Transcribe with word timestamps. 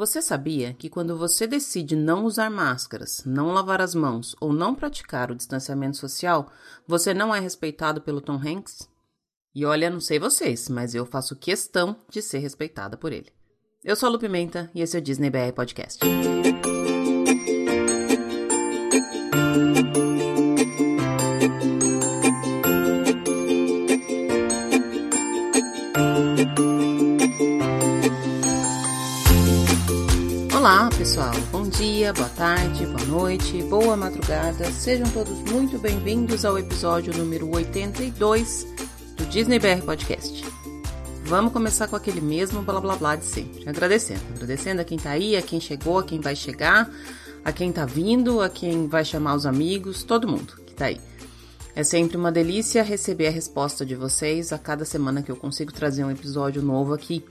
Você 0.00 0.22
sabia 0.22 0.72
que 0.72 0.88
quando 0.88 1.14
você 1.14 1.46
decide 1.46 1.94
não 1.94 2.24
usar 2.24 2.48
máscaras, 2.48 3.22
não 3.26 3.52
lavar 3.52 3.82
as 3.82 3.94
mãos 3.94 4.34
ou 4.40 4.50
não 4.50 4.74
praticar 4.74 5.30
o 5.30 5.34
distanciamento 5.34 5.98
social, 5.98 6.50
você 6.88 7.12
não 7.12 7.34
é 7.34 7.38
respeitado 7.38 8.00
pelo 8.00 8.22
Tom 8.22 8.40
Hanks? 8.42 8.88
E 9.54 9.66
olha, 9.66 9.90
não 9.90 10.00
sei 10.00 10.18
vocês, 10.18 10.70
mas 10.70 10.94
eu 10.94 11.04
faço 11.04 11.36
questão 11.36 11.94
de 12.08 12.22
ser 12.22 12.38
respeitada 12.38 12.96
por 12.96 13.12
ele. 13.12 13.28
Eu 13.84 13.94
sou 13.94 14.06
a 14.06 14.12
Lu 14.12 14.18
Pimenta 14.18 14.70
e 14.74 14.80
esse 14.80 14.96
é 14.96 15.00
o 15.00 15.02
Disney 15.02 15.28
BR 15.28 15.52
Podcast. 15.54 16.00
Olá, 30.80 30.88
pessoal. 30.88 31.34
Bom 31.52 31.68
dia, 31.68 32.10
boa 32.14 32.30
tarde, 32.30 32.86
boa 32.86 33.04
noite, 33.04 33.62
boa 33.64 33.94
madrugada. 33.98 34.64
Sejam 34.72 35.06
todos 35.10 35.38
muito 35.52 35.78
bem-vindos 35.78 36.42
ao 36.42 36.58
episódio 36.58 37.14
número 37.14 37.54
82 37.54 38.66
do 39.14 39.26
Disney 39.26 39.58
BR 39.58 39.84
Podcast. 39.84 40.42
Vamos 41.24 41.52
começar 41.52 41.86
com 41.86 41.96
aquele 41.96 42.22
mesmo 42.22 42.62
blá 42.62 42.80
blá 42.80 42.96
blá 42.96 43.14
de 43.14 43.26
sempre. 43.26 43.68
Agradecendo. 43.68 44.22
Agradecendo 44.34 44.80
a 44.80 44.84
quem 44.84 44.96
tá 44.96 45.10
aí, 45.10 45.36
a 45.36 45.42
quem 45.42 45.60
chegou, 45.60 45.98
a 45.98 46.02
quem 46.02 46.18
vai 46.18 46.34
chegar, 46.34 46.90
a 47.44 47.52
quem 47.52 47.70
tá 47.70 47.84
vindo, 47.84 48.40
a 48.40 48.48
quem 48.48 48.88
vai 48.88 49.04
chamar 49.04 49.34
os 49.34 49.44
amigos, 49.44 50.02
todo 50.02 50.26
mundo 50.26 50.54
que 50.66 50.72
tá 50.72 50.86
aí. 50.86 50.98
É 51.76 51.84
sempre 51.84 52.16
uma 52.16 52.32
delícia 52.32 52.82
receber 52.82 53.26
a 53.26 53.30
resposta 53.30 53.84
de 53.84 53.94
vocês 53.94 54.50
a 54.50 54.56
cada 54.56 54.86
semana 54.86 55.22
que 55.22 55.30
eu 55.30 55.36
consigo 55.36 55.74
trazer 55.74 56.04
um 56.04 56.10
episódio 56.10 56.62
novo 56.62 56.94
aqui. 56.94 57.22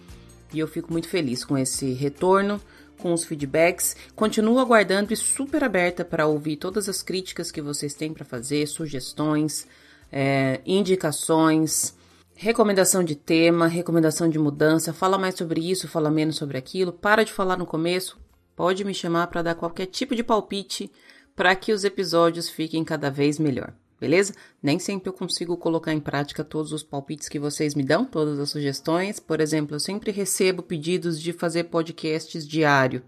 E 0.54 0.60
eu 0.60 0.68
fico 0.68 0.92
muito 0.92 1.10
feliz 1.10 1.44
com 1.44 1.58
esse 1.58 1.94
retorno 1.94 2.62
com 3.00 3.12
os 3.14 3.24
feedbacks. 3.24 3.96
Continuo 4.16 4.60
aguardando 4.60 5.12
e 5.12 5.18
super 5.18 5.64
aberta 5.64 6.06
para 6.06 6.28
ouvir 6.28 6.58
todas 6.58 6.88
as 6.88 7.02
críticas 7.02 7.50
que 7.50 7.62
vocês 7.62 7.94
têm 7.94 8.14
para 8.14 8.24
fazer, 8.24 8.68
sugestões, 8.68 9.66
é, 10.12 10.62
indicações, 10.66 11.96
recomendação 12.36 13.04
de 13.04 13.16
tema, 13.16 13.68
recomendação 13.68 14.30
de 14.30 14.38
mudança. 14.38 14.94
Fala 14.94 15.18
mais 15.18 15.36
sobre 15.36 15.60
isso, 15.60 15.88
fala 15.88 16.12
menos 16.12 16.36
sobre 16.36 16.58
aquilo. 16.58 16.94
Para 16.94 17.24
de 17.24 17.34
falar 17.34 17.58
no 17.58 17.66
começo. 17.66 18.18
Pode 18.56 18.84
me 18.84 18.94
chamar 18.94 19.28
para 19.28 19.42
dar 19.42 19.56
qualquer 19.56 19.88
tipo 19.88 20.16
de 20.16 20.24
palpite 20.24 20.92
para 21.36 21.56
que 21.56 21.72
os 21.72 21.84
episódios 21.84 22.50
fiquem 22.50 22.84
cada 22.84 23.10
vez 23.10 23.40
melhor 23.40 23.74
beleza? 24.00 24.34
Nem 24.62 24.80
sempre 24.80 25.10
eu 25.10 25.14
consigo 25.14 25.58
colocar 25.58 25.94
em 25.94 26.00
prática 26.00 26.44
todos 26.44 26.72
os 26.72 26.84
palpites 26.84 27.28
que 27.28 27.40
vocês 27.40 27.76
me 27.76 27.84
dão, 27.84 28.06
todas 28.06 28.40
as 28.40 28.50
sugestões. 28.50 29.20
Por 29.20 29.42
exemplo, 29.42 29.76
eu 29.76 29.80
sempre 29.80 30.12
recebo 30.12 30.64
pedidos 30.64 31.20
de 31.20 31.34
fazer 31.34 31.66
podcasts 31.66 32.48
diário. 32.48 33.04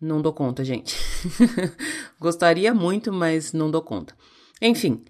Não 0.00 0.22
dou 0.22 0.32
conta, 0.32 0.64
gente. 0.64 0.96
Gostaria 2.18 2.72
muito, 2.72 3.12
mas 3.12 3.52
não 3.52 3.70
dou 3.70 3.82
conta. 3.82 4.14
Enfim, 4.62 5.04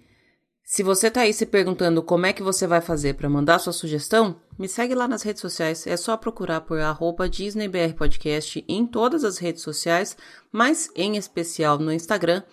se 0.73 0.85
você 0.85 1.11
tá 1.11 1.23
aí 1.23 1.33
se 1.33 1.47
perguntando 1.47 2.01
como 2.01 2.27
é 2.27 2.33
que 2.33 2.45
você 2.45 2.65
vai 2.65 2.81
fazer 2.81 3.15
para 3.15 3.29
mandar 3.29 3.59
sua 3.59 3.73
sugestão, 3.73 4.41
me 4.57 4.69
segue 4.69 4.95
lá 4.95 5.09
nas 5.09 5.23
redes 5.23 5.41
sociais. 5.41 5.85
É 5.85 5.97
só 5.97 6.17
procurar 6.17 6.61
por 6.61 6.79
arroba 6.79 7.29
DisneyBRPodcast 7.29 8.65
em 8.69 8.87
todas 8.87 9.25
as 9.25 9.39
redes 9.39 9.63
sociais, 9.63 10.17
mas 10.53 10.89
em 10.95 11.17
especial 11.17 11.77
no 11.77 11.93
Instagram 11.93 12.45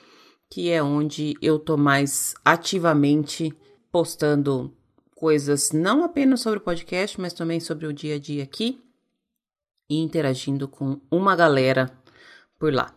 que 0.50 0.70
é 0.70 0.82
onde 0.82 1.36
eu 1.42 1.60
tô 1.60 1.78
mais 1.78 2.36
ativamente 2.44 3.54
postando 3.92 4.74
coisas 5.16 5.72
não 5.72 6.04
apenas 6.04 6.42
sobre 6.42 6.60
o 6.60 6.62
podcast, 6.62 7.20
mas 7.20 7.34
também 7.34 7.60
sobre 7.60 7.88
o 7.88 7.94
dia 7.94 8.16
a 8.16 8.20
dia 8.20 8.44
aqui 8.44 8.82
e 9.90 9.98
interagindo 9.98 10.68
com 10.68 11.00
uma 11.10 11.36
galera 11.36 11.92
por 12.60 12.74
lá. 12.74 12.94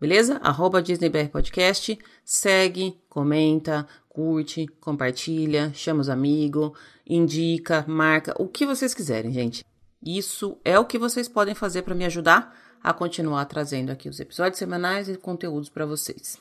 Beleza? 0.00 0.36
Arroba 0.42 0.82
DisneyBR 0.82 1.30
Podcast, 1.30 1.98
segue, 2.24 3.00
comenta, 3.08 3.86
curte, 4.08 4.66
compartilha, 4.80 5.72
chama 5.72 6.00
os 6.00 6.08
amigos, 6.08 6.72
indica, 7.08 7.84
marca, 7.88 8.34
o 8.38 8.46
que 8.46 8.66
vocês 8.66 8.92
quiserem, 8.92 9.32
gente. 9.32 9.64
Isso 10.04 10.58
é 10.64 10.78
o 10.78 10.84
que 10.84 10.98
vocês 10.98 11.28
podem 11.28 11.54
fazer 11.54 11.82
para 11.82 11.94
me 11.94 12.04
ajudar 12.04 12.54
a 12.82 12.92
continuar 12.92 13.46
trazendo 13.46 13.90
aqui 13.90 14.08
os 14.08 14.20
episódios 14.20 14.58
semanais 14.58 15.08
e 15.08 15.16
conteúdos 15.16 15.70
para 15.70 15.86
vocês. 15.86 16.38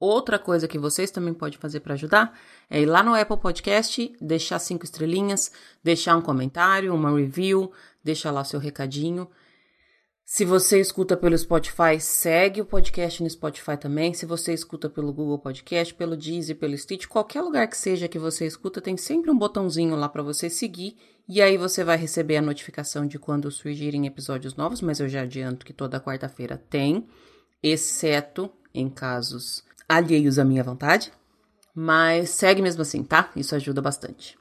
Outra 0.00 0.38
coisa 0.38 0.68
que 0.68 0.78
vocês 0.78 1.10
também 1.10 1.34
podem 1.34 1.58
fazer 1.58 1.80
para 1.80 1.94
ajudar 1.94 2.38
é 2.70 2.80
ir 2.80 2.86
lá 2.86 3.02
no 3.02 3.14
Apple 3.14 3.36
Podcast, 3.36 4.14
deixar 4.20 4.58
cinco 4.60 4.84
estrelinhas, 4.84 5.50
deixar 5.82 6.16
um 6.16 6.22
comentário, 6.22 6.94
uma 6.94 7.10
review, 7.10 7.72
deixar 8.02 8.30
lá 8.30 8.44
seu 8.44 8.60
recadinho. 8.60 9.28
Se 10.24 10.44
você 10.44 10.78
escuta 10.78 11.16
pelo 11.16 11.36
Spotify, 11.36 11.98
segue 11.98 12.60
o 12.60 12.66
podcast 12.66 13.22
no 13.22 13.30
Spotify 13.30 13.78
também. 13.78 14.12
Se 14.12 14.26
você 14.26 14.52
escuta 14.52 14.88
pelo 14.88 15.12
Google 15.12 15.38
Podcast, 15.38 15.94
pelo 15.94 16.16
Deezer, 16.16 16.56
pelo 16.56 16.76
Stitch, 16.76 17.06
qualquer 17.06 17.40
lugar 17.40 17.66
que 17.66 17.76
seja 17.76 18.06
que 18.06 18.18
você 18.18 18.46
escuta, 18.46 18.80
tem 18.80 18.96
sempre 18.96 19.30
um 19.30 19.38
botãozinho 19.38 19.96
lá 19.96 20.08
para 20.08 20.22
você 20.22 20.50
seguir 20.50 20.96
e 21.26 21.42
aí 21.42 21.56
você 21.56 21.82
vai 21.82 21.96
receber 21.96 22.36
a 22.36 22.42
notificação 22.42 23.06
de 23.06 23.18
quando 23.18 23.50
surgirem 23.50 24.06
episódios 24.06 24.54
novos, 24.54 24.80
mas 24.80 25.00
eu 25.00 25.08
já 25.08 25.22
adianto 25.22 25.66
que 25.66 25.72
toda 25.72 26.00
quarta-feira 26.00 26.56
tem, 26.56 27.06
exceto 27.62 28.50
em 28.72 28.88
casos 28.88 29.64
alheios 29.88 30.38
à 30.38 30.44
minha 30.44 30.62
vontade, 30.62 31.12
mas 31.74 32.30
segue 32.30 32.60
mesmo 32.60 32.82
assim, 32.82 33.02
tá? 33.02 33.30
Isso 33.34 33.54
ajuda 33.54 33.80
bastante. 33.80 34.36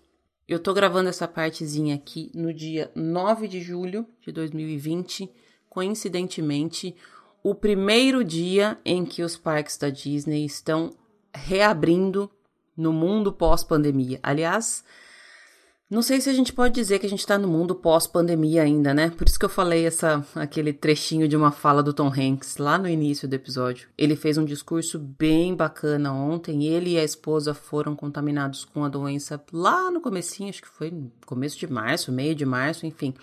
Eu 0.47 0.59
tô 0.59 0.74
gravando 0.74 1.09
essa 1.09 1.28
partezinha 1.28 1.96
aqui 1.96 2.31
no 2.34 2.53
dia 2.53 2.91
9 2.96 3.47
de 3.47 3.62
julho 3.62 4.07
de 4.22 4.31
2020, 4.31 5.30
coincidentemente, 5.69 6.96
o 7.44 7.53
primeiro 7.53 8.24
dia 8.24 8.78
em 8.84 9.06
que 9.06 9.24
os 9.24 9.38
parques 9.38 9.78
da 9.78 9.90
Disney 9.90 10.46
estão 10.46 10.91
reabrindo 11.34 12.30
no 12.75 12.91
mundo 12.94 13.31
pós-pandemia. 13.31 14.19
Aliás, 14.24 14.84
não 15.90 16.02
sei 16.02 16.20
se 16.20 16.30
a 16.30 16.34
gente 16.34 16.52
pode 16.52 16.74
dizer 16.75 17.00
que 17.00 17.06
a 17.06 17.09
gente 17.09 17.22
está 17.22 17.38
no 17.38 17.48
mundo 17.48 17.74
pós-pandemia 17.74 18.64
ainda, 18.64 18.94
né? 18.94 19.09
Por 19.09 19.25
isso 19.25 19.40
que 19.40 19.46
eu 19.46 19.50
falei 19.50 19.86
essa, 19.86 20.25
aquele 20.36 20.74
trechinho 20.74 21.30
de 21.30 21.38
uma 21.38 21.50
fala 21.50 21.81
do 21.81 21.94
Tom 21.94 22.12
Hanks 22.12 22.58
lá 22.58 22.78
no 22.78 22.90
início 22.90 23.25
do 23.25 23.34
episódio. 23.34 23.88
Ele 23.98 24.14
fez 24.14 24.38
um 24.38 24.44
discurso 24.44 25.00
bem 25.00 25.56
bacana 25.56 26.12
ontem. 26.12 26.66
Ele 26.66 26.92
e 26.92 27.00
a 27.00 27.06
esposa 27.06 27.53
foram 27.53 27.96
contaminados 27.96 28.66
com 28.66 28.84
a 28.84 28.90
doença 28.90 29.42
lá 29.53 29.90
no 29.90 30.02
comecinho, 30.02 30.50
acho 30.50 30.62
que 30.62 30.68
foi 30.68 30.94
começo 31.25 31.58
de 31.58 31.72
março, 31.72 32.12
meio 32.12 32.36
de 32.36 32.46
março, 32.46 32.86
enfim. 32.86 33.14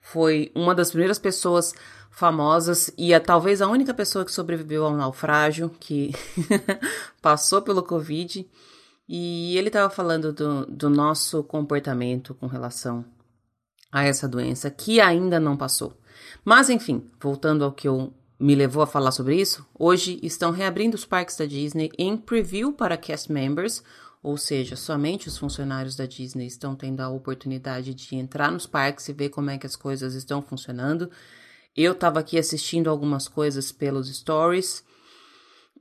Foi 0.00 0.52
uma 0.54 0.76
das 0.76 0.90
primeiras 0.90 1.18
pessoas 1.18 1.74
famosas 2.08 2.88
e 2.96 3.12
a, 3.12 3.20
talvez 3.20 3.60
a 3.60 3.66
única 3.66 3.92
pessoa 3.92 4.24
que 4.24 4.30
sobreviveu 4.30 4.86
ao 4.86 4.96
naufrágio, 4.96 5.72
que 5.80 6.14
passou 7.20 7.60
pelo 7.62 7.82
Covid. 7.82 8.48
E 9.08 9.56
ele 9.56 9.68
estava 9.68 9.88
falando 9.88 10.32
do, 10.32 10.66
do 10.66 10.90
nosso 10.90 11.42
comportamento 11.44 12.34
com 12.34 12.46
relação 12.46 13.04
a 13.90 14.04
essa 14.04 14.28
doença 14.28 14.70
que 14.70 15.00
ainda 15.00 15.38
não 15.38 15.56
passou. 15.56 15.96
Mas 16.44 16.68
enfim, 16.68 17.08
voltando 17.20 17.64
ao 17.64 17.72
que 17.72 17.86
eu 17.86 18.12
me 18.38 18.54
levou 18.54 18.82
a 18.82 18.86
falar 18.86 19.12
sobre 19.12 19.40
isso, 19.40 19.66
hoje 19.78 20.18
estão 20.22 20.50
reabrindo 20.50 20.94
os 20.94 21.04
parques 21.04 21.36
da 21.36 21.46
Disney 21.46 21.90
em 21.96 22.16
preview 22.16 22.72
para 22.72 22.96
cast 22.96 23.32
members, 23.32 23.82
ou 24.22 24.36
seja, 24.36 24.76
somente 24.76 25.28
os 25.28 25.38
funcionários 25.38 25.96
da 25.96 26.04
Disney 26.04 26.46
estão 26.46 26.74
tendo 26.74 27.00
a 27.00 27.08
oportunidade 27.08 27.94
de 27.94 28.16
entrar 28.16 28.50
nos 28.50 28.66
parques 28.66 29.08
e 29.08 29.12
ver 29.12 29.28
como 29.28 29.50
é 29.50 29.56
que 29.56 29.66
as 29.66 29.76
coisas 29.76 30.14
estão 30.14 30.42
funcionando. 30.42 31.10
Eu 31.76 31.92
estava 31.92 32.20
aqui 32.20 32.38
assistindo 32.38 32.90
algumas 32.90 33.28
coisas 33.28 33.70
pelos 33.70 34.14
stories, 34.14 34.84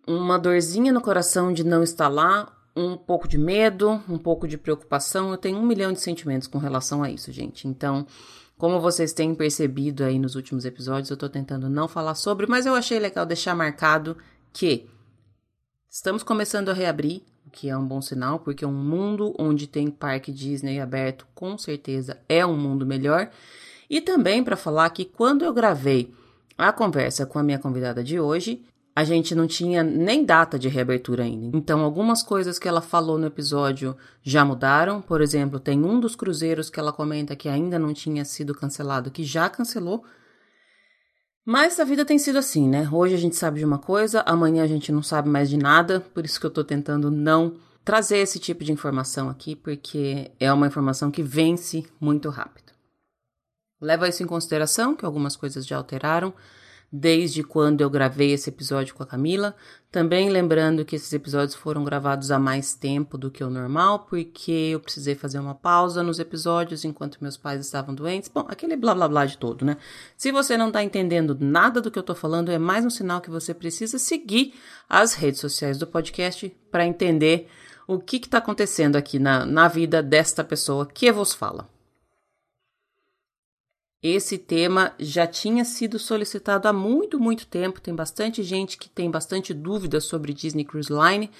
uma 0.07 0.37
dorzinha 0.37 0.93
no 0.93 1.01
coração 1.01 1.51
de 1.51 1.63
não 1.63 1.81
estar 1.81 2.07
lá, 2.07 2.55
um 2.75 2.97
pouco 2.97 3.27
de 3.27 3.37
medo, 3.37 4.01
um 4.09 4.17
pouco 4.17 4.47
de 4.47 4.57
preocupação. 4.57 5.31
Eu 5.31 5.37
tenho 5.37 5.57
um 5.57 5.65
milhão 5.65 5.93
de 5.93 6.01
sentimentos 6.01 6.47
com 6.47 6.57
relação 6.57 7.01
a 7.01 7.09
isso, 7.09 7.31
gente. 7.31 7.67
Então, 7.67 8.05
como 8.57 8.79
vocês 8.79 9.13
têm 9.13 9.33
percebido 9.33 10.03
aí 10.03 10.19
nos 10.19 10.35
últimos 10.35 10.65
episódios, 10.65 11.09
eu 11.09 11.17
tô 11.17 11.29
tentando 11.29 11.69
não 11.69 11.87
falar 11.87 12.15
sobre, 12.15 12.47
mas 12.47 12.65
eu 12.65 12.75
achei 12.75 12.99
legal 12.99 13.25
deixar 13.25 13.55
marcado 13.55 14.17
que 14.51 14.89
estamos 15.89 16.23
começando 16.23 16.69
a 16.69 16.73
reabrir, 16.73 17.21
o 17.45 17.49
que 17.49 17.69
é 17.69 17.77
um 17.77 17.87
bom 17.87 18.01
sinal, 18.01 18.39
porque 18.39 18.65
um 18.65 18.73
mundo 18.73 19.33
onde 19.37 19.67
tem 19.67 19.89
parque 19.89 20.31
Disney 20.31 20.79
aberto, 20.79 21.27
com 21.35 21.57
certeza 21.57 22.17
é 22.27 22.45
um 22.45 22.57
mundo 22.57 22.85
melhor. 22.85 23.29
E 23.89 24.01
também 24.01 24.43
para 24.43 24.57
falar 24.57 24.89
que 24.89 25.05
quando 25.05 25.45
eu 25.45 25.53
gravei 25.53 26.13
a 26.57 26.71
conversa 26.71 27.25
com 27.25 27.37
a 27.37 27.43
minha 27.43 27.59
convidada 27.59 28.03
de 28.03 28.19
hoje, 28.19 28.63
a 28.95 29.03
gente 29.03 29.35
não 29.35 29.45
tinha 29.45 29.83
nem 29.83 30.23
data 30.23 30.57
de 30.57 30.69
reabertura 30.69 31.23
ainda. 31.23 31.57
Então, 31.57 31.81
algumas 31.81 32.23
coisas 32.23 32.57
que 32.57 32.65
ela 32.65 32.81
falou 32.81 33.17
no 33.17 33.27
episódio 33.27 33.95
já 34.23 34.45
mudaram. 34.45 35.01
Por 35.01 35.19
exemplo, 35.19 35.59
tem 35.59 35.83
um 35.83 35.99
dos 35.99 36.15
cruzeiros 36.15 36.69
que 36.69 36.79
ela 36.79 36.93
comenta 36.93 37.35
que 37.35 37.49
ainda 37.49 37.77
não 37.77 37.93
tinha 37.93 38.23
sido 38.23 38.55
cancelado, 38.55 39.11
que 39.11 39.21
já 39.21 39.49
cancelou. 39.49 40.05
Mas 41.43 41.77
a 41.77 41.83
vida 41.83 42.05
tem 42.05 42.17
sido 42.17 42.37
assim, 42.39 42.69
né? 42.69 42.87
Hoje 42.89 43.13
a 43.13 43.17
gente 43.17 43.35
sabe 43.35 43.59
de 43.59 43.65
uma 43.65 43.77
coisa, 43.77 44.23
amanhã 44.25 44.63
a 44.63 44.67
gente 44.67 44.93
não 44.93 45.03
sabe 45.03 45.27
mais 45.27 45.49
de 45.49 45.57
nada, 45.57 45.99
por 45.99 46.23
isso 46.23 46.39
que 46.39 46.45
eu 46.45 46.49
tô 46.49 46.63
tentando 46.63 47.11
não 47.11 47.57
trazer 47.83 48.17
esse 48.17 48.39
tipo 48.39 48.63
de 48.63 48.71
informação 48.71 49.29
aqui, 49.29 49.55
porque 49.55 50.31
é 50.39 50.51
uma 50.51 50.67
informação 50.67 51.11
que 51.11 51.21
vence 51.21 51.85
muito 51.99 52.29
rápido. 52.29 52.73
Leva 53.79 54.07
isso 54.07 54.23
em 54.23 54.25
consideração, 54.25 54.95
que 54.95 55.05
algumas 55.05 55.35
coisas 55.35 55.67
já 55.67 55.77
alteraram, 55.77 56.33
desde 56.97 57.43
quando 57.43 57.81
eu 57.81 57.89
gravei 57.89 58.31
esse 58.31 58.49
episódio 58.49 58.95
com 58.95 59.03
a 59.03 59.05
Camila. 59.05 59.55
Também 59.91 60.29
lembrando 60.29 60.85
que 60.85 60.95
esses 60.95 61.11
episódios 61.11 61.55
foram 61.55 61.83
gravados 61.83 62.31
há 62.31 62.39
mais 62.39 62.73
tempo 62.73 63.17
do 63.17 63.29
que 63.29 63.43
o 63.43 63.49
normal, 63.49 63.99
porque 64.09 64.69
eu 64.73 64.79
precisei 64.79 65.15
fazer 65.15 65.39
uma 65.39 65.55
pausa 65.55 66.01
nos 66.01 66.19
episódios 66.19 66.85
enquanto 66.85 67.21
meus 67.21 67.37
pais 67.37 67.61
estavam 67.61 67.93
doentes. 67.93 68.29
Bom, 68.33 68.45
aquele 68.47 68.75
blá 68.75 68.95
blá 68.95 69.07
blá 69.07 69.25
de 69.25 69.37
todo, 69.37 69.65
né? 69.65 69.77
Se 70.17 70.31
você 70.31 70.57
não 70.57 70.71
tá 70.71 70.83
entendendo 70.83 71.37
nada 71.39 71.81
do 71.81 71.91
que 71.91 71.99
eu 71.99 72.03
tô 72.03 72.15
falando, 72.15 72.51
é 72.51 72.57
mais 72.57 72.85
um 72.85 72.89
sinal 72.89 73.21
que 73.21 73.29
você 73.29 73.53
precisa 73.53 73.99
seguir 73.99 74.53
as 74.89 75.13
redes 75.13 75.39
sociais 75.39 75.77
do 75.77 75.87
podcast 75.87 76.55
para 76.71 76.85
entender 76.85 77.47
o 77.87 77.99
que 77.99 78.17
está 78.17 78.39
acontecendo 78.39 78.95
aqui 78.95 79.19
na, 79.19 79.45
na 79.45 79.67
vida 79.67 80.01
desta 80.01 80.43
pessoa 80.43 80.85
que 80.85 81.11
vos 81.11 81.33
fala. 81.33 81.74
Esse 84.07 84.37
tema 84.37 84.93
já 84.99 85.25
tinha 85.25 85.65
sido 85.65 85.97
solicitado 85.97 86.67
há 86.67 86.71
muito, 86.71 87.19
muito 87.19 87.47
tempo. 87.47 87.81
Tem 87.81 87.95
bastante 87.95 88.43
gente 88.43 88.77
que 88.77 88.87
tem 88.87 89.09
bastante 89.09 89.51
dúvidas 89.51 90.03
sobre 90.03 90.31
Disney 90.31 90.63
Cruise 90.63 90.93
Line. 90.93 91.31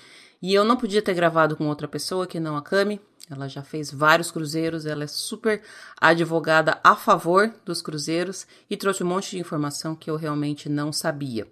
E 0.41 0.51
eu 0.51 0.65
não 0.65 0.75
podia 0.75 0.99
ter 0.99 1.13
gravado 1.13 1.55
com 1.55 1.67
outra 1.67 1.87
pessoa 1.87 2.25
que 2.25 2.39
não 2.39 2.57
a 2.57 2.63
Cami. 2.63 2.99
Ela 3.29 3.47
já 3.47 3.61
fez 3.61 3.91
vários 3.91 4.31
cruzeiros, 4.31 4.87
ela 4.87 5.03
é 5.03 5.07
super 5.07 5.61
advogada 6.01 6.79
a 6.83 6.95
favor 6.95 7.53
dos 7.63 7.83
cruzeiros 7.83 8.47
e 8.67 8.75
trouxe 8.75 9.03
um 9.03 9.07
monte 9.07 9.29
de 9.29 9.39
informação 9.39 9.95
que 9.95 10.09
eu 10.09 10.15
realmente 10.15 10.67
não 10.67 10.91
sabia. 10.91 11.47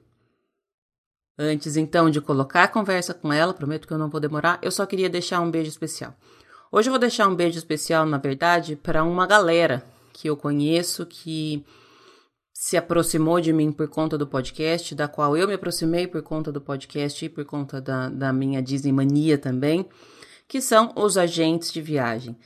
Antes 1.38 1.78
então 1.78 2.10
de 2.10 2.22
colocar 2.22 2.64
a 2.64 2.68
conversa 2.68 3.14
com 3.14 3.32
ela, 3.32 3.54
prometo 3.54 3.88
que 3.88 3.94
eu 3.94 4.00
não 4.00 4.10
vou 4.10 4.20
demorar, 4.20 4.58
eu 4.64 4.72
só 4.72 4.84
queria 4.84 5.12
deixar 5.12 5.42
um 5.42 5.52
beijo 5.52 5.70
especial. 5.70 6.16
Hoje 6.72 6.90
eu 6.90 6.92
vou 6.92 7.00
deixar 7.00 7.28
um 7.28 7.36
beijo 7.36 7.60
especial, 7.60 8.04
na 8.04 8.18
verdade, 8.18 8.76
para 8.76 9.04
uma 9.04 9.28
galera 9.28 9.93
que 10.14 10.30
eu 10.30 10.38
conheço 10.38 11.06
que 11.06 11.66
se 12.54 12.78
aproximou 12.78 13.42
de 13.42 13.52
mim 13.52 13.72
por 13.72 13.90
conta 13.90 14.18
do 14.18 14.26
podcast, 14.26 14.96
da 14.96 15.08
qual 15.08 15.36
eu 15.36 15.48
me 15.48 15.56
aproximei 15.56 16.08
por 16.08 16.22
conta 16.22 16.52
do 16.52 16.62
podcast 16.62 17.26
e 17.26 17.28
por 17.28 17.44
conta 17.44 17.82
da, 17.82 18.08
da 18.10 18.32
minha 18.32 18.62
Disney 18.62 18.94
mania 18.94 19.38
também, 19.38 19.86
que 20.48 20.62
são 20.62 20.94
os 20.96 21.18
agentes 21.18 21.74
de 21.74 21.82
viagem. 21.82 22.38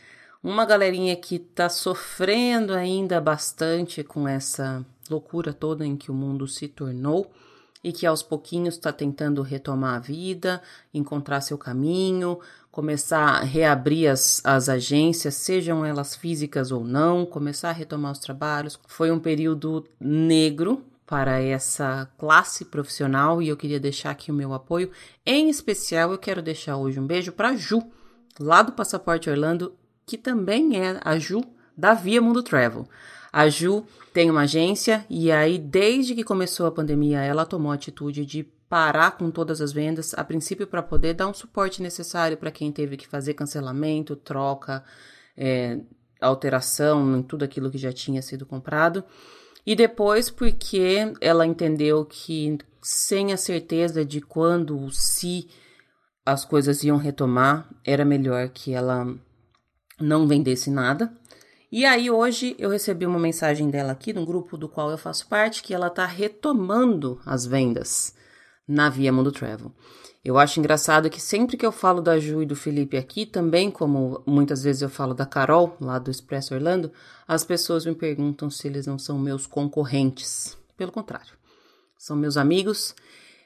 Uma 0.42 0.66
galerinha 0.66 1.16
que 1.16 1.38
tá 1.38 1.68
sofrendo 1.68 2.74
ainda 2.74 3.20
bastante 3.20 4.04
com 4.04 4.28
essa 4.28 4.84
loucura 5.10 5.54
toda 5.54 5.86
em 5.86 5.98
que 5.98 6.10
o 6.10 6.16
mundo 6.16 6.48
se 6.48 6.68
tornou 6.68 7.32
e 7.84 7.92
que 7.92 8.06
aos 8.06 8.24
pouquinhos 8.24 8.76
está 8.76 8.92
tentando 8.92 9.42
retomar 9.42 9.96
a 9.96 10.00
vida, 10.00 10.62
encontrar 10.94 11.42
seu 11.42 11.58
caminho, 11.58 12.40
começar 12.72 13.22
a 13.22 13.44
reabrir 13.44 14.08
as, 14.08 14.42
as 14.46 14.70
agências, 14.70 15.36
sejam 15.36 15.86
elas 15.86 16.16
físicas 16.16 16.72
ou 16.72 16.84
não, 16.84 17.26
começar 17.26 17.70
a 17.70 17.74
retomar 17.74 18.12
os 18.12 18.20
trabalhos. 18.20 18.80
Foi 18.88 19.12
um 19.12 19.20
período 19.20 19.86
negro 20.00 20.86
para 21.08 21.40
essa 21.40 22.08
classe 22.18 22.66
profissional 22.66 23.42
e 23.42 23.48
eu 23.48 23.58
queria 23.58 23.80
deixar 23.80 24.12
aqui 24.12 24.30
o 24.30 24.36
meu 24.36 24.54
apoio. 24.54 24.92
Em 25.26 25.50
especial, 25.50 26.12
eu 26.12 26.18
quero 26.18 26.42
deixar 26.42 26.78
hoje 26.78 27.00
um 27.00 27.08
beijo 27.08 27.32
para 27.32 27.56
Ju, 27.56 27.82
lá 28.40 28.62
do 28.62 28.74
Passaporte 28.74 29.30
Orlando, 29.30 29.74
que 30.06 30.18
também 30.18 30.78
é 30.80 31.00
a 31.04 31.18
Ju 31.18 31.42
da 31.76 31.94
Via 31.94 32.22
Mundo 32.22 32.44
Travel. 32.44 32.88
A 33.38 33.50
Ju 33.50 33.86
tem 34.12 34.32
uma 34.32 34.42
agência 34.42 35.06
e 35.08 35.32
aí, 35.32 35.60
desde 35.60 36.16
que 36.16 36.24
começou 36.24 36.66
a 36.66 36.72
pandemia, 36.72 37.22
ela 37.22 37.46
tomou 37.46 37.72
a 37.72 37.76
atitude 37.76 38.26
de 38.26 38.42
parar 38.68 39.12
com 39.12 39.30
todas 39.30 39.62
as 39.62 39.72
vendas, 39.72 40.12
a 40.16 40.24
princípio 40.24 40.66
para 40.66 40.82
poder 40.82 41.14
dar 41.14 41.28
um 41.28 41.34
suporte 41.36 41.80
necessário 41.80 42.36
para 42.36 42.50
quem 42.50 42.72
teve 42.72 42.98
que 42.98 43.08
fazer 43.08 43.36
cancelamento, 43.36 44.16
troca, 44.16 44.84
é, 45.38 45.80
alteração 46.20 47.16
em 47.16 47.22
tudo 47.22 47.46
aquilo 47.46 47.70
que 47.70 47.78
já 47.78 47.94
tinha 47.94 48.24
sido 48.24 48.44
comprado. 48.44 49.04
E 49.64 49.76
depois 49.76 50.32
porque 50.32 51.14
ela 51.22 51.46
entendeu 51.46 52.06
que 52.06 52.58
sem 52.82 53.34
a 53.34 53.38
certeza 53.38 54.04
de 54.04 54.20
quando, 54.20 54.90
se 54.90 55.48
as 56.26 56.44
coisas 56.44 56.84
iam 56.84 56.98
retomar, 56.98 57.70
era 57.86 58.04
melhor 58.04 58.50
que 58.50 58.74
ela 58.74 59.06
não 60.02 60.28
vendesse 60.28 60.72
nada. 60.72 61.14
E 61.70 61.84
aí 61.84 62.10
hoje 62.10 62.56
eu 62.58 62.70
recebi 62.70 63.06
uma 63.06 63.20
mensagem 63.20 63.70
dela 63.70 63.92
aqui 63.92 64.14
no 64.14 64.26
grupo 64.26 64.58
do 64.58 64.70
qual 64.70 64.90
eu 64.90 64.98
faço 64.98 65.28
parte 65.28 65.62
que 65.62 65.74
ela 65.74 65.88
está 65.88 66.06
retomando 66.06 67.20
as 67.26 67.46
vendas 67.46 68.16
na 68.66 68.90
Via 68.90 69.12
Mundo 69.12 69.34
Travel. 69.34 69.74
Eu 70.24 70.38
acho 70.38 70.60
engraçado 70.60 71.10
que 71.10 71.22
sempre 71.22 71.58
que 71.58 71.66
eu 71.66 71.72
falo 71.72 72.02
da 72.02 72.18
Ju 72.20 72.42
e 72.42 72.46
do 72.46 72.56
Felipe 72.56 72.96
aqui, 72.96 73.26
também 73.26 73.70
como 73.70 74.24
muitas 74.26 74.64
vezes 74.64 74.82
eu 74.82 74.90
falo 74.90 75.14
da 75.14 75.26
Carol, 75.26 75.76
lá 75.80 76.00
do 76.00 76.10
Expresso 76.10 76.54
Orlando, 76.54 76.90
as 77.28 77.44
pessoas 77.44 77.86
me 77.86 77.96
perguntam 77.96 78.50
se 78.50 78.68
eles 78.68 78.88
não 78.88 78.98
são 78.98 79.20
meus 79.20 79.46
concorrentes. 79.46 80.58
Pelo 80.78 80.92
contrário, 80.92 81.34
são 81.98 82.16
meus 82.16 82.38
amigos. 82.38 82.96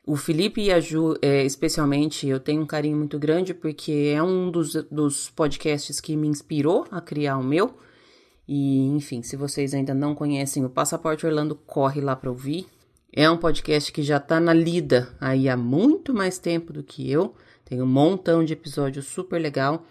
O 0.06 0.16
Felipe 0.16 0.62
e 0.62 0.72
a 0.72 0.80
Ju, 0.80 1.16
é, 1.24 1.44
especialmente, 1.44 2.28
eu 2.28 2.40
tenho 2.40 2.62
um 2.62 2.68
carinho 2.68 2.98
muito 2.98 3.18
grande 3.18 3.54
porque 3.54 4.14
é 4.16 4.22
um 4.22 4.52
dos, 4.52 4.74
dos 4.92 5.30
podcasts 5.30 6.00
que 6.00 6.16
me 6.16 6.28
inspirou 6.28 6.86
a 6.92 7.02
criar 7.02 7.38
o 7.38 7.44
meu. 7.44 7.76
E, 8.48 8.88
enfim, 8.88 9.22
se 9.22 9.36
vocês 9.36 9.74
ainda 9.74 9.94
não 9.94 10.14
conhecem 10.16 10.66
o 10.66 10.70
Passaporte 10.70 11.26
Orlando, 11.26 11.56
corre 11.56 12.02
lá 12.02 12.16
para 12.16 12.30
ouvir. 12.30 12.68
É 13.14 13.30
um 13.30 13.38
podcast 13.38 13.92
que 13.92 14.02
já 14.02 14.18
está 14.18 14.40
na 14.40 14.54
lida 14.54 15.14
aí 15.20 15.50
há 15.50 15.58
muito 15.58 16.14
mais 16.14 16.40
tempo 16.40 16.72
do 16.72 16.82
que 16.82 17.12
eu. 17.12 17.36
Tem 17.66 17.82
um 17.82 17.86
montão 17.86 18.44
de 18.44 18.54
episódios 18.54 19.06
super 19.06 19.40
legal. 19.40 19.86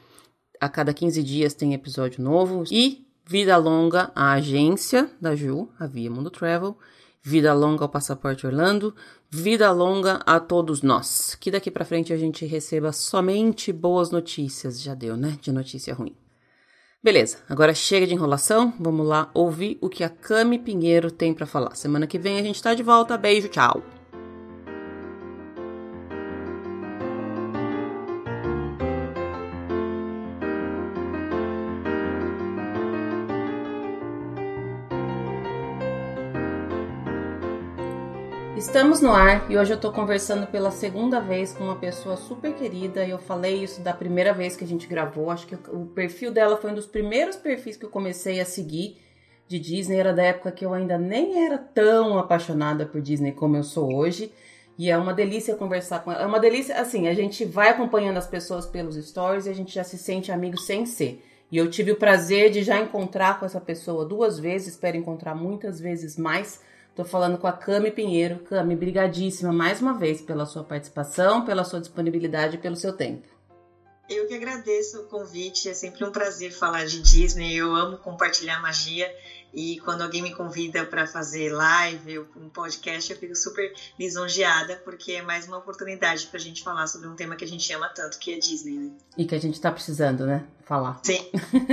A 0.59 0.69
cada 0.69 0.93
15 0.95 1.23
dias 1.23 1.55
tem 1.55 1.75
episódio 1.75 2.23
novo. 2.23 2.65
E 2.71 3.07
vida 3.27 3.57
longa 3.57 4.11
à 4.15 4.33
agência 4.33 5.11
da 5.21 5.35
Ju, 5.37 5.69
a 5.79 5.87
Via 5.87 6.11
Mundo 6.11 6.31
Travel. 6.31 6.77
Vida 7.23 7.53
longa 7.53 7.85
ao 7.85 7.89
Passaporte 7.91 8.47
Orlando. 8.47 8.95
Vida 9.29 9.71
longa 9.71 10.15
a 10.25 10.41
todos 10.41 10.81
nós. 10.81 11.35
Que 11.35 11.51
daqui 11.51 11.71
para 11.71 11.85
frente 11.85 12.15
a 12.15 12.17
gente 12.17 12.47
receba 12.47 12.91
somente 12.91 13.71
boas 13.71 14.11
notícias. 14.11 14.81
Já 14.81 14.95
deu, 14.95 15.17
né? 15.17 15.39
De 15.43 15.53
notícia 15.53 15.95
ruim. 15.95 16.17
Beleza, 17.03 17.39
agora 17.49 17.73
chega 17.73 18.07
de 18.07 18.13
enrolação, 18.13 18.75
vamos 18.79 19.07
lá 19.07 19.31
ouvir 19.33 19.79
o 19.81 19.89
que 19.89 20.05
a 20.05 20.09
Cami 20.11 20.59
Pinheiro 20.59 21.11
tem 21.11 21.33
para 21.33 21.47
falar. 21.47 21.75
Semana 21.75 22.07
que 22.07 22.19
vem 22.19 22.39
a 22.39 22.43
gente 22.43 22.63
tá 22.63 22.75
de 22.75 22.83
volta. 22.83 23.17
Beijo, 23.17 23.49
tchau. 23.49 23.83
Estamos 38.71 39.01
no 39.01 39.13
ar 39.13 39.51
e 39.51 39.59
hoje 39.59 39.73
eu 39.73 39.81
tô 39.81 39.91
conversando 39.91 40.47
pela 40.47 40.71
segunda 40.71 41.19
vez 41.19 41.53
com 41.53 41.65
uma 41.65 41.75
pessoa 41.75 42.17
super 42.17 42.55
querida. 42.55 43.05
Eu 43.05 43.19
falei 43.19 43.65
isso 43.65 43.81
da 43.81 43.93
primeira 43.93 44.33
vez 44.33 44.55
que 44.55 44.63
a 44.63 44.67
gente 44.67 44.87
gravou. 44.87 45.29
Acho 45.29 45.45
que 45.45 45.57
o 45.57 45.87
perfil 45.87 46.31
dela 46.31 46.57
foi 46.57 46.71
um 46.71 46.75
dos 46.77 46.87
primeiros 46.87 47.35
perfis 47.35 47.77
que 47.77 47.85
eu 47.85 47.91
comecei 47.91 48.39
a 48.39 48.45
seguir 48.45 48.97
de 49.49 49.59
Disney. 49.59 49.97
Era 49.97 50.13
da 50.13 50.23
época 50.23 50.53
que 50.53 50.65
eu 50.65 50.73
ainda 50.73 50.97
nem 50.97 51.45
era 51.45 51.59
tão 51.59 52.17
apaixonada 52.17 52.87
por 52.87 53.01
Disney 53.01 53.33
como 53.33 53.57
eu 53.57 53.65
sou 53.65 53.93
hoje. 53.93 54.33
E 54.79 54.89
é 54.89 54.97
uma 54.97 55.13
delícia 55.13 55.57
conversar 55.57 56.05
com 56.05 56.13
ela. 56.13 56.23
É 56.23 56.27
uma 56.27 56.39
delícia, 56.39 56.81
assim, 56.81 57.09
a 57.09 57.13
gente 57.13 57.45
vai 57.45 57.71
acompanhando 57.71 58.19
as 58.19 58.29
pessoas 58.29 58.67
pelos 58.67 58.95
stories 58.95 59.47
e 59.47 59.51
a 59.51 59.55
gente 59.55 59.75
já 59.75 59.83
se 59.83 59.99
sente 59.99 60.31
amigo 60.31 60.57
sem 60.57 60.87
ser. 60.87 61.21
E 61.51 61.57
eu 61.57 61.69
tive 61.69 61.91
o 61.91 61.97
prazer 61.97 62.51
de 62.51 62.63
já 62.63 62.79
encontrar 62.79 63.41
com 63.41 63.45
essa 63.45 63.61
pessoa 63.61 64.05
duas 64.05 64.39
vezes, 64.39 64.75
espero 64.75 64.97
encontrar 64.97 65.35
muitas 65.35 65.81
vezes 65.81 66.17
mais 66.17 66.61
Tô 66.95 67.05
falando 67.05 67.39
com 67.39 67.47
a 67.47 67.53
Cami 67.53 67.91
Pinheiro. 67.91 68.41
Cami, 68.41 68.75
brigadíssima 68.77 69.53
mais 69.53 69.81
uma 69.81 69.95
vez 69.95 70.21
pela 70.21 70.45
sua 70.47 70.65
participação, 70.65 71.45
pela 71.45 71.65
sua 71.65 71.81
disponibilidade 71.81 72.57
e 72.57 72.59
pelo 72.59 72.77
seu 72.77 72.93
tempo. 72.93 73.29
Eu 74.09 74.27
que 74.27 74.35
agradeço 74.35 75.03
o 75.03 75.05
convite, 75.05 75.69
é 75.69 75.75
sempre 75.75 76.05
um 76.05 76.11
prazer 76.11 76.51
falar 76.51 76.85
de 76.85 77.01
Disney. 77.01 77.55
Eu 77.55 77.75
amo 77.77 77.97
compartilhar 77.99 78.61
magia 78.61 79.09
e 79.53 79.79
quando 79.81 80.03
alguém 80.03 80.23
me 80.23 80.35
convida 80.35 80.85
para 80.85 81.07
fazer 81.07 81.53
live 81.53 82.19
ou 82.19 82.27
um 82.37 82.49
podcast, 82.49 83.13
eu 83.13 83.19
fico 83.19 83.35
super 83.35 83.73
lisonjeada, 83.99 84.77
porque 84.85 85.13
é 85.13 85.23
mais 85.23 85.47
uma 85.47 85.59
oportunidade 85.59 86.27
para 86.27 86.39
a 86.39 86.43
gente 86.43 86.63
falar 86.63 86.87
sobre 86.87 87.09
um 87.09 87.17
tema 87.17 87.37
que 87.37 87.45
a 87.45 87.49
gente 87.49 87.73
ama 87.73 87.89
tanto, 87.89 88.19
que 88.19 88.33
é 88.33 88.39
Disney, 88.39 88.79
né? 88.79 88.91
E 89.17 89.25
que 89.25 89.35
a 89.35 89.41
gente 89.41 89.55
está 89.55 89.71
precisando, 89.73 90.27
né? 90.27 90.45
Falar. 90.65 91.01
Sim. 91.05 91.31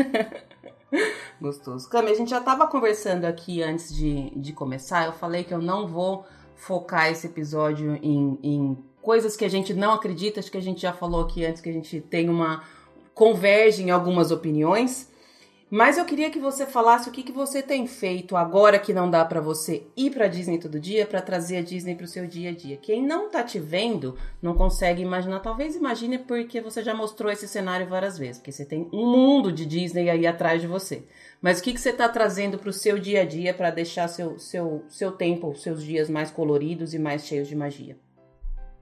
Gostoso. 1.41 1.89
Cami, 1.89 2.11
a 2.11 2.15
gente 2.15 2.29
já 2.29 2.39
estava 2.39 2.67
conversando 2.67 3.25
aqui 3.25 3.61
antes 3.61 3.93
de, 3.93 4.31
de 4.35 4.53
começar. 4.53 5.05
Eu 5.05 5.13
falei 5.13 5.43
que 5.43 5.53
eu 5.53 5.61
não 5.61 5.87
vou 5.87 6.25
focar 6.55 7.11
esse 7.11 7.27
episódio 7.27 7.99
em, 8.01 8.39
em 8.41 8.77
coisas 9.01 9.35
que 9.35 9.45
a 9.45 9.49
gente 9.49 9.73
não 9.73 9.93
acredita. 9.93 10.39
Acho 10.39 10.51
que 10.51 10.57
a 10.57 10.61
gente 10.61 10.81
já 10.81 10.93
falou 10.93 11.21
aqui 11.21 11.45
antes 11.45 11.61
que 11.61 11.69
a 11.69 11.73
gente 11.73 12.01
tem 12.01 12.29
uma. 12.29 12.63
converge 13.13 13.83
em 13.83 13.91
algumas 13.91 14.31
opiniões. 14.31 15.09
Mas 15.69 15.97
eu 15.97 16.05
queria 16.05 16.29
que 16.29 16.39
você 16.39 16.65
falasse 16.65 17.09
o 17.09 17.11
que, 17.11 17.21
que 17.21 17.31
você 17.31 17.61
tem 17.61 17.85
feito 17.85 18.37
agora 18.37 18.79
que 18.79 18.93
não 18.93 19.11
dá 19.11 19.25
para 19.25 19.41
você 19.41 19.85
ir 19.97 20.11
para 20.11 20.29
Disney 20.29 20.57
todo 20.57 20.79
dia 20.79 21.05
para 21.05 21.21
trazer 21.21 21.57
a 21.57 21.61
Disney 21.61 21.93
para 21.93 22.05
o 22.05 22.07
seu 22.07 22.25
dia 22.25 22.51
a 22.51 22.53
dia. 22.53 22.77
Quem 22.77 23.05
não 23.05 23.29
tá 23.29 23.43
te 23.43 23.59
vendo 23.59 24.17
não 24.41 24.53
consegue 24.55 25.01
imaginar. 25.01 25.41
Talvez 25.41 25.75
imagine 25.75 26.19
porque 26.19 26.61
você 26.61 26.81
já 26.81 26.93
mostrou 26.93 27.29
esse 27.29 27.49
cenário 27.49 27.85
várias 27.85 28.17
vezes, 28.17 28.37
porque 28.37 28.53
você 28.53 28.63
tem 28.63 28.87
um 28.93 29.11
mundo 29.11 29.51
de 29.51 29.65
Disney 29.65 30.09
aí 30.09 30.25
atrás 30.25 30.61
de 30.61 30.67
você. 30.67 31.03
Mas 31.41 31.59
o 31.59 31.63
que, 31.63 31.73
que 31.73 31.81
você 31.81 31.89
está 31.89 32.07
trazendo 32.07 32.57
para 32.57 32.69
o 32.69 32.73
seu 32.73 32.97
dia 32.97 33.23
a 33.23 33.25
dia 33.25 33.53
para 33.53 33.69
deixar 33.69 34.07
seu, 34.07 34.39
seu, 34.39 34.85
seu 34.87 35.11
tempo, 35.11 35.53
seus 35.57 35.83
dias 35.83 36.09
mais 36.09 36.31
coloridos 36.31 36.93
e 36.93 36.99
mais 36.99 37.25
cheios 37.25 37.45
de 37.45 37.57
magia? 37.57 37.97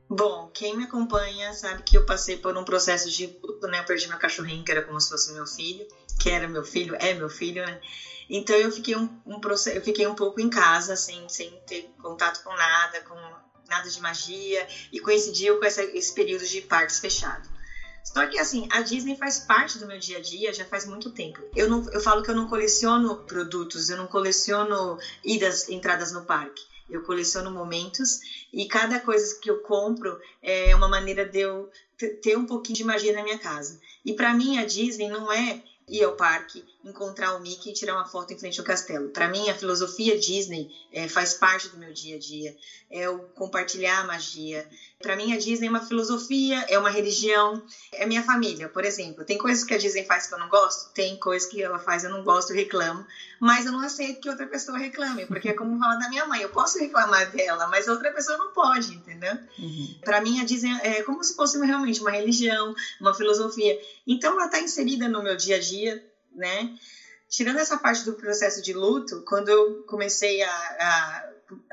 Bom, 0.08 0.48
quem 0.54 0.76
me 0.76 0.84
acompanha 0.84 1.52
sabe 1.52 1.82
que 1.82 1.98
eu 1.98 2.06
passei 2.06 2.36
por 2.38 2.56
um 2.56 2.64
processo 2.64 3.10
de 3.10 3.26
luto, 3.42 3.66
né? 3.68 3.80
Eu 3.80 3.84
perdi 3.84 4.08
meu 4.08 4.18
cachorrinho, 4.20 4.64
que 4.64 4.72
era 4.72 4.82
como 4.82 5.02
se 5.02 5.10
fosse 5.10 5.32
meu 5.32 5.48
filho, 5.48 5.88
que 6.20 6.30
era 6.30 6.48
meu 6.48 6.64
filho, 6.64 6.96
é 7.00 7.14
meu 7.14 7.28
filho, 7.28 7.66
né? 7.66 7.80
Então 8.30 8.56
eu 8.56 8.72
fiquei 8.72 8.96
um, 8.96 9.10
um 9.26 9.40
eu 9.74 9.82
fiquei 9.82 10.06
um 10.06 10.14
pouco 10.14 10.40
em 10.40 10.48
casa, 10.48 10.94
assim, 10.94 11.28
sem 11.28 11.60
ter 11.66 11.84
contato 12.00 12.44
com 12.44 12.54
nada, 12.54 13.02
com 13.02 13.16
nada 13.68 13.90
de 13.90 14.00
magia, 14.00 14.68
e 14.92 15.00
coincidiu 15.00 15.58
com 15.58 15.66
essa, 15.66 15.84
esse 15.84 16.14
período 16.14 16.46
de 16.46 16.62
parques 16.62 17.00
fechados. 17.00 17.50
Só 18.04 18.26
que 18.28 18.38
assim, 18.38 18.68
a 18.70 18.82
Disney 18.82 19.16
faz 19.16 19.40
parte 19.40 19.80
do 19.80 19.88
meu 19.88 19.98
dia 19.98 20.18
a 20.18 20.22
dia 20.22 20.54
já 20.54 20.64
faz 20.64 20.86
muito 20.86 21.10
tempo. 21.10 21.42
Eu, 21.56 21.68
não, 21.68 21.84
eu 21.92 22.00
falo 22.00 22.22
que 22.22 22.30
eu 22.30 22.36
não 22.36 22.46
coleciono 22.46 23.16
produtos, 23.16 23.90
eu 23.90 23.98
não 23.98 24.08
coleciono 24.08 24.98
idas, 25.24 25.68
entradas 25.68 26.12
no 26.12 26.22
parque. 26.22 26.64
Eu 26.90 27.02
coleciono 27.02 27.52
momentos 27.52 28.20
e 28.54 28.68
cada 28.68 29.00
coisa 29.00 29.40
que 29.40 29.50
eu 29.50 29.60
compro 29.60 30.20
é 30.42 30.76
uma 30.76 30.88
maneira 30.88 31.26
de 31.26 31.40
eu 31.40 31.70
ter 32.22 32.38
um 32.38 32.46
pouquinho 32.46 32.76
de 32.76 32.84
magia 32.84 33.14
na 33.14 33.24
minha 33.24 33.40
casa. 33.40 33.80
E 34.04 34.14
para 34.14 34.34
mim 34.34 34.58
a 34.58 34.66
Disney 34.66 35.08
não 35.08 35.32
é 35.32 35.62
ir 35.88 36.04
ao 36.04 36.16
parque, 36.16 36.64
encontrar 36.84 37.36
o 37.36 37.42
Mickey 37.42 37.70
e 37.70 37.74
tirar 37.74 37.94
uma 37.94 38.06
foto 38.06 38.34
em 38.34 38.38
frente 38.38 38.60
ao 38.60 38.66
castelo. 38.66 39.10
Para 39.10 39.28
mim, 39.28 39.50
a 39.50 39.56
filosofia 39.56 40.18
Disney 40.18 40.72
é, 40.92 41.08
faz 41.08 41.34
parte 41.34 41.70
do 41.70 41.78
meu 41.78 41.94
dia 41.94 42.16
a 42.16 42.20
dia. 42.20 42.56
É 42.90 43.08
o 43.10 43.20
compartilhar 43.30 44.00
a 44.00 44.04
magia. 44.04 44.68
Para 45.06 45.16
mim, 45.16 45.34
a 45.34 45.38
Disney 45.38 45.68
é 45.68 45.70
uma 45.70 45.86
filosofia, 45.86 46.66
é 46.68 46.80
uma 46.80 46.90
religião, 46.90 47.62
é 47.92 48.08
minha 48.08 48.24
família. 48.24 48.68
Por 48.68 48.84
exemplo, 48.84 49.24
tem 49.24 49.38
coisas 49.38 49.64
que 49.64 49.76
a 49.76 49.78
Disney 49.78 50.04
faz 50.04 50.26
que 50.26 50.34
eu 50.34 50.40
não 50.40 50.50
gosto, 50.50 50.92
tem 50.94 51.16
coisas 51.20 51.48
que 51.48 51.62
ela 51.62 51.78
faz 51.78 52.04
eu 52.04 52.10
não 52.10 52.24
gosto, 52.24 52.50
eu 52.50 52.56
reclamo, 52.56 53.06
mas 53.40 53.68
eu 53.68 53.72
não 53.72 53.82
aceito 53.82 54.20
que 54.20 54.30
outra 54.30 54.48
pessoa 54.48 54.80
reclame, 54.80 55.28
porque 55.28 55.50
é 55.50 55.54
como 55.54 55.78
falar 55.80 55.98
da 55.98 56.10
minha 56.10 56.26
mãe, 56.26 56.42
eu 56.42 56.50
posso 56.50 56.80
reclamar 56.80 57.30
dela, 57.32 57.68
mas 57.68 57.88
outra 57.88 58.12
pessoa 58.12 58.38
não 58.38 58.52
pode, 58.52 58.96
entendeu? 58.96 59.38
Uhum. 59.60 59.96
Para 60.04 60.22
mim, 60.22 60.42
a 60.42 60.44
Disney 60.44 60.76
é 60.82 61.04
como 61.04 61.24
se 61.24 61.36
fosse 61.36 61.64
realmente 61.64 62.02
uma 62.02 62.12
religião, 62.12 62.74
uma 63.00 63.14
filosofia. 63.14 63.80
Então, 64.08 64.34
ela 64.34 64.46
está 64.46 64.60
inserida 64.60 65.08
no 65.08 65.22
meu 65.22 65.36
dia 65.36 65.58
a 65.58 65.60
dia 65.60 66.04
né? 66.36 66.78
Tirando 67.30 67.58
essa 67.58 67.78
parte 67.78 68.06
do 68.06 68.14
processo 68.14 68.62
de 68.62 68.74
luto, 68.74 69.24
quando 69.28 69.50
eu 69.50 69.84
comecei 69.84 70.42
a, 70.44 70.50
a, 70.50 71.30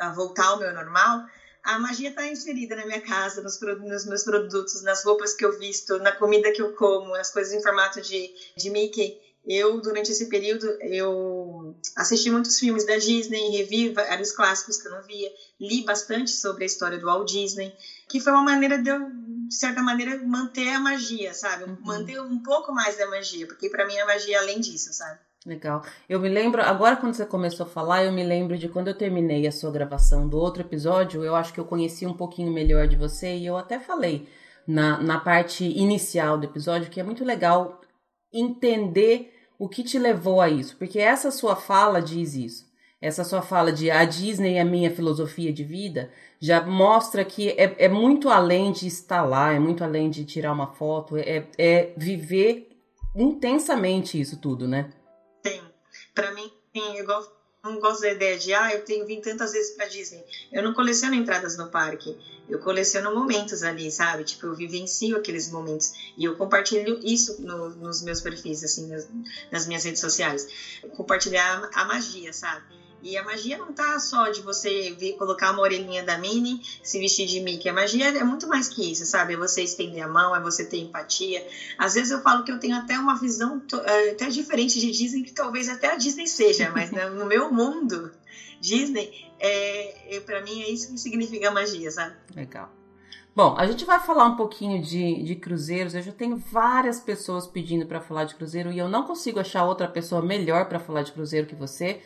a 0.07 0.13
voltar 0.13 0.47
ao 0.47 0.59
meu 0.59 0.73
normal, 0.73 1.25
a 1.63 1.79
magia 1.79 2.09
está 2.09 2.27
inserida 2.27 2.75
na 2.75 2.85
minha 2.85 3.01
casa, 3.01 3.41
nos, 3.41 3.59
nos, 3.61 4.05
meus 4.05 4.23
produtos, 4.25 4.83
nas 4.83 5.05
roupas 5.05 5.33
que 5.33 5.45
eu 5.45 5.57
visto, 5.59 5.99
na 5.99 6.13
comida 6.13 6.51
que 6.51 6.61
eu 6.61 6.73
como, 6.73 7.13
nas 7.13 7.31
coisas 7.31 7.53
em 7.53 7.63
formato 7.63 8.01
de, 8.01 8.33
de 8.57 8.71
Mickey. 8.71 9.17
Eu, 9.45 9.81
durante 9.81 10.13
esse 10.13 10.27
período, 10.27 10.67
eu 10.81 11.77
assisti 11.97 12.31
muitos 12.31 12.59
filmes 12.59 12.87
da 12.87 12.97
Disney, 12.97 13.51
revi 13.51 13.89
vários 13.91 14.31
clássicos 14.31 14.81
que 14.81 14.87
eu 14.87 14.93
não 14.93 15.03
via, 15.03 15.33
li 15.61 15.85
bastante 15.85 16.31
sobre 16.31 16.63
a 16.63 16.67
história 16.67 16.99
do 16.99 17.07
Walt 17.07 17.29
Disney, 17.29 17.75
que 18.09 18.21
foi 18.21 18.33
uma 18.33 18.43
maneira 18.43 18.79
de 18.79 18.89
eu, 18.89 19.11
de 19.49 19.55
certa 19.55 19.83
maneira, 19.83 20.17
manter 20.23 20.69
a 20.69 20.81
magia, 20.81 21.35
sabe? 21.35 21.65
Uhum. 21.65 21.77
Manter 21.81 22.21
um 22.21 22.41
pouco 22.41 22.73
mais 22.73 22.97
da 22.97 23.09
magia, 23.09 23.47
porque 23.47 23.69
para 23.69 23.85
mim 23.85 23.99
a 23.99 24.07
magia 24.07 24.37
é 24.37 24.39
além 24.39 24.61
disso, 24.61 24.93
sabe? 24.93 25.19
Legal. 25.45 25.83
Eu 26.09 26.21
me 26.21 26.29
lembro, 26.29 26.63
agora 26.63 26.97
quando 26.97 27.15
você 27.15 27.27
começou 27.27 27.67
a 27.67 27.69
falar, 27.69 28.05
eu 28.05 28.13
me 28.13 28.23
lembro 28.23 28.57
de 28.57 28.69
quando 28.69 28.89
eu 28.89 28.95
terminei 28.97 29.47
a 29.47 29.53
sua 29.53 29.73
gravação 29.73 30.29
do 30.29 30.39
outro 30.39 30.63
episódio, 30.63 31.25
eu 31.25 31.35
acho 31.35 31.53
que 31.53 31.59
eu 31.59 31.65
conheci 31.65 32.07
um 32.07 32.15
pouquinho 32.15 32.53
melhor 32.53 32.87
de 32.87 32.95
você 32.95 33.37
e 33.37 33.47
eu 33.47 33.57
até 33.57 33.81
falei 33.81 34.29
na, 34.67 35.03
na 35.03 35.19
parte 35.19 35.65
inicial 35.65 36.39
do 36.39 36.45
episódio 36.45 36.91
que 36.91 37.01
é 37.01 37.03
muito 37.03 37.25
legal 37.25 37.81
entender 38.33 39.35
o 39.59 39.69
que 39.69 39.83
te 39.83 39.99
levou 39.99 40.41
a 40.41 40.49
isso, 40.49 40.77
porque 40.77 41.01
essa 41.01 41.31
sua 41.33 41.57
fala 41.57 42.01
diz 42.01 42.35
isso. 42.35 42.71
Essa 43.01 43.25
sua 43.25 43.43
fala 43.43 43.73
de 43.73 43.91
a 43.91 44.05
Disney 44.05 44.55
é 44.55 44.61
a 44.61 44.65
minha 44.65 44.91
filosofia 44.93 45.53
de 45.53 45.65
vida 45.65 46.11
já 46.41 46.65
mostra 46.65 47.25
que 47.25 47.51
é, 47.51 47.75
é 47.85 47.89
muito 47.89 48.29
além 48.29 48.71
de 48.71 48.87
estar 48.87 49.23
lá, 49.23 49.53
é 49.53 49.59
muito 49.59 49.83
além 49.83 50.09
de 50.09 50.25
tirar 50.25 50.53
uma 50.53 50.69
foto, 50.69 51.17
é, 51.17 51.49
é 51.59 51.93
viver 51.97 52.69
intensamente 53.17 54.21
isso 54.21 54.41
tudo, 54.41 54.69
né? 54.69 54.91
Para 56.15 56.31
mim, 56.31 56.51
eu 56.75 57.05
gosto 57.05 57.31
não 57.63 57.79
gosto 57.79 58.01
da 58.01 58.11
ideia 58.11 58.37
de, 58.37 58.53
ah, 58.53 58.73
eu 58.73 58.81
tenho 58.85 59.05
vindo 59.07 59.23
tantas 59.23 59.53
vezes 59.53 59.71
para 59.71 59.87
Disney. 59.87 60.25
Eu 60.51 60.63
não 60.65 60.73
coleciono 60.73 61.15
entradas 61.15 61.57
no 61.57 61.69
parque, 61.69 62.17
eu 62.49 62.59
coleciono 62.59 63.15
momentos 63.15 63.63
ali, 63.63 63.89
sabe? 63.91 64.25
Tipo, 64.25 64.47
eu 64.47 64.55
vivencio 64.55 65.17
aqueles 65.17 65.49
momentos 65.49 65.93
e 66.17 66.25
eu 66.25 66.35
compartilho 66.35 66.99
isso 67.05 67.41
no, 67.41 67.71
nos 67.71 68.03
meus 68.03 68.21
perfis, 68.21 68.65
assim, 68.65 68.89
nas, 68.89 69.07
nas 69.51 69.65
minhas 69.65 69.85
redes 69.85 70.01
sociais. 70.01 70.45
Compartilhar 70.97 71.69
a 71.73 71.85
magia, 71.85 72.33
sabe? 72.33 72.65
E 73.03 73.17
a 73.17 73.25
magia 73.25 73.59
não 73.59 73.73
tá 73.73 73.99
só 73.99 74.31
de 74.31 74.43
você 74.43 74.93
vir, 74.93 75.17
colocar 75.17 75.51
uma 75.51 75.63
orelhinha 75.63 76.05
da 76.05 76.19
Minnie, 76.19 76.61
se 76.83 77.01
vestir 77.01 77.27
de 77.27 77.41
Mickey. 77.41 77.69
A 77.69 77.73
magia 77.73 78.09
é 78.09 78.23
muito 78.23 78.47
mais 78.47 78.69
que 78.69 78.93
isso, 78.93 79.05
sabe? 79.05 79.35
É 79.35 79.37
você 79.37 79.63
estender 79.63 80.03
a 80.03 80.09
mão, 80.09 80.35
é 80.35 80.41
você 80.41 80.65
ter 80.65 80.79
empatia. 80.79 81.45
Às 81.77 81.95
vezes 81.95 82.13
eu 82.13 82.23
falo 82.23 82.45
que 82.45 82.53
eu 82.53 82.61
tenho 82.61 82.77
até 82.77 82.99
uma 82.99 83.17
visão 83.19 83.61
é, 83.85 84.11
até 84.11 84.29
diferente 84.29 84.79
de 84.79 84.91
Disney, 84.93 85.25
que 85.25 85.33
talvez 85.33 85.69
até 85.69 85.93
a 85.93 85.97
Disney 85.97 86.29
seja, 86.29 86.71
mas 86.71 86.91
no 86.91 87.27
meu 87.27 87.53
mundo, 87.53 88.13
Disney, 88.61 89.33
é 89.41 90.23
para 90.25 90.41
mim 90.43 90.63
é 90.63 90.71
isso 90.71 90.93
que 90.93 90.99
significa 90.99 91.51
magia, 91.51 91.91
sabe? 91.91 92.15
Legal. 92.35 92.71
Bom, 93.35 93.57
a 93.57 93.67
gente 93.67 93.87
vai 93.87 93.99
falar 93.99 94.27
um 94.27 94.37
pouquinho 94.37 94.83
de, 94.83 95.23
de 95.23 95.35
cruzeiros. 95.37 95.95
Eu 95.95 96.03
já 96.03 96.13
tenho 96.13 96.37
várias 96.37 97.01
pessoas 97.01 97.47
pedindo 97.47 97.87
para 97.87 97.99
falar 97.99 98.25
de 98.25 98.35
cruzeiro 98.35 98.71
e 98.71 98.79
eu 98.79 98.91
não 98.91 99.05
consigo 99.05 99.41
achar 99.41 99.65
outra 99.65 99.89
pessoa 99.89 100.21
melhor 100.21 100.69
para 100.69 100.79
falar 100.79 101.03
de 101.03 101.13
cruzeiro 101.13 101.47
que 101.47 101.55
você 101.55 102.03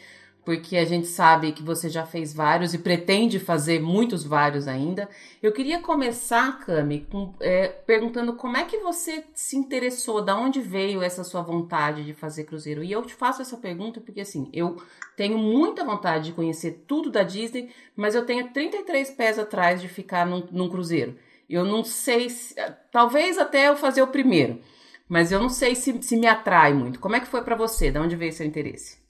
porque 0.46 0.76
a 0.76 0.84
gente 0.84 1.08
sabe 1.08 1.50
que 1.50 1.60
você 1.60 1.88
já 1.88 2.06
fez 2.06 2.32
vários 2.32 2.72
e 2.72 2.78
pretende 2.78 3.40
fazer 3.40 3.80
muitos 3.80 4.22
vários 4.22 4.68
ainda. 4.68 5.08
Eu 5.42 5.50
queria 5.50 5.80
começar, 5.80 6.60
Cami, 6.60 7.04
com, 7.10 7.34
é, 7.40 7.66
perguntando 7.66 8.32
como 8.34 8.56
é 8.56 8.64
que 8.64 8.78
você 8.78 9.24
se 9.34 9.56
interessou, 9.56 10.22
da 10.22 10.38
onde 10.38 10.60
veio 10.60 11.02
essa 11.02 11.24
sua 11.24 11.42
vontade 11.42 12.04
de 12.04 12.14
fazer 12.14 12.44
cruzeiro? 12.44 12.84
E 12.84 12.92
eu 12.92 13.02
te 13.02 13.12
faço 13.12 13.42
essa 13.42 13.56
pergunta 13.56 14.00
porque, 14.00 14.20
assim, 14.20 14.48
eu 14.52 14.80
tenho 15.16 15.36
muita 15.36 15.84
vontade 15.84 16.26
de 16.26 16.32
conhecer 16.32 16.84
tudo 16.86 17.10
da 17.10 17.24
Disney, 17.24 17.68
mas 17.96 18.14
eu 18.14 18.24
tenho 18.24 18.52
33 18.52 19.10
pés 19.10 19.40
atrás 19.40 19.82
de 19.82 19.88
ficar 19.88 20.24
num, 20.24 20.46
num 20.52 20.68
cruzeiro. 20.68 21.18
Eu 21.50 21.64
não 21.64 21.82
sei 21.82 22.30
se. 22.30 22.54
Talvez 22.92 23.36
até 23.36 23.68
eu 23.68 23.76
fazer 23.76 24.02
o 24.02 24.06
primeiro, 24.06 24.60
mas 25.08 25.32
eu 25.32 25.40
não 25.40 25.48
sei 25.48 25.74
se, 25.74 26.00
se 26.04 26.16
me 26.16 26.28
atrai 26.28 26.72
muito. 26.72 27.00
Como 27.00 27.16
é 27.16 27.20
que 27.20 27.26
foi 27.26 27.42
para 27.42 27.56
você? 27.56 27.90
Da 27.90 28.00
onde 28.00 28.14
veio 28.14 28.32
seu 28.32 28.46
interesse? 28.46 29.04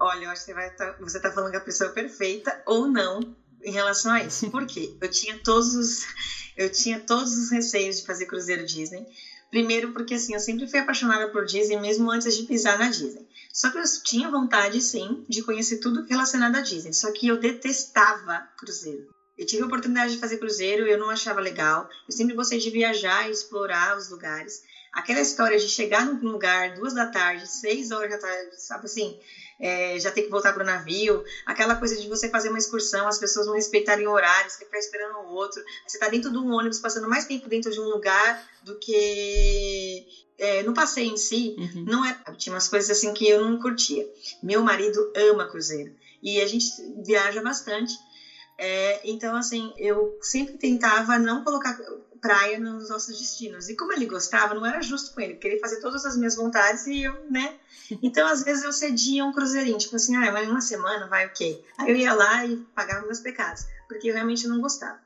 Olha, 0.00 0.24
eu 0.24 0.30
acho 0.30 0.44
que 0.44 0.52
você, 0.52 0.54
vai 0.54 0.70
tá, 0.70 1.32
falando 1.32 1.50
com 1.50 1.56
a 1.56 1.60
pessoa 1.60 1.90
perfeita 1.90 2.56
ou 2.64 2.86
não 2.86 3.20
em 3.62 3.72
relação 3.72 4.12
a 4.12 4.22
isso. 4.22 4.48
Por 4.50 4.64
quê? 4.64 4.88
Eu 5.00 5.08
tinha 5.08 5.36
todos 5.42 5.74
os, 5.74 6.06
eu 6.56 6.70
tinha 6.70 6.98
todos 6.98 7.36
os 7.36 7.50
receios 7.50 7.98
de 7.98 8.06
fazer 8.06 8.26
cruzeiro 8.26 8.64
Disney. 8.64 9.04
Primeiro 9.50 9.92
porque 9.92 10.14
assim, 10.14 10.34
eu 10.34 10.40
sempre 10.40 10.68
fui 10.68 10.78
apaixonada 10.78 11.26
por 11.26 11.44
Disney 11.44 11.76
mesmo 11.76 12.10
antes 12.10 12.36
de 12.36 12.44
pisar 12.44 12.78
na 12.78 12.88
Disney. 12.88 13.26
Só 13.52 13.70
que 13.70 13.78
eu 13.78 13.82
tinha 14.04 14.28
vontade 14.28 14.80
sim 14.80 15.24
de 15.28 15.42
conhecer 15.42 15.78
tudo 15.78 16.04
relacionado 16.06 16.54
à 16.54 16.60
Disney, 16.60 16.92
só 16.92 17.10
que 17.10 17.26
eu 17.26 17.36
detestava 17.36 18.46
cruzeiro. 18.56 19.06
Eu 19.38 19.46
tive 19.46 19.62
a 19.62 19.66
oportunidade 19.66 20.12
de 20.12 20.18
fazer 20.18 20.36
cruzeiro, 20.36 20.86
eu 20.86 20.98
não 20.98 21.08
achava 21.08 21.40
legal. 21.40 21.88
Eu 22.08 22.14
sempre 22.14 22.34
gostei 22.34 22.58
de 22.58 22.70
viajar 22.70 23.26
e 23.26 23.30
explorar 23.30 23.96
os 23.96 24.10
lugares. 24.10 24.60
Aquela 24.92 25.20
história 25.20 25.56
de 25.56 25.68
chegar 25.68 26.04
num 26.04 26.18
lugar 26.28 26.74
duas 26.74 26.92
da 26.92 27.06
tarde, 27.06 27.46
seis 27.46 27.90
horas 27.90 28.10
da 28.10 28.18
tarde, 28.18 28.60
sabe 28.60 28.86
assim, 28.86 29.16
é, 29.58 29.98
já 29.98 30.10
ter 30.10 30.22
que 30.22 30.30
voltar 30.30 30.52
para 30.52 30.62
o 30.62 30.66
navio, 30.66 31.24
aquela 31.44 31.74
coisa 31.74 31.96
de 31.96 32.08
você 32.08 32.28
fazer 32.28 32.48
uma 32.48 32.58
excursão, 32.58 33.08
as 33.08 33.18
pessoas 33.18 33.46
não 33.46 33.54
respeitarem 33.54 34.06
horários, 34.06 34.56
que 34.56 34.64
ficar 34.64 34.78
esperando 34.78 35.16
o 35.18 35.34
outro, 35.34 35.62
você 35.86 35.96
está 35.96 36.08
dentro 36.08 36.30
de 36.30 36.38
um 36.38 36.50
ônibus, 36.52 36.78
passando 36.78 37.08
mais 37.08 37.24
tempo 37.24 37.48
dentro 37.48 37.70
de 37.70 37.80
um 37.80 37.88
lugar 37.88 38.40
do 38.62 38.78
que 38.78 40.06
é, 40.38 40.62
no 40.62 40.72
passeio 40.72 41.12
em 41.12 41.16
si, 41.16 41.54
uhum. 41.58 41.84
não 41.86 42.04
é. 42.04 42.16
Tinha 42.36 42.54
umas 42.54 42.68
coisas 42.68 42.90
assim 42.90 43.12
que 43.12 43.28
eu 43.28 43.40
não 43.40 43.58
curtia. 43.58 44.08
Meu 44.42 44.62
marido 44.62 45.12
ama 45.14 45.46
cruzeiro 45.46 45.92
e 46.22 46.40
a 46.40 46.46
gente 46.46 46.66
viaja 47.04 47.40
bastante. 47.40 47.94
É, 48.56 49.00
então, 49.04 49.36
assim, 49.36 49.72
eu 49.76 50.18
sempre 50.20 50.58
tentava 50.58 51.16
não 51.16 51.44
colocar 51.44 51.78
praia 52.20 52.58
nos 52.58 52.88
nossos 52.88 53.18
destinos. 53.18 53.68
E 53.68 53.74
como 53.74 53.92
ele 53.92 54.06
gostava, 54.06 54.54
não 54.54 54.64
era 54.66 54.80
justo 54.82 55.12
com 55.12 55.20
ele, 55.20 55.34
porque 55.34 55.46
ele 55.46 55.58
fazia 55.58 55.80
todas 55.80 56.04
as 56.04 56.16
minhas 56.16 56.34
vontades 56.34 56.86
e 56.86 57.02
eu, 57.02 57.14
né? 57.30 57.54
Então, 58.02 58.26
às 58.26 58.42
vezes, 58.42 58.62
eu 58.62 58.70
cedia 58.70 59.24
um 59.24 59.32
cruzeirinho, 59.32 59.78
tipo 59.78 59.96
assim, 59.96 60.14
ah, 60.14 60.30
vai 60.30 60.46
uma 60.46 60.60
semana, 60.60 61.06
vai 61.06 61.24
o 61.24 61.30
okay. 61.30 61.54
quê? 61.54 61.64
Aí 61.78 61.90
eu 61.90 61.96
ia 61.96 62.12
lá 62.12 62.44
e 62.44 62.56
pagava 62.74 63.06
meus 63.06 63.18
pecados, 63.18 63.64
porque 63.88 64.10
eu 64.10 64.14
realmente 64.14 64.46
não 64.46 64.60
gostava. 64.60 65.00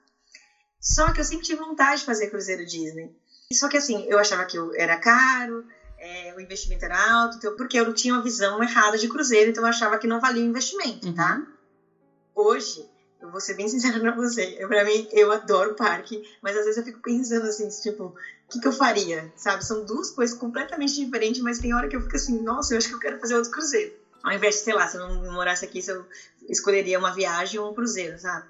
Só 0.80 1.12
que 1.12 1.20
eu 1.20 1.24
sempre 1.24 1.46
tive 1.46 1.60
vontade 1.60 2.00
de 2.00 2.06
fazer 2.06 2.26
cruzeiro 2.26 2.66
Disney. 2.66 3.14
Só 3.52 3.68
que 3.68 3.76
assim, 3.76 4.04
eu 4.08 4.18
achava 4.18 4.44
que 4.44 4.58
eu 4.58 4.74
era 4.74 4.96
caro, 4.96 5.64
é, 5.96 6.34
o 6.34 6.40
investimento 6.40 6.84
era 6.84 7.12
alto, 7.12 7.36
então, 7.36 7.54
porque 7.54 7.78
eu 7.78 7.94
tinha 7.94 8.14
uma 8.14 8.22
visão 8.22 8.60
errada 8.60 8.98
de 8.98 9.08
cruzeiro, 9.08 9.50
então 9.50 9.62
eu 9.62 9.68
achava 9.68 9.96
que 9.96 10.08
não 10.08 10.18
valia 10.18 10.42
o 10.42 10.48
investimento, 10.48 11.14
tá? 11.14 11.36
Uhum. 11.36 11.46
Hoje, 12.34 12.84
eu 13.22 13.30
vou 13.30 13.40
ser 13.40 13.54
bem 13.54 13.68
sincera 13.68 14.00
pra 14.00 14.10
você. 14.10 14.56
Eu, 14.58 14.66
pra 14.68 14.84
mim, 14.84 15.06
eu 15.12 15.30
adoro 15.30 15.74
parque, 15.74 16.20
mas 16.42 16.56
às 16.56 16.64
vezes 16.64 16.76
eu 16.76 16.84
fico 16.84 17.00
pensando 17.00 17.46
assim, 17.46 17.68
tipo, 17.68 18.06
o 18.06 18.14
que, 18.50 18.58
que 18.58 18.66
eu 18.66 18.72
faria? 18.72 19.30
Sabe? 19.36 19.64
São 19.64 19.84
duas 19.84 20.10
coisas 20.10 20.36
completamente 20.36 20.94
diferentes, 20.94 21.40
mas 21.40 21.58
tem 21.58 21.72
hora 21.72 21.88
que 21.88 21.94
eu 21.94 22.00
fico 22.00 22.16
assim, 22.16 22.42
nossa, 22.42 22.74
eu 22.74 22.78
acho 22.78 22.88
que 22.88 22.94
eu 22.94 22.98
quero 22.98 23.18
fazer 23.20 23.36
outro 23.36 23.50
cruzeiro. 23.50 23.92
Ao 24.24 24.32
invés 24.32 24.56
de, 24.56 24.62
sei 24.62 24.74
lá, 24.74 24.88
se 24.88 24.96
eu 24.96 25.06
não 25.06 25.32
morasse 25.32 25.64
aqui, 25.64 25.80
eu 25.86 26.04
escolheria 26.48 26.98
uma 26.98 27.12
viagem 27.12 27.60
ou 27.60 27.70
um 27.70 27.74
cruzeiro, 27.74 28.18
sabe? 28.18 28.44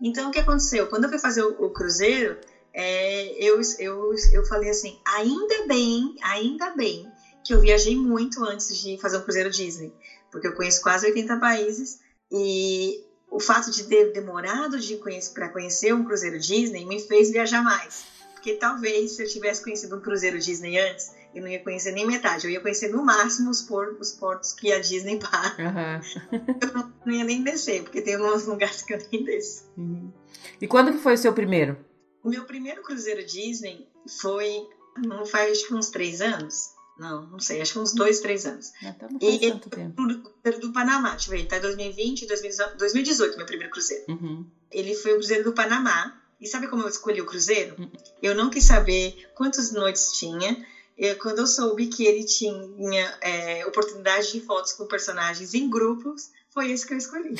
Então, 0.00 0.28
o 0.28 0.30
que 0.30 0.38
aconteceu? 0.38 0.86
Quando 0.86 1.04
eu 1.04 1.10
fui 1.10 1.18
fazer 1.18 1.42
o, 1.42 1.50
o 1.58 1.70
cruzeiro, 1.70 2.36
é, 2.72 3.32
eu, 3.42 3.60
eu, 3.78 4.14
eu 4.32 4.44
falei 4.44 4.70
assim, 4.70 4.96
ainda 5.04 5.66
bem, 5.66 6.14
ainda 6.22 6.70
bem 6.70 7.10
que 7.44 7.52
eu 7.52 7.60
viajei 7.60 7.96
muito 7.96 8.42
antes 8.42 8.78
de 8.78 8.98
fazer 8.98 9.18
um 9.18 9.22
cruzeiro 9.22 9.50
Disney, 9.50 9.92
porque 10.30 10.46
eu 10.46 10.54
conheço 10.54 10.80
quase 10.80 11.06
80 11.06 11.36
países 11.38 11.98
e 12.30 13.00
o 13.30 13.38
fato 13.38 13.70
de 13.70 13.84
ter 13.84 14.12
demorado 14.12 14.78
de 14.78 14.96
conhecer, 14.96 15.34
para 15.34 15.48
conhecer 15.48 15.92
um 15.94 16.04
cruzeiro 16.04 16.38
Disney 16.38 16.84
me 16.84 17.00
fez 17.00 17.30
viajar 17.30 17.62
mais. 17.62 18.04
Porque 18.32 18.54
talvez 18.54 19.12
se 19.12 19.22
eu 19.22 19.28
tivesse 19.28 19.62
conhecido 19.62 19.96
um 19.96 20.00
cruzeiro 20.00 20.38
Disney 20.38 20.78
antes, 20.78 21.12
eu 21.34 21.42
não 21.42 21.48
ia 21.48 21.62
conhecer 21.62 21.92
nem 21.92 22.06
metade. 22.06 22.46
Eu 22.46 22.50
ia 22.50 22.60
conhecer 22.60 22.88
no 22.88 23.04
máximo 23.04 23.50
os, 23.50 23.62
portos, 23.62 24.12
os 24.12 24.14
portos 24.14 24.52
que 24.52 24.72
a 24.72 24.80
Disney 24.80 25.18
para. 25.18 25.56
Uhum. 25.58 26.40
eu 26.62 26.92
não 27.04 27.12
ia 27.12 27.24
nem 27.24 27.42
descer, 27.42 27.82
porque 27.82 28.00
tem 28.00 28.14
alguns 28.14 28.46
lugares 28.46 28.82
que 28.82 28.94
eu 28.94 28.98
nem 29.12 29.24
desço. 29.24 29.64
Uhum. 29.76 30.12
E 30.60 30.66
quando 30.66 30.92
que 30.92 30.98
foi 30.98 31.14
o 31.14 31.18
seu 31.18 31.32
primeiro? 31.32 31.76
O 32.22 32.28
meu 32.28 32.44
primeiro 32.44 32.82
cruzeiro 32.82 33.24
Disney 33.24 33.88
foi, 34.20 34.66
não 34.96 35.26
faz 35.26 35.70
uns 35.70 35.90
três 35.90 36.20
anos. 36.20 36.77
Não, 36.98 37.26
não 37.28 37.38
sei, 37.38 37.60
acho 37.60 37.74
que 37.74 37.78
uns 37.78 37.94
dois, 37.94 38.20
três 38.20 38.44
anos. 38.44 38.72
Tá, 38.98 39.08
não 39.08 39.20
faz 39.20 39.34
e 39.34 39.38
tanto 39.38 39.70
tempo. 39.70 39.94
Cruzeiro 40.42 40.66
do 40.66 40.72
Panamá, 40.72 41.10
deixa 41.10 41.32
eu 41.32 41.38
ver, 41.38 41.46
tá 41.46 41.58
2020, 41.58 42.26
2018, 42.26 43.36
meu 43.36 43.46
primeiro 43.46 43.72
cruzeiro. 43.72 44.04
Uhum. 44.08 44.44
Ele 44.70 44.94
foi 44.94 45.12
o 45.12 45.14
Cruzeiro 45.16 45.44
do 45.44 45.52
Panamá. 45.52 46.20
E 46.40 46.46
sabe 46.46 46.68
como 46.68 46.82
eu 46.84 46.88
escolhi 46.88 47.20
o 47.20 47.26
cruzeiro? 47.26 47.74
Uhum. 47.78 47.90
Eu 48.22 48.34
não 48.34 48.48
quis 48.48 48.64
saber 48.64 49.28
quantas 49.34 49.72
noites 49.72 50.12
tinha. 50.12 50.64
Eu, 50.96 51.16
quando 51.16 51.40
eu 51.40 51.46
soube 51.46 51.86
que 51.86 52.04
ele 52.04 52.24
tinha 52.24 53.18
é, 53.20 53.66
oportunidade 53.66 54.32
de 54.32 54.40
fotos 54.40 54.72
com 54.72 54.86
personagens 54.86 55.52
em 55.54 55.68
grupos, 55.68 56.30
foi 56.50 56.70
esse 56.70 56.86
que 56.86 56.94
eu 56.94 56.98
escolhi. 56.98 57.34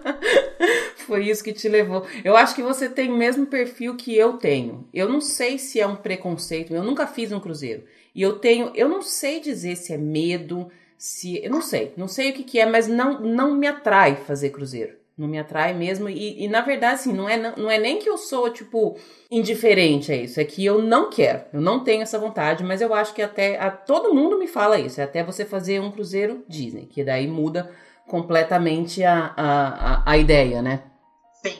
foi 1.06 1.28
isso 1.28 1.42
que 1.42 1.52
te 1.52 1.68
levou. 1.68 2.06
Eu 2.24 2.36
acho 2.36 2.54
que 2.54 2.62
você 2.62 2.88
tem 2.88 3.10
o 3.10 3.16
mesmo 3.16 3.46
perfil 3.46 3.96
que 3.96 4.16
eu 4.16 4.34
tenho. 4.34 4.88
Eu 4.92 5.08
não 5.08 5.20
sei 5.20 5.58
se 5.58 5.80
é 5.80 5.86
um 5.86 5.96
preconceito, 5.96 6.74
eu 6.74 6.82
nunca 6.82 7.06
fiz 7.06 7.32
um 7.32 7.40
cruzeiro. 7.40 7.84
E 8.14 8.22
eu 8.22 8.38
tenho, 8.38 8.70
eu 8.74 8.88
não 8.88 9.02
sei 9.02 9.40
dizer 9.40 9.76
se 9.76 9.92
é 9.92 9.96
medo, 9.96 10.70
se. 10.98 11.42
Eu 11.42 11.50
não 11.50 11.62
sei, 11.62 11.92
não 11.96 12.06
sei 12.06 12.30
o 12.30 12.34
que, 12.34 12.44
que 12.44 12.60
é, 12.60 12.66
mas 12.66 12.86
não, 12.86 13.20
não 13.20 13.54
me 13.54 13.66
atrai 13.66 14.16
fazer 14.16 14.50
cruzeiro. 14.50 15.02
Não 15.16 15.28
me 15.28 15.38
atrai 15.38 15.74
mesmo. 15.74 16.08
E, 16.08 16.42
e 16.42 16.48
na 16.48 16.62
verdade, 16.62 16.94
assim, 16.94 17.12
não 17.12 17.28
é, 17.28 17.36
não 17.36 17.70
é 17.70 17.78
nem 17.78 17.98
que 17.98 18.08
eu 18.08 18.16
sou, 18.16 18.50
tipo, 18.50 18.98
indiferente 19.30 20.10
a 20.10 20.16
isso. 20.16 20.40
É 20.40 20.44
que 20.44 20.64
eu 20.64 20.80
não 20.80 21.10
quero. 21.10 21.44
Eu 21.52 21.60
não 21.60 21.84
tenho 21.84 22.02
essa 22.02 22.18
vontade, 22.18 22.64
mas 22.64 22.80
eu 22.80 22.94
acho 22.94 23.14
que 23.14 23.22
até. 23.22 23.58
A, 23.58 23.70
todo 23.70 24.14
mundo 24.14 24.38
me 24.38 24.46
fala 24.46 24.78
isso. 24.78 25.00
É 25.00 25.04
até 25.04 25.22
você 25.22 25.44
fazer 25.44 25.80
um 25.80 25.90
cruzeiro 25.90 26.44
Disney, 26.48 26.86
que 26.86 27.04
daí 27.04 27.26
muda 27.26 27.70
completamente 28.06 29.04
a, 29.04 29.32
a, 29.36 30.10
a, 30.10 30.18
ideia, 30.18 30.60
né? 30.60 30.82
Sim. 31.42 31.56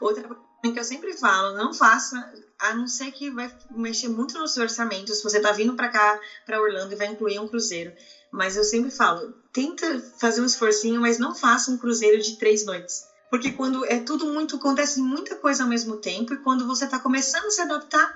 Outra 0.00 0.22
coisa 0.28 0.74
que 0.74 0.78
eu 0.78 0.84
sempre 0.84 1.12
falo, 1.14 1.56
não 1.56 1.72
faça 1.72 2.32
a 2.62 2.72
não 2.72 2.86
ser 2.86 3.10
que 3.10 3.28
vai 3.28 3.50
mexer 3.72 4.06
muito 4.06 4.38
no 4.38 4.46
seu 4.46 4.62
orçamento, 4.62 5.12
se 5.12 5.20
você 5.20 5.40
tá 5.40 5.50
vindo 5.50 5.74
para 5.74 5.88
cá, 5.88 6.16
para 6.46 6.60
Orlando 6.60 6.92
e 6.92 6.96
vai 6.96 7.08
incluir 7.08 7.40
um 7.40 7.46
cruzeiro. 7.48 7.92
Mas 8.30 8.54
eu 8.54 8.62
sempre 8.62 8.88
falo, 8.88 9.34
tenta 9.52 10.00
fazer 10.20 10.40
um 10.40 10.44
esforcinho, 10.44 11.00
mas 11.00 11.18
não 11.18 11.34
faça 11.34 11.72
um 11.72 11.76
cruzeiro 11.76 12.20
de 12.20 12.38
três 12.38 12.64
noites. 12.64 13.02
Porque 13.28 13.50
quando 13.50 13.84
é 13.86 13.98
tudo 13.98 14.24
muito, 14.26 14.54
acontece 14.54 15.00
muita 15.00 15.34
coisa 15.34 15.64
ao 15.64 15.68
mesmo 15.68 15.96
tempo, 15.96 16.34
e 16.34 16.36
quando 16.36 16.64
você 16.64 16.86
tá 16.86 17.00
começando 17.00 17.46
a 17.46 17.50
se 17.50 17.60
adaptar, 17.60 18.08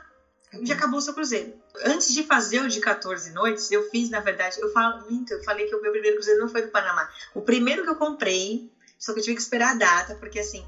já 0.62 0.74
acabou 0.74 1.00
o 1.00 1.02
seu 1.02 1.12
cruzeiro. 1.12 1.52
Antes 1.84 2.14
de 2.14 2.22
fazer 2.22 2.60
o 2.60 2.68
de 2.68 2.78
14 2.78 3.32
noites, 3.32 3.68
eu 3.72 3.82
fiz, 3.82 4.08
na 4.08 4.20
verdade, 4.20 4.60
eu 4.60 4.68
falo 4.68 5.00
muito, 5.00 5.32
eu 5.32 5.42
falei 5.42 5.66
que 5.66 5.74
o 5.74 5.80
meu 5.80 5.90
primeiro 5.90 6.14
cruzeiro 6.14 6.38
não 6.38 6.48
foi 6.48 6.62
do 6.62 6.68
Panamá. 6.68 7.08
O 7.34 7.42
primeiro 7.42 7.82
que 7.82 7.90
eu 7.90 7.96
comprei, 7.96 8.62
só 8.96 9.12
que 9.12 9.18
eu 9.18 9.24
tive 9.24 9.34
que 9.34 9.42
esperar 9.42 9.70
a 9.70 9.74
data, 9.74 10.14
porque 10.14 10.38
assim, 10.38 10.64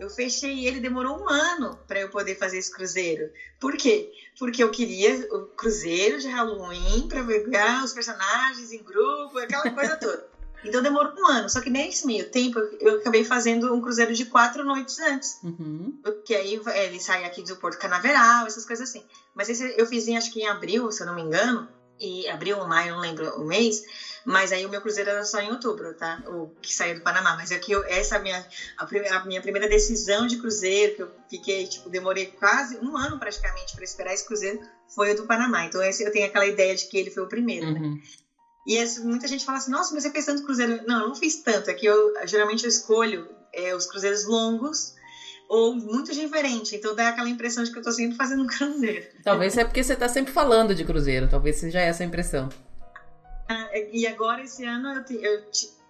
eu 0.00 0.08
fechei 0.08 0.66
ele, 0.66 0.80
demorou 0.80 1.20
um 1.20 1.28
ano 1.28 1.78
para 1.86 2.00
eu 2.00 2.08
poder 2.08 2.34
fazer 2.34 2.56
esse 2.56 2.70
cruzeiro. 2.70 3.30
Por 3.60 3.76
quê? 3.76 4.10
Porque 4.38 4.62
eu 4.62 4.70
queria 4.70 5.28
o 5.30 5.44
cruzeiro 5.48 6.18
de 6.18 6.26
Halloween 6.26 7.06
para 7.06 7.22
ver 7.22 7.44
os 7.84 7.92
personagens 7.92 8.72
em 8.72 8.82
grupo, 8.82 9.36
aquela 9.36 9.70
coisa 9.70 9.96
toda. 10.00 10.26
Então 10.64 10.80
demorou 10.80 11.12
um 11.18 11.26
ano. 11.26 11.50
Só 11.50 11.60
que 11.60 11.68
nesse 11.68 12.06
meio 12.06 12.30
tempo 12.30 12.58
eu 12.80 12.96
acabei 12.96 13.24
fazendo 13.24 13.74
um 13.74 13.80
cruzeiro 13.80 14.14
de 14.14 14.24
quatro 14.24 14.64
noites 14.64 14.98
antes. 14.98 15.38
Uhum. 15.42 15.98
Porque 16.02 16.34
aí 16.34 16.58
ele 16.74 16.98
sai 16.98 17.24
aqui 17.24 17.42
do 17.42 17.56
Porto 17.56 17.78
Canaveral, 17.78 18.46
essas 18.46 18.64
coisas 18.64 18.88
assim. 18.88 19.04
Mas 19.34 19.50
esse 19.50 19.74
eu 19.76 19.84
fiz 19.84 20.08
em, 20.08 20.16
acho 20.16 20.32
que 20.32 20.40
em 20.40 20.46
abril, 20.46 20.90
se 20.90 21.02
eu 21.02 21.06
não 21.06 21.14
me 21.14 21.22
engano. 21.22 21.68
E 22.00 22.26
abril 22.28 22.58
ou 22.58 22.66
maio, 22.66 22.94
não 22.94 23.00
lembro 23.00 23.28
o 23.36 23.44
mês. 23.44 23.82
Mas 24.24 24.52
aí 24.52 24.64
o 24.64 24.68
meu 24.68 24.80
cruzeiro 24.80 25.10
era 25.10 25.24
só 25.24 25.38
em 25.40 25.50
outubro, 25.50 25.94
tá? 25.94 26.22
O 26.26 26.48
que 26.60 26.72
saiu 26.72 26.94
do 26.94 27.02
Panamá. 27.02 27.36
Mas 27.36 27.52
aqui 27.52 27.72
eu, 27.72 27.84
essa 27.84 28.16
é 28.16 28.18
a 28.18 28.20
minha, 28.22 28.46
a, 28.78 29.16
a, 29.16 29.24
minha 29.24 29.40
primeira 29.40 29.68
decisão 29.68 30.26
de 30.26 30.36
cruzeiro, 30.36 30.94
que 30.94 31.02
eu 31.02 31.10
fiquei, 31.28 31.66
tipo, 31.66 31.88
demorei 31.88 32.26
quase 32.26 32.76
um 32.78 32.96
ano 32.96 33.18
praticamente 33.18 33.74
para 33.74 33.84
esperar 33.84 34.14
esse 34.14 34.26
cruzeiro, 34.26 34.60
foi 34.94 35.12
o 35.12 35.16
do 35.16 35.26
Panamá. 35.26 35.64
Então 35.64 35.82
esse, 35.82 36.02
eu 36.02 36.12
tenho 36.12 36.26
aquela 36.26 36.46
ideia 36.46 36.74
de 36.74 36.86
que 36.86 36.96
ele 36.96 37.10
foi 37.10 37.22
o 37.22 37.28
primeiro, 37.28 37.66
né? 37.72 37.80
uhum. 37.80 37.94
né? 37.94 38.02
E 38.66 38.76
esse, 38.76 39.00
muita 39.00 39.26
gente 39.26 39.44
fala 39.44 39.58
assim, 39.58 39.70
nossa, 39.70 39.94
mas 39.94 40.02
você 40.02 40.10
fez 40.10 40.26
tanto 40.26 40.44
cruzeiro. 40.44 40.82
Não, 40.86 41.00
eu 41.00 41.08
não 41.08 41.14
fiz 41.14 41.36
tanto. 41.42 41.70
É 41.70 41.74
que 41.74 41.86
eu 41.86 42.14
geralmente 42.26 42.64
eu 42.64 42.68
escolho 42.68 43.28
é, 43.52 43.74
os 43.74 43.86
cruzeiros 43.86 44.24
longos 44.24 44.94
ou 45.50 45.74
muito 45.74 46.12
diferente. 46.12 46.76
Então 46.76 46.94
dá 46.94 47.08
aquela 47.08 47.28
impressão 47.28 47.64
de 47.64 47.72
que 47.72 47.78
eu 47.80 47.82
tô 47.82 47.90
sempre 47.90 48.16
fazendo 48.16 48.44
um 48.44 48.46
cruzeiro. 48.48 49.04
Talvez 49.24 49.58
é 49.58 49.64
porque 49.64 49.82
você 49.82 49.96
tá 49.96 50.08
sempre 50.08 50.32
falando 50.32 50.76
de 50.76 50.84
cruzeiro. 50.84 51.28
Talvez 51.28 51.56
seja 51.56 51.80
essa 51.80 52.04
a 52.04 52.06
impressão. 52.06 52.48
É, 53.48 53.90
e 53.92 54.06
agora, 54.06 54.42
esse 54.42 54.64
ano, 54.64 55.04
eu, 55.10 55.20
eu, 55.20 55.42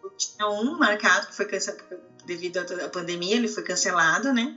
eu 0.03 0.11
tinha 0.17 0.49
um 0.49 0.79
marcado 0.79 1.27
que 1.27 1.37
foi 1.37 1.45
cancelado 1.45 1.85
devido 2.25 2.59
à 2.59 2.89
pandemia, 2.89 3.37
ele 3.37 3.49
foi 3.49 3.63
cancelado, 3.63 4.33
né? 4.33 4.57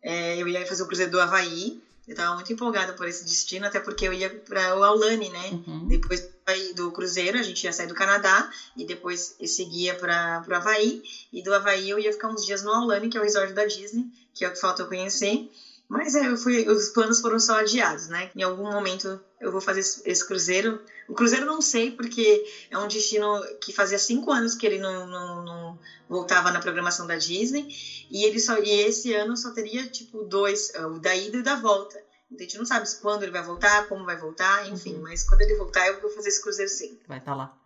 É, 0.00 0.40
eu 0.40 0.46
ia 0.46 0.64
fazer 0.66 0.84
o 0.84 0.86
Cruzeiro 0.86 1.10
do 1.10 1.20
Havaí. 1.20 1.82
Eu 2.06 2.12
estava 2.12 2.34
muito 2.34 2.52
empolgada 2.52 2.92
por 2.92 3.08
esse 3.08 3.24
destino, 3.24 3.66
até 3.66 3.80
porque 3.80 4.06
eu 4.06 4.12
ia 4.12 4.30
para 4.30 4.76
o 4.76 4.84
Aulane, 4.84 5.30
né? 5.30 5.50
Uhum. 5.50 5.88
Depois 5.88 6.28
do 6.74 6.90
Cruzeiro, 6.90 7.38
a 7.38 7.42
gente 7.42 7.64
ia 7.64 7.72
sair 7.72 7.86
do 7.86 7.94
Canadá 7.94 8.50
e 8.76 8.84
depois 8.84 9.36
seguia 9.46 9.94
para 9.94 10.44
o 10.46 10.54
Havaí. 10.54 11.02
E 11.32 11.42
do 11.42 11.54
Havaí 11.54 11.90
eu 11.90 11.98
ia 11.98 12.12
ficar 12.12 12.28
uns 12.28 12.44
dias 12.44 12.62
no 12.62 12.70
Aulane, 12.70 13.08
que 13.08 13.16
é 13.16 13.20
o 13.20 13.24
resort 13.24 13.52
da 13.52 13.64
Disney, 13.64 14.06
que 14.34 14.44
é 14.44 14.48
o 14.48 14.52
que 14.52 14.60
falta 14.60 14.82
eu 14.82 14.86
conhecer. 14.86 15.50
Mas 15.88 16.14
é, 16.14 16.26
eu 16.26 16.38
fui, 16.38 16.66
os 16.68 16.88
planos 16.88 17.20
foram 17.20 17.38
só 17.38 17.56
adiados, 17.58 18.08
né? 18.08 18.30
Em 18.34 18.42
algum 18.42 18.70
momento 18.72 19.20
eu 19.38 19.52
vou 19.52 19.60
fazer 19.60 19.80
esse 19.80 20.26
cruzeiro. 20.26 20.80
O 21.06 21.12
cruzeiro 21.12 21.44
não 21.44 21.60
sei, 21.60 21.90
porque 21.90 22.42
é 22.70 22.78
um 22.78 22.88
destino 22.88 23.42
que 23.60 23.74
fazia 23.74 23.98
cinco 23.98 24.30
anos 24.30 24.54
que 24.54 24.64
ele 24.64 24.78
não, 24.78 25.06
não, 25.06 25.44
não 25.44 25.78
voltava 26.08 26.50
na 26.50 26.60
programação 26.60 27.06
da 27.06 27.16
Disney. 27.16 27.68
E 28.10 28.24
ele 28.24 28.40
só 28.40 28.56
e 28.56 28.70
esse 28.70 29.12
ano 29.12 29.36
só 29.36 29.50
teria, 29.50 29.86
tipo, 29.86 30.22
dois, 30.24 30.72
o 30.76 30.98
da 30.98 31.14
ida 31.14 31.36
e 31.36 31.42
da 31.42 31.56
volta. 31.56 32.02
A 32.38 32.42
gente 32.42 32.58
não 32.58 32.66
sabe 32.66 32.86
quando 33.00 33.22
ele 33.22 33.32
vai 33.32 33.42
voltar, 33.42 33.88
como 33.88 34.04
vai 34.04 34.16
voltar, 34.16 34.68
enfim. 34.68 34.94
Uhum. 34.94 35.02
Mas 35.02 35.24
quando 35.24 35.42
ele 35.42 35.56
voltar, 35.56 35.86
eu 35.86 36.00
vou 36.00 36.10
fazer 36.10 36.28
esse 36.28 36.42
cruzeiro 36.42 36.70
sim. 36.70 36.98
Vai 37.06 37.18
estar 37.18 37.32
tá 37.32 37.36
lá. 37.36 37.58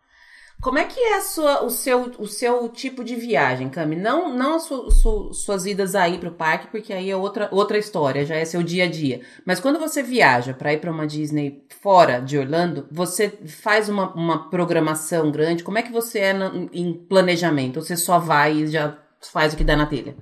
Como 0.61 0.79
é 0.79 0.85
que 0.85 0.99
é 0.99 1.21
sua, 1.21 1.63
o, 1.65 1.71
seu, 1.71 2.13
o 2.19 2.27
seu 2.27 2.69
tipo 2.71 3.05
de 3.05 3.15
viagem, 3.15 3.69
Cami? 3.69 3.95
Não, 3.95 4.35
não 4.35 4.59
su, 4.59 4.91
su, 4.91 5.33
suas 5.35 5.67
idas 5.67 5.95
aí 5.95 6.19
para 6.19 6.31
o 6.31 6.35
parque, 6.35 6.69
porque 6.69 6.95
aí 6.95 7.11
é 7.11 7.17
outra, 7.17 7.49
outra 7.53 7.77
história, 7.77 8.25
já 8.25 8.37
é 8.37 8.45
seu 8.45 8.63
dia 8.63 8.85
a 8.85 8.91
dia. 8.91 9.21
Mas 9.45 9.61
quando 9.61 9.79
você 9.79 10.03
viaja 10.03 10.55
para 10.55 10.73
ir 10.73 10.81
para 10.81 10.91
uma 10.91 11.07
Disney 11.07 11.63
fora 11.83 12.21
de 12.21 12.39
Orlando, 12.39 12.89
você 12.91 13.29
faz 13.47 13.89
uma, 13.89 14.13
uma 14.15 14.49
programação 14.49 15.31
grande? 15.31 15.63
Como 15.63 15.77
é 15.77 15.83
que 15.83 15.93
você 15.93 16.21
é 16.21 16.33
no, 16.33 16.71
em 16.73 16.93
planejamento? 16.95 17.77
Ou 17.77 17.83
você 17.83 17.97
só 17.97 18.19
vai 18.19 18.57
e 18.57 18.67
já 18.67 18.97
faz 19.21 19.53
o 19.53 19.57
que 19.57 19.65
dá 19.65 19.77
na 19.77 19.87
telha? 19.87 20.17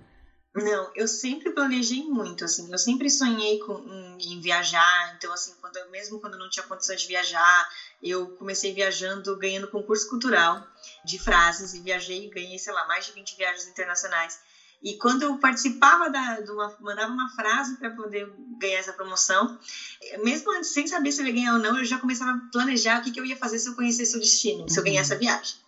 Não, 0.54 0.88
eu 0.94 1.08
sempre 1.08 1.50
planejei 1.50 2.00
muito, 2.04 2.44
assim, 2.44 2.70
eu 2.70 2.78
sempre 2.78 3.10
sonhei 3.10 3.58
com, 3.58 3.76
em, 3.76 4.34
em 4.34 4.40
viajar, 4.40 5.12
então, 5.16 5.32
assim, 5.32 5.52
quando, 5.60 5.84
mesmo 5.90 6.20
quando 6.20 6.34
eu 6.34 6.38
não 6.38 6.48
tinha 6.48 6.62
condições 6.62 7.00
de 7.00 7.08
viajar, 7.08 7.66
eu 8.00 8.28
comecei 8.38 8.72
viajando, 8.72 9.36
ganhando 9.36 9.66
concurso 9.66 10.06
cultural 10.06 10.62
de 11.04 11.18
frases, 11.18 11.72
e 11.72 11.80
viajei 11.80 12.26
e 12.26 12.28
ganhei, 12.28 12.56
sei 12.56 12.72
lá, 12.72 12.84
mais 12.86 13.04
de 13.04 13.10
20 13.10 13.34
viagens 13.34 13.66
internacionais. 13.66 14.38
E 14.80 14.96
quando 14.96 15.22
eu 15.22 15.36
participava 15.38 16.08
da, 16.08 16.40
de 16.40 16.50
uma, 16.52 16.72
mandava 16.78 17.10
uma 17.10 17.28
frase 17.30 17.74
para 17.76 17.90
poder 17.90 18.28
ganhar 18.60 18.78
essa 18.78 18.92
promoção, 18.92 19.48
mesmo 20.22 20.62
sem 20.62 20.86
saber 20.86 21.10
se 21.10 21.20
eu 21.20 21.26
ia 21.26 21.32
ganhar 21.32 21.54
ou 21.54 21.58
não, 21.58 21.78
eu 21.78 21.84
já 21.84 21.98
começava 21.98 22.30
a 22.30 22.40
planejar 22.52 22.98
o 22.98 23.02
que, 23.02 23.10
que 23.10 23.18
eu 23.18 23.24
ia 23.24 23.36
fazer 23.36 23.58
se 23.58 23.68
eu 23.68 23.74
conhecesse 23.74 24.16
o 24.16 24.20
destino, 24.20 24.68
se 24.68 24.78
eu 24.78 24.84
ganhasse 24.84 25.12
a 25.12 25.16
viagem. 25.16 25.63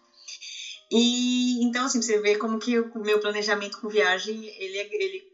E 0.90 1.64
então, 1.64 1.84
assim, 1.84 2.00
você 2.00 2.18
vê 2.18 2.36
como 2.36 2.58
que 2.58 2.78
o 2.78 3.00
meu 3.00 3.18
planejamento 3.18 3.78
com 3.78 3.88
viagem, 3.88 4.46
ele, 4.56 4.78
ele 4.92 5.26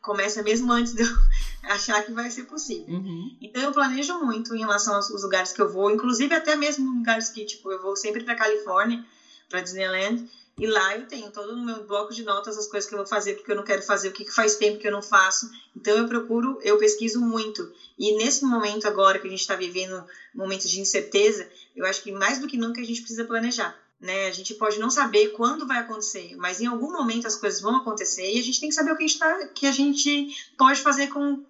começa 0.00 0.42
mesmo 0.42 0.72
antes 0.72 0.92
de 0.92 1.02
eu 1.02 1.08
achar 1.62 2.04
que 2.04 2.12
vai 2.12 2.30
ser 2.30 2.44
possível. 2.44 2.96
Uhum. 2.96 3.36
Então, 3.40 3.62
eu 3.62 3.72
planejo 3.72 4.18
muito 4.18 4.54
em 4.54 4.60
relação 4.60 4.96
aos 4.96 5.22
lugares 5.22 5.52
que 5.52 5.60
eu 5.60 5.68
vou, 5.68 5.90
inclusive 5.90 6.34
até 6.34 6.56
mesmo 6.56 6.84
lugares 6.90 7.28
que, 7.28 7.44
tipo, 7.44 7.70
eu 7.70 7.80
vou 7.80 7.94
sempre 7.94 8.24
para 8.24 8.34
Califórnia, 8.34 9.04
para 9.48 9.60
Disneyland, 9.60 10.24
e 10.58 10.66
lá 10.66 10.96
eu 10.96 11.06
tenho 11.06 11.30
todo 11.30 11.54
no 11.54 11.64
meu 11.64 11.84
bloco 11.84 12.12
de 12.12 12.24
notas 12.24 12.58
as 12.58 12.66
coisas 12.66 12.88
que 12.88 12.92
eu 12.92 12.98
vou 12.98 13.06
fazer, 13.06 13.34
porque 13.34 13.52
eu 13.52 13.56
não 13.56 13.62
quero 13.62 13.80
fazer, 13.82 14.08
o 14.08 14.12
que 14.12 14.28
faz 14.28 14.56
tempo 14.56 14.78
que 14.78 14.88
eu 14.88 14.92
não 14.92 15.00
faço. 15.00 15.48
Então 15.76 15.96
eu 15.96 16.08
procuro, 16.08 16.58
eu 16.60 16.76
pesquiso 16.76 17.20
muito. 17.20 17.70
E 17.96 18.16
nesse 18.16 18.44
momento 18.44 18.84
agora 18.88 19.20
que 19.20 19.28
a 19.28 19.30
gente 19.30 19.40
está 19.40 19.54
vivendo 19.54 20.04
momentos 20.34 20.68
de 20.68 20.80
incerteza, 20.80 21.48
eu 21.76 21.86
acho 21.86 22.02
que 22.02 22.10
mais 22.10 22.40
do 22.40 22.48
que 22.48 22.56
nunca 22.56 22.80
a 22.80 22.84
gente 22.84 23.00
precisa 23.00 23.24
planejar 23.24 23.78
né? 24.00 24.28
A 24.28 24.32
gente 24.32 24.54
pode 24.54 24.78
não 24.78 24.90
saber 24.90 25.28
quando 25.30 25.66
vai 25.66 25.78
acontecer, 25.78 26.36
mas 26.36 26.60
em 26.60 26.66
algum 26.66 26.92
momento 26.92 27.26
as 27.26 27.36
coisas 27.36 27.60
vão 27.60 27.76
acontecer 27.76 28.32
e 28.32 28.38
a 28.38 28.42
gente 28.42 28.60
tem 28.60 28.68
que 28.68 28.74
saber 28.74 28.92
o 28.92 28.96
que 28.96 29.04
a 29.04 29.06
gente, 29.06 29.18
tá, 29.18 29.46
que 29.48 29.66
a 29.66 29.72
gente 29.72 30.52
pode 30.56 30.80
fazer 30.80 31.08
com, 31.08 31.44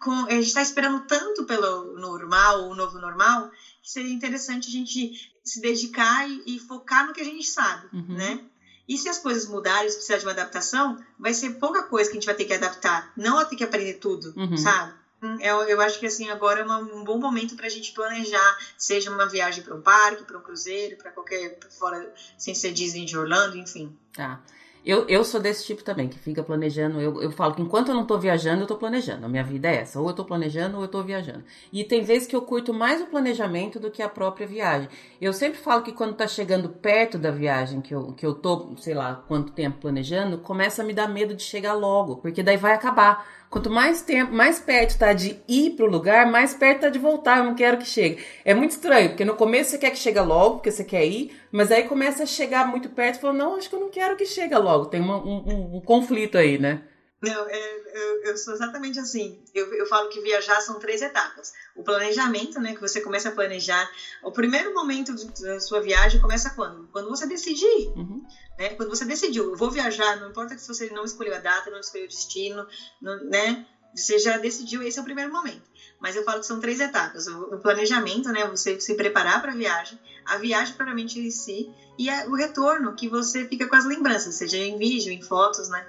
com. 0.00 0.12
A 0.26 0.32
gente 0.32 0.48
está 0.48 0.62
esperando 0.62 1.06
tanto 1.06 1.44
pelo 1.44 1.98
normal, 1.98 2.68
o 2.68 2.74
novo 2.74 2.98
normal, 2.98 3.50
que 3.82 3.90
seria 3.90 4.12
interessante 4.12 4.68
a 4.68 4.72
gente 4.72 5.32
se 5.44 5.60
dedicar 5.60 6.28
e, 6.28 6.56
e 6.56 6.58
focar 6.58 7.06
no 7.06 7.12
que 7.12 7.20
a 7.20 7.24
gente 7.24 7.46
sabe, 7.46 7.88
uhum. 7.92 8.16
né? 8.16 8.44
E 8.88 8.98
se 8.98 9.08
as 9.08 9.18
coisas 9.18 9.46
mudarem, 9.46 9.88
se 9.88 9.94
precisar 9.94 10.18
de 10.18 10.24
uma 10.24 10.32
adaptação, 10.32 11.02
vai 11.18 11.32
ser 11.32 11.54
pouca 11.54 11.84
coisa 11.84 12.10
que 12.10 12.16
a 12.16 12.20
gente 12.20 12.26
vai 12.26 12.34
ter 12.34 12.44
que 12.44 12.52
adaptar, 12.52 13.12
não 13.16 13.38
a 13.38 13.44
ter 13.44 13.54
que 13.54 13.64
aprender 13.64 13.94
tudo, 13.94 14.34
uhum. 14.36 14.56
sabe? 14.56 14.92
Eu, 15.40 15.62
eu 15.62 15.80
acho 15.80 16.00
que 16.00 16.06
assim 16.06 16.28
agora 16.30 16.60
é 16.60 16.64
um 16.64 17.04
bom 17.04 17.18
momento 17.18 17.54
para 17.54 17.66
a 17.66 17.70
gente 17.70 17.92
planejar, 17.92 18.58
seja 18.76 19.10
uma 19.10 19.26
viagem 19.26 19.62
para 19.62 19.74
um 19.74 19.80
parque, 19.80 20.24
para 20.24 20.36
um 20.36 20.42
cruzeiro, 20.42 20.96
para 20.96 21.12
qualquer 21.12 21.58
fora, 21.70 22.12
sem 22.36 22.54
ser 22.54 22.72
Disney 22.72 23.04
de 23.04 23.16
Orlando, 23.16 23.56
enfim. 23.56 23.96
Tá. 24.12 24.42
Eu, 24.84 25.06
eu 25.08 25.24
sou 25.24 25.40
desse 25.40 25.64
tipo 25.64 25.84
também, 25.84 26.08
que 26.08 26.18
fica 26.18 26.42
planejando. 26.42 27.00
Eu, 27.00 27.22
eu 27.22 27.30
falo 27.30 27.54
que 27.54 27.62
enquanto 27.62 27.90
eu 27.90 27.94
não 27.94 28.04
tô 28.04 28.18
viajando, 28.18 28.62
eu 28.62 28.66
tô 28.66 28.76
planejando. 28.76 29.24
A 29.24 29.28
minha 29.28 29.44
vida 29.44 29.68
é 29.68 29.76
essa. 29.76 30.00
Ou 30.00 30.08
eu 30.08 30.14
tô 30.14 30.24
planejando 30.24 30.76
ou 30.76 30.82
eu 30.82 30.88
tô 30.88 31.02
viajando. 31.04 31.44
E 31.72 31.84
tem 31.84 32.02
vezes 32.02 32.26
que 32.26 32.34
eu 32.34 32.42
curto 32.42 32.74
mais 32.74 33.00
o 33.00 33.06
planejamento 33.06 33.78
do 33.78 33.92
que 33.92 34.02
a 34.02 34.08
própria 34.08 34.44
viagem. 34.44 34.88
Eu 35.20 35.32
sempre 35.32 35.58
falo 35.58 35.82
que 35.82 35.92
quando 35.92 36.14
tá 36.14 36.26
chegando 36.26 36.68
perto 36.68 37.16
da 37.16 37.30
viagem, 37.30 37.80
que 37.80 37.94
eu, 37.94 38.12
que 38.12 38.26
eu 38.26 38.34
tô, 38.34 38.74
sei 38.76 38.94
lá, 38.94 39.22
quanto 39.28 39.52
tempo 39.52 39.78
planejando, 39.78 40.38
começa 40.38 40.82
a 40.82 40.84
me 40.84 40.92
dar 40.92 41.08
medo 41.08 41.32
de 41.32 41.44
chegar 41.44 41.74
logo. 41.74 42.16
Porque 42.16 42.42
daí 42.42 42.56
vai 42.56 42.72
acabar. 42.72 43.41
Quanto 43.52 43.68
mais 43.68 44.00
tempo, 44.00 44.32
mais 44.32 44.58
perto 44.58 44.96
tá 44.98 45.12
de 45.12 45.36
ir 45.46 45.72
pro 45.76 45.84
lugar, 45.84 46.24
mais 46.24 46.54
perto 46.54 46.80
tá 46.80 46.88
de 46.88 46.98
voltar. 46.98 47.36
Eu 47.36 47.44
não 47.44 47.54
quero 47.54 47.76
que 47.76 47.84
chegue. 47.84 48.24
É 48.46 48.54
muito 48.54 48.70
estranho, 48.70 49.10
porque 49.10 49.26
no 49.26 49.34
começo 49.34 49.68
você 49.68 49.78
quer 49.78 49.90
que 49.90 49.98
chegue 49.98 50.18
logo, 50.20 50.54
porque 50.54 50.70
você 50.70 50.82
quer 50.82 51.04
ir, 51.04 51.36
mas 51.52 51.70
aí 51.70 51.82
começa 51.82 52.22
a 52.22 52.26
chegar 52.26 52.66
muito 52.66 52.88
perto 52.88 53.16
e 53.16 53.20
fala, 53.20 53.34
não, 53.34 53.56
acho 53.56 53.68
que 53.68 53.76
eu 53.76 53.80
não 53.80 53.90
quero 53.90 54.16
que 54.16 54.24
chegue 54.24 54.54
logo. 54.54 54.86
Tem 54.86 55.02
uma, 55.02 55.18
um, 55.18 55.44
um, 55.46 55.76
um 55.76 55.80
conflito 55.82 56.38
aí, 56.38 56.58
né? 56.58 56.80
Não, 57.22 57.46
é, 57.48 57.80
eu, 57.94 58.22
eu, 58.24 58.36
sou 58.36 58.52
exatamente 58.52 58.98
assim. 58.98 59.38
Eu, 59.54 59.72
eu 59.74 59.86
falo 59.86 60.08
que 60.08 60.20
viajar 60.20 60.60
são 60.60 60.76
três 60.80 61.00
etapas. 61.00 61.52
O 61.76 61.84
planejamento, 61.84 62.58
né? 62.58 62.74
Que 62.74 62.80
você 62.80 63.00
começa 63.00 63.28
a 63.28 63.32
planejar. 63.32 63.88
O 64.24 64.32
primeiro 64.32 64.74
momento 64.74 65.14
da 65.40 65.60
sua 65.60 65.80
viagem 65.80 66.20
começa 66.20 66.50
quando? 66.50 66.88
Quando 66.90 67.08
você 67.08 67.24
decidir. 67.24 67.86
Uhum. 67.94 68.26
Né? 68.58 68.70
Quando 68.70 68.88
você 68.88 69.04
decidiu, 69.04 69.50
eu 69.50 69.56
vou 69.56 69.70
viajar, 69.70 70.16
não 70.16 70.30
importa 70.30 70.58
se 70.58 70.66
você 70.66 70.90
não 70.90 71.04
escolheu 71.04 71.32
a 71.32 71.38
data, 71.38 71.70
não 71.70 71.78
escolheu 71.78 72.06
o 72.06 72.08
destino, 72.08 72.66
não, 73.00 73.16
né? 73.24 73.64
Você 73.94 74.18
já 74.18 74.38
decidiu, 74.38 74.82
esse 74.82 74.98
é 74.98 75.02
o 75.02 75.04
primeiro 75.04 75.30
momento. 75.30 75.70
Mas 76.00 76.16
eu 76.16 76.24
falo 76.24 76.40
que 76.40 76.46
são 76.46 76.58
três 76.58 76.80
etapas: 76.80 77.26
o, 77.28 77.58
planejamento, 77.58 78.32
né? 78.32 78.44
Você 78.48 78.80
se 78.80 78.94
preparar 78.94 79.40
para 79.40 79.52
a 79.52 79.54
viagem, 79.54 79.98
a 80.24 80.36
viagem 80.36 80.74
propriamente 80.74 81.18
em 81.20 81.30
si, 81.30 81.68
e 81.98 82.08
a, 82.08 82.24
o 82.26 82.34
retorno, 82.34 82.94
que 82.94 83.06
você 83.06 83.44
fica 83.44 83.68
com 83.68 83.76
as 83.76 83.84
lembranças, 83.84 84.34
seja 84.34 84.56
em 84.56 84.76
vídeo, 84.76 85.12
em 85.12 85.20
fotos, 85.20 85.68
né? 85.68 85.86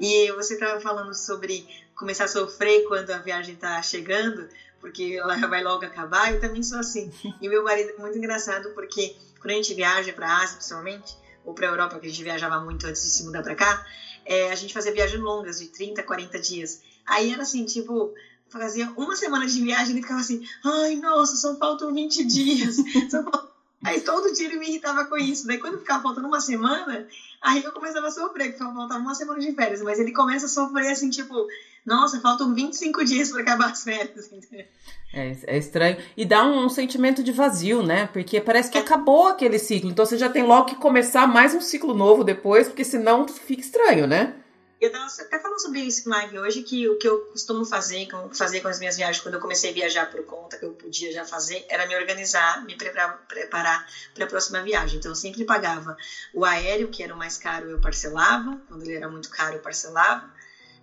E 0.00 0.32
você 0.32 0.54
estava 0.54 0.80
falando 0.80 1.14
sobre 1.14 1.66
começar 1.94 2.24
a 2.24 2.28
sofrer 2.28 2.84
quando 2.88 3.10
a 3.10 3.18
viagem 3.18 3.54
está 3.54 3.82
chegando, 3.82 4.48
porque 4.80 5.16
ela 5.18 5.36
vai 5.46 5.62
logo 5.62 5.84
acabar. 5.84 6.32
Eu 6.32 6.40
também 6.40 6.62
sou 6.62 6.78
assim. 6.78 7.12
E 7.38 7.46
meu 7.46 7.62
marido 7.62 7.90
é 7.90 8.00
muito 8.00 8.16
engraçado, 8.16 8.70
porque 8.70 9.14
quando 9.38 9.50
a 9.50 9.56
gente 9.56 9.74
viaja 9.74 10.10
para 10.14 10.26
a 10.26 10.42
Ásia, 10.42 10.56
principalmente, 10.56 11.14
ou 11.44 11.52
para 11.52 11.66
a 11.66 11.70
Europa, 11.70 12.00
que 12.00 12.06
a 12.06 12.08
gente 12.08 12.22
viajava 12.22 12.58
muito 12.60 12.86
antes 12.86 13.02
de 13.02 13.10
se 13.10 13.22
mudar 13.24 13.42
para 13.42 13.54
cá, 13.54 13.84
é, 14.24 14.50
a 14.50 14.54
gente 14.54 14.72
fazia 14.72 14.90
viagens 14.90 15.20
longas, 15.20 15.58
de 15.58 15.66
30, 15.68 16.02
40 16.02 16.38
dias. 16.40 16.80
Aí 17.04 17.30
era 17.30 17.42
assim, 17.42 17.66
tipo, 17.66 18.14
fazia 18.48 18.90
uma 18.96 19.14
semana 19.16 19.46
de 19.46 19.60
viagem 19.60 19.98
e 19.98 20.00
ficava 20.00 20.20
assim, 20.20 20.42
ai, 20.64 20.96
nossa, 20.96 21.36
só 21.36 21.54
faltam 21.56 21.92
20 21.92 22.24
dias. 22.24 22.76
Aí 23.82 24.00
todo 24.02 24.32
dia 24.32 24.46
ele 24.46 24.58
me 24.58 24.68
irritava 24.68 25.04
com 25.06 25.16
isso. 25.16 25.46
Daí 25.46 25.58
quando 25.58 25.78
ficava 25.78 26.02
faltando 26.02 26.28
uma 26.28 26.40
semana, 26.40 27.06
aí 27.40 27.62
eu 27.64 27.72
começava 27.72 28.08
a 28.08 28.10
sofrer, 28.10 28.52
que 28.52 28.58
faltava 28.58 29.00
uma 29.00 29.14
semana 29.14 29.40
de 29.40 29.52
férias. 29.52 29.80
Mas 29.80 29.98
ele 29.98 30.12
começa 30.12 30.46
a 30.46 30.48
sofrer 30.48 30.90
assim, 30.90 31.08
tipo, 31.08 31.46
nossa, 31.84 32.20
faltam 32.20 32.54
25 32.54 33.04
dias 33.04 33.30
para 33.30 33.40
acabar 33.40 33.70
as 33.70 33.82
férias. 33.82 34.30
É, 35.12 35.36
é 35.46 35.58
estranho. 35.58 35.96
E 36.16 36.26
dá 36.26 36.44
um, 36.44 36.66
um, 36.66 36.68
sentimento 36.68 37.22
de 37.22 37.32
vazio, 37.32 37.82
né? 37.82 38.06
Porque 38.12 38.40
parece 38.40 38.70
que 38.70 38.78
é. 38.78 38.82
acabou 38.82 39.28
aquele 39.28 39.58
ciclo. 39.58 39.90
Então 39.90 40.04
você 40.04 40.18
já 40.18 40.28
tem 40.28 40.42
logo 40.42 40.66
que 40.66 40.76
começar 40.76 41.26
mais 41.26 41.54
um 41.54 41.60
ciclo 41.60 41.94
novo 41.94 42.22
depois, 42.22 42.68
porque 42.68 42.84
senão 42.84 43.26
fica 43.26 43.62
estranho, 43.62 44.06
né? 44.06 44.34
Eu 44.80 44.86
estava 44.86 45.04
até 45.04 45.38
falando 45.38 45.60
sobre 45.60 45.80
isso 45.80 46.08
live 46.08 46.38
hoje, 46.38 46.62
que 46.62 46.88
o 46.88 46.96
que 46.96 47.06
eu 47.06 47.18
costumo 47.18 47.66
fazer, 47.66 48.08
fazer 48.32 48.62
com 48.62 48.68
as 48.68 48.78
minhas 48.78 48.96
viagens, 48.96 49.20
quando 49.20 49.34
eu 49.34 49.40
comecei 49.40 49.68
a 49.68 49.72
viajar 49.74 50.06
por 50.06 50.24
conta, 50.24 50.56
que 50.56 50.64
eu 50.64 50.72
podia 50.72 51.12
já 51.12 51.22
fazer, 51.22 51.62
era 51.68 51.84
me 51.84 51.94
organizar, 51.94 52.64
me 52.64 52.74
preparar 52.74 53.84
para 54.14 54.24
a 54.24 54.26
próxima 54.26 54.62
viagem. 54.62 54.96
Então, 54.96 55.10
eu 55.10 55.14
sempre 55.14 55.44
pagava 55.44 55.94
o 56.32 56.46
aéreo, 56.46 56.88
que 56.88 57.02
era 57.02 57.12
o 57.12 57.18
mais 57.18 57.36
caro, 57.36 57.68
eu 57.68 57.78
parcelava. 57.78 58.58
Quando 58.66 58.84
ele 58.84 58.94
era 58.94 59.06
muito 59.06 59.28
caro, 59.28 59.56
eu 59.56 59.60
parcelava. 59.60 60.26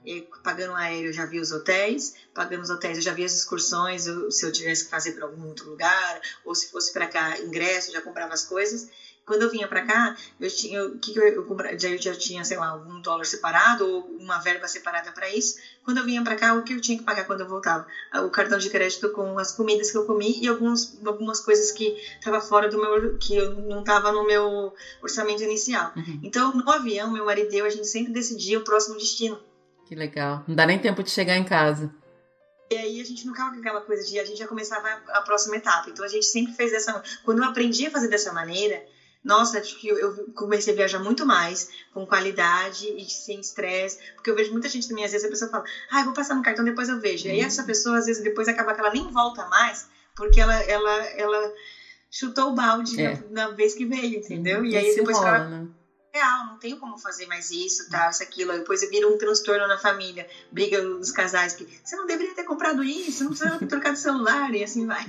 E, 0.05 0.23
pagando 0.43 0.73
o 0.73 0.75
aéreo, 0.75 1.09
eu 1.09 1.13
já 1.13 1.25
via 1.25 1.41
os 1.41 1.51
hotéis. 1.51 2.13
Pagando 2.35 2.61
os 2.61 2.69
hotéis, 2.69 2.97
eu 2.97 3.03
já 3.03 3.11
via 3.11 3.25
as 3.25 3.33
excursões, 3.33 4.03
se 4.29 4.45
eu 4.45 4.51
tivesse 4.51 4.83
que 4.83 4.91
fazer 4.91 5.13
para 5.13 5.25
algum 5.25 5.47
outro 5.47 5.67
lugar, 5.67 6.21
ou 6.43 6.53
se 6.53 6.69
fosse 6.69 6.93
para 6.93 7.07
cá, 7.07 7.35
ingresso, 7.39 7.91
já 7.91 7.99
comprava 7.99 8.31
as 8.31 8.43
coisas 8.43 8.87
quando 9.27 9.41
eu 9.41 9.49
vinha 9.49 9.67
para 9.67 9.85
cá, 9.85 10.15
eu 10.39 10.49
tinha, 10.49 10.85
o 10.85 10.97
que, 10.97 11.11
que 11.11 11.19
eu, 11.19 11.27
eu, 11.27 11.45
eu 11.45 11.97
já 12.01 12.15
tinha, 12.15 12.45
sei 12.45 12.57
lá, 12.57 12.69
algum 12.69 13.01
dólar 13.01 13.25
separado 13.25 13.85
ou 13.85 14.03
uma 14.17 14.39
verba 14.39 14.69
separada 14.69 15.11
para 15.11 15.29
isso. 15.29 15.57
Quando 15.83 15.97
eu 15.97 16.05
vinha 16.05 16.23
para 16.23 16.37
cá, 16.37 16.53
o 16.53 16.63
que 16.63 16.73
eu 16.73 16.79
tinha 16.79 16.97
que 16.97 17.03
pagar 17.03 17.25
quando 17.25 17.41
eu 17.41 17.47
voltava? 17.47 17.85
O 18.25 18.29
cartão 18.29 18.57
de 18.57 18.69
crédito 18.69 19.09
com 19.09 19.37
as 19.37 19.51
comidas 19.51 19.91
que 19.91 19.97
eu 19.97 20.05
comi 20.05 20.39
e 20.41 20.47
alguns, 20.47 20.97
algumas 21.05 21.41
coisas 21.41 21.73
que 21.73 21.89
estava 22.17 22.39
fora 22.39 22.69
do 22.69 22.79
meu, 22.79 23.17
que 23.17 23.35
eu 23.35 23.53
não 23.53 23.81
estava 23.81 24.13
no 24.13 24.25
meu 24.25 24.73
orçamento 25.01 25.43
inicial. 25.43 25.91
Uhum. 25.97 26.21
Então, 26.23 26.53
no 26.53 26.69
avião, 26.71 27.11
meu 27.11 27.25
marido 27.25 27.53
e 27.53 27.57
eu, 27.57 27.65
a 27.65 27.69
gente 27.69 27.85
sempre 27.85 28.13
decidia 28.13 28.57
o 28.57 28.63
próximo 28.63 28.97
destino. 28.97 29.37
Que 29.85 29.93
legal. 29.93 30.45
Não 30.47 30.55
dá 30.55 30.65
nem 30.65 30.79
tempo 30.79 31.03
de 31.03 31.11
chegar 31.11 31.35
em 31.35 31.43
casa. 31.43 31.93
E 32.71 32.77
aí 32.77 33.01
a 33.01 33.03
gente 33.03 33.25
não 33.25 33.33
ficava 33.33 33.53
com 33.53 33.59
aquela 33.59 33.81
coisa 33.81 34.05
de 34.05 34.19
a 34.19 34.25
gente 34.25 34.39
já 34.39 34.47
começava 34.47 34.87
a 35.09 35.21
próxima 35.21 35.57
etapa. 35.57 35.89
Então 35.89 36.05
a 36.05 36.07
gente 36.07 36.25
sempre 36.25 36.53
fez 36.53 36.71
dessa. 36.71 37.01
Quando 37.25 37.43
eu 37.43 37.49
aprendi 37.49 37.87
a 37.87 37.91
fazer 37.91 38.07
dessa 38.07 38.31
maneira, 38.31 38.85
nossa, 39.27 39.59
acho 39.59 39.77
que 39.77 39.89
eu 39.89 40.25
comecei 40.33 40.71
a 40.71 40.75
viajar 40.75 40.99
muito 40.99 41.25
mais, 41.25 41.67
com 41.93 42.07
qualidade 42.07 42.87
e 42.87 43.09
sem 43.09 43.41
estresse, 43.41 43.99
porque 44.15 44.29
eu 44.29 44.35
vejo 44.35 44.53
muita 44.53 44.69
gente 44.69 44.87
também, 44.87 45.03
às 45.03 45.11
vezes 45.11 45.27
a 45.27 45.29
pessoa 45.29 45.51
fala, 45.51 45.65
ah, 45.91 45.99
eu 45.99 46.05
vou 46.05 46.13
passar 46.13 46.33
no 46.33 46.41
cartão, 46.41 46.63
depois 46.63 46.87
eu 46.87 46.97
vejo. 46.97 47.27
E 47.27 47.31
aí 47.31 47.41
essa 47.41 47.61
pessoa, 47.61 47.97
às 47.97 48.05
vezes, 48.05 48.23
depois 48.23 48.47
acaba 48.47 48.73
que 48.73 48.79
ela 48.79 48.89
nem 48.89 49.11
volta 49.11 49.45
mais, 49.47 49.85
porque 50.15 50.39
ela, 50.39 50.55
ela, 50.55 51.05
ela 51.07 51.53
chutou 52.09 52.51
o 52.51 52.53
balde 52.53 52.99
é. 53.01 53.15
na, 53.29 53.47
na, 53.47 53.47
vez 53.49 53.73
que 53.73 53.85
veio, 53.85 54.17
entendeu? 54.17 54.63
E, 54.63 54.71
e 54.71 54.77
aí 54.77 54.95
depois 54.95 55.17
rola, 55.17 55.27
ela... 55.27 55.45
Né? 55.45 55.67
Real, 56.13 56.45
não 56.47 56.57
tenho 56.57 56.77
como 56.77 56.97
fazer 56.97 57.25
mais 57.27 57.51
isso, 57.51 57.89
tal, 57.89 58.09
isso, 58.09 58.23
aquilo. 58.23 58.51
Aí 58.51 58.59
depois 58.59 58.81
vira 58.89 59.07
um 59.07 59.17
transtorno 59.17 59.67
na 59.67 59.77
família, 59.77 60.27
briga 60.51 60.81
os 60.81 61.11
casais 61.11 61.53
que 61.53 61.67
você 61.83 61.95
não 61.95 62.05
deveria 62.05 62.33
ter 62.33 62.43
comprado 62.43 62.83
isso, 62.83 63.23
não 63.23 63.31
precisa 63.31 63.57
ter 63.57 63.67
trocado 63.67 63.97
celular 63.97 64.53
e 64.53 64.63
assim 64.63 64.85
vai. 64.85 65.05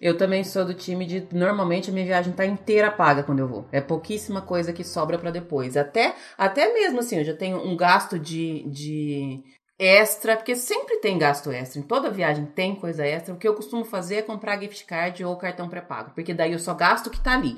Eu 0.00 0.16
também 0.16 0.44
sou 0.44 0.64
do 0.64 0.74
time 0.74 1.06
de 1.06 1.26
normalmente 1.32 1.90
a 1.90 1.92
minha 1.92 2.06
viagem 2.06 2.32
tá 2.32 2.44
inteira 2.44 2.90
paga 2.90 3.22
quando 3.22 3.40
eu 3.40 3.48
vou. 3.48 3.68
É 3.72 3.80
pouquíssima 3.80 4.40
coisa 4.40 4.72
que 4.72 4.84
sobra 4.84 5.18
para 5.18 5.30
depois. 5.30 5.76
Até 5.76 6.14
até 6.36 6.72
mesmo 6.72 7.00
assim, 7.00 7.18
eu 7.18 7.24
já 7.24 7.34
tenho 7.34 7.58
um 7.58 7.76
gasto 7.76 8.18
de, 8.18 8.62
de 8.68 9.42
extra, 9.78 10.36
porque 10.36 10.56
sempre 10.56 10.98
tem 10.98 11.18
gasto 11.18 11.50
extra. 11.50 11.78
Em 11.78 11.82
toda 11.82 12.10
viagem 12.10 12.46
tem 12.46 12.74
coisa 12.74 13.04
extra. 13.04 13.34
O 13.34 13.38
que 13.38 13.46
eu 13.46 13.54
costumo 13.54 13.84
fazer 13.84 14.16
é 14.16 14.22
comprar 14.22 14.60
gift 14.60 14.84
card 14.84 15.24
ou 15.24 15.36
cartão 15.36 15.68
pré-pago, 15.68 16.12
porque 16.14 16.32
daí 16.32 16.52
eu 16.52 16.58
só 16.58 16.74
gasto 16.74 17.08
o 17.08 17.10
que 17.10 17.22
tá 17.22 17.32
ali. 17.32 17.56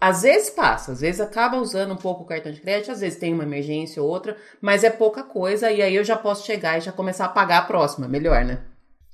Às 0.00 0.22
vezes 0.22 0.50
passa, 0.50 0.92
às 0.92 1.00
vezes 1.00 1.20
acaba 1.20 1.58
usando 1.58 1.92
um 1.92 1.96
pouco 1.96 2.22
o 2.22 2.26
cartão 2.26 2.50
de 2.50 2.60
crédito, 2.60 2.90
às 2.90 3.00
vezes 3.00 3.18
tem 3.18 3.34
uma 3.34 3.42
emergência 3.42 4.02
ou 4.02 4.08
outra, 4.08 4.36
mas 4.60 4.82
é 4.82 4.90
pouca 4.90 5.22
coisa 5.22 5.70
e 5.70 5.82
aí 5.82 5.94
eu 5.94 6.02
já 6.02 6.16
posso 6.16 6.46
chegar 6.46 6.78
e 6.78 6.80
já 6.80 6.90
começar 6.90 7.26
a 7.26 7.28
pagar 7.28 7.58
a 7.58 7.62
próxima, 7.66 8.08
melhor, 8.08 8.44
né? 8.44 8.64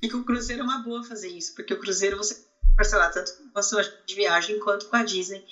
E 0.01 0.09
com 0.09 0.19
o 0.19 0.23
Cruzeiro 0.23 0.61
é 0.61 0.65
uma 0.65 0.83
boa 0.83 1.03
fazer 1.03 1.27
isso, 1.27 1.53
porque 1.55 1.73
o 1.73 1.79
Cruzeiro 1.79 2.17
você 2.17 2.45
parcelar 2.75 3.11
tanto 3.11 3.31
com 3.51 3.59
a 3.59 3.63
sua 3.63 3.83
de 4.05 4.15
viagem 4.15 4.59
quanto 4.59 4.87
com 4.87 4.95
a 4.95 5.03
Disney. 5.03 5.43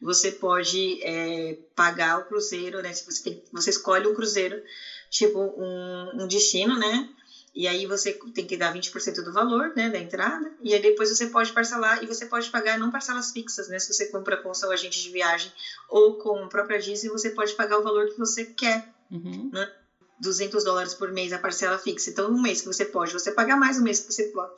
Você 0.00 0.30
pode 0.32 1.00
é, 1.02 1.58
pagar 1.74 2.18
o 2.18 2.24
Cruzeiro, 2.26 2.80
né? 2.82 2.92
Você, 2.92 3.42
você 3.52 3.70
escolhe 3.70 4.06
um 4.06 4.14
Cruzeiro, 4.14 4.62
tipo 5.10 5.38
um, 5.38 6.22
um 6.22 6.26
destino, 6.26 6.76
né? 6.78 7.08
E 7.54 7.66
aí 7.66 7.86
você 7.86 8.12
tem 8.34 8.46
que 8.46 8.56
dar 8.56 8.72
20% 8.72 9.22
do 9.22 9.32
valor, 9.32 9.72
né, 9.74 9.90
da 9.90 9.98
entrada, 9.98 10.52
e 10.62 10.72
aí 10.74 10.80
depois 10.80 11.08
você 11.08 11.26
pode 11.26 11.52
parcelar 11.52 12.02
e 12.02 12.06
você 12.06 12.26
pode 12.26 12.48
pagar 12.50 12.78
não 12.78 12.90
parcelas 12.90 13.32
fixas, 13.32 13.68
né, 13.68 13.78
se 13.80 13.92
você 13.92 14.06
compra 14.06 14.36
com 14.36 14.50
o 14.50 14.54
seu 14.54 14.70
agente 14.70 15.02
de 15.02 15.10
viagem 15.10 15.50
ou 15.88 16.14
com 16.14 16.36
a 16.44 16.48
própria 16.48 16.78
Disney, 16.78 17.08
você 17.08 17.30
pode 17.30 17.54
pagar 17.54 17.78
o 17.78 17.82
valor 17.82 18.10
que 18.10 18.18
você 18.18 18.44
quer, 18.44 18.88
uhum. 19.10 19.50
né? 19.52 19.72
200 20.20 20.62
dólares 20.64 20.94
por 20.94 21.10
mês 21.12 21.32
a 21.32 21.38
parcela 21.38 21.78
fixa. 21.78 22.10
Então, 22.10 22.28
um 22.28 22.40
mês 22.40 22.60
que 22.60 22.66
você 22.66 22.84
pode, 22.84 23.12
você 23.12 23.30
paga 23.30 23.56
mais, 23.56 23.78
um 23.78 23.82
mês 23.82 24.00
que 24.00 24.12
você 24.12 24.24
pode, 24.24 24.52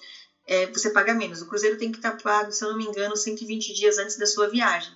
é, 0.47 0.67
você 0.67 0.91
paga 0.91 1.15
menos. 1.15 1.43
O 1.43 1.47
cruzeiro 1.47 1.77
tem 1.77 1.93
que 1.93 1.99
estar 1.99 2.13
pago, 2.13 2.51
se 2.51 2.65
eu 2.65 2.71
não 2.71 2.79
me 2.79 2.85
engano, 2.85 3.15
120 3.15 3.75
dias 3.75 3.99
antes 3.99 4.17
da 4.17 4.27
sua 4.27 4.49
viagem 4.49 4.91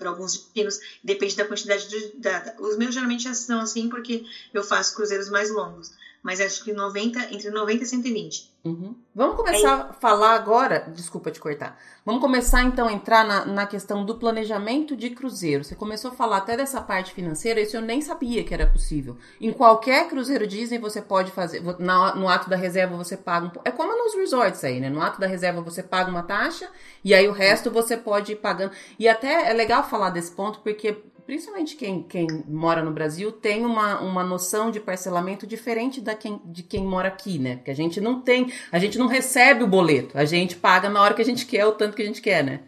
para 0.00 0.08
alguns 0.08 0.32
destinos, 0.32 0.80
depende 1.04 1.36
da 1.36 1.44
quantidade 1.44 1.86
de 1.86 2.08
data. 2.14 2.54
Os 2.58 2.74
meus 2.74 2.94
geralmente 2.94 3.32
são 3.36 3.60
assim 3.60 3.88
porque 3.88 4.24
eu 4.52 4.64
faço 4.64 4.94
cruzeiros 4.94 5.28
mais 5.28 5.50
longos 5.50 5.92
mas 6.22 6.40
acho 6.40 6.62
que 6.64 6.72
90, 6.72 7.34
entre 7.34 7.50
90 7.50 7.84
e 7.84 7.86
120. 7.86 8.50
Uhum. 8.62 8.94
Vamos 9.14 9.36
começar 9.36 9.88
a 9.88 9.92
falar 9.94 10.34
agora, 10.34 10.80
desculpa 10.94 11.30
te 11.30 11.40
cortar. 11.40 11.80
Vamos 12.04 12.20
começar 12.20 12.62
então 12.62 12.88
a 12.88 12.92
entrar 12.92 13.24
na, 13.24 13.46
na 13.46 13.66
questão 13.66 14.04
do 14.04 14.16
planejamento 14.16 14.94
de 14.94 15.08
cruzeiro. 15.10 15.64
Você 15.64 15.74
começou 15.74 16.10
a 16.10 16.14
falar 16.14 16.38
até 16.38 16.58
dessa 16.58 16.80
parte 16.82 17.14
financeira, 17.14 17.60
isso 17.60 17.76
eu 17.76 17.80
nem 17.80 18.02
sabia 18.02 18.44
que 18.44 18.52
era 18.52 18.66
possível. 18.66 19.16
Em 19.40 19.50
qualquer 19.50 20.08
cruzeiro 20.08 20.46
Disney 20.46 20.78
você 20.78 21.00
pode 21.00 21.30
fazer, 21.30 21.62
no, 21.62 22.14
no 22.14 22.28
ato 22.28 22.50
da 22.50 22.56
reserva 22.56 22.96
você 22.96 23.16
paga 23.16 23.46
um 23.46 23.50
É 23.64 23.70
como 23.70 23.96
nos 23.96 24.14
resorts 24.14 24.62
aí, 24.62 24.78
né? 24.78 24.90
No 24.90 25.00
ato 25.00 25.18
da 25.18 25.26
reserva 25.26 25.62
você 25.62 25.82
paga 25.82 26.10
uma 26.10 26.22
taxa 26.22 26.68
e 27.02 27.14
aí 27.14 27.26
o 27.28 27.32
resto 27.32 27.70
você 27.70 27.96
pode 27.96 28.32
ir 28.32 28.36
pagando. 28.36 28.72
E 28.98 29.08
até 29.08 29.50
é 29.50 29.54
legal 29.54 29.88
falar 29.88 30.10
desse 30.10 30.32
ponto 30.32 30.60
porque 30.60 31.02
principalmente 31.30 31.76
quem, 31.76 32.02
quem 32.02 32.26
mora 32.48 32.82
no 32.82 32.90
Brasil, 32.90 33.30
tem 33.30 33.64
uma, 33.64 34.00
uma 34.00 34.24
noção 34.24 34.68
de 34.68 34.80
parcelamento 34.80 35.46
diferente 35.46 36.00
da 36.00 36.12
quem, 36.12 36.42
de 36.44 36.64
quem 36.64 36.82
mora 36.82 37.06
aqui, 37.06 37.38
né? 37.38 37.54
Porque 37.54 37.70
a 37.70 37.74
gente 37.74 38.00
não 38.00 38.20
tem, 38.20 38.52
a 38.72 38.80
gente 38.80 38.98
não 38.98 39.06
recebe 39.06 39.62
o 39.62 39.68
boleto, 39.68 40.18
a 40.18 40.24
gente 40.24 40.56
paga 40.56 40.88
na 40.88 41.00
hora 41.00 41.14
que 41.14 41.22
a 41.22 41.24
gente 41.24 41.46
quer, 41.46 41.64
o 41.64 41.70
tanto 41.70 41.94
que 41.94 42.02
a 42.02 42.04
gente 42.04 42.20
quer, 42.20 42.42
né? 42.42 42.64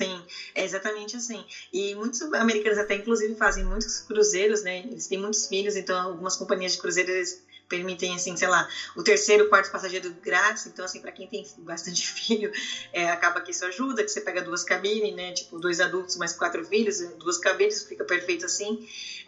Sim, 0.00 0.22
é 0.54 0.64
exatamente 0.64 1.16
assim. 1.16 1.44
E 1.70 1.94
muitos 1.96 2.22
americanos 2.22 2.78
até, 2.78 2.94
inclusive, 2.94 3.34
fazem 3.34 3.62
muitos 3.62 3.98
cruzeiros, 4.00 4.62
né? 4.62 4.78
Eles 4.78 5.06
têm 5.06 5.18
muitos 5.18 5.46
filhos, 5.46 5.76
então 5.76 6.00
algumas 6.00 6.34
companhias 6.34 6.72
de 6.72 6.78
cruzeiros 6.78 7.42
permitem, 7.68 8.14
assim, 8.14 8.36
sei 8.36 8.48
lá, 8.48 8.66
o 8.94 9.02
terceiro, 9.02 9.48
quarto 9.48 9.70
passageiro 9.70 10.10
grátis. 10.22 10.66
Então, 10.66 10.84
assim, 10.84 11.00
para 11.00 11.12
quem 11.12 11.26
tem 11.26 11.46
bastante 11.58 12.06
filho, 12.06 12.50
é, 12.92 13.08
acaba 13.10 13.40
que 13.40 13.50
isso 13.50 13.64
ajuda, 13.64 14.02
que 14.02 14.10
você 14.10 14.20
pega 14.20 14.42
duas 14.42 14.62
cabines, 14.62 15.14
né? 15.14 15.32
Tipo, 15.32 15.58
dois 15.58 15.80
adultos 15.80 16.16
mais 16.16 16.32
quatro 16.32 16.64
filhos, 16.64 16.98
duas 17.18 17.38
cabines, 17.38 17.82
fica 17.82 18.04
perfeito 18.04 18.46
assim. 18.46 18.78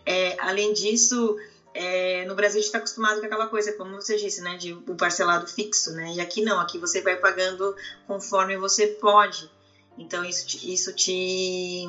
É, 0.05 0.37
além 0.39 0.73
disso, 0.73 1.37
é, 1.75 2.25
no 2.25 2.35
Brasil 2.35 2.59
a 2.59 2.61
gente 2.61 2.67
está 2.67 2.79
acostumado 2.79 3.21
com 3.21 3.27
aquela 3.27 3.47
coisa, 3.47 3.73
como 3.73 3.95
você 3.95 4.17
disse, 4.17 4.41
né? 4.41 4.57
De 4.57 4.73
um 4.73 4.97
parcelado 4.97 5.47
fixo, 5.47 5.93
né? 5.93 6.13
E 6.15 6.21
aqui 6.21 6.43
não, 6.43 6.61
aqui 6.61 6.79
você 6.79 7.01
vai 7.01 7.17
pagando 7.17 7.75
conforme 8.07 8.57
você 8.57 8.87
pode. 8.87 9.51
Então, 9.97 10.25
isso, 10.25 10.47
isso 10.63 10.93
te 10.93 11.87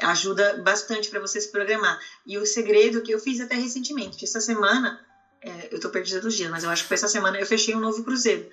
ajuda 0.00 0.56
bastante 0.58 1.08
para 1.08 1.20
você 1.20 1.40
se 1.40 1.48
programar. 1.48 1.98
E 2.26 2.36
o 2.38 2.46
segredo 2.46 3.02
que 3.02 3.12
eu 3.12 3.18
fiz 3.18 3.40
até 3.40 3.54
recentemente, 3.56 4.24
essa 4.24 4.40
semana, 4.40 5.00
é, 5.40 5.68
eu 5.70 5.78
tô 5.78 5.88
perdida 5.88 6.20
dos 6.20 6.34
dias, 6.34 6.50
mas 6.50 6.64
eu 6.64 6.70
acho 6.70 6.82
que 6.82 6.88
foi 6.88 6.96
essa 6.96 7.08
semana 7.08 7.38
eu 7.38 7.46
fechei 7.46 7.74
um 7.74 7.80
novo 7.80 8.02
cruzeiro. 8.02 8.46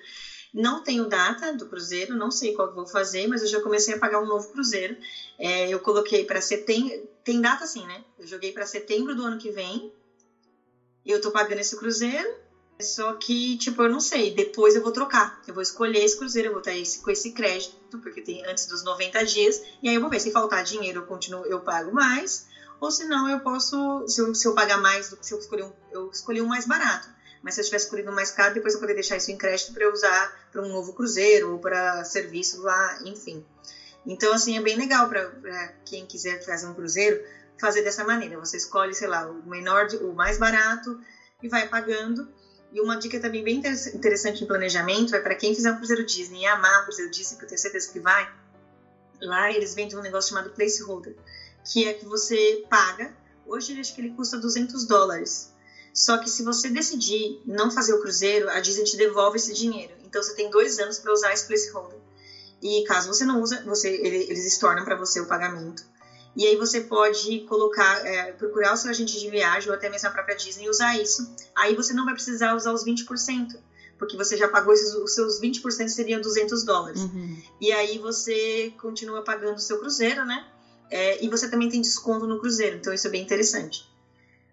Não 0.52 0.82
tenho 0.82 1.06
data 1.06 1.52
do 1.52 1.66
cruzeiro, 1.66 2.16
não 2.16 2.30
sei 2.30 2.52
qual 2.52 2.68
que 2.68 2.74
vou 2.74 2.86
fazer, 2.86 3.26
mas 3.26 3.42
eu 3.42 3.48
já 3.48 3.60
comecei 3.60 3.94
a 3.94 3.98
pagar 3.98 4.20
um 4.20 4.26
novo 4.26 4.48
cruzeiro. 4.48 4.96
É, 5.38 5.68
eu 5.68 5.78
coloquei 5.80 6.24
para 6.24 6.40
setembro, 6.40 7.06
tem 7.24 7.40
data 7.40 7.64
assim, 7.64 7.84
né? 7.86 8.02
Eu 8.18 8.26
joguei 8.26 8.52
para 8.52 8.64
setembro 8.64 9.14
do 9.14 9.22
ano 9.22 9.36
que 9.36 9.50
vem. 9.50 9.90
Eu 11.04 11.20
tô 11.20 11.30
pagando 11.30 11.58
esse 11.58 11.76
cruzeiro. 11.76 12.28
Só 12.80 13.14
que, 13.14 13.56
tipo, 13.56 13.82
eu 13.82 13.88
não 13.88 14.00
sei. 14.00 14.30
Depois 14.30 14.74
eu 14.74 14.82
vou 14.82 14.92
trocar. 14.92 15.34
Eu 15.46 15.54
vou 15.54 15.62
escolher 15.62 16.02
esse 16.02 16.16
cruzeiro, 16.16 16.48
eu 16.48 16.52
vou 16.52 16.60
estar 16.60 16.74
esse, 16.74 17.00
com 17.00 17.10
esse 17.10 17.30
crédito, 17.32 17.98
porque 18.02 18.20
tem 18.20 18.44
antes 18.46 18.66
dos 18.66 18.84
90 18.84 19.24
dias. 19.24 19.60
E 19.82 19.88
aí 19.88 19.94
eu 19.94 20.00
vou 20.00 20.10
ver 20.10 20.20
se 20.20 20.30
faltar 20.30 20.62
dinheiro, 20.62 21.00
eu 21.00 21.06
continuo, 21.06 21.44
eu 21.46 21.60
pago 21.60 21.92
mais 21.92 22.46
ou 22.80 22.90
senão 22.90 23.28
eu 23.28 23.40
posso, 23.40 24.06
se 24.06 24.20
eu, 24.20 24.34
se 24.34 24.46
eu 24.46 24.52
pagar 24.52 24.78
mais 24.78 25.08
do 25.08 25.16
que 25.16 25.26
se 25.26 25.32
eu 25.32 25.38
escolher 25.38 25.64
um, 25.64 25.72
eu 25.90 26.10
escolhi 26.10 26.40
um 26.40 26.46
mais 26.46 26.66
barato. 26.66 27.08
Mas 27.42 27.54
se 27.54 27.60
eu 27.60 27.64
tivesse 27.64 27.84
escolhido 27.84 28.10
um 28.10 28.14
mais 28.14 28.30
caro, 28.30 28.54
depois 28.54 28.74
eu 28.74 28.80
poder 28.80 28.94
deixar 28.94 29.16
isso 29.16 29.30
em 29.30 29.36
crédito 29.36 29.72
para 29.72 29.90
usar 29.90 30.48
para 30.50 30.60
um 30.60 30.68
novo 30.68 30.92
cruzeiro 30.92 31.52
ou 31.52 31.58
para 31.58 32.04
serviço 32.04 32.60
lá, 32.60 32.98
enfim. 33.04 33.44
Então, 34.04 34.32
assim, 34.32 34.56
é 34.56 34.60
bem 34.60 34.76
legal 34.76 35.08
para 35.08 35.72
quem 35.84 36.06
quiser 36.06 36.42
fazer 36.44 36.66
um 36.66 36.74
cruzeiro 36.74 37.22
fazer 37.58 37.82
dessa 37.82 38.04
maneira. 38.04 38.38
Você 38.38 38.56
escolhe, 38.56 38.94
sei 38.94 39.06
lá, 39.06 39.28
o 39.28 39.48
menor, 39.48 39.86
o 40.00 40.12
mais 40.12 40.38
barato 40.38 40.98
e 41.42 41.48
vai 41.48 41.68
pagando. 41.68 42.28
E 42.72 42.80
uma 42.80 42.96
dica 42.96 43.18
também 43.18 43.42
bem 43.42 43.62
interessante 43.94 44.42
em 44.42 44.46
planejamento 44.46 45.14
é 45.14 45.20
para 45.20 45.34
quem 45.34 45.54
fizer 45.54 45.70
um 45.70 45.76
cruzeiro 45.76 46.04
Disney 46.04 46.42
e 46.42 46.46
amar 46.46 46.80
o 46.80 46.84
cruzeiro 46.84 47.10
Disney, 47.10 47.38
que 47.38 47.44
eu 47.44 47.48
tenho 47.48 47.60
certeza 47.60 47.90
que 47.90 48.00
vai, 48.00 48.28
lá 49.20 49.50
eles 49.50 49.74
vendem 49.74 49.96
um 49.96 50.02
negócio 50.02 50.30
chamado 50.30 50.50
placeholder 50.50 51.14
que 51.72 51.86
é 51.86 51.92
que 51.92 52.04
você 52.04 52.64
paga. 52.70 53.14
Hoje 53.46 53.78
acho 53.78 53.94
que 53.94 54.00
ele 54.00 54.10
custa 54.10 54.38
200 54.38 54.84
dólares. 54.84 55.52
Só 55.92 56.18
que 56.18 56.28
se 56.28 56.42
você 56.42 56.68
decidir 56.68 57.40
não 57.46 57.70
fazer 57.70 57.94
o 57.94 58.00
cruzeiro, 58.00 58.48
a 58.50 58.60
Disney 58.60 58.84
te 58.84 58.96
devolve 58.96 59.36
esse 59.36 59.54
dinheiro. 59.54 59.94
Então 60.04 60.22
você 60.22 60.34
tem 60.34 60.50
dois 60.50 60.78
anos 60.78 60.98
para 60.98 61.12
usar 61.12 61.32
esse 61.32 61.46
placeholder. 61.46 61.98
E 62.62 62.84
caso 62.84 63.08
você 63.08 63.24
não 63.24 63.40
usa, 63.40 63.62
você, 63.64 63.88
eles 63.88 64.46
estornam 64.46 64.84
para 64.84 64.96
você 64.96 65.20
o 65.20 65.26
pagamento. 65.26 65.82
E 66.36 66.46
aí 66.46 66.54
você 66.56 66.82
pode 66.82 67.40
colocar, 67.40 68.06
é, 68.06 68.32
procurar 68.32 68.74
o 68.74 68.76
seu 68.76 68.90
agente 68.90 69.18
de 69.18 69.30
viagem 69.30 69.70
ou 69.70 69.74
até 69.74 69.88
mesmo 69.88 70.08
a 70.08 70.12
própria 70.12 70.36
Disney 70.36 70.66
e 70.66 70.68
usar 70.68 71.00
isso. 71.00 71.34
Aí 71.54 71.74
você 71.74 71.94
não 71.94 72.04
vai 72.04 72.12
precisar 72.12 72.54
usar 72.54 72.72
os 72.72 72.84
20%, 72.84 73.56
porque 73.98 74.18
você 74.18 74.36
já 74.36 74.48
pagou 74.48 74.74
esses, 74.74 74.92
os 74.94 75.14
seus 75.14 75.40
20% 75.40 75.88
seriam 75.88 76.20
200 76.20 76.62
dólares. 76.62 77.00
Uhum. 77.00 77.42
E 77.58 77.72
aí 77.72 77.98
você 77.98 78.70
continua 78.78 79.22
pagando 79.22 79.56
o 79.56 79.60
seu 79.60 79.78
cruzeiro, 79.78 80.26
né? 80.26 80.46
É, 80.90 81.24
e 81.24 81.28
você 81.28 81.48
também 81.48 81.68
tem 81.68 81.80
desconto 81.80 82.26
no 82.26 82.38
cruzeiro, 82.38 82.76
então 82.76 82.92
isso 82.92 83.06
é 83.06 83.10
bem 83.10 83.22
interessante. 83.22 83.84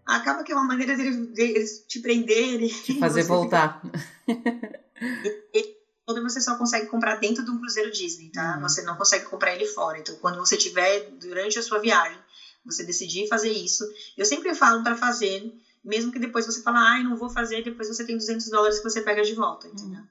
Acaba 0.05 0.43
que 0.43 0.51
é 0.51 0.55
uma 0.55 0.65
maneira 0.65 0.95
deles 0.97 1.85
te 1.87 1.99
prenderem. 1.99 2.67
Te 2.67 2.99
fazer 2.99 3.23
voltar. 3.25 3.81
e, 5.53 5.75
quando 6.05 6.21
você 6.21 6.41
só 6.41 6.55
consegue 6.57 6.87
comprar 6.87 7.15
dentro 7.15 7.43
de 7.45 7.51
um 7.51 7.57
cruzeiro 7.57 7.91
Disney, 7.91 8.29
tá? 8.29 8.55
Uhum. 8.55 8.61
Você 8.63 8.81
não 8.81 8.97
consegue 8.97 9.25
comprar 9.25 9.53
ele 9.53 9.65
fora. 9.65 9.97
Então, 9.97 10.15
quando 10.17 10.37
você 10.37 10.57
tiver 10.57 11.09
durante 11.11 11.57
a 11.57 11.61
sua 11.61 11.79
viagem, 11.79 12.19
você 12.65 12.83
decidir 12.83 13.27
fazer 13.27 13.51
isso, 13.51 13.85
eu 14.17 14.25
sempre 14.25 14.53
falo 14.53 14.83
para 14.83 14.95
fazer, 14.95 15.51
mesmo 15.83 16.11
que 16.11 16.19
depois 16.19 16.45
você 16.45 16.61
fala, 16.61 16.79
ai, 16.79 17.03
não 17.03 17.15
vou 17.15 17.29
fazer, 17.29 17.63
depois 17.63 17.87
você 17.87 18.05
tem 18.05 18.17
200 18.17 18.49
dólares 18.49 18.77
que 18.77 18.83
você 18.83 19.01
pega 19.01 19.23
de 19.23 19.33
volta, 19.33 19.67
entendeu? 19.67 20.01
Uhum. 20.01 20.07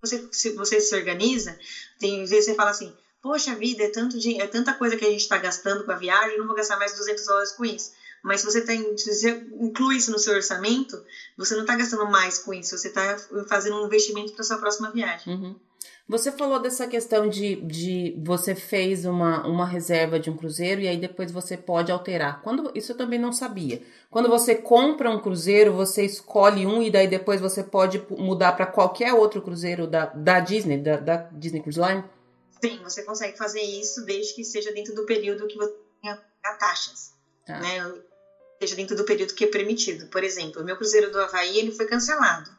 Você, 0.00 0.28
se 0.30 0.50
você 0.50 0.80
se 0.80 0.94
organiza, 0.94 1.58
tem 1.98 2.24
vezes 2.24 2.46
você 2.46 2.54
fala 2.54 2.70
assim, 2.70 2.94
poxa 3.26 3.56
vida, 3.56 3.82
é, 3.82 3.88
tanto 3.88 4.16
é 4.16 4.46
tanta 4.46 4.72
coisa 4.72 4.96
que 4.96 5.04
a 5.04 5.10
gente 5.10 5.20
está 5.20 5.36
gastando 5.36 5.84
com 5.84 5.90
a 5.90 5.96
viagem, 5.96 6.38
não 6.38 6.46
vou 6.46 6.54
gastar 6.54 6.78
mais 6.78 6.96
200 6.96 7.26
dólares 7.26 7.52
com 7.52 7.64
isso. 7.64 7.90
Mas 8.22 8.40
se 8.40 8.46
você, 8.46 8.60
tem, 8.60 8.96
se 8.96 9.12
você 9.12 9.30
inclui 9.60 9.96
isso 9.96 10.12
no 10.12 10.18
seu 10.18 10.34
orçamento, 10.34 10.96
você 11.36 11.54
não 11.54 11.62
está 11.62 11.76
gastando 11.76 12.06
mais 12.06 12.38
com 12.38 12.54
isso, 12.54 12.78
você 12.78 12.88
está 12.88 13.18
fazendo 13.48 13.82
um 13.82 13.86
investimento 13.86 14.32
para 14.32 14.44
sua 14.44 14.58
próxima 14.58 14.90
viagem. 14.92 15.34
Uhum. 15.34 15.56
Você 16.08 16.30
falou 16.30 16.60
dessa 16.60 16.86
questão 16.86 17.28
de, 17.28 17.56
de 17.56 18.16
você 18.24 18.54
fez 18.54 19.04
uma, 19.04 19.44
uma 19.44 19.66
reserva 19.66 20.20
de 20.20 20.30
um 20.30 20.36
cruzeiro 20.36 20.80
e 20.80 20.86
aí 20.86 20.96
depois 20.96 21.32
você 21.32 21.56
pode 21.56 21.90
alterar. 21.90 22.42
Quando 22.42 22.70
Isso 22.76 22.92
eu 22.92 22.96
também 22.96 23.18
não 23.18 23.32
sabia. 23.32 23.82
Quando 24.08 24.28
você 24.28 24.54
compra 24.54 25.10
um 25.10 25.20
cruzeiro, 25.20 25.72
você 25.72 26.04
escolhe 26.04 26.64
um 26.64 26.80
e 26.80 26.92
daí 26.92 27.08
depois 27.08 27.40
você 27.40 27.64
pode 27.64 28.00
mudar 28.10 28.52
para 28.52 28.66
qualquer 28.66 29.14
outro 29.14 29.42
cruzeiro 29.42 29.84
da, 29.88 30.06
da 30.06 30.38
Disney, 30.38 30.78
da, 30.78 30.96
da 30.96 31.16
Disney 31.32 31.60
Cruise 31.60 31.80
Line? 31.80 32.04
Sim, 32.62 32.82
você 32.82 33.02
consegue 33.02 33.36
fazer 33.36 33.60
isso 33.60 34.04
desde 34.04 34.34
que 34.34 34.44
seja 34.44 34.70
dentro 34.70 34.94
do 34.94 35.04
período 35.04 35.46
que 35.46 35.56
você 35.56 35.72
tenha 36.00 36.18
taxas, 36.58 37.12
tá. 37.44 37.58
né? 37.58 37.78
Seja 38.58 38.74
dentro 38.74 38.96
do 38.96 39.04
período 39.04 39.34
que 39.34 39.44
é 39.44 39.46
permitido. 39.46 40.06
Por 40.06 40.22
exemplo, 40.22 40.62
o 40.62 40.64
meu 40.64 40.76
cruzeiro 40.76 41.10
do 41.10 41.18
Havaí 41.18 41.58
ele 41.58 41.70
foi 41.70 41.84
cancelado. 41.84 42.50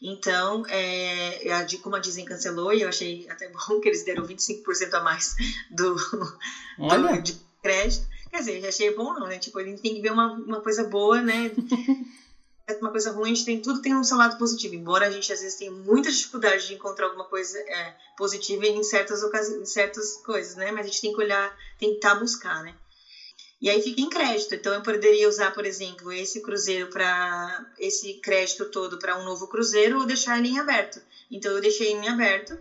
Então, 0.00 0.62
é, 0.68 1.40
como 1.80 1.96
a 1.96 1.98
Disney 1.98 2.24
cancelou, 2.24 2.72
e 2.72 2.82
eu 2.82 2.88
achei 2.88 3.26
até 3.30 3.48
bom 3.48 3.80
que 3.80 3.88
eles 3.88 4.04
deram 4.04 4.24
25% 4.24 4.92
a 4.92 5.00
mais 5.00 5.34
do, 5.70 5.96
do 6.76 7.22
de 7.22 7.38
crédito. 7.62 8.06
Quer 8.30 8.38
dizer, 8.38 8.66
achei 8.66 8.90
bom 8.90 9.14
não, 9.14 9.26
né? 9.26 9.38
Tipo, 9.38 9.58
a 9.58 9.64
gente 9.64 9.80
tem 9.80 9.94
que 9.94 10.00
ver 10.00 10.10
uma, 10.10 10.26
uma 10.26 10.60
coisa 10.60 10.84
boa, 10.84 11.22
né? 11.22 11.50
uma 12.80 12.90
coisa 12.90 13.12
ruim, 13.12 13.30
a 13.30 13.34
gente 13.34 13.44
tem 13.44 13.62
tudo 13.62 13.80
tem 13.80 13.94
um 13.94 14.02
seu 14.02 14.16
lado 14.16 14.36
positivo. 14.36 14.74
Embora 14.74 15.06
a 15.06 15.10
gente 15.10 15.32
às 15.32 15.40
vezes 15.40 15.56
tenha 15.56 15.70
muita 15.70 16.10
dificuldade 16.10 16.66
de 16.66 16.74
encontrar 16.74 17.06
alguma 17.06 17.24
coisa 17.24 17.58
é, 17.58 17.94
positiva 18.16 18.66
em 18.66 18.82
certas 18.82 19.22
ocasiões, 19.22 19.62
em 19.62 19.66
certas 19.66 20.16
coisas, 20.16 20.56
né? 20.56 20.72
Mas 20.72 20.86
a 20.86 20.88
gente 20.88 21.00
tem 21.00 21.12
que 21.12 21.20
olhar, 21.20 21.56
tentar 21.78 22.16
buscar, 22.16 22.62
né? 22.62 22.74
E 23.60 23.70
aí 23.70 23.80
fica 23.80 24.00
em 24.00 24.08
crédito. 24.08 24.54
Então 24.54 24.74
eu 24.74 24.82
poderia 24.82 25.28
usar, 25.28 25.52
por 25.52 25.64
exemplo, 25.64 26.10
esse 26.10 26.40
cruzeiro 26.42 26.88
para 26.88 27.64
esse 27.78 28.14
crédito 28.14 28.64
todo 28.66 28.98
para 28.98 29.16
um 29.16 29.24
novo 29.24 29.46
cruzeiro 29.46 29.98
ou 29.98 30.04
deixar 30.04 30.38
ele 30.38 30.48
em 30.48 30.58
aberto. 30.58 31.00
Então 31.30 31.52
eu 31.52 31.60
deixei 31.60 31.92
em 31.92 32.08
aberto, 32.08 32.58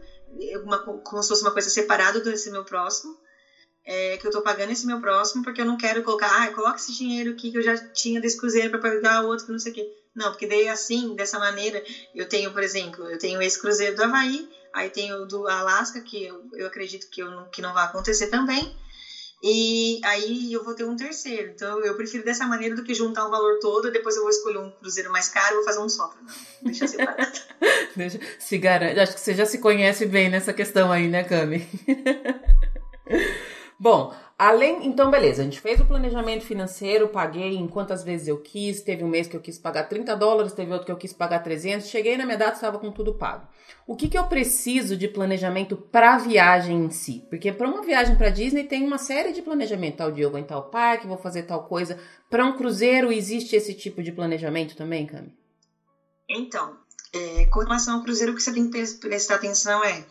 uma, 0.63 0.79
como 0.79 1.21
se 1.21 1.29
fosse 1.29 1.41
uma 1.41 1.51
coisa 1.51 1.69
separada 1.69 2.19
desse 2.19 2.49
meu 2.51 2.63
próximo 2.63 3.17
é, 3.85 4.17
que 4.17 4.25
eu 4.25 4.31
tô 4.31 4.41
pagando 4.41 4.71
esse 4.71 4.85
meu 4.85 4.99
próximo, 4.99 5.43
porque 5.43 5.61
eu 5.61 5.65
não 5.65 5.77
quero 5.77 6.01
colocar, 6.01 6.43
ah, 6.43 6.51
coloca 6.51 6.77
esse 6.77 6.91
dinheiro 6.93 7.31
aqui 7.31 7.51
que 7.51 7.57
eu 7.57 7.61
já 7.61 7.77
tinha 7.77 8.19
desse 8.19 8.37
cruzeiro 8.37 8.69
para 8.71 8.79
pagar 8.79 9.23
o 9.23 9.27
outro, 9.27 9.51
não 9.51 9.59
sei 9.59 9.71
o 9.71 9.75
quê. 9.75 9.87
Não, 10.15 10.31
porque 10.31 10.47
daí 10.47 10.67
assim, 10.67 11.13
dessa 11.13 11.37
maneira, 11.37 11.83
eu 12.13 12.27
tenho, 12.27 12.51
por 12.51 12.63
exemplo, 12.63 13.07
eu 13.07 13.17
tenho 13.17 13.41
esse 13.41 13.59
cruzeiro 13.59 13.95
do 13.95 14.03
Havaí, 14.03 14.49
aí 14.73 14.89
tenho 14.89 15.17
o 15.17 15.25
do 15.25 15.47
Alasca, 15.47 16.01
que 16.01 16.25
eu, 16.25 16.41
eu 16.53 16.65
acredito 16.65 17.07
que, 17.09 17.21
eu 17.21 17.29
não, 17.29 17.49
que 17.49 17.61
não 17.61 17.73
vai 17.73 17.85
acontecer 17.85 18.27
também, 18.27 18.73
e 19.43 19.99
aí 20.03 20.51
eu 20.51 20.63
vou 20.63 20.73
ter 20.73 20.85
um 20.85 20.95
terceiro. 20.95 21.51
Então 21.53 21.83
eu 21.83 21.93
prefiro 21.95 22.23
dessa 22.23 22.47
maneira 22.47 22.73
do 22.73 22.83
que 22.83 22.93
juntar 22.93 23.27
o 23.27 23.29
valor 23.29 23.59
todo, 23.59 23.91
depois 23.91 24.15
eu 24.15 24.21
vou 24.21 24.31
escolher 24.31 24.57
um 24.57 24.71
cruzeiro 24.71 25.11
mais 25.11 25.27
caro 25.27 25.51
e 25.51 25.55
vou 25.55 25.63
fazer 25.63 25.79
um 25.79 25.89
só. 25.89 26.09
Não, 26.19 26.33
deixa 26.63 26.87
separado. 26.87 27.39
deixa, 27.95 28.19
se 28.39 28.57
garante. 28.57 28.99
Acho 28.99 29.13
que 29.13 29.19
você 29.19 29.35
já 29.35 29.45
se 29.45 29.59
conhece 29.59 30.05
bem 30.05 30.29
nessa 30.29 30.53
questão 30.53 30.91
aí, 30.91 31.07
né, 31.07 31.23
Cami? 31.23 31.67
Bom, 33.77 34.13
além. 34.37 34.85
Então, 34.87 35.11
beleza, 35.11 35.41
a 35.41 35.45
gente 35.45 35.59
fez 35.59 35.79
o 35.81 35.85
planejamento 35.85 36.45
financeiro, 36.45 37.09
paguei 37.09 37.55
em 37.55 37.67
quantas 37.67 38.03
vezes 38.03 38.27
eu 38.27 38.37
quis. 38.37 38.81
Teve 38.81 39.03
um 39.03 39.07
mês 39.07 39.27
que 39.27 39.35
eu 39.35 39.41
quis 39.41 39.57
pagar 39.57 39.83
30 39.83 40.15
dólares, 40.15 40.53
teve 40.53 40.71
outro 40.71 40.85
que 40.85 40.91
eu 40.91 40.97
quis 40.97 41.11
pagar 41.11 41.39
300. 41.39 41.87
Cheguei 41.87 42.15
na 42.15 42.25
minha 42.25 42.37
data, 42.37 42.55
estava 42.55 42.79
com 42.79 42.91
tudo 42.91 43.13
pago. 43.13 43.47
O 43.85 43.95
que, 43.95 44.07
que 44.07 44.17
eu 44.17 44.27
preciso 44.27 44.95
de 44.95 45.07
planejamento 45.07 45.75
para 45.75 46.15
a 46.15 46.17
viagem 46.17 46.85
em 46.85 46.89
si? 46.89 47.25
Porque 47.29 47.51
para 47.51 47.67
uma 47.67 47.83
viagem 47.83 48.15
para 48.15 48.29
Disney 48.29 48.63
tem 48.63 48.83
uma 48.83 48.97
série 48.97 49.33
de 49.33 49.41
planejamento. 49.41 49.97
Tal 49.97 50.11
dia 50.11 50.23
eu 50.23 50.31
vou 50.31 50.39
em 50.39 50.45
tal 50.45 50.69
parque, 50.69 51.07
vou 51.07 51.17
fazer 51.17 51.43
tal 51.43 51.65
coisa. 51.65 51.99
Para 52.29 52.45
um 52.45 52.55
cruzeiro 52.55 53.11
existe 53.11 53.55
esse 53.55 53.73
tipo 53.73 54.01
de 54.01 54.11
planejamento 54.11 54.75
também, 54.75 55.05
Cami? 55.05 55.33
Então, 56.29 56.77
é, 57.13 57.45
com 57.45 57.59
relação 57.59 57.95
ao 57.95 58.03
cruzeiro, 58.03 58.31
o 58.31 58.35
que 58.35 58.41
você 58.41 58.53
tem 58.53 58.69
que 58.69 58.87
prestar 58.99 59.35
atenção 59.35 59.83
é, 59.83 60.03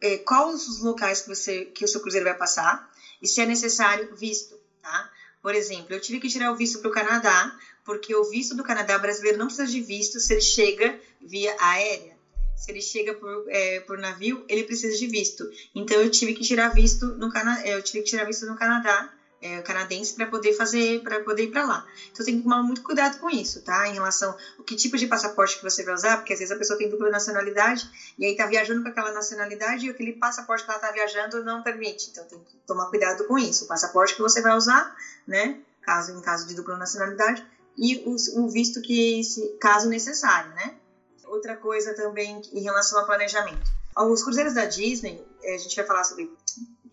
é 0.00 0.18
quais 0.18 0.66
os 0.66 0.82
locais 0.82 1.22
que, 1.22 1.28
você, 1.28 1.66
que 1.66 1.84
o 1.84 1.88
seu 1.88 2.00
cruzeiro 2.00 2.26
vai 2.26 2.36
passar 2.36 2.90
e 3.22 3.28
se 3.28 3.40
é 3.40 3.46
necessário 3.46 4.12
visto, 4.14 4.58
tá? 4.82 5.08
Por 5.40 5.54
exemplo, 5.54 5.94
eu 5.94 6.00
tive 6.00 6.18
que 6.20 6.28
tirar 6.28 6.50
o 6.52 6.56
visto 6.56 6.78
para 6.78 6.88
o 6.88 6.92
Canadá, 6.92 7.52
porque 7.84 8.14
o 8.14 8.24
visto 8.24 8.54
do 8.54 8.62
Canadá 8.62 8.98
brasileiro 8.98 9.38
não 9.38 9.46
precisa 9.46 9.66
de 9.66 9.80
visto 9.80 10.20
se 10.20 10.32
ele 10.32 10.40
chega 10.40 10.96
via 11.20 11.54
aérea. 11.58 12.16
Se 12.56 12.70
ele 12.70 12.80
chega 12.80 13.12
por, 13.12 13.44
é, 13.48 13.80
por 13.80 13.98
navio, 13.98 14.44
ele 14.48 14.62
precisa 14.62 14.96
de 14.96 15.06
visto. 15.06 15.48
Então 15.74 16.00
eu 16.00 16.08
tive 16.08 16.32
que 16.32 16.44
tirar 16.44 16.68
visto 16.68 17.06
no 17.14 17.28
Canadá, 17.28 17.66
eu 17.66 17.82
tive 17.82 18.02
que 18.02 18.10
tirar 18.10 18.24
visto 18.24 18.46
no 18.46 18.54
Canadá 18.54 19.08
é, 19.42 19.60
canadense 19.60 20.14
para 20.14 20.26
poder 20.26 20.54
fazer, 20.54 21.02
para 21.02 21.20
poder 21.20 21.44
ir 21.44 21.50
para 21.50 21.66
lá. 21.66 21.86
Então 22.10 22.24
tem 22.24 22.38
que 22.38 22.42
tomar 22.44 22.62
muito 22.62 22.82
cuidado 22.82 23.18
com 23.18 23.28
isso, 23.28 23.60
tá? 23.62 23.88
Em 23.88 23.94
relação 23.94 24.34
ao 24.56 24.64
que 24.64 24.76
tipo 24.76 24.96
de 24.96 25.06
passaporte 25.08 25.56
que 25.56 25.62
você 25.62 25.82
vai 25.82 25.94
usar, 25.94 26.18
porque 26.18 26.32
às 26.32 26.38
vezes 26.38 26.54
a 26.54 26.56
pessoa 26.56 26.78
tem 26.78 26.88
dupla 26.88 27.10
nacionalidade 27.10 27.90
e 28.16 28.24
aí 28.24 28.36
tá 28.36 28.46
viajando 28.46 28.82
com 28.82 28.88
aquela 28.88 29.12
nacionalidade 29.12 29.86
e 29.86 29.90
aquele 29.90 30.12
passaporte 30.12 30.64
que 30.64 30.70
ela 30.70 30.78
tá 30.78 30.92
viajando 30.92 31.42
não 31.44 31.62
permite. 31.62 32.10
Então 32.10 32.24
tem 32.24 32.38
que 32.38 32.56
tomar 32.66 32.86
cuidado 32.86 33.24
com 33.24 33.36
isso. 33.36 33.64
O 33.64 33.68
passaporte 33.68 34.14
que 34.14 34.22
você 34.22 34.40
vai 34.40 34.56
usar, 34.56 34.96
né? 35.26 35.58
Caso 35.82 36.12
em 36.12 36.20
caso 36.22 36.46
de 36.46 36.54
dupla 36.54 36.76
nacionalidade 36.76 37.44
e 37.76 38.04
o, 38.06 38.44
o 38.44 38.48
visto 38.48 38.80
que 38.80 39.20
caso 39.60 39.88
necessário, 39.88 40.50
né? 40.54 40.76
Outra 41.24 41.56
coisa 41.56 41.94
também 41.94 42.40
em 42.52 42.62
relação 42.62 42.98
ao 42.98 43.06
planejamento. 43.06 43.82
Os 43.96 44.22
cruzeiros 44.22 44.54
da 44.54 44.64
Disney, 44.64 45.22
a 45.44 45.58
gente 45.58 45.76
vai 45.76 45.84
falar 45.84 46.04
sobre 46.04 46.30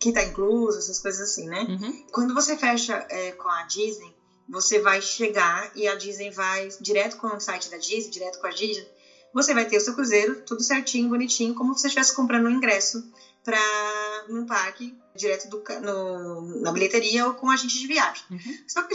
que 0.00 0.10
tá 0.10 0.22
incluso, 0.22 0.78
essas 0.78 0.98
coisas 0.98 1.20
assim, 1.20 1.46
né? 1.46 1.66
Uhum. 1.68 1.94
Quando 2.10 2.32
você 2.32 2.56
fecha 2.56 3.04
é, 3.10 3.32
com 3.32 3.48
a 3.48 3.62
Disney, 3.64 4.12
você 4.48 4.78
vai 4.78 5.00
chegar 5.00 5.70
e 5.74 5.86
a 5.86 5.94
Disney 5.94 6.30
vai 6.30 6.68
direto 6.80 7.16
com 7.16 7.26
o 7.28 7.38
site 7.38 7.68
da 7.68 7.76
Disney, 7.76 8.10
direto 8.10 8.38
com 8.40 8.46
a 8.46 8.50
Disney, 8.50 8.88
você 9.32 9.52
vai 9.54 9.64
ter 9.64 9.76
o 9.76 9.80
seu 9.80 9.94
cruzeiro 9.94 10.34
tudo 10.46 10.62
certinho, 10.62 11.08
bonitinho, 11.08 11.54
como 11.54 11.74
se 11.74 11.82
você 11.82 11.86
estivesse 11.88 12.14
comprando 12.14 12.46
um 12.46 12.50
ingresso 12.50 13.04
para 13.44 14.24
um 14.28 14.44
parque 14.44 14.96
direto 15.14 15.48
do, 15.48 15.62
no, 15.80 16.60
na 16.60 16.72
bilheteria 16.72 17.26
ou 17.26 17.34
com 17.34 17.46
um 17.46 17.50
agente 17.50 17.78
de 17.78 17.86
viagem. 17.86 18.24
Uhum. 18.30 18.58
Só 18.66 18.82
que 18.82 18.94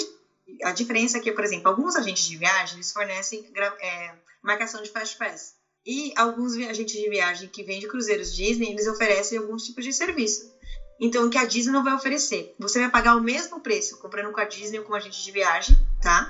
a 0.64 0.72
diferença 0.72 1.18
é 1.18 1.22
que, 1.22 1.32
por 1.32 1.44
exemplo, 1.44 1.70
alguns 1.70 1.96
agentes 1.96 2.26
de 2.26 2.36
viagem 2.36 2.76
eles 2.76 2.92
fornecem 2.92 3.44
é, 3.80 4.16
marcação 4.42 4.82
de 4.82 4.90
fast 4.90 5.16
pass. 5.18 5.54
E 5.86 6.12
alguns 6.16 6.56
agentes 6.56 7.00
de 7.00 7.08
viagem 7.08 7.48
que 7.48 7.64
vendem 7.64 7.88
cruzeiros 7.88 8.34
Disney, 8.34 8.72
eles 8.72 8.88
oferecem 8.88 9.38
alguns 9.38 9.64
tipos 9.64 9.84
de 9.84 9.94
serviço. 9.94 10.52
Então, 11.00 11.26
o 11.26 11.30
que 11.30 11.38
a 11.38 11.44
Disney 11.44 11.72
não 11.72 11.84
vai 11.84 11.94
oferecer? 11.94 12.54
Você 12.58 12.80
vai 12.80 12.90
pagar 12.90 13.16
o 13.16 13.20
mesmo 13.20 13.60
preço 13.60 13.98
comprando 13.98 14.32
com 14.32 14.40
a 14.40 14.46
Disney 14.46 14.80
ou 14.80 14.84
com 14.86 14.94
a 14.94 14.98
agente 14.98 15.22
de 15.22 15.32
viagem, 15.32 15.78
tá? 16.02 16.26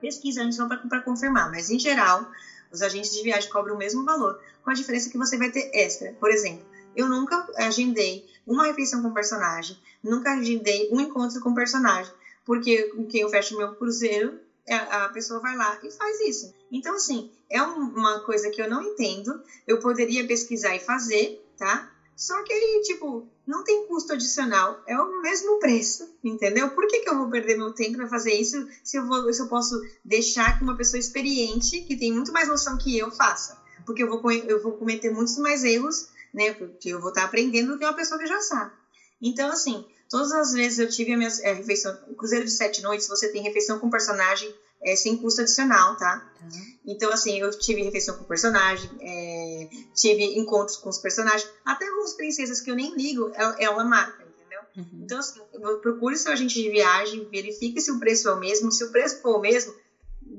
Pesquisa 0.00 0.42
antes 0.42 0.56
não 0.56 0.66
para 0.66 1.00
confirmar, 1.00 1.48
mas 1.50 1.68
em 1.68 1.78
geral, 1.78 2.26
os 2.70 2.80
agentes 2.80 3.10
de 3.12 3.22
viagem 3.22 3.48
cobram 3.48 3.74
o 3.74 3.78
mesmo 3.78 4.02
valor, 4.02 4.36
com 4.62 4.70
a 4.70 4.74
diferença 4.74 5.08
que 5.10 5.18
você 5.18 5.36
vai 5.36 5.50
ter 5.50 5.68
extra. 5.72 6.12
Por 6.18 6.30
exemplo, 6.30 6.64
eu 6.96 7.06
nunca 7.06 7.44
agendei 7.56 8.24
uma 8.46 8.64
refeição 8.64 9.02
com 9.02 9.12
personagem, 9.12 9.78
nunca 10.02 10.32
agendei 10.32 10.86
um 10.90 11.00
encontro 11.00 11.40
com 11.40 11.52
personagem, 11.52 12.12
porque 12.44 12.86
com 12.86 13.06
quem 13.06 13.20
eu 13.20 13.28
fecho 13.28 13.56
meu 13.56 13.70
cruzeiro, 13.70 14.34
é, 14.66 14.74
a 14.74 15.08
pessoa 15.08 15.40
vai 15.40 15.54
lá 15.54 15.78
e 15.82 15.90
faz 15.90 16.18
isso. 16.20 16.50
Então, 16.70 16.94
assim, 16.94 17.26
é 17.50 17.62
uma 17.62 18.18
coisa 18.18 18.48
que 18.48 18.60
eu 18.60 18.68
não 18.68 18.80
entendo, 18.80 19.38
eu 19.66 19.78
poderia 19.78 20.24
pesquisar 20.24 20.74
e 20.74 20.80
fazer, 20.80 21.38
tá? 21.56 21.86
Só 22.16 22.42
que 22.42 22.80
tipo, 22.80 23.24
não 23.46 23.62
tem 23.62 23.86
custo 23.86 24.12
adicional, 24.12 24.82
é 24.86 24.98
o 24.98 25.20
mesmo 25.20 25.58
preço, 25.58 26.08
entendeu? 26.22 26.70
Por 26.70 26.86
que, 26.86 27.00
que 27.00 27.08
eu 27.08 27.16
vou 27.16 27.28
perder 27.28 27.56
meu 27.56 27.70
tempo 27.72 27.96
para 27.96 28.08
fazer 28.08 28.32
isso 28.32 28.66
se 28.82 28.96
eu, 28.96 29.06
vou, 29.06 29.32
se 29.32 29.40
eu 29.42 29.46
posso 29.46 29.78
deixar 30.04 30.56
que 30.56 30.64
uma 30.64 30.76
pessoa 30.76 30.98
experiente, 30.98 31.80
que 31.82 31.96
tem 31.96 32.12
muito 32.12 32.32
mais 32.32 32.48
noção 32.48 32.78
que 32.78 32.96
eu, 32.96 33.10
faça? 33.10 33.56
Porque 33.84 34.02
eu 34.02 34.08
vou, 34.08 34.32
eu 34.32 34.62
vou 34.62 34.72
cometer 34.72 35.10
muitos 35.10 35.36
mais 35.36 35.62
erros, 35.62 36.08
né? 36.32 36.52
Porque 36.52 36.88
eu 36.88 37.00
vou 37.00 37.10
estar 37.10 37.24
aprendendo 37.24 37.72
do 37.72 37.78
que 37.78 37.84
uma 37.84 37.92
pessoa 37.92 38.18
que 38.18 38.26
já 38.26 38.40
sabe. 38.40 38.72
Então, 39.20 39.50
assim, 39.50 39.84
todas 40.08 40.32
as 40.32 40.52
vezes 40.52 40.78
eu 40.78 40.88
tive 40.88 41.12
a 41.12 41.16
minha 41.16 41.28
a 41.28 41.52
refeição, 41.52 41.96
o 42.08 42.14
Cruzeiro 42.14 42.44
de 42.44 42.50
Sete 42.50 42.80
Noites, 42.82 43.06
você 43.06 43.28
tem 43.28 43.42
refeição 43.42 43.78
com 43.78 43.90
personagem 43.90 44.54
é, 44.84 44.94
sem 44.94 45.16
custo 45.16 45.40
adicional, 45.40 45.96
tá? 45.96 46.20
Uhum. 46.42 46.74
Então, 46.86 47.10
assim, 47.10 47.38
eu 47.38 47.50
tive 47.50 47.82
refeição 47.82 48.14
com 48.14 48.24
personagem, 48.24 48.90
é, 49.00 49.66
tive 49.94 50.22
encontros 50.36 50.76
com 50.76 50.90
os 50.90 50.98
personagens, 50.98 51.48
até 51.64 51.86
algumas 51.86 52.12
princesas 52.12 52.60
que 52.60 52.70
eu 52.70 52.74
nem 52.74 52.94
ligo, 52.94 53.30
ela, 53.32 53.54
ela 53.58 53.84
marca, 53.84 54.22
entendeu? 54.22 54.60
Uhum. 54.76 55.02
Então, 55.02 55.18
assim, 55.18 55.40
procure 55.80 56.16
seu 56.16 56.30
agente 56.30 56.60
de 56.60 56.68
viagem, 56.68 57.26
verifique 57.30 57.80
se 57.80 57.90
o 57.90 57.98
preço 57.98 58.28
é 58.28 58.32
o 58.32 58.36
mesmo, 58.36 58.70
se 58.70 58.84
o 58.84 58.90
preço 58.90 59.20
for 59.20 59.36
o 59.36 59.40
mesmo, 59.40 59.74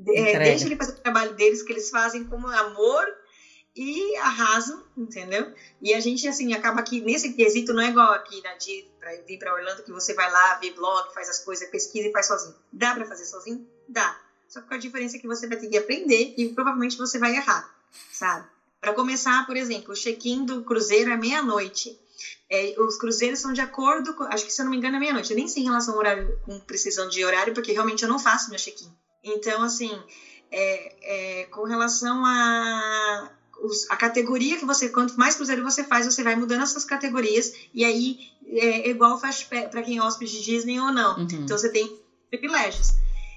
é, 0.08 0.38
deixe 0.40 0.66
ele 0.66 0.76
fazer 0.76 0.92
o 0.92 1.02
trabalho 1.02 1.34
deles, 1.34 1.64
que 1.64 1.72
eles 1.72 1.90
fazem 1.90 2.24
com 2.24 2.48
amor 2.48 3.06
e 3.76 4.16
arrasam, 4.18 4.82
entendeu? 4.96 5.52
E 5.82 5.94
a 5.94 6.00
gente, 6.00 6.28
assim, 6.28 6.54
acaba 6.54 6.80
aqui, 6.80 7.02
nesse 7.02 7.34
quesito, 7.34 7.74
não 7.74 7.82
é 7.82 7.90
igual 7.90 8.14
aqui 8.14 8.42
na 8.42 8.54
Disney, 8.54 8.90
pra 9.00 9.12
vir 9.28 9.38
para 9.38 9.54
Orlando, 9.54 9.84
que 9.84 9.92
você 9.92 10.14
vai 10.14 10.32
lá, 10.32 10.56
vê 10.56 10.72
blog, 10.72 11.14
faz 11.14 11.28
as 11.28 11.40
coisas, 11.40 11.68
pesquisa 11.70 12.08
e 12.08 12.12
faz 12.12 12.28
sozinho. 12.28 12.56
Dá 12.72 12.94
para 12.94 13.06
fazer 13.06 13.26
sozinho? 13.26 13.68
Dá. 13.88 14.18
Só 14.48 14.62
que 14.62 14.74
a 14.74 14.78
diferença 14.78 15.18
é 15.18 15.20
que 15.20 15.28
você 15.28 15.48
vai 15.48 15.58
ter 15.58 15.68
que 15.68 15.78
aprender 15.78 16.34
e 16.38 16.50
provavelmente 16.50 16.98
você 16.98 17.18
vai 17.20 17.36
errar, 17.36 17.70
sabe? 18.12 18.48
Para 18.80 18.94
começar, 18.94 19.46
por 19.46 19.58
exemplo, 19.58 19.94
o 19.94 19.96
check-in 19.96 20.46
do 20.46 20.64
cruzeiro 20.64 21.10
é 21.10 21.18
meia-noite. 21.18 22.00
É, 22.50 22.76
os 22.80 22.98
cruzeiros 22.98 23.40
são 23.40 23.52
de 23.52 23.60
acordo 23.60 24.14
com. 24.14 24.24
Acho 24.26 24.46
que 24.46 24.54
se 24.54 24.62
eu 24.62 24.66
não 24.66 24.72
me 24.72 24.78
engano 24.78 24.98
é 24.98 25.00
meia-noite. 25.00 25.32
Eu 25.32 25.38
nem 25.38 25.48
sei 25.48 25.64
em 25.64 25.66
relação 25.66 25.96
ao 25.96 26.00
horário, 26.00 26.40
com 26.46 26.60
precisão 26.60 27.08
de 27.10 27.26
horário, 27.26 27.54
porque 27.54 27.72
realmente 27.72 28.04
eu 28.04 28.10
não 28.10 28.20
faço 28.20 28.50
meu 28.50 28.60
check-in. 28.60 28.92
Então, 29.24 29.64
assim, 29.64 29.92
é, 30.52 31.42
é, 31.42 31.46
com 31.46 31.64
relação 31.64 32.24
a, 32.24 33.32
a 33.90 33.96
categoria 33.98 34.58
que 34.58 34.66
você. 34.66 34.90
Quanto 34.90 35.18
mais 35.18 35.36
cruzeiro 35.36 35.64
você 35.64 35.84
faz, 35.84 36.06
você 36.06 36.24
vai 36.24 36.36
mudando 36.36 36.62
essas 36.62 36.86
categorias. 36.86 37.54
E 37.74 37.84
aí 37.84 38.20
é 38.48 38.90
igual 38.90 39.20
faz 39.20 39.44
para 39.44 39.82
quem 39.82 39.98
é 39.98 40.02
hóspede 40.02 40.44
Disney 40.44 40.80
ou 40.80 40.92
não. 40.92 41.18
Uhum. 41.18 41.24
Então 41.24 41.58
você 41.58 41.70
tem 41.70 42.00
privilégios. 42.30 42.94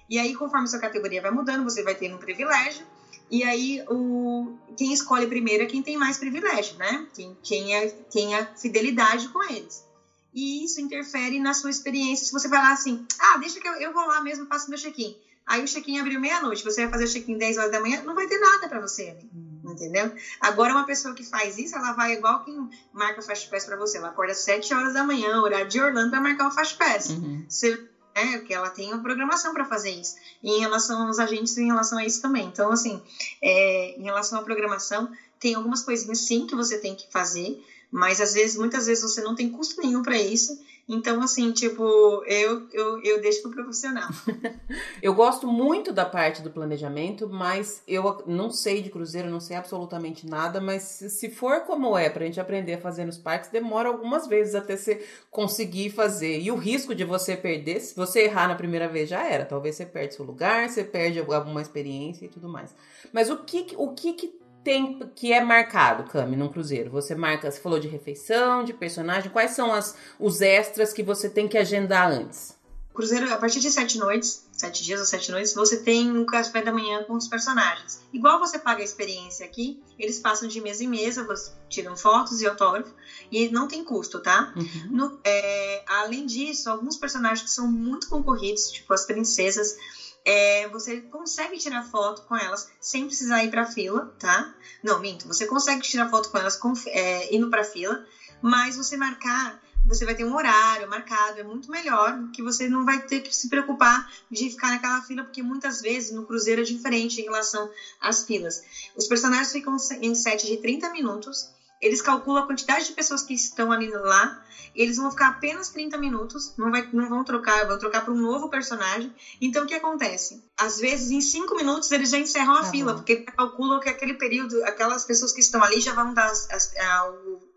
E 0.09 0.19
aí, 0.19 0.35
conforme 0.35 0.67
sua 0.67 0.79
categoria 0.79 1.21
vai 1.21 1.31
mudando, 1.31 1.65
você 1.65 1.83
vai 1.83 1.95
tendo 1.95 2.17
um 2.17 2.19
privilégio. 2.19 2.85
E 3.31 3.45
aí, 3.45 3.85
o, 3.89 4.57
quem 4.77 4.93
escolhe 4.93 5.27
primeiro 5.27 5.65
é 5.65 5.67
quem 5.67 5.83
tem 5.83 5.97
mais 5.97 6.17
privilégio, 6.17 6.77
né? 6.79 7.07
Quem, 7.15 7.37
quem, 7.43 7.75
é, 7.75 7.89
quem 8.11 8.35
é 8.35 8.45
fidelidade 8.57 9.29
com 9.29 9.43
eles. 9.43 9.85
E 10.33 10.65
isso 10.65 10.81
interfere 10.81 11.39
na 11.39 11.53
sua 11.53 11.71
experiência. 11.71 12.27
Se 12.27 12.33
você 12.33 12.49
vai 12.49 12.61
lá 12.61 12.73
assim, 12.73 13.07
ah, 13.19 13.37
deixa 13.39 13.61
que 13.61 13.69
eu, 13.69 13.75
eu 13.75 13.93
vou 13.93 14.07
lá 14.07 14.23
mesmo, 14.23 14.47
faço 14.47 14.71
meu 14.71 14.79
check-in. 14.79 15.17
Aí 15.47 15.65
o 15.65 15.67
check-in 15.67 15.99
abriu 15.99 16.21
meia-noite, 16.21 16.63
você 16.63 16.83
vai 16.83 16.91
fazer 16.91 17.05
o 17.05 17.09
check-in 17.09 17.39
10 17.39 17.57
horas 17.57 17.73
da 17.73 17.81
manhã, 17.81 18.03
não 18.03 18.15
vai 18.15 18.27
ter 18.27 18.39
nada 18.39 18.69
para 18.69 18.81
você 18.81 19.09
ali. 19.09 19.31
Hum. 19.35 19.61
Entendeu? 19.65 20.13
Agora, 20.41 20.73
uma 20.73 20.85
pessoa 20.85 21.15
que 21.15 21.25
faz 21.25 21.59
isso, 21.59 21.75
ela 21.75 21.93
vai 21.93 22.13
igual 22.13 22.45
quem 22.45 22.69
marca 22.93 23.21
o 23.21 23.23
Fast 23.23 23.49
Pass 23.49 23.65
para 23.65 23.77
você. 23.77 23.99
Ela 23.99 24.09
acorda 24.09 24.33
às 24.33 24.39
7 24.39 24.73
horas 24.75 24.95
da 24.95 25.05
manhã, 25.05 25.41
horário 25.41 25.69
de 25.69 25.81
Orlando, 25.81 26.11
para 26.11 26.21
marcar 26.21 26.49
o 26.49 26.51
Fast 26.51 26.77
Pass. 26.77 27.11
Uhum. 27.11 27.45
Você 27.49 27.88
né? 28.25 28.39
Porque 28.39 28.55
ela 28.55 28.71
tem 28.71 28.89
uma 28.93 29.03
programação 29.03 29.53
para 29.53 29.65
fazer 29.65 29.91
isso. 29.91 30.17
E 30.43 30.51
em 30.51 30.61
relação 30.61 31.07
aos 31.07 31.19
agentes, 31.19 31.57
em 31.57 31.67
relação 31.67 31.99
a 31.99 32.05
isso 32.05 32.21
também. 32.21 32.47
Então, 32.47 32.71
assim, 32.71 33.01
é, 33.43 33.95
em 33.99 34.03
relação 34.03 34.39
à 34.39 34.43
programação, 34.43 35.11
tem 35.39 35.55
algumas 35.55 35.83
coisinhas 35.83 36.19
sim 36.21 36.47
que 36.47 36.55
você 36.55 36.79
tem 36.79 36.95
que 36.95 37.07
fazer, 37.11 37.63
mas 37.91 38.21
às 38.21 38.33
vezes, 38.33 38.57
muitas 38.57 38.87
vezes 38.87 39.03
você 39.03 39.21
não 39.21 39.35
tem 39.35 39.49
custo 39.49 39.81
nenhum 39.81 40.03
para 40.03 40.19
isso. 40.19 40.59
Então, 40.89 41.21
assim, 41.21 41.53
tipo, 41.53 41.83
eu, 42.25 42.67
eu, 42.73 43.03
eu 43.03 43.21
deixo 43.21 43.43
pro 43.43 43.51
profissional. 43.51 44.09
eu 45.03 45.13
gosto 45.13 45.47
muito 45.47 45.93
da 45.93 46.07
parte 46.07 46.41
do 46.41 46.51
planejamento, 46.51 47.29
mas 47.29 47.83
eu 47.87 48.25
não 48.27 48.51
sei 48.51 48.81
de 48.81 48.89
cruzeiro, 48.89 49.29
não 49.29 49.39
sei 49.39 49.57
absolutamente 49.57 50.27
nada, 50.27 50.63
mas 50.63 50.83
se 50.83 51.29
for 51.29 51.61
como 51.61 51.99
é 51.99 52.09
pra 52.09 52.25
gente 52.25 52.41
aprender 52.41 52.75
a 52.75 52.81
fazer 52.81 53.05
nos 53.05 53.19
parques, 53.19 53.51
demora 53.51 53.91
algumas 53.91 54.27
vezes 54.27 54.55
até 54.55 54.79
você 54.79 55.05
conseguir 55.31 55.91
fazer. 55.91 56.41
E 56.41 56.51
o 56.51 56.57
risco 56.57 56.95
de 56.95 57.05
você 57.05 57.37
perder, 57.37 57.81
se 57.81 57.95
você 57.95 58.21
errar 58.21 58.49
na 58.49 58.55
primeira 58.55 58.89
vez, 58.89 59.11
já 59.11 59.23
era. 59.23 59.45
Talvez 59.45 59.77
você 59.77 59.85
perde 59.85 60.15
seu 60.15 60.25
lugar, 60.25 60.71
você 60.71 60.83
perde 60.83 61.19
alguma 61.19 61.61
experiência 61.61 62.25
e 62.25 62.29
tudo 62.29 62.49
mais. 62.49 62.75
Mas 63.13 63.29
o 63.29 63.37
que, 63.37 63.75
o 63.77 63.93
que, 63.93 64.15
que 64.15 64.48
tem 64.65 64.99
que 65.15 65.33
é 65.33 65.43
marcado, 65.43 66.05
Cami, 66.05 66.37
num 66.37 66.49
cruzeiro? 66.49 66.91
Você 66.91 67.15
marca, 67.15 67.51
você 67.51 67.61
falou 67.61 67.79
de 67.79 67.89
refeição, 67.89 68.65
de 68.65 68.73
personagem, 68.73 69.31
quais 69.31 69.53
são 69.53 69.73
as, 69.73 69.97
os 70.19 70.41
extras 70.41 70.93
que 70.93 71.03
você 71.03 71.31
tem 71.31 71.47
que 71.47 71.57
agendar 71.57 72.11
antes? 72.11 72.58
Cruzeiro, 72.99 73.33
a 73.33 73.39
partir 73.39 73.61
de 73.61 73.71
sete 73.71 73.97
noites, 73.97 74.45
sete 74.51 74.83
dias 74.83 74.99
ou 74.99 75.07
sete 75.07 75.31
noites, 75.31 75.55
você 75.55 75.77
tem 75.77 76.11
um 76.11 76.27
café 76.27 76.61
da 76.61 76.73
manhã 76.73 77.05
com 77.05 77.15
os 77.15 77.29
personagens. 77.29 78.01
Igual 78.13 78.41
você 78.41 78.59
paga 78.59 78.81
a 78.81 78.85
experiência 78.85 79.47
aqui, 79.47 79.79
eles 79.97 80.19
passam 80.19 80.49
de 80.49 80.61
mesa 80.61 80.83
em 80.83 80.89
mesa, 80.89 81.23
você 81.23 81.53
tiram 81.69 81.97
fotos 81.97 82.41
e 82.41 82.47
autógrafo, 82.47 82.93
e 83.31 83.49
não 83.51 83.69
tem 83.69 83.85
custo, 83.85 84.19
tá? 84.19 84.53
Uhum. 84.57 84.89
No, 84.91 85.17
é, 85.23 85.81
além 85.87 86.27
disso, 86.27 86.69
alguns 86.69 86.97
personagens 86.97 87.43
que 87.43 87.55
são 87.55 87.69
muito 87.69 88.09
concorridos, 88.09 88.69
tipo 88.69 88.93
as 88.93 89.05
princesas, 89.05 89.77
é, 90.25 90.67
você 90.67 91.01
consegue 91.03 91.57
tirar 91.57 91.85
foto 91.85 92.23
com 92.23 92.35
elas 92.35 92.67
sem 92.81 93.07
precisar 93.07 93.45
ir 93.45 93.49
para 93.49 93.65
fila, 93.65 94.13
tá? 94.19 94.53
Não, 94.83 94.99
minto, 94.99 95.25
você 95.29 95.47
consegue 95.47 95.83
tirar 95.83 96.09
foto 96.09 96.31
com 96.31 96.39
elas 96.39 96.57
com, 96.57 96.73
é, 96.89 97.33
indo 97.33 97.49
para 97.49 97.63
fila, 97.63 98.03
mas 98.43 98.77
você 98.77 98.97
marcar, 98.97 99.57
você 99.89 100.05
vai 100.05 100.15
ter 100.15 100.25
um 100.25 100.35
horário 100.35 100.89
marcado, 100.89 101.41
é 101.41 101.43
muito 101.43 101.71
melhor, 101.71 102.17
que 102.33 102.43
você 102.43 102.69
não 102.69 102.85
vai 102.85 103.01
ter 103.01 103.21
que 103.21 103.35
se 103.35 103.49
preocupar 103.49 104.07
de 104.31 104.51
ficar 104.51 104.69
naquela 104.69 105.01
fila, 105.03 105.25
porque 105.25 105.43
muitas 105.43 105.81
vezes 105.81 106.11
no 106.11 106.25
cruzeiro 106.25 106.61
é 106.61 106.65
diferente 106.65 107.21
em 107.21 107.25
relação 107.25 107.69
às 108.01 108.23
filas. 108.25 108.63
Os 108.95 109.07
personagens 109.07 109.51
ficam 109.51 109.77
em 110.01 110.15
sete 110.15 110.47
de 110.47 110.59
30 110.59 110.91
minutos, 110.91 111.49
eles 111.81 112.03
calculam 112.03 112.43
a 112.43 112.47
quantidade 112.47 112.87
de 112.87 112.93
pessoas 112.93 113.23
que 113.23 113.33
estão 113.33 113.73
ali 113.73 113.89
lá 113.89 114.39
eles 114.75 114.97
vão 114.97 115.11
ficar 115.11 115.29
apenas 115.29 115.69
30 115.69 115.99
minutos, 115.99 116.55
não, 116.57 116.71
vai, 116.71 116.89
não 116.93 117.09
vão 117.09 117.25
trocar, 117.25 117.67
vão 117.67 117.79
trocar 117.79 118.05
para 118.05 118.13
um 118.13 118.21
novo 118.21 118.49
personagem. 118.49 119.13
Então, 119.41 119.65
o 119.65 119.67
que 119.67 119.75
acontece? 119.75 120.43
Às 120.57 120.79
vezes, 120.79 121.11
em 121.11 121.21
5 121.21 121.55
minutos, 121.57 121.91
eles 121.91 122.11
já 122.11 122.19
encerram 122.19 122.55
a 122.55 122.63
tá 122.63 122.71
fila, 122.71 122.95
porque 122.95 123.17
calculam 123.17 123.81
que 123.81 123.89
aquele 123.89 124.15
período, 124.15 124.63
aquelas 124.65 125.05
pessoas 125.05 125.33
que 125.33 125.41
estão 125.41 125.63
ali 125.63 125.81
já 125.81 125.93
vão 125.93 126.13
dar 126.15 126.31
as, 126.31 126.49
as, 126.51 126.77
a, 126.77 127.09
o, 127.09 127.48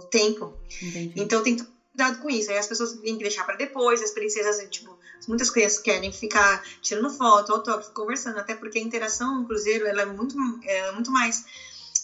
o, 0.00 0.08
tempo. 0.08 0.52
Entendi. 0.82 1.12
Então, 1.16 1.42
tem 1.42 1.56
cuidado 1.56 2.18
com 2.18 2.30
isso. 2.30 2.50
Aí 2.50 2.56
as 2.56 2.66
pessoas 2.66 2.92
têm 2.92 3.16
que 3.16 3.22
deixar 3.22 3.44
para 3.44 3.56
depois, 3.56 4.00
as 4.00 4.10
princesas, 4.10 4.64
tipo, 4.68 4.96
muitas 5.28 5.50
crianças 5.50 5.78
querem 5.78 6.10
ficar 6.10 6.60
tirando 6.80 7.10
foto, 7.10 7.52
autógrafo, 7.52 7.92
conversando, 7.92 8.38
até 8.38 8.54
porque 8.54 8.78
a 8.78 8.82
interação 8.82 9.38
no 9.38 9.44
cruzeiro 9.44 9.86
ela 9.86 10.02
é 10.02 10.04
muito, 10.04 10.36
é 10.64 10.90
muito 10.90 11.10
mais 11.10 11.42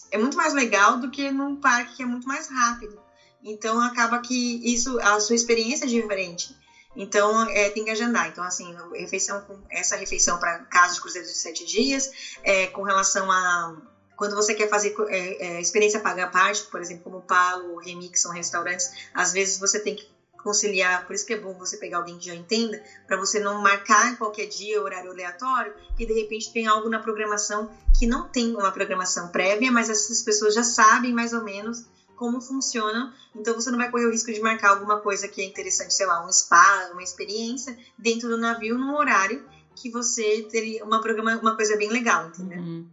é 0.09 0.17
muito 0.17 0.37
mais 0.37 0.53
legal 0.53 0.97
do 0.97 1.09
que 1.09 1.29
num 1.29 1.55
parque 1.55 1.97
que 1.97 2.03
é 2.03 2.05
muito 2.05 2.27
mais 2.27 2.47
rápido. 2.47 2.97
Então 3.43 3.79
acaba 3.79 4.19
que 4.19 4.59
isso, 4.63 4.97
a 5.01 5.19
sua 5.19 5.35
experiência 5.35 5.85
é 5.85 5.87
diferente. 5.87 6.55
Então 6.95 7.43
é, 7.49 7.69
tem 7.69 7.83
que 7.83 7.91
agendar. 7.91 8.27
Então, 8.27 8.43
assim, 8.43 8.73
refeição 8.93 9.43
essa 9.69 9.95
refeição 9.95 10.37
para 10.39 10.59
casos 10.63 10.95
de 10.95 11.01
cruzeiros 11.01 11.29
de 11.29 11.37
sete 11.37 11.65
dias, 11.65 12.09
é, 12.43 12.67
com 12.67 12.81
relação 12.81 13.29
a 13.29 13.75
quando 14.17 14.35
você 14.35 14.53
quer 14.53 14.67
fazer 14.67 14.93
é, 15.07 15.45
é, 15.45 15.61
experiência 15.61 15.99
paga 15.99 16.27
parte, 16.27 16.65
por 16.65 16.81
exemplo, 16.81 17.03
como 17.03 17.21
Palo, 17.21 17.75
o 17.75 17.77
Remi, 17.77 18.09
que 18.09 18.19
são 18.19 18.31
restaurantes, 18.31 18.89
às 19.13 19.31
vezes 19.31 19.57
você 19.57 19.79
tem 19.79 19.95
que 19.95 20.05
conciliar, 20.41 21.05
por 21.05 21.13
isso 21.13 21.25
que 21.25 21.33
é 21.33 21.37
bom 21.37 21.53
você 21.57 21.77
pegar 21.77 21.97
alguém 21.97 22.17
que 22.17 22.25
já 22.25 22.33
entenda, 22.33 22.81
para 23.05 23.17
você 23.17 23.39
não 23.39 23.61
marcar 23.61 24.17
qualquer 24.17 24.47
dia 24.47 24.81
horário 24.81 25.11
aleatório, 25.11 25.73
que 25.95 26.05
de 26.05 26.13
repente 26.13 26.51
tem 26.51 26.65
algo 26.65 26.89
na 26.89 26.99
programação 26.99 27.69
que 27.97 28.07
não 28.07 28.27
tem 28.27 28.55
uma 28.55 28.71
programação 28.71 29.27
prévia, 29.27 29.71
mas 29.71 29.89
essas 29.89 30.21
pessoas 30.21 30.53
já 30.53 30.63
sabem 30.63 31.13
mais 31.13 31.33
ou 31.33 31.43
menos 31.43 31.83
como 32.15 32.41
funciona. 32.41 33.11
Então 33.35 33.53
você 33.53 33.69
não 33.69 33.77
vai 33.77 33.89
correr 33.89 34.07
o 34.07 34.11
risco 34.11 34.31
de 34.31 34.39
marcar 34.39 34.69
alguma 34.69 34.97
coisa 34.97 35.27
que 35.27 35.41
é 35.41 35.43
interessante, 35.43 35.93
sei 35.93 36.05
lá, 36.05 36.25
um 36.25 36.31
spa, 36.31 36.89
uma 36.91 37.03
experiência 37.03 37.75
dentro 37.97 38.27
do 38.27 38.37
navio 38.37 38.77
num 38.77 38.95
horário 38.95 39.43
que 39.75 39.89
você 39.91 40.43
teria 40.49 40.83
uma 40.83 40.99
programa, 40.99 41.37
uma 41.37 41.55
coisa 41.55 41.75
bem 41.75 41.89
legal, 41.89 42.25
entendeu? 42.25 42.59
Uhum. 42.59 42.85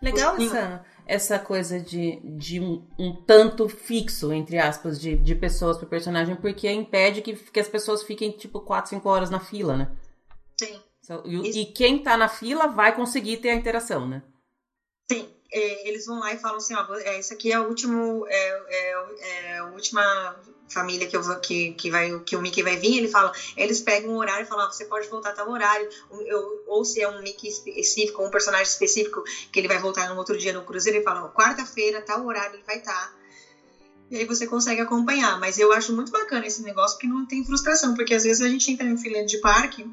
Legal 0.00 0.36
essa, 0.36 0.84
essa 1.06 1.38
coisa 1.38 1.80
de, 1.80 2.20
de 2.36 2.60
um, 2.60 2.86
um, 2.98 3.14
tanto 3.24 3.68
fixo, 3.68 4.32
entre 4.32 4.58
aspas, 4.58 5.00
de, 5.00 5.16
de 5.16 5.34
pessoas 5.34 5.76
pro 5.76 5.88
personagem, 5.88 6.36
porque 6.36 6.70
impede 6.70 7.22
que, 7.22 7.34
que 7.34 7.60
as 7.60 7.68
pessoas 7.68 8.02
fiquem 8.02 8.30
tipo 8.30 8.60
4, 8.60 8.90
5 8.90 9.08
horas 9.08 9.30
na 9.30 9.40
fila, 9.40 9.76
né? 9.76 9.90
Sim. 10.60 10.80
e, 11.24 11.62
e 11.62 11.66
quem 11.66 12.02
tá 12.02 12.16
na 12.16 12.28
fila 12.28 12.68
vai 12.68 12.94
conseguir 12.94 13.38
ter 13.38 13.50
a 13.50 13.54
interação, 13.54 14.06
né? 14.06 14.22
Sim 15.10 15.38
é, 15.50 15.88
eles 15.88 16.06
vão 16.06 16.18
lá 16.20 16.32
e 16.32 16.38
falam 16.38 16.58
assim, 16.58 16.74
ó, 16.74 16.94
é, 16.96 17.18
esse 17.18 17.32
aqui 17.32 17.52
é 17.52 17.58
o 17.58 17.68
último, 17.68 18.26
é, 18.28 18.48
é, 18.68 18.92
é 19.20 19.58
a 19.58 19.64
última 19.66 20.36
família 20.68 21.06
que 21.06 21.16
eu 21.16 21.22
que, 21.40 21.72
que 21.72 21.90
vai 21.90 22.18
que 22.20 22.36
o 22.36 22.40
Mickey 22.40 22.62
vai 22.62 22.76
vir, 22.76 22.96
ele 22.96 23.08
fala, 23.08 23.32
eles 23.56 23.80
pegam 23.80 24.10
um 24.10 24.16
horário 24.16 24.44
e 24.44 24.46
falam, 24.46 24.66
ó, 24.66 24.70
você 24.70 24.84
pode 24.84 25.08
voltar 25.08 25.30
a 25.30 25.32
tal 25.32 25.48
horário, 25.48 25.88
ou, 26.10 26.62
ou 26.66 26.84
se 26.84 27.00
é 27.00 27.08
um 27.08 27.20
Mickey 27.20 27.48
específico, 27.48 28.22
um 28.22 28.30
personagem 28.30 28.66
específico 28.66 29.22
que 29.52 29.58
ele 29.58 29.68
vai 29.68 29.78
voltar 29.78 30.08
no 30.08 30.16
outro 30.16 30.36
dia 30.36 30.52
no 30.52 30.62
cruzeiro, 30.62 30.98
ele 30.98 31.04
fala, 31.04 31.28
quarta-feira, 31.30 32.00
tal 32.00 32.24
horário 32.24 32.54
ele 32.54 32.64
vai 32.64 32.76
estar. 32.76 32.92
Tá. 32.92 33.18
E 34.10 34.16
aí 34.16 34.24
você 34.24 34.46
consegue 34.46 34.80
acompanhar. 34.80 35.38
Mas 35.38 35.58
eu 35.58 35.70
acho 35.72 35.92
muito 35.94 36.10
bacana 36.10 36.46
esse 36.46 36.62
negócio 36.62 36.96
porque 36.96 37.06
não 37.06 37.26
tem 37.26 37.44
frustração, 37.44 37.94
porque 37.94 38.14
às 38.14 38.22
vezes 38.22 38.40
a 38.40 38.48
gente 38.48 38.70
entra 38.70 38.86
em 38.86 38.96
fila 38.96 39.22
de 39.24 39.38
parque 39.38 39.86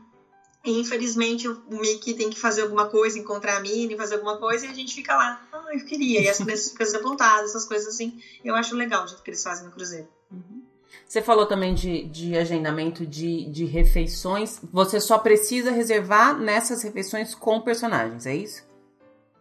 e 0.66 0.80
infelizmente 0.80 1.48
o 1.48 1.62
Mickey 1.70 2.16
tem 2.16 2.30
que 2.30 2.40
fazer 2.40 2.62
alguma 2.64 2.90
coisa, 2.90 3.20
encontrar 3.20 3.58
a 3.58 3.60
Minnie, 3.60 3.96
fazer 3.96 4.16
alguma 4.16 4.38
coisa, 4.38 4.66
e 4.66 4.70
a 4.70 4.74
gente 4.74 4.96
fica 4.96 5.16
lá, 5.16 5.40
ah, 5.54 5.68
eu 5.72 5.86
queria. 5.86 6.22
E 6.22 6.28
as 6.28 6.38
crianças 6.38 6.72
ficam 6.72 6.86
desapontadas, 6.86 7.50
essas 7.52 7.66
coisas 7.66 7.94
assim. 7.94 8.20
Eu 8.44 8.56
acho 8.56 8.76
legal 8.76 9.04
o 9.04 9.08
jeito 9.08 9.22
que 9.22 9.30
eles 9.30 9.44
fazem 9.44 9.64
no 9.64 9.72
Cruzeiro. 9.72 10.08
Uhum. 10.32 10.65
Você 11.08 11.22
falou 11.22 11.46
também 11.46 11.74
de, 11.74 12.04
de 12.06 12.36
agendamento 12.36 13.06
de, 13.06 13.46
de 13.46 13.66
refeições. 13.66 14.60
Você 14.72 15.00
só 15.00 15.18
precisa 15.18 15.72
reservar 15.72 16.38
nessas 16.38 16.84
refeições 16.84 17.36
com 17.36 17.62
personagens, 17.62 18.26
é 18.26 18.36
isso? 18.36 18.65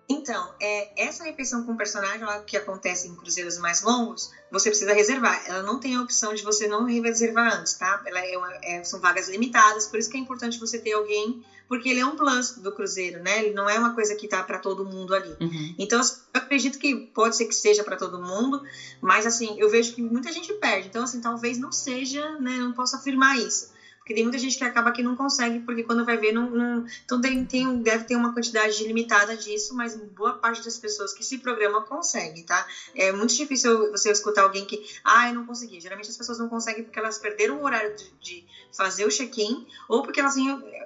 Então, 0.08 0.54
é, 0.60 1.06
essa 1.06 1.24
refeição 1.24 1.64
com 1.64 1.76
personagem, 1.76 2.20
ela, 2.20 2.40
que 2.40 2.56
acontece 2.56 3.08
em 3.08 3.14
cruzeiros 3.14 3.56
mais 3.56 3.82
longos, 3.82 4.30
você 4.50 4.68
precisa 4.68 4.92
reservar. 4.92 5.42
Ela 5.46 5.62
não 5.62 5.80
tem 5.80 5.94
a 5.94 6.02
opção 6.02 6.34
de 6.34 6.42
você 6.42 6.66
não 6.66 6.84
reservar 6.84 7.58
antes, 7.58 7.74
tá? 7.74 8.02
Ela 8.04 8.20
é, 8.20 8.36
uma, 8.36 8.54
é 8.62 8.84
são 8.84 9.00
vagas 9.00 9.28
limitadas, 9.28 9.86
por 9.86 9.98
isso 9.98 10.10
que 10.10 10.16
é 10.16 10.20
importante 10.20 10.60
você 10.60 10.78
ter 10.78 10.92
alguém, 10.92 11.42
porque 11.66 11.88
ele 11.88 12.00
é 12.00 12.06
um 12.06 12.16
plus 12.16 12.52
do 12.52 12.70
cruzeiro, 12.72 13.22
né? 13.22 13.44
Ele 13.44 13.54
não 13.54 13.68
é 13.68 13.78
uma 13.78 13.94
coisa 13.94 14.14
que 14.14 14.28
tá 14.28 14.42
para 14.42 14.58
todo 14.58 14.84
mundo 14.84 15.14
ali. 15.14 15.34
Uhum. 15.40 15.74
Então, 15.78 16.00
eu 16.00 16.06
acredito 16.34 16.78
que 16.78 16.94
pode 16.94 17.36
ser 17.36 17.46
que 17.46 17.54
seja 17.54 17.82
para 17.82 17.96
todo 17.96 18.20
mundo, 18.20 18.62
mas 19.00 19.24
assim, 19.24 19.58
eu 19.58 19.70
vejo 19.70 19.94
que 19.94 20.02
muita 20.02 20.30
gente 20.30 20.52
perde. 20.54 20.88
Então, 20.88 21.04
assim, 21.04 21.20
talvez 21.20 21.56
não 21.56 21.72
seja, 21.72 22.38
né? 22.38 22.58
Não 22.58 22.72
posso 22.72 22.94
afirmar 22.96 23.38
isso. 23.38 23.72
Porque 24.04 24.12
tem 24.12 24.22
muita 24.22 24.36
gente 24.36 24.54
que 24.54 24.62
acaba 24.62 24.92
que 24.92 25.02
não 25.02 25.16
consegue, 25.16 25.58
porque 25.60 25.82
quando 25.82 26.04
vai 26.04 26.18
ver, 26.18 26.30
não. 26.30 26.50
não... 26.50 26.84
Então 27.06 27.18
tem, 27.18 27.42
tem, 27.42 27.80
deve 27.80 28.04
ter 28.04 28.14
uma 28.14 28.30
quantidade 28.30 28.84
limitada 28.84 29.34
disso, 29.34 29.72
mas 29.72 29.94
boa 29.94 30.34
parte 30.34 30.62
das 30.62 30.76
pessoas 30.76 31.10
que 31.10 31.24
se 31.24 31.38
programam 31.38 31.80
consegue, 31.80 32.42
tá? 32.42 32.66
É 32.94 33.10
muito 33.10 33.34
difícil 33.34 33.90
você 33.90 34.10
escutar 34.10 34.42
alguém 34.42 34.66
que, 34.66 34.78
ah, 35.02 35.26
eu 35.26 35.32
não 35.32 35.42
consegui. 35.42 35.80
Geralmente 35.80 36.10
as 36.10 36.16
pessoas 36.18 36.36
não 36.36 36.46
conseguem 36.46 36.82
porque 36.82 36.98
elas 36.98 37.16
perderam 37.16 37.56
o 37.56 37.64
horário 37.64 37.94
de, 37.96 38.10
de 38.20 38.44
fazer 38.70 39.06
o 39.06 39.08
check-in, 39.08 39.64
ou 39.88 40.02
porque 40.02 40.20
elas 40.20 40.34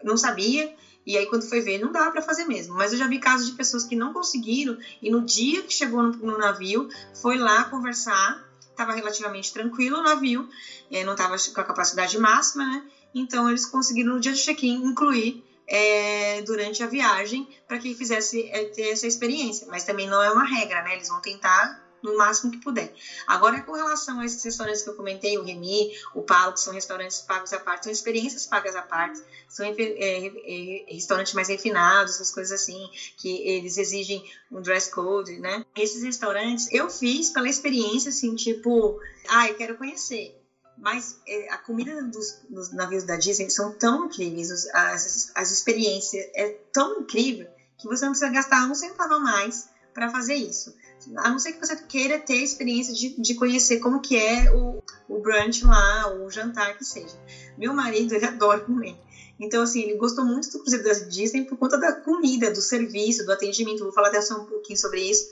não 0.00 0.16
sabiam. 0.16 0.70
E 1.04 1.16
aí, 1.16 1.26
quando 1.26 1.42
foi 1.42 1.60
ver, 1.60 1.78
não 1.78 1.90
dava 1.90 2.12
para 2.12 2.22
fazer 2.22 2.44
mesmo. 2.44 2.76
Mas 2.76 2.92
eu 2.92 2.98
já 2.98 3.08
vi 3.08 3.18
casos 3.18 3.46
de 3.46 3.52
pessoas 3.52 3.82
que 3.82 3.96
não 3.96 4.12
conseguiram 4.12 4.76
e 5.02 5.10
no 5.10 5.20
dia 5.20 5.60
que 5.60 5.72
chegou 5.72 6.04
no, 6.04 6.10
no 6.10 6.38
navio, 6.38 6.86
foi 7.20 7.36
lá 7.36 7.64
conversar, 7.64 8.38
estava 8.70 8.92
relativamente 8.92 9.52
tranquilo 9.52 9.98
o 9.98 10.02
navio, 10.02 10.46
eh, 10.88 11.02
não 11.02 11.14
estava 11.14 11.34
com 11.52 11.60
a 11.60 11.64
capacidade 11.64 12.16
máxima, 12.16 12.64
né? 12.64 12.84
Então, 13.14 13.48
eles 13.48 13.66
conseguiram, 13.66 14.14
no 14.14 14.20
dia 14.20 14.32
de 14.32 14.40
check-in, 14.40 14.84
incluir 14.84 15.42
é, 15.66 16.40
durante 16.42 16.82
a 16.82 16.86
viagem 16.86 17.48
para 17.66 17.78
que 17.78 17.94
fizesse 17.94 18.48
é, 18.50 18.64
ter 18.66 18.90
essa 18.90 19.06
experiência. 19.06 19.66
Mas 19.68 19.84
também 19.84 20.08
não 20.08 20.22
é 20.22 20.30
uma 20.30 20.44
regra, 20.44 20.82
né? 20.82 20.94
Eles 20.94 21.08
vão 21.08 21.20
tentar 21.20 21.88
no 22.02 22.16
máximo 22.16 22.50
que 22.50 22.58
puder. 22.58 22.92
Agora, 23.26 23.60
com 23.62 23.72
relação 23.72 24.20
a 24.20 24.24
esses 24.24 24.42
restaurantes 24.42 24.82
que 24.82 24.88
eu 24.88 24.94
comentei, 24.94 25.36
o 25.36 25.42
Remy, 25.42 25.90
o 26.14 26.22
Palo, 26.22 26.52
que 26.52 26.60
são 26.60 26.72
restaurantes 26.72 27.20
pagos 27.20 27.52
à 27.52 27.58
parte, 27.58 27.84
são 27.84 27.92
experiências 27.92 28.46
pagas 28.46 28.74
à 28.74 28.82
parte, 28.82 29.20
são 29.48 29.66
é, 29.66 29.74
é, 29.76 30.84
restaurantes 30.88 31.32
mais 31.32 31.48
refinados, 31.48 32.14
essas 32.14 32.30
coisas 32.30 32.60
assim, 32.60 32.88
que 33.16 33.28
eles 33.46 33.76
exigem 33.76 34.24
um 34.50 34.60
dress 34.60 34.90
code, 34.90 35.38
né? 35.38 35.64
Esses 35.76 36.02
restaurantes 36.02 36.72
eu 36.72 36.88
fiz 36.88 37.30
pela 37.30 37.48
experiência, 37.48 38.10
assim, 38.10 38.34
tipo, 38.34 39.00
ah, 39.28 39.48
eu 39.48 39.56
quero 39.56 39.76
conhecer. 39.76 40.37
Mas 40.80 41.20
é, 41.26 41.52
a 41.52 41.58
comida 41.58 42.02
dos, 42.02 42.40
dos, 42.48 42.72
navios 42.72 43.04
da 43.04 43.16
Disney 43.16 43.50
são 43.50 43.72
tão 43.72 44.06
incríveis, 44.06 44.66
as, 44.72 45.32
as 45.34 45.50
experiências 45.50 46.24
é 46.34 46.50
tão 46.72 47.00
incrível 47.00 47.48
que 47.76 47.88
você 47.88 48.04
não 48.04 48.12
precisa 48.12 48.30
gastar 48.30 48.70
um 48.70 48.74
centavo 48.74 49.14
a 49.14 49.20
mais 49.20 49.68
para 49.92 50.10
fazer 50.10 50.34
isso. 50.34 50.74
A 51.16 51.30
não 51.30 51.38
ser 51.38 51.52
que 51.52 51.60
você 51.60 51.76
queira 51.76 52.18
ter 52.18 52.34
a 52.34 52.44
experiência 52.44 52.94
de, 52.94 53.20
de 53.20 53.34
conhecer 53.34 53.80
como 53.80 54.00
que 54.00 54.16
é 54.16 54.52
o, 54.52 54.82
o 55.08 55.20
brunch 55.20 55.64
lá, 55.64 56.12
o 56.14 56.30
jantar 56.30 56.76
que 56.76 56.84
seja. 56.84 57.16
Meu 57.56 57.72
marido, 57.74 58.14
ele 58.14 58.26
adora 58.26 58.60
comer. 58.60 58.96
Então, 59.40 59.62
assim, 59.62 59.82
ele 59.82 59.96
gostou 59.96 60.24
muito 60.24 60.50
do 60.50 60.58
Cruzeiro 60.60 60.84
da 60.84 60.92
Disney 60.92 61.44
por 61.44 61.56
conta 61.56 61.78
da 61.78 61.92
comida, 61.92 62.50
do 62.50 62.60
serviço, 62.60 63.24
do 63.24 63.32
atendimento. 63.32 63.84
Vou 63.84 63.92
falar 63.92 64.08
até 64.08 64.20
só 64.20 64.40
um 64.40 64.46
pouquinho 64.46 64.78
sobre 64.78 65.00
isso. 65.00 65.28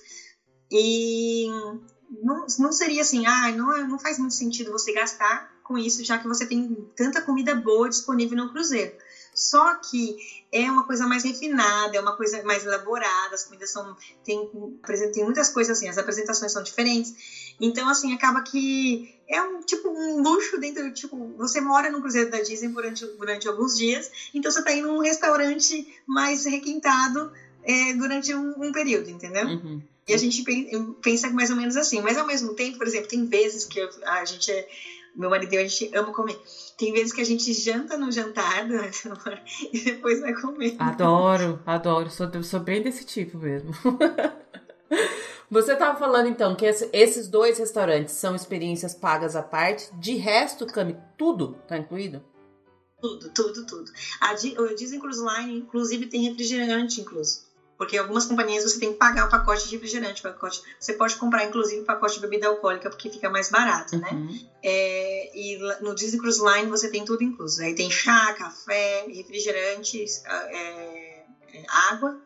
E 0.71 1.47
não, 2.11 2.47
não 2.59 2.73
seria 2.73 3.03
assim, 3.03 3.27
ah, 3.27 3.51
não, 3.53 3.87
não 3.87 3.99
faz 3.99 4.19
muito 4.19 4.35
sentido 4.35 4.71
você 4.71 4.93
gastar 4.93 5.45
com 5.63 5.77
isso, 5.77 6.05
já 6.05 6.17
que 6.17 6.29
você 6.29 6.47
tem 6.47 6.87
tanta 6.95 7.21
comida 7.21 7.55
boa 7.55 7.89
disponível 7.89 8.37
no 8.37 8.49
cruzeiro. 8.49 8.93
Só 9.35 9.75
que 9.75 10.17
é 10.51 10.71
uma 10.71 10.83
coisa 10.83 11.07
mais 11.07 11.23
refinada, 11.23 11.95
é 11.95 12.01
uma 12.01 12.13
coisa 12.13 12.43
mais 12.43 12.65
elaborada, 12.65 13.35
as 13.35 13.43
comidas 13.43 13.71
são. 13.71 13.95
Tem, 14.25 14.49
tem 15.13 15.23
muitas 15.25 15.51
coisas 15.51 15.77
assim, 15.77 15.89
as 15.89 15.99
apresentações 15.99 16.53
são 16.53 16.63
diferentes. 16.63 17.13
Então, 17.61 17.87
assim, 17.87 18.15
acaba 18.15 18.41
que 18.41 19.03
é 19.29 19.43
um 19.43 19.61
tipo 19.61 19.91
um 19.91 20.23
luxo 20.23 20.57
dentro. 20.57 20.91
Tipo, 20.91 21.35
você 21.37 21.61
mora 21.61 21.91
no 21.91 22.01
Cruzeiro 22.01 22.31
da 22.31 22.41
Disney 22.41 22.69
durante, 22.69 23.05
durante 23.05 23.47
alguns 23.47 23.77
dias, 23.77 24.11
então 24.33 24.51
você 24.51 24.63
tá 24.63 24.73
indo 24.73 24.89
num 24.89 25.01
restaurante 25.01 25.87
mais 26.07 26.47
requintado 26.47 27.31
é, 27.67 27.95
durante 27.95 28.33
um, 28.35 28.55
um, 28.63 28.73
período, 28.73 29.11
entendeu? 29.11 29.47
Uhum. 29.47 29.83
E 30.09 30.15
a 30.15 30.17
gente 30.17 30.45
pensa 31.03 31.29
mais 31.31 31.51
ou 31.51 31.57
menos 31.57 31.77
assim. 31.77 32.01
Mas 32.01 32.17
ao 32.17 32.27
mesmo 32.27 32.55
tempo, 32.55 32.79
por 32.79 32.87
exemplo, 32.87 33.09
tem 33.09 33.27
vezes 33.27 33.65
que 33.65 33.81
a 34.05 34.25
gente 34.25 34.53
é 34.53 34.69
meu 35.17 35.31
marido 35.31 35.53
e 35.53 35.57
eu, 35.57 35.63
a 35.63 35.67
gente 35.67 35.91
ama 35.97 36.13
comer. 36.13 36.39
Tem 36.77 36.93
vezes 36.93 37.13
que 37.13 37.21
a 37.21 37.25
gente 37.25 37.53
janta 37.53 37.97
no 37.97 38.13
jantar 38.13 38.69
e 39.73 39.81
depois 39.81 40.21
vai 40.21 40.35
comer. 40.35 40.77
Adoro, 40.79 41.61
adoro. 41.67 42.11
Sou, 42.11 42.31
sou 42.43 42.61
bem 42.61 42.83
desse 42.83 43.05
tipo 43.05 43.39
mesmo. 43.39 43.73
Você 45.51 45.73
estava 45.73 45.99
falando 45.99 46.29
então 46.29 46.57
que 46.57 46.67
esses 46.67 47.29
dois 47.29 47.59
restaurantes 47.59 48.15
são 48.15 48.35
experiências 48.35 48.95
pagas 48.95 49.37
à 49.37 49.43
parte. 49.43 49.89
De 49.95 50.15
resto, 50.15 50.67
Cami, 50.67 50.97
tudo 51.17 51.57
tá 51.67 51.79
incluído? 51.79 52.23
Tudo, 53.01 53.31
tudo, 53.33 53.67
tudo. 53.67 53.93
A 54.21 54.35
Disney 54.35 54.99
Cruise 54.99 55.23
Line, 55.23 55.59
inclusive, 55.59 56.07
tem 56.07 56.23
refrigerante 56.23 57.01
incluso. 57.01 57.47
Porque 57.77 57.97
algumas 57.97 58.25
companhias 58.25 58.65
você 58.65 58.79
tem 58.79 58.93
que 58.93 58.99
pagar 58.99 59.27
o 59.27 59.29
pacote 59.29 59.65
de 59.65 59.75
refrigerante, 59.75 60.23
pacote. 60.23 60.61
Você 60.81 60.95
pode 60.95 61.17
comprar, 61.17 61.45
inclusive, 61.45 61.83
pacote 61.83 62.15
de 62.15 62.21
bebida 62.21 62.47
alcoólica, 62.47 62.89
porque 62.89 63.11
fica 63.11 63.29
mais 63.29 63.51
barato, 63.51 63.99
né? 63.99 64.09
uhum. 64.11 64.27
né? 64.33 64.41
É, 64.63 65.31
e 65.35 65.59
no 65.81 65.95
Disney 65.95 66.19
Cruise 66.19 66.41
Line 66.41 66.69
você 66.69 66.89
tem 66.89 67.05
tudo 67.05 67.23
incluso. 67.23 67.63
Aí 67.63 67.75
tem 67.75 67.91
chá, 67.91 68.33
café, 68.33 69.07
refrigerantes, 69.09 70.23
é, 70.25 71.25
é, 71.53 71.65
água. 71.69 72.17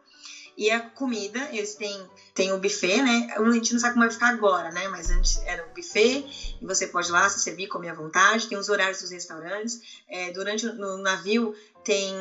E 0.56 0.70
a 0.70 0.80
comida, 0.80 1.48
eles 1.52 1.74
têm, 1.74 2.06
têm 2.34 2.52
o 2.52 2.58
buffet, 2.58 3.00
né? 3.00 3.26
A 3.30 3.50
gente 3.52 3.72
não 3.72 3.80
sabe 3.80 3.94
como 3.94 4.04
vai 4.04 4.10
ficar 4.12 4.28
agora, 4.28 4.70
né? 4.70 4.88
Mas 4.88 5.08
antes 5.08 5.40
era 5.44 5.64
o 5.64 5.70
buffet, 5.70 6.22
e 6.60 6.66
você 6.66 6.86
pode 6.86 7.08
ir 7.08 7.12
lá 7.12 7.28
se 7.28 7.40
servir, 7.40 7.66
comer 7.66 7.88
à 7.88 7.94
vontade. 7.94 8.46
Tem 8.46 8.58
os 8.58 8.68
horários 8.68 9.00
dos 9.00 9.10
restaurantes. 9.10 9.80
É, 10.06 10.30
durante 10.30 10.66
no 10.66 10.98
navio 10.98 11.54
tem 11.82 12.14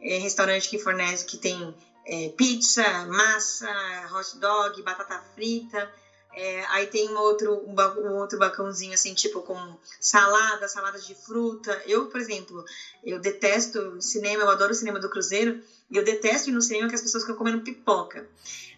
é, 0.00 0.18
restaurante 0.18 0.68
que 0.68 0.78
fornece, 0.78 1.24
que 1.24 1.36
tem 1.36 1.74
é, 2.04 2.28
pizza, 2.30 3.06
massa, 3.06 3.70
hot 4.12 4.36
dog, 4.38 4.82
batata 4.82 5.22
frita. 5.34 5.90
É, 6.34 6.64
aí 6.70 6.86
tem 6.86 7.10
um 7.10 7.18
outro, 7.18 7.62
um, 7.66 8.18
outro 8.18 8.38
balcãozinho 8.38 8.94
assim, 8.94 9.12
tipo 9.12 9.42
com 9.42 9.76
salada, 10.00 10.66
saladas 10.66 11.06
de 11.06 11.14
fruta. 11.14 11.82
Eu, 11.86 12.06
por 12.06 12.18
exemplo, 12.20 12.64
eu 13.04 13.18
detesto 13.18 14.00
cinema, 14.00 14.42
eu 14.42 14.48
adoro 14.48 14.72
o 14.72 14.74
cinema 14.74 14.98
do 14.98 15.10
Cruzeiro, 15.10 15.60
e 15.90 15.96
eu 15.96 16.02
detesto 16.02 16.48
ir 16.48 16.52
no 16.52 16.62
cinema 16.62 16.88
que 16.88 16.94
as 16.94 17.02
pessoas 17.02 17.22
ficam 17.22 17.36
comendo 17.36 17.60
pipoca. 17.60 18.26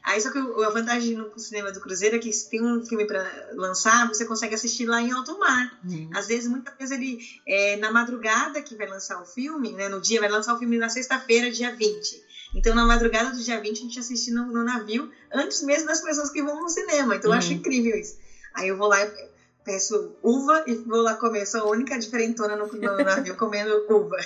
Aí 0.03 0.21
só 0.21 0.31
que 0.31 0.39
a 0.39 0.69
vantagem 0.69 1.15
no 1.15 1.39
cinema 1.39 1.73
do 1.73 1.81
Cruzeiro 1.81 2.17
é 2.17 2.19
que 2.19 2.31
se 2.31 2.51
tem 2.51 2.63
um 2.63 2.85
filme 2.85 3.07
para 3.07 3.53
lançar, 3.55 4.07
você 4.07 4.27
consegue 4.27 4.55
assistir 4.55 4.85
lá 4.85 5.01
em 5.01 5.13
alto 5.13 5.39
mar. 5.39 5.79
Uhum. 5.83 6.11
Às 6.13 6.27
vezes, 6.27 6.47
muitas 6.47 6.77
vezes 6.77 6.91
ele 6.95 7.19
é, 7.47 7.77
na 7.77 7.91
madrugada 7.91 8.61
que 8.61 8.77
vai 8.77 8.87
lançar 8.87 9.19
o 9.23 9.25
filme, 9.25 9.73
né, 9.73 9.89
no 9.89 10.01
dia, 10.01 10.21
vai 10.21 10.29
lançar 10.29 10.55
o 10.55 10.59
filme 10.59 10.77
na 10.77 10.91
sexta-feira, 10.91 11.51
dia 11.51 11.75
20. 11.75 12.23
Então, 12.55 12.75
na 12.75 12.87
madrugada 12.87 13.31
do 13.31 13.43
dia 13.43 13.61
20, 13.61 13.79
a 13.79 13.83
gente 13.83 13.99
assiste 13.99 14.31
no, 14.31 14.47
no 14.47 14.63
navio, 14.63 15.11
antes 15.33 15.63
mesmo 15.63 15.89
das 15.89 16.01
pessoas 16.01 16.31
que 16.31 16.43
vão 16.43 16.61
no 16.61 16.69
cinema. 16.69 17.17
Então, 17.17 17.31
uhum. 17.31 17.35
eu 17.35 17.39
acho 17.39 17.51
uhum. 17.51 17.57
incrível 17.57 17.97
isso. 17.97 18.17
Aí 18.55 18.69
eu 18.69 18.77
vou 18.77 18.87
lá 18.87 19.05
e 19.05 19.35
peço 19.65 20.15
uva 20.23 20.63
e 20.67 20.75
vou 20.75 21.01
lá 21.01 21.15
comer. 21.15 21.47
Sou 21.47 21.63
a 21.63 21.71
única 21.71 21.99
diferentona 21.99 22.57
no, 22.57 22.67
no 22.67 23.05
navio 23.05 23.37
comendo 23.37 23.85
uva. 23.91 24.17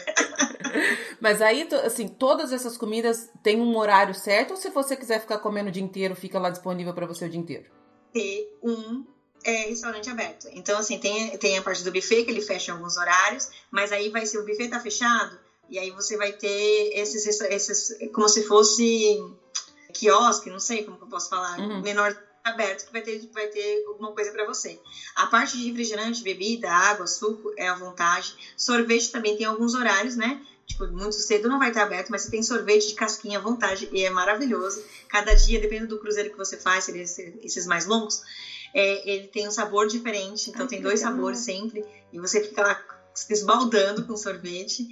Mas 1.20 1.40
aí, 1.40 1.66
assim, 1.84 2.08
todas 2.08 2.52
essas 2.52 2.76
comidas 2.76 3.30
têm 3.42 3.60
um 3.60 3.76
horário 3.76 4.14
certo? 4.14 4.50
Ou 4.50 4.56
se 4.56 4.68
você 4.70 4.96
quiser 4.96 5.20
ficar 5.20 5.38
comendo 5.38 5.68
o 5.68 5.72
dia 5.72 5.82
inteiro, 5.82 6.14
fica 6.14 6.38
lá 6.38 6.50
disponível 6.50 6.92
para 6.92 7.06
você 7.06 7.24
o 7.24 7.30
dia 7.30 7.40
inteiro? 7.40 7.64
Ter 8.12 8.58
um 8.62 9.04
é, 9.44 9.68
restaurante 9.68 10.10
aberto. 10.10 10.48
Então, 10.52 10.78
assim, 10.78 10.98
tem, 10.98 11.36
tem 11.38 11.56
a 11.56 11.62
parte 11.62 11.82
do 11.82 11.92
buffet, 11.92 12.24
que 12.24 12.30
ele 12.30 12.42
fecha 12.42 12.70
em 12.70 12.74
alguns 12.74 12.96
horários, 12.96 13.50
mas 13.70 13.92
aí 13.92 14.10
vai 14.10 14.26
ser 14.26 14.38
o 14.38 14.46
buffet 14.46 14.68
tá 14.68 14.80
fechado, 14.80 15.38
e 15.68 15.78
aí 15.78 15.90
você 15.90 16.16
vai 16.16 16.32
ter 16.32 16.90
esses, 16.94 17.40
esses 17.40 17.98
como 18.12 18.28
se 18.28 18.42
fosse 18.44 19.22
quiosque, 19.92 20.50
não 20.50 20.60
sei 20.60 20.84
como 20.84 20.96
que 20.96 21.04
eu 21.04 21.08
posso 21.08 21.28
falar, 21.28 21.58
uhum. 21.58 21.82
menor 21.82 22.16
aberto 22.44 22.86
que 22.86 22.92
vai 22.92 23.02
ter, 23.02 23.28
vai 23.32 23.46
ter 23.48 23.84
alguma 23.86 24.12
coisa 24.12 24.30
para 24.32 24.46
você. 24.46 24.78
A 25.14 25.26
parte 25.26 25.56
de 25.56 25.68
refrigerante, 25.68 26.22
bebida, 26.22 26.70
água, 26.70 27.06
suco 27.06 27.52
é 27.56 27.68
à 27.68 27.74
vontade. 27.74 28.34
Sorvete 28.56 29.10
também 29.10 29.36
tem 29.36 29.46
alguns 29.46 29.74
horários, 29.74 30.16
né? 30.16 30.40
Tipo, 30.66 30.86
muito 30.88 31.14
cedo 31.14 31.48
não 31.48 31.58
vai 31.58 31.68
estar 31.68 31.82
aberto, 31.82 32.10
mas 32.10 32.22
você 32.22 32.30
tem 32.30 32.42
sorvete 32.42 32.88
de 32.88 32.94
casquinha 32.94 33.38
à 33.38 33.42
vontade 33.42 33.88
e 33.90 34.04
é 34.04 34.10
maravilhoso. 34.10 34.82
Cada 35.08 35.34
dia, 35.34 35.58
dependendo 35.58 35.88
do 35.88 36.00
cruzeiro 36.00 36.30
que 36.30 36.36
você 36.36 36.56
faz, 36.56 36.88
esses 36.88 37.66
mais 37.66 37.86
longos, 37.86 38.22
é, 38.74 39.10
ele 39.10 39.28
tem 39.28 39.48
um 39.48 39.50
sabor 39.50 39.86
diferente. 39.86 40.50
Então, 40.50 40.62
Ai, 40.62 40.68
tem 40.68 40.82
dois 40.82 41.00
legal. 41.00 41.14
sabores 41.14 41.38
sempre. 41.40 41.84
E 42.12 42.18
você 42.18 42.42
fica 42.42 42.62
lá 42.62 42.74
se 42.74 42.97
esbaldando 43.28 44.04
com 44.04 44.16
sorvete. 44.16 44.86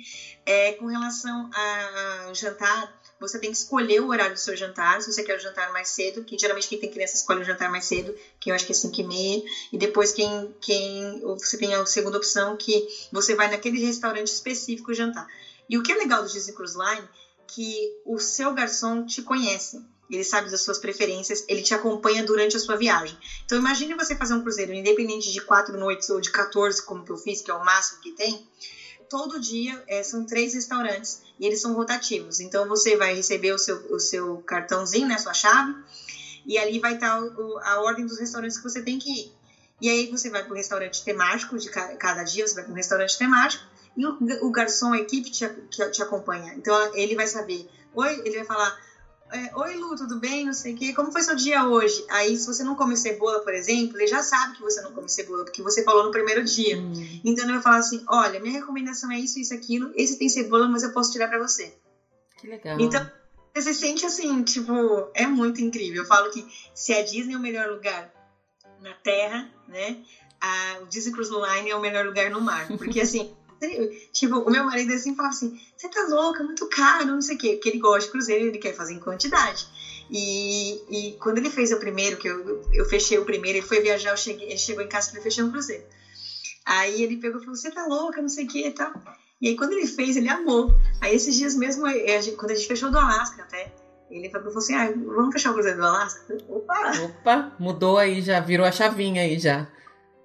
É, 0.44 0.72
com 0.72 0.86
relação 0.86 1.50
ao 1.52 2.34
jantar, 2.34 3.00
você 3.18 3.38
tem 3.38 3.50
que 3.50 3.56
escolher 3.56 4.00
o 4.00 4.08
horário 4.08 4.34
do 4.34 4.40
seu 4.40 4.56
jantar, 4.56 5.00
se 5.00 5.12
você 5.12 5.22
quer 5.22 5.36
o 5.36 5.40
jantar 5.40 5.72
mais 5.72 5.88
cedo, 5.88 6.22
que 6.22 6.38
geralmente 6.38 6.68
quem 6.68 6.78
tem 6.78 6.90
criança 6.90 7.16
escolhe 7.16 7.40
o 7.40 7.44
jantar 7.44 7.70
mais 7.70 7.86
cedo, 7.86 8.14
que 8.38 8.50
eu 8.50 8.54
acho 8.54 8.66
que 8.66 8.72
é 8.72 8.74
5 8.74 9.00
e 9.00 9.04
meia, 9.04 9.42
e 9.72 9.78
depois 9.78 10.12
quem, 10.12 10.54
quem 10.60 11.20
você 11.20 11.56
tem 11.56 11.74
a 11.74 11.84
segunda 11.86 12.18
opção, 12.18 12.56
que 12.56 12.86
você 13.10 13.34
vai 13.34 13.48
naquele 13.48 13.78
restaurante 13.78 14.28
específico 14.28 14.92
jantar. 14.92 15.26
E 15.68 15.78
o 15.78 15.82
que 15.82 15.90
é 15.90 15.94
legal 15.96 16.22
do 16.22 16.28
Disney 16.28 16.54
Cruise 16.54 16.76
Line, 16.76 17.08
que 17.48 18.00
o 18.04 18.18
seu 18.18 18.52
garçom 18.52 19.04
te 19.06 19.22
conhece, 19.22 19.82
ele 20.14 20.24
sabe 20.24 20.50
das 20.50 20.62
suas 20.62 20.78
preferências, 20.78 21.44
ele 21.48 21.62
te 21.62 21.74
acompanha 21.74 22.22
durante 22.22 22.56
a 22.56 22.60
sua 22.60 22.76
viagem. 22.76 23.18
Então 23.44 23.58
imagine 23.58 23.94
você 23.94 24.14
fazer 24.14 24.34
um 24.34 24.40
cruzeiro, 24.40 24.72
independente 24.72 25.32
de 25.32 25.40
quatro 25.40 25.76
noites 25.76 26.08
ou 26.10 26.20
de 26.20 26.30
14, 26.30 26.82
como 26.82 27.04
que 27.04 27.10
eu 27.10 27.16
fiz, 27.16 27.40
que 27.40 27.50
é 27.50 27.54
o 27.54 27.64
máximo 27.64 28.00
que 28.00 28.12
tem. 28.12 28.40
Todo 29.08 29.38
dia 29.38 29.82
é, 29.86 30.02
são 30.02 30.24
três 30.24 30.52
restaurantes 30.54 31.20
e 31.38 31.46
eles 31.46 31.60
são 31.60 31.74
rotativos. 31.74 32.40
Então 32.40 32.66
você 32.66 32.96
vai 32.96 33.14
receber 33.14 33.52
o 33.52 33.58
seu, 33.58 33.76
o 33.90 34.00
seu 34.00 34.38
cartãozinho, 34.46 35.06
né, 35.06 35.18
sua 35.18 35.34
chave, 35.34 35.74
e 36.44 36.58
ali 36.58 36.78
vai 36.78 36.94
estar 36.94 37.20
o, 37.20 37.58
a 37.62 37.80
ordem 37.80 38.06
dos 38.06 38.18
restaurantes 38.18 38.56
que 38.56 38.64
você 38.64 38.82
tem 38.82 38.98
que 38.98 39.10
ir. 39.10 39.32
E 39.80 39.88
aí 39.88 40.10
você 40.10 40.30
vai 40.30 40.42
para 40.42 40.52
o 40.52 40.56
restaurante 40.56 41.04
temático 41.04 41.58
de 41.58 41.68
cada 41.68 42.22
dia, 42.22 42.46
você 42.46 42.54
vai 42.54 42.64
para 42.64 42.72
um 42.72 42.76
restaurante 42.76 43.18
temático 43.18 43.64
e 43.96 44.06
o, 44.06 44.16
o 44.42 44.50
garçom, 44.50 44.92
a 44.92 44.98
equipe 44.98 45.30
te, 45.30 45.48
te 45.90 46.02
acompanha. 46.02 46.54
Então 46.54 46.74
ele 46.94 47.14
vai 47.14 47.26
saber, 47.26 47.68
oi, 47.94 48.22
ele 48.24 48.36
vai 48.36 48.44
falar 48.44 48.76
é, 49.32 49.50
Oi, 49.54 49.76
Lu, 49.76 49.96
tudo 49.96 50.18
bem? 50.18 50.44
Não 50.44 50.52
sei 50.52 50.72
o 50.72 50.76
quê. 50.76 50.92
Como 50.92 51.10
foi 51.10 51.22
seu 51.22 51.34
dia 51.34 51.64
hoje? 51.64 52.04
Aí, 52.08 52.36
se 52.36 52.46
você 52.46 52.62
não 52.62 52.74
come 52.74 52.96
cebola, 52.96 53.40
por 53.40 53.52
exemplo, 53.52 53.96
ele 53.98 54.06
já 54.06 54.22
sabe 54.22 54.54
que 54.54 54.62
você 54.62 54.80
não 54.80 54.92
come 54.92 55.08
cebola, 55.08 55.44
porque 55.44 55.62
você 55.62 55.82
falou 55.82 56.04
no 56.04 56.10
primeiro 56.10 56.44
dia. 56.44 56.78
Hum. 56.78 57.20
Então, 57.24 57.44
ele 57.44 57.54
vai 57.54 57.62
falar 57.62 57.78
assim: 57.78 58.02
olha, 58.08 58.38
minha 58.38 58.52
recomendação 58.52 59.10
é 59.10 59.18
isso, 59.18 59.38
isso, 59.38 59.52
aquilo. 59.52 59.90
Esse 59.94 60.16
tem 60.16 60.28
cebola, 60.28 60.68
mas 60.68 60.82
eu 60.82 60.90
posso 60.90 61.10
tirar 61.10 61.28
para 61.28 61.38
você. 61.38 61.72
Que 62.38 62.46
legal. 62.46 62.78
Então, 62.78 63.00
você 63.54 63.72
se 63.72 63.80
sente 63.80 64.04
assim, 64.06 64.42
tipo, 64.42 65.08
é 65.14 65.26
muito 65.26 65.60
incrível. 65.60 66.02
Eu 66.02 66.06
falo 66.06 66.30
que 66.30 66.46
se 66.74 66.92
a 66.92 67.02
Disney 67.02 67.34
é 67.34 67.36
o 67.36 67.40
melhor 67.40 67.68
lugar 67.68 68.10
na 68.80 68.94
Terra, 68.94 69.48
né? 69.66 69.96
A, 70.40 70.78
o 70.82 70.86
Disney 70.86 71.12
Cruise 71.12 71.32
Line 71.32 71.70
é 71.70 71.74
o 71.74 71.80
melhor 71.80 72.04
lugar 72.04 72.30
no 72.30 72.40
mar. 72.40 72.66
Porque, 72.78 73.00
assim. 73.00 73.28
Tipo, 74.12 74.38
o 74.38 74.50
meu 74.50 74.64
marido 74.64 74.92
assim 74.92 75.14
fala 75.14 75.28
assim: 75.28 75.52
você 75.76 75.88
tá 75.88 76.06
louca, 76.08 76.42
muito 76.42 76.66
caro, 76.66 77.06
não 77.06 77.22
sei 77.22 77.36
o 77.36 77.38
quê. 77.38 77.50
Porque 77.54 77.68
ele 77.68 77.78
gosta 77.78 78.00
de 78.00 78.10
cruzeiro, 78.10 78.44
ele 78.44 78.58
quer 78.58 78.74
fazer 78.74 78.92
em 78.92 78.98
quantidade. 78.98 79.66
E, 80.10 80.80
e 80.88 81.16
quando 81.18 81.38
ele 81.38 81.50
fez 81.50 81.70
o 81.72 81.78
primeiro, 81.78 82.16
que 82.16 82.28
eu, 82.28 82.62
eu 82.72 82.84
fechei 82.84 83.18
o 83.18 83.24
primeiro, 83.24 83.58
ele 83.58 83.66
foi 83.66 83.80
viajar, 83.80 84.10
eu 84.10 84.16
cheguei, 84.16 84.48
ele 84.48 84.58
chegou 84.58 84.82
em 84.82 84.88
casa 84.88 85.16
e 85.16 85.20
fechei 85.20 85.42
um 85.42 85.50
cruzeiro. 85.50 85.84
Aí 86.64 87.02
ele 87.02 87.16
pegou 87.16 87.40
e 87.40 87.44
falou: 87.44 87.56
você 87.56 87.70
tá 87.70 87.84
louca, 87.86 88.20
não 88.20 88.28
sei 88.28 88.44
o 88.44 88.48
quê 88.48 88.66
e 88.66 88.70
tal. 88.70 88.92
E 89.40 89.48
aí 89.48 89.56
quando 89.56 89.72
ele 89.72 89.86
fez, 89.86 90.16
ele 90.16 90.28
amou. 90.28 90.68
Aí 91.00 91.14
esses 91.14 91.34
dias 91.34 91.54
mesmo, 91.54 91.84
quando 92.36 92.50
a 92.50 92.54
gente 92.54 92.66
fechou 92.66 92.90
do 92.90 92.98
Alasca 92.98 93.42
até, 93.42 93.72
ele 94.10 94.30
falou 94.30 94.56
assim: 94.56 94.74
ah, 94.74 94.90
vamos 94.90 95.32
fechar 95.32 95.50
o 95.50 95.54
cruzeiro 95.54 95.78
do 95.78 95.84
Alasca? 95.84 96.20
Opa! 96.48 96.92
Opa, 97.02 97.52
mudou 97.58 97.98
aí 97.98 98.22
já, 98.22 98.40
virou 98.40 98.66
a 98.66 98.72
chavinha 98.72 99.22
aí 99.22 99.38
já. 99.38 99.66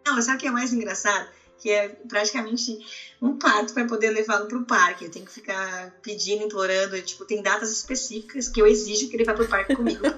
Não, 0.05 0.15
mas 0.15 0.25
sabe 0.25 0.37
o 0.37 0.39
que 0.39 0.47
é 0.47 0.51
mais 0.51 0.73
engraçado? 0.73 1.27
Que 1.61 1.69
é 1.69 1.89
praticamente 2.09 2.79
um 3.21 3.37
parto 3.37 3.73
para 3.73 3.85
poder 3.85 4.09
levá-lo 4.09 4.47
para 4.47 4.57
o 4.57 4.65
parque. 4.65 5.05
Eu 5.05 5.11
tenho 5.11 5.25
que 5.25 5.31
ficar 5.31 5.91
pedindo, 6.01 6.41
implorando. 6.41 6.99
Tipo, 7.03 7.23
tem 7.23 7.41
datas 7.41 7.71
específicas 7.71 8.47
que 8.47 8.59
eu 8.59 8.65
exijo 8.65 9.07
que 9.07 9.15
ele 9.15 9.23
vá 9.23 9.33
para 9.33 9.43
o 9.43 9.47
parque 9.47 9.75
comigo. 9.75 10.01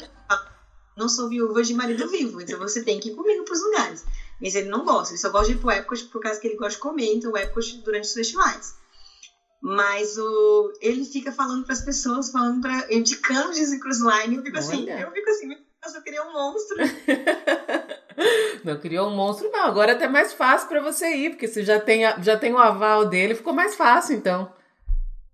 não 0.95 1.09
sou 1.09 1.27
viúva 1.27 1.61
de 1.63 1.73
marido 1.73 2.07
vivo, 2.07 2.39
então 2.39 2.57
você 2.57 2.81
tem 2.81 2.99
que 2.99 3.09
ir 3.09 3.13
comigo 3.13 3.43
para 3.43 3.53
os 3.53 3.61
lugares. 3.61 4.05
Mas 4.39 4.55
ele 4.55 4.69
não 4.69 4.85
gosta, 4.85 5.13
ele 5.13 5.19
só 5.19 5.29
gosta 5.29 5.47
de 5.47 5.53
ir 5.53 5.61
para 5.61 5.77
Epcot 5.77 6.05
por 6.05 6.21
causa 6.21 6.39
que 6.39 6.47
ele 6.47 6.55
gosta 6.55 6.73
de 6.73 6.77
comer, 6.77 7.11
então 7.13 7.35
Epcot 7.35 7.81
durante 7.83 8.05
os 8.05 8.13
festivais. 8.13 8.73
Mas 9.61 10.17
o, 10.17 10.71
ele 10.79 11.03
fica 11.03 11.31
falando 11.31 11.63
para 11.63 11.73
as 11.73 11.81
pessoas, 11.81 12.29
falando 12.29 12.61
para 12.61 12.85
indicando 12.93 13.53
Disney 13.53 13.79
Cruise 13.79 14.01
Line, 14.01 14.35
eu 14.35 14.41
fico 14.41 14.57
assim, 14.57 14.83
Olha. 14.83 14.93
assim, 14.93 15.03
eu 15.03 15.11
fico 15.11 15.29
assim, 15.29 15.55
nossa, 15.83 15.97
eu 15.97 16.01
queria 16.01 16.23
um 16.23 16.31
monstro. 16.31 16.77
Não 18.63 18.79
criou 18.79 19.09
um 19.09 19.15
monstro, 19.15 19.51
não. 19.51 19.65
Agora 19.65 19.91
é 19.91 19.95
até 19.95 20.07
mais 20.07 20.31
fácil 20.31 20.69
para 20.69 20.79
você 20.79 21.13
ir, 21.15 21.31
porque 21.31 21.47
você 21.47 21.63
já 21.63 21.79
tem, 21.79 22.05
a, 22.05 22.17
já 22.21 22.37
tem 22.37 22.53
o 22.53 22.57
aval 22.57 23.05
dele, 23.05 23.35
ficou 23.35 23.51
mais 23.51 23.75
fácil, 23.75 24.15
então. 24.15 24.53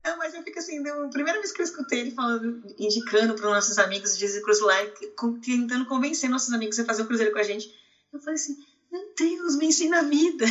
Não, 0.04 0.18
mas 0.18 0.34
eu 0.34 0.41
fico 0.41 0.58
assim, 0.58 0.80
a 0.88 1.10
primeira 1.10 1.39
vez 1.39 1.52
que 1.52 1.62
eu 1.62 1.66
escutei 1.66 2.00
ele 2.00 2.12
falando, 2.12 2.64
indicando 2.80 3.36
para 3.36 3.45
os 3.45 3.54
nossos 3.54 3.78
amigos 3.78 4.18
de 4.18 4.26
Line, 4.26 5.41
tentando 5.45 5.86
convencer 5.86 6.30
nossos 6.30 6.52
amigos 6.52 6.80
a 6.80 6.86
fazer 6.86 7.04
um 7.04 7.06
cruzeiro 7.06 7.32
com 7.32 7.39
a 7.39 7.43
gente, 7.43 7.72
eu 8.12 8.20
falei 8.20 8.36
assim, 8.36 8.58
meu 8.91 9.02
Deus, 9.16 9.58
me 9.58 9.68
ensina 9.68 10.00
a 10.00 10.04
vida. 10.04 10.45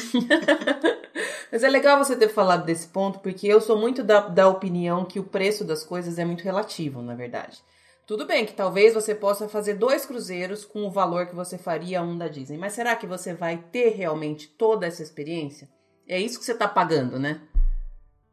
Mas 1.50 1.64
é 1.64 1.68
legal 1.68 1.98
você 1.98 2.14
ter 2.14 2.28
falado 2.28 2.64
desse 2.64 2.86
ponto, 2.86 3.18
porque 3.18 3.48
eu 3.48 3.60
sou 3.60 3.76
muito 3.76 4.04
da, 4.04 4.20
da 4.28 4.48
opinião 4.48 5.04
que 5.04 5.18
o 5.18 5.24
preço 5.24 5.64
das 5.64 5.82
coisas 5.82 6.18
é 6.18 6.24
muito 6.24 6.44
relativo, 6.44 7.02
na 7.02 7.16
verdade. 7.16 7.60
Tudo 8.08 8.24
bem 8.24 8.46
que 8.46 8.54
talvez 8.54 8.94
você 8.94 9.14
possa 9.14 9.50
fazer 9.50 9.74
dois 9.74 10.06
cruzeiros 10.06 10.64
com 10.64 10.86
o 10.86 10.90
valor 10.90 11.26
que 11.26 11.34
você 11.34 11.58
faria 11.58 12.00
um 12.00 12.16
da 12.16 12.26
Disney, 12.26 12.56
mas 12.56 12.72
será 12.72 12.96
que 12.96 13.06
você 13.06 13.34
vai 13.34 13.58
ter 13.70 13.90
realmente 13.90 14.48
toda 14.48 14.86
essa 14.86 15.02
experiência? 15.02 15.68
É 16.06 16.18
isso 16.18 16.38
que 16.38 16.44
você 16.46 16.52
está 16.52 16.66
pagando, 16.66 17.18
né? 17.18 17.46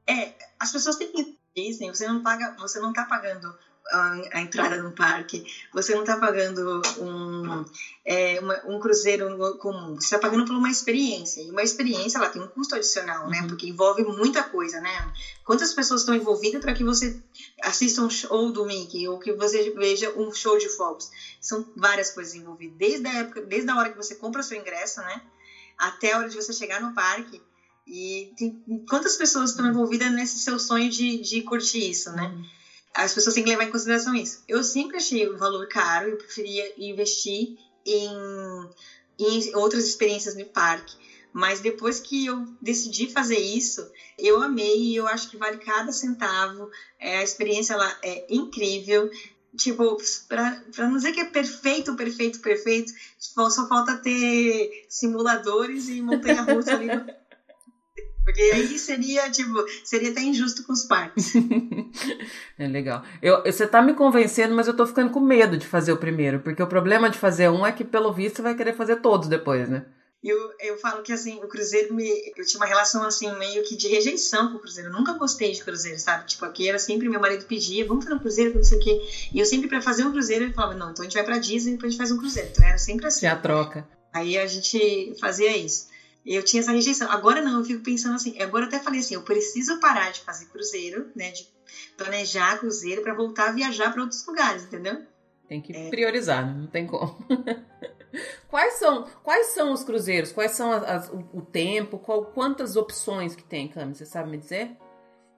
É, 0.07 0.33
as 0.57 0.71
pessoas 0.71 0.95
têm 0.95 1.11
que 1.11 1.37
Disney, 1.53 1.89
você 1.89 2.07
não 2.07 2.23
paga, 2.23 2.55
você 2.57 2.79
não 2.79 2.91
está 2.91 3.03
pagando 3.03 3.53
a, 3.91 4.21
a, 4.33 4.41
entrada 4.41 4.81
no 4.81 4.91
parque, 4.91 5.45
você 5.71 5.93
não 5.93 6.01
está 6.01 6.17
pagando 6.17 6.81
um, 6.99 7.65
é, 8.03 8.39
uma, 8.39 8.61
um 8.65 8.79
cruzeiro 8.79 9.57
comum, 9.57 9.95
você 9.95 10.05
está 10.05 10.19
pagando 10.19 10.45
por 10.45 10.55
uma 10.55 10.69
experiência. 10.69 11.41
E 11.41 11.51
uma 11.51 11.61
experiência 11.61 12.17
ela 12.17 12.29
tem 12.29 12.41
um 12.41 12.47
custo 12.47 12.75
adicional, 12.75 13.29
né? 13.29 13.41
Uhum. 13.41 13.47
Porque 13.47 13.67
envolve 13.67 14.03
muita 14.03 14.43
coisa, 14.43 14.79
né? 14.81 15.13
Quantas 15.43 15.73
pessoas 15.73 16.01
estão 16.01 16.15
envolvidas 16.15 16.61
para 16.61 16.73
que 16.73 16.83
você 16.83 17.21
assista 17.61 18.01
um 18.01 18.09
show 18.09 18.51
do 18.51 18.65
Mickey 18.65 19.07
ou 19.07 19.19
que 19.19 19.33
você 19.33 19.69
veja 19.71 20.09
um 20.11 20.33
show 20.33 20.57
de 20.57 20.69
fogos? 20.69 21.11
São 21.39 21.65
várias 21.75 22.09
coisas 22.09 22.33
envolvidas. 22.33 22.77
Desde 22.77 23.07
a 23.07 23.13
época, 23.19 23.41
desde 23.41 23.69
a 23.69 23.77
hora 23.77 23.89
que 23.91 23.97
você 23.97 24.15
compra 24.15 24.41
o 24.41 24.43
seu 24.43 24.59
ingresso, 24.59 24.99
né? 25.01 25.21
Até 25.77 26.13
a 26.13 26.19
hora 26.19 26.29
de 26.29 26.35
você 26.35 26.53
chegar 26.53 26.81
no 26.81 26.93
parque. 26.93 27.41
E 27.85 28.33
tem, 28.35 28.83
quantas 28.89 29.15
pessoas 29.15 29.51
estão 29.51 29.67
envolvidas 29.67 30.11
nesse 30.11 30.39
seu 30.39 30.57
sonho 30.57 30.89
de, 30.89 31.19
de 31.19 31.43
curtir 31.43 31.91
isso, 31.91 32.11
né? 32.13 32.33
As 32.95 33.13
pessoas 33.13 33.35
têm 33.35 33.43
que 33.43 33.49
levar 33.49 33.65
em 33.65 33.71
consideração 33.71 34.15
isso. 34.15 34.41
Eu 34.47 34.63
sempre 34.63 34.97
achei 34.97 35.27
o 35.27 35.37
valor 35.37 35.67
caro, 35.67 36.07
eu 36.07 36.17
preferia 36.17 36.73
investir 36.77 37.49
em, 37.85 38.69
em 39.19 39.55
outras 39.55 39.83
experiências 39.83 40.33
no 40.33 40.45
parque. 40.45 40.95
Mas 41.33 41.59
depois 41.59 41.99
que 41.99 42.25
eu 42.25 42.47
decidi 42.61 43.09
fazer 43.09 43.37
isso, 43.37 43.85
eu 44.17 44.41
amei 44.41 44.77
e 44.77 44.95
eu 44.95 45.05
acho 45.05 45.29
que 45.29 45.35
vale 45.35 45.57
cada 45.57 45.91
centavo. 45.91 46.69
É, 46.97 47.17
a 47.17 47.23
experiência 47.23 47.73
ela 47.73 47.93
é 48.01 48.23
incrível. 48.29 49.09
Tipo, 49.57 49.97
para 50.29 50.87
não 50.87 50.95
dizer 50.95 51.11
que 51.11 51.19
é 51.19 51.25
perfeito, 51.25 51.93
perfeito, 51.95 52.39
perfeito, 52.39 52.93
só 53.19 53.67
falta 53.67 53.97
ter 53.97 54.69
simuladores 54.87 55.89
e 55.89 56.01
montanha-russa 56.01 56.71
ali 56.71 56.87
porque 58.25 58.41
aí 58.41 58.79
seria, 58.79 59.29
tipo, 59.29 59.53
seria 59.83 60.09
até 60.09 60.21
injusto 60.21 60.63
com 60.63 60.73
os 60.73 60.83
parques. 60.83 61.33
é 62.57 62.67
legal. 62.67 63.03
Eu, 63.21 63.43
você 63.43 63.67
tá 63.67 63.83
me 63.83 63.93
convencendo, 63.93 64.55
mas 64.55 64.67
eu 64.67 64.75
tô 64.75 64.85
ficando 64.87 65.11
com 65.11 65.19
medo 65.19 65.55
de 65.55 65.67
fazer 65.67 65.93
o 65.93 65.97
primeiro, 65.97 66.39
porque 66.39 66.61
o 66.61 66.67
problema 66.67 67.07
de 67.07 67.19
fazer 67.19 67.49
um 67.49 67.63
é 67.63 67.71
que, 67.71 67.83
pelo 67.83 68.11
visto, 68.11 68.37
você 68.37 68.41
vai 68.41 68.55
querer 68.55 68.73
fazer 68.75 68.95
todos 68.97 69.27
depois, 69.27 69.69
né? 69.69 69.85
Eu, 70.23 70.37
eu 70.59 70.75
falo 70.79 71.03
que, 71.03 71.13
assim, 71.13 71.35
o 71.43 71.47
Cruzeiro, 71.47 71.93
me, 71.93 72.09
eu 72.35 72.43
tinha 72.43 72.59
uma 72.59 72.65
relação, 72.65 73.03
assim, 73.03 73.31
meio 73.37 73.63
que 73.63 73.75
de 73.75 73.87
rejeição 73.87 74.49
com 74.49 74.57
o 74.57 74.59
Cruzeiro. 74.59 74.89
Eu 74.89 74.93
nunca 74.93 75.13
gostei 75.13 75.51
de 75.51 75.63
Cruzeiro, 75.63 75.99
sabe? 75.99 76.25
Tipo, 76.25 76.45
aqui 76.45 76.67
era 76.67 76.79
sempre, 76.79 77.07
meu 77.07 77.19
marido 77.19 77.45
pedia, 77.45 77.85
vamos 77.85 78.05
fazer 78.05 78.15
um 78.15 78.19
Cruzeiro, 78.19 78.55
não 78.55 78.63
sei 78.63 78.79
o 78.79 78.81
quê. 78.81 79.01
E 79.31 79.39
eu 79.39 79.45
sempre, 79.45 79.67
para 79.67 79.83
fazer 79.83 80.03
um 80.03 80.11
Cruzeiro, 80.11 80.45
ele 80.45 80.53
falava, 80.53 80.73
não, 80.73 80.89
então 80.89 81.03
a 81.03 81.05
gente 81.05 81.13
vai 81.13 81.23
pra 81.23 81.37
Disney 81.37 81.73
depois 81.73 81.89
a 81.89 81.91
gente 81.91 81.97
faz 81.99 82.11
um 82.11 82.17
Cruzeiro. 82.17 82.49
Então 82.51 82.65
era 82.65 82.77
sempre 82.79 83.05
assim. 83.05 83.27
É 83.27 83.29
a 83.29 83.35
troca. 83.35 83.87
Aí 84.11 84.35
a 84.35 84.47
gente 84.47 85.13
fazia 85.19 85.55
isso. 85.55 85.93
Eu 86.25 86.43
tinha 86.43 86.61
essa 86.61 86.71
rejeição. 86.71 87.11
Agora 87.11 87.41
não, 87.41 87.59
eu 87.59 87.65
fico 87.65 87.83
pensando 87.83 88.15
assim. 88.15 88.41
Agora 88.41 88.65
eu 88.65 88.67
até 88.67 88.79
falei 88.79 88.99
assim: 88.99 89.13
eu 89.13 89.21
preciso 89.21 89.79
parar 89.79 90.11
de 90.11 90.21
fazer 90.21 90.45
cruzeiro, 90.47 91.11
né? 91.15 91.31
De 91.31 91.47
planejar 91.95 92.57
cruzeiro 92.57 93.01
para 93.01 93.13
voltar 93.13 93.49
a 93.49 93.51
viajar 93.51 93.91
para 93.91 94.01
outros 94.01 94.25
lugares, 94.25 94.63
entendeu? 94.63 95.05
Tem 95.47 95.61
que 95.61 95.75
é. 95.75 95.89
priorizar, 95.89 96.45
né? 96.45 96.53
não 96.57 96.67
tem 96.67 96.87
como. 96.87 97.17
quais 98.49 98.75
são 98.75 99.07
quais 99.23 99.47
são 99.47 99.71
os 99.71 99.83
cruzeiros? 99.83 100.31
Quais 100.31 100.51
são 100.51 100.71
as, 100.71 100.83
as, 100.83 101.09
o, 101.09 101.41
tempo? 101.41 101.99
Qual, 101.99 102.25
quantas 102.25 102.75
opções 102.75 103.35
que 103.35 103.43
tem, 103.43 103.67
Cami? 103.67 103.93
Você 103.93 104.05
sabe 104.05 104.31
me 104.31 104.37
dizer? 104.37 104.75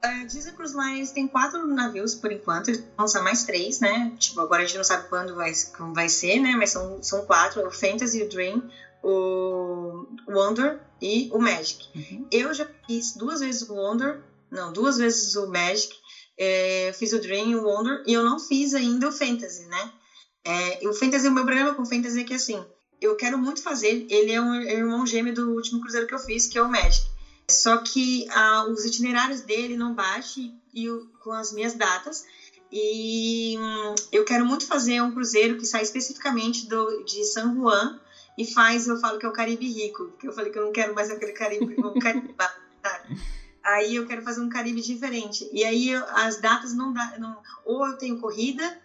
Uh, 0.06 0.26
Disney 0.28 0.54
Cruise 0.54 0.78
Lines 0.78 1.12
tem 1.12 1.28
quatro 1.28 1.66
navios 1.68 2.14
por 2.14 2.32
enquanto, 2.32 2.72
lançar 2.98 3.24
mais 3.24 3.44
três, 3.46 3.80
né? 3.80 4.14
Tipo, 4.18 4.40
agora 4.42 4.62
a 4.62 4.66
gente 4.66 4.78
não 4.78 4.84
sabe 4.84 5.10
quando 5.10 5.36
vai, 5.36 5.52
como 5.76 5.94
vai 5.94 6.08
ser, 6.08 6.40
né? 6.40 6.52
Mas 6.52 6.70
são, 6.70 7.02
são 7.02 7.26
quatro: 7.26 7.68
o 7.68 7.72
Fantasy, 7.72 8.22
o 8.22 8.30
Dream, 8.30 8.64
o 9.04 10.06
Wonder 10.28 10.80
e 11.02 11.30
o 11.32 11.40
Magic. 11.40 11.88
Uhum. 11.96 12.28
Eu 12.32 12.54
já 12.54 12.68
fiz 12.86 13.16
duas 13.16 13.40
vezes 13.40 13.68
o 13.68 13.74
Wonder, 13.74 14.20
não, 14.52 14.72
duas 14.72 14.98
vezes 14.98 15.36
o 15.36 15.48
Magic, 15.48 15.94
é, 16.38 16.92
fiz 16.94 17.14
o 17.14 17.20
Dream 17.20 17.50
e 17.50 17.56
o 17.56 17.64
Wonder, 17.64 18.04
e 18.06 18.14
eu 18.14 18.24
não 18.24 18.40
fiz 18.40 18.74
ainda 18.74 19.08
o 19.08 19.12
Fantasy, 19.12 19.66
né? 19.66 19.92
É, 20.46 20.88
o 20.88 20.94
Fantasy, 20.94 21.28
o 21.28 21.32
meu 21.32 21.44
problema 21.44 21.74
com 21.74 21.82
o 21.82 21.86
Fantasy 21.86 22.22
é 22.22 22.24
que 22.24 22.34
assim, 22.34 22.64
eu 23.02 23.16
quero 23.16 23.38
muito 23.38 23.62
fazer, 23.62 24.06
ele 24.10 24.32
é 24.32 24.42
um, 24.42 24.54
é 24.54 24.76
um 24.76 24.80
irmão 24.80 25.06
gêmeo 25.06 25.34
do 25.34 25.52
último 25.52 25.82
cruzeiro 25.82 26.08
que 26.08 26.14
eu 26.14 26.20
fiz, 26.20 26.48
que 26.48 26.58
é 26.58 26.62
o 26.62 26.70
Magic. 26.70 27.06
Só 27.50 27.78
que 27.78 28.28
ah, 28.32 28.66
os 28.66 28.84
itinerários 28.84 29.42
dele 29.42 29.78
não 29.78 29.94
batem 29.94 30.60
e, 30.74 30.86
e, 30.86 30.90
com 31.24 31.32
as 31.32 31.52
minhas 31.54 31.74
datas. 31.74 32.26
E 32.72 33.56
hum, 33.58 33.96
eu 34.12 34.26
quero 34.26 34.46
muito 34.46 34.66
fazer 34.66 35.02
um 35.02 35.12
cruzeiro 35.12 35.58
que 35.58 35.66
sai 35.66 35.82
especificamente 35.82 36.68
do, 36.68 37.04
de 37.06 37.24
San 37.24 37.54
Juan 37.54 37.98
e 38.38 38.46
faz, 38.46 38.88
eu 38.88 38.98
falo 38.98 39.18
que 39.18 39.26
é 39.26 39.30
o 39.30 39.34
Caribe 39.34 39.68
rico, 39.68 40.06
porque 40.06 40.28
eu 40.28 40.34
falei 40.34 40.52
que 40.52 40.60
eu 40.60 40.64
não 40.64 40.72
quero 40.72 40.94
mais 40.94 41.10
aquele 41.10 41.32
Caribe, 41.32 41.76
o 41.80 42.00
Caribe 42.00 42.36
Aí 43.64 43.96
eu 43.96 44.06
quero 44.06 44.22
fazer 44.22 44.40
um 44.40 44.48
Caribe 44.48 44.80
diferente. 44.80 45.50
E 45.52 45.66
aí 45.66 45.94
as 45.94 46.38
datas 46.38 46.74
não 46.74 46.94
dá, 46.94 47.18
não, 47.18 47.42
ou 47.66 47.86
eu 47.86 47.98
tenho 47.98 48.18
corrida, 48.18 48.80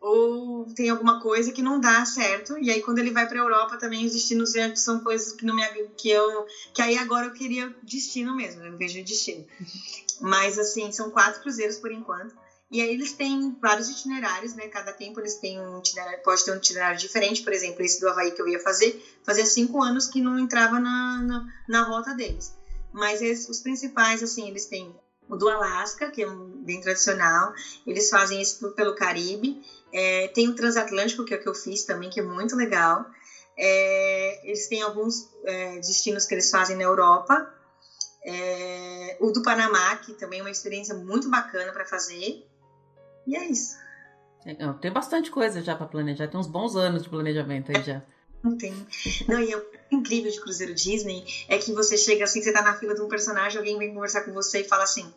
ou 0.00 0.66
tem 0.74 0.90
alguma 0.90 1.18
coisa 1.20 1.52
que 1.52 1.62
não 1.62 1.80
dá 1.80 2.04
certo. 2.04 2.58
E 2.58 2.70
aí 2.70 2.80
quando 2.80 2.98
ele 2.98 3.10
vai 3.10 3.26
para 3.26 3.38
Europa 3.38 3.76
também 3.76 4.04
os 4.04 4.12
destinos 4.12 4.52
são 4.74 5.00
coisas 5.00 5.32
que 5.32 5.44
não 5.44 5.54
me 5.54 5.62
que 5.96 6.10
eu 6.10 6.44
que 6.74 6.82
aí 6.82 6.96
agora 6.96 7.26
eu 7.26 7.32
queria 7.32 7.74
destino 7.82 8.34
mesmo, 8.34 8.62
eu 8.62 8.76
vejo 8.76 9.02
destino. 9.02 9.46
Mas 10.20 10.58
assim, 10.58 10.92
são 10.92 11.10
quatro 11.10 11.40
cruzeiros 11.40 11.76
por 11.78 11.90
enquanto. 11.90 12.34
E 12.72 12.80
aí 12.80 12.90
eles 12.90 13.12
têm 13.12 13.54
vários 13.60 13.86
itinerários, 13.90 14.54
né? 14.54 14.66
Cada 14.66 14.94
tempo 14.94 15.20
eles 15.20 15.34
têm 15.34 15.60
um 15.60 15.78
itinerário, 15.78 16.22
pode 16.22 16.42
ter 16.42 16.52
um 16.52 16.56
itinerário 16.56 16.98
diferente. 16.98 17.42
Por 17.42 17.52
exemplo, 17.52 17.84
esse 17.84 18.00
do 18.00 18.08
Havaí 18.08 18.32
que 18.32 18.40
eu 18.40 18.48
ia 18.48 18.58
fazer, 18.58 18.98
fazia 19.22 19.44
cinco 19.44 19.82
anos 19.82 20.06
que 20.06 20.22
não 20.22 20.38
entrava 20.38 20.78
na, 20.78 21.20
na, 21.20 21.44
na 21.68 21.82
rota 21.82 22.14
deles. 22.14 22.50
Mas 22.90 23.20
eles, 23.20 23.46
os 23.46 23.60
principais, 23.60 24.22
assim, 24.22 24.48
eles 24.48 24.64
têm 24.64 24.90
o 25.28 25.36
do 25.36 25.50
Alasca, 25.50 26.08
que 26.08 26.22
é 26.22 26.26
bem 26.26 26.80
tradicional. 26.80 27.52
Eles 27.86 28.08
fazem 28.08 28.40
isso 28.40 28.70
pelo 28.70 28.94
Caribe. 28.94 29.54
É, 29.92 30.28
tem 30.28 30.48
o 30.48 30.54
Transatlântico, 30.54 31.26
que 31.26 31.34
é 31.34 31.36
o 31.36 31.40
que 31.40 31.48
eu 31.48 31.54
fiz 31.54 31.84
também, 31.84 32.08
que 32.08 32.20
é 32.20 32.22
muito 32.22 32.56
legal. 32.56 33.04
É, 33.54 34.40
eles 34.42 34.66
têm 34.66 34.80
alguns 34.80 35.26
é, 35.44 35.78
destinos 35.78 36.24
que 36.24 36.32
eles 36.32 36.48
fazem 36.48 36.74
na 36.74 36.84
Europa. 36.84 37.46
É, 38.24 39.14
o 39.20 39.30
do 39.30 39.42
Panamá, 39.42 39.94
que 39.96 40.14
também 40.14 40.38
é 40.38 40.42
uma 40.42 40.50
experiência 40.50 40.94
muito 40.94 41.28
bacana 41.28 41.70
para 41.70 41.84
fazer. 41.84 42.34
E 43.26 43.36
é 43.36 43.44
isso. 43.46 43.76
Tem 44.80 44.92
bastante 44.92 45.30
coisa 45.30 45.62
já 45.62 45.76
para 45.76 45.86
planejar, 45.86 46.26
tem 46.26 46.38
uns 46.38 46.48
bons 46.48 46.74
anos 46.74 47.04
de 47.04 47.08
planejamento 47.08 47.70
aí 47.70 47.82
já. 47.82 48.02
Não 48.42 48.56
tem. 48.58 48.74
Não, 49.28 49.38
e 49.38 49.52
é 49.52 49.56
o 49.56 49.64
incrível 49.92 50.30
de 50.30 50.40
Cruzeiro 50.40 50.74
Disney 50.74 51.24
é 51.48 51.58
que 51.58 51.72
você 51.72 51.96
chega 51.96 52.24
assim, 52.24 52.42
você 52.42 52.52
tá 52.52 52.60
na 52.60 52.74
fila 52.74 52.94
de 52.94 53.00
um 53.00 53.08
personagem, 53.08 53.58
alguém 53.58 53.78
vem 53.78 53.94
conversar 53.94 54.22
com 54.22 54.32
você 54.32 54.62
e 54.62 54.68
fala 54.68 54.82
assim: 54.82 55.12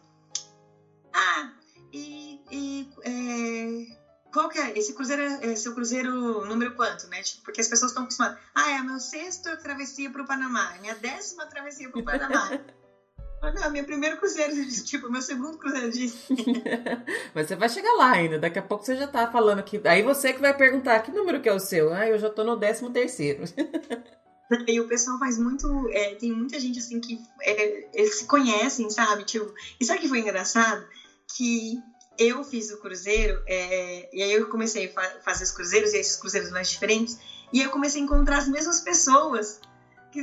Ah, 1.11 1.51
e. 1.91 2.39
e 2.51 2.89
é, 3.03 3.95
qual 4.31 4.47
que 4.49 4.59
é? 4.59 4.77
Esse 4.77 4.93
cruzeiro 4.93 5.21
é, 5.21 5.53
é 5.53 5.55
seu 5.55 5.73
cruzeiro 5.73 6.45
número 6.45 6.75
quanto, 6.75 7.07
né? 7.07 7.23
Tipo, 7.23 7.45
porque 7.45 7.61
as 7.61 7.67
pessoas 7.67 7.91
estão 7.91 8.03
acostumadas. 8.03 8.37
Ah, 8.53 8.71
é 8.71 8.77
a 8.77 8.83
meu 8.83 8.99
sexto 8.99 9.49
travessia 9.57 10.11
pro 10.11 10.25
Panamá, 10.25 10.75
minha 10.81 10.93
décima 10.93 11.47
travessia 11.47 11.89
pro 11.89 12.03
Panamá. 12.03 12.59
Não, 13.41 13.71
meu 13.71 13.83
primeiro 13.83 14.17
cruzeiro 14.17 14.53
tipo, 14.83 15.09
meu 15.09 15.21
segundo 15.21 15.57
cruzeiro 15.57 15.91
de 15.91 16.13
Mas 17.33 17.47
você 17.47 17.55
vai 17.55 17.69
chegar 17.69 17.93
lá 17.93 18.11
ainda, 18.11 18.39
daqui 18.39 18.59
a 18.59 18.63
pouco 18.63 18.83
você 18.83 18.95
já 18.95 19.07
tá 19.07 19.31
falando 19.31 19.63
que. 19.63 19.81
Aí 19.85 20.01
você 20.01 20.33
que 20.33 20.41
vai 20.41 20.55
perguntar 20.55 20.99
que 20.99 21.11
número 21.11 21.41
que 21.41 21.49
é 21.49 21.53
o 21.53 21.59
seu. 21.59 21.93
Ah, 21.93 22.07
eu 22.07 22.17
já 22.17 22.29
tô 22.29 22.43
no 22.43 22.55
décimo 22.55 22.91
terceiro. 22.91 23.43
E 24.67 24.79
o 24.79 24.87
pessoal 24.87 25.17
faz 25.17 25.39
muito. 25.39 25.89
É, 25.89 26.13
tem 26.13 26.31
muita 26.31 26.59
gente 26.59 26.77
assim 26.77 27.01
que 27.01 27.19
é, 27.41 27.89
eles 27.99 28.19
se 28.19 28.25
conhecem, 28.25 28.87
sabe? 28.91 29.23
Tipo, 29.23 29.51
e 29.79 29.83
sabe 29.83 29.97
o 29.97 30.01
que 30.03 30.07
foi 30.07 30.19
engraçado? 30.19 30.85
Que 31.35 31.81
eu 32.17 32.43
fiz 32.43 32.71
o 32.71 32.79
cruzeiro, 32.79 33.41
é, 33.47 34.09
e 34.13 34.21
aí 34.21 34.33
eu 34.33 34.47
comecei 34.47 34.93
a 34.95 35.01
fazer 35.21 35.43
os 35.43 35.51
cruzeiros, 35.51 35.93
e 35.93 35.97
esses 35.97 36.15
cruzeiros 36.15 36.51
mais 36.51 36.69
diferentes, 36.69 37.19
e 37.51 37.61
eu 37.61 37.69
comecei 37.69 38.01
a 38.01 38.03
encontrar 38.03 38.37
as 38.37 38.47
mesmas 38.47 38.81
pessoas 38.81 39.59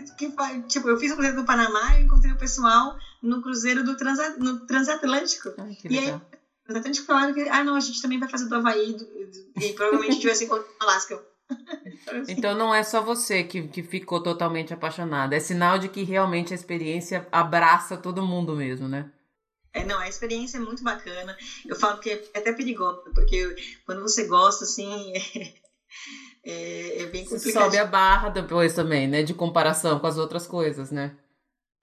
que, 0.01 0.31
que 0.31 0.63
tipo, 0.69 0.89
eu 0.89 0.97
fiz 0.97 1.13
o 1.13 1.15
Cruzeiro 1.15 1.41
do 1.41 1.47
Panamá 1.47 1.99
e 1.99 2.05
encontrei 2.05 2.33
o 2.33 2.39
pessoal 2.39 2.97
no 3.23 3.43
Cruzeiro 3.43 3.85
do 3.85 3.97
Transa, 3.97 4.37
no 4.39 4.67
Transatlântico. 4.67 5.53
Ai, 5.59 5.77
e 5.85 5.99
aí, 5.99 6.11
o 6.13 6.21
Transatlântico 6.65 7.07
falaram 7.07 7.35
que, 7.35 7.49
ah, 7.49 7.63
não, 7.63 7.75
a 7.75 7.81
gente 7.81 8.01
também 8.01 8.19
vai 8.19 8.29
fazer 8.29 8.47
do 8.47 8.55
Havaí 8.55 8.95
do, 8.95 9.07
e 9.61 9.73
provavelmente 9.75 10.11
a 10.11 10.15
gente 10.15 10.27
vai 10.27 10.35
se 10.35 10.45
encontrar 10.45 10.69
no 10.81 10.89
Alasca. 10.89 11.23
Então 12.29 12.55
não 12.55 12.75
é 12.75 12.83
só 12.83 13.03
você 13.03 13.45
que, 13.45 13.69
que 13.69 13.83
ficou 13.83 14.23
totalmente 14.23 14.73
apaixonada, 14.73 15.37
é 15.37 15.41
sinal 15.41 15.79
de 15.79 15.89
que 15.89 16.03
realmente 16.03 16.53
a 16.53 16.57
experiência 16.57 17.27
abraça 17.31 17.97
todo 17.97 18.27
mundo 18.27 18.55
mesmo, 18.55 18.89
né? 18.89 19.11
É, 19.73 19.85
não, 19.85 19.99
a 19.99 20.09
experiência 20.09 20.59
é 20.59 20.61
muito 20.61 20.83
bacana. 20.83 21.37
Eu 21.67 21.77
falo 21.77 21.99
que 21.99 22.11
é 22.11 22.23
até 22.35 22.53
perigoso, 22.53 23.03
porque 23.15 23.55
quando 23.87 24.03
você 24.03 24.27
gosta, 24.27 24.65
assim, 24.65 25.13
é, 25.17 25.21
é 26.45 27.07
bem 27.07 27.25
complicado. 27.25 27.65
Sobe 27.65 27.79
a 27.79 27.85
barra 27.85 28.29
depois 28.29 28.75
também, 28.75 29.07
né? 29.07 29.23
De 29.23 29.35
comparação 29.35 29.99
com 29.99 30.07
as 30.07 30.19
outras 30.19 30.47
coisas, 30.47 30.91
né? 30.91 31.17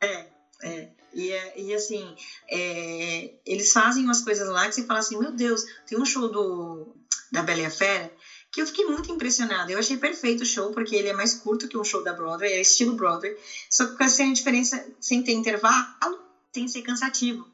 É, 0.02 0.26
é. 0.64 0.90
E, 1.14 1.32
é, 1.32 1.60
e 1.60 1.74
assim, 1.74 2.16
é, 2.50 3.34
eles 3.46 3.72
fazem 3.72 4.04
umas 4.04 4.22
coisas 4.22 4.48
lá 4.48 4.68
que 4.68 4.76
você 4.76 4.86
fala 4.86 5.00
assim, 5.00 5.18
meu 5.18 5.32
Deus, 5.32 5.64
tem 5.88 6.00
um 6.00 6.06
show 6.06 6.30
do, 6.30 6.96
da 7.32 7.42
Bela 7.42 7.62
e 7.62 7.66
a 7.66 7.72
Fera 7.72 8.12
que 8.52 8.62
eu 8.62 8.68
fiquei 8.68 8.86
muito 8.86 9.12
impressionada. 9.12 9.72
Eu 9.72 9.80
achei 9.80 9.98
perfeito 9.98 10.42
o 10.42 10.46
show, 10.46 10.72
porque 10.72 10.96
ele 10.96 11.10
é 11.10 11.14
mais 11.14 11.36
curto 11.36 11.68
que 11.68 11.78
um 11.78 11.84
show 11.84 12.04
da 12.04 12.14
Broadway, 12.14 12.54
é 12.54 12.62
estilo 12.62 12.96
Broadway, 12.96 13.36
só 13.70 13.86
que 13.86 13.96
com 13.96 14.04
essa 14.04 14.26
diferença, 14.26 14.86
sem 15.00 15.24
ter 15.24 15.34
intervalo, 15.34 16.20
sem 16.54 16.68
ser 16.68 16.82
cansativo. 16.82 17.48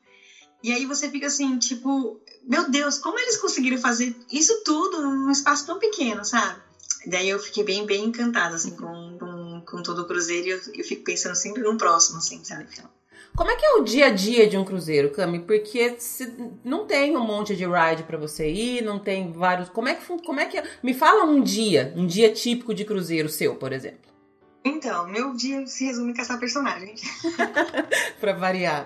E 0.63 0.71
aí 0.71 0.85
você 0.85 1.09
fica 1.09 1.27
assim, 1.27 1.59
tipo, 1.59 2.19
meu 2.43 2.69
Deus, 2.69 2.97
como 2.97 3.19
eles 3.19 3.37
conseguiram 3.37 3.77
fazer 3.77 4.15
isso 4.31 4.63
tudo 4.63 5.01
num 5.01 5.29
espaço 5.29 5.65
tão 5.65 5.79
pequeno, 5.79 6.23
sabe? 6.23 6.61
Daí 7.07 7.29
eu 7.29 7.39
fiquei 7.39 7.63
bem, 7.63 7.85
bem 7.85 8.05
encantada, 8.05 8.55
assim, 8.55 8.75
com, 8.75 9.17
com, 9.19 9.63
com 9.65 9.83
todo 9.83 10.01
o 10.01 10.07
cruzeiro 10.07 10.47
e 10.47 10.51
eu, 10.51 10.59
eu 10.73 10.83
fico 10.83 11.03
pensando 11.03 11.35
sempre 11.35 11.61
no 11.61 11.77
próximo, 11.77 12.17
assim, 12.17 12.43
sabe? 12.43 12.67
Como 13.35 13.51
é 13.51 13.55
que 13.57 13.65
é 13.65 13.73
o 13.73 13.83
dia 13.83 14.07
a 14.07 14.09
dia 14.09 14.47
de 14.47 14.57
um 14.57 14.63
cruzeiro, 14.63 15.11
Cami? 15.11 15.39
Porque 15.39 15.97
não 16.63 16.85
tem 16.85 17.17
um 17.17 17.25
monte 17.25 17.55
de 17.55 17.65
ride 17.65 18.03
para 18.03 18.17
você 18.17 18.49
ir, 18.49 18.81
não 18.81 18.97
tem 18.97 19.31
vários. 19.31 19.67
Como 19.69 19.89
é 19.89 19.95
que 19.95 20.05
como 20.05 20.39
é 20.39 20.45
que 20.45 20.57
é? 20.57 20.63
me 20.81 20.93
fala 20.93 21.25
um 21.25 21.41
dia, 21.41 21.93
um 21.97 22.07
dia 22.07 22.31
típico 22.31 22.73
de 22.73 22.85
cruzeiro 22.85 23.27
seu, 23.27 23.55
por 23.55 23.73
exemplo? 23.73 24.05
Então, 24.63 25.07
meu 25.07 25.33
dia 25.33 25.67
se 25.67 25.85
resume 25.85 26.15
com 26.15 26.21
essa 26.21 26.37
personagem. 26.37 26.95
para 28.19 28.33
variar. 28.33 28.85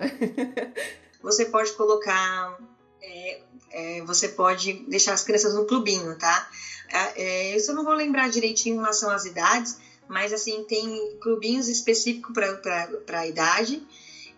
Você 1.21 1.45
pode 1.45 1.71
colocar, 1.73 2.57
é, 3.01 3.41
é, 3.71 4.01
você 4.01 4.29
pode 4.29 4.73
deixar 4.89 5.13
as 5.13 5.23
crianças 5.23 5.53
no 5.53 5.65
clubinho, 5.65 6.17
tá? 6.17 6.49
É, 6.91 7.55
isso 7.55 7.71
eu 7.71 7.75
não 7.75 7.83
vou 7.83 7.93
lembrar 7.93 8.29
direitinho 8.29 8.75
em 8.75 8.79
relação 8.79 9.09
às 9.09 9.25
idades, 9.25 9.77
mas 10.07 10.33
assim 10.33 10.63
tem 10.63 11.17
clubinhos 11.21 11.67
específicos 11.67 12.33
para 12.33 13.19
a 13.19 13.27
idade. 13.27 13.81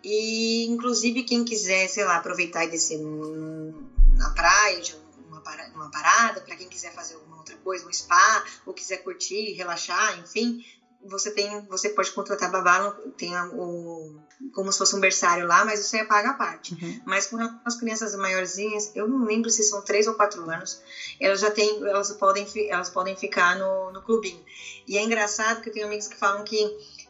E, 0.03 0.65
inclusive, 0.65 1.23
quem 1.23 1.43
quiser, 1.43 1.87
sei 1.87 2.03
lá, 2.03 2.15
aproveitar 2.15 2.65
e 2.65 2.69
descer 2.69 2.99
na 2.99 4.29
praia, 4.31 4.81
de 4.81 4.95
uma, 5.27 5.41
uma 5.75 5.91
parada, 5.91 6.41
para 6.41 6.55
quem 6.55 6.67
quiser 6.67 6.91
fazer 6.91 7.15
alguma 7.15 7.37
outra 7.37 7.55
coisa, 7.57 7.87
um 7.87 7.93
spa, 7.93 8.43
ou 8.65 8.73
quiser 8.73 8.97
curtir, 8.97 9.53
relaxar, 9.53 10.19
enfim, 10.19 10.65
você 11.05 11.31
tem, 11.31 11.65
você 11.67 11.89
pode 11.89 12.11
contratar 12.11 12.51
babá, 12.51 12.91
tem 13.17 13.33
o, 13.53 14.19
como 14.53 14.71
se 14.71 14.77
fosse 14.77 14.95
um 14.95 14.99
berçário 14.99 15.45
lá, 15.45 15.65
mas 15.65 15.79
você 15.79 16.03
paga 16.03 16.31
a 16.31 16.33
parte. 16.33 16.73
Uhum. 16.73 17.01
Mas 17.05 17.27
com 17.27 17.37
as 17.65 17.75
crianças 17.75 18.15
maiorzinhas, 18.15 18.91
eu 18.95 19.07
não 19.07 19.25
lembro 19.25 19.49
se 19.49 19.63
são 19.63 19.81
três 19.81 20.07
ou 20.07 20.13
quatro 20.13 20.49
anos, 20.49 20.81
elas 21.19 21.39
já 21.39 21.51
têm, 21.51 21.83
elas 21.87 22.11
podem, 22.13 22.45
elas 22.69 22.89
podem 22.89 23.15
ficar 23.15 23.57
no, 23.57 23.91
no 23.91 24.01
clubinho. 24.01 24.43
E 24.87 24.97
é 24.97 25.03
engraçado 25.03 25.61
que 25.61 25.69
eu 25.69 25.73
tenho 25.73 25.87
amigos 25.87 26.07
que 26.07 26.17
falam 26.17 26.43
que 26.43 26.59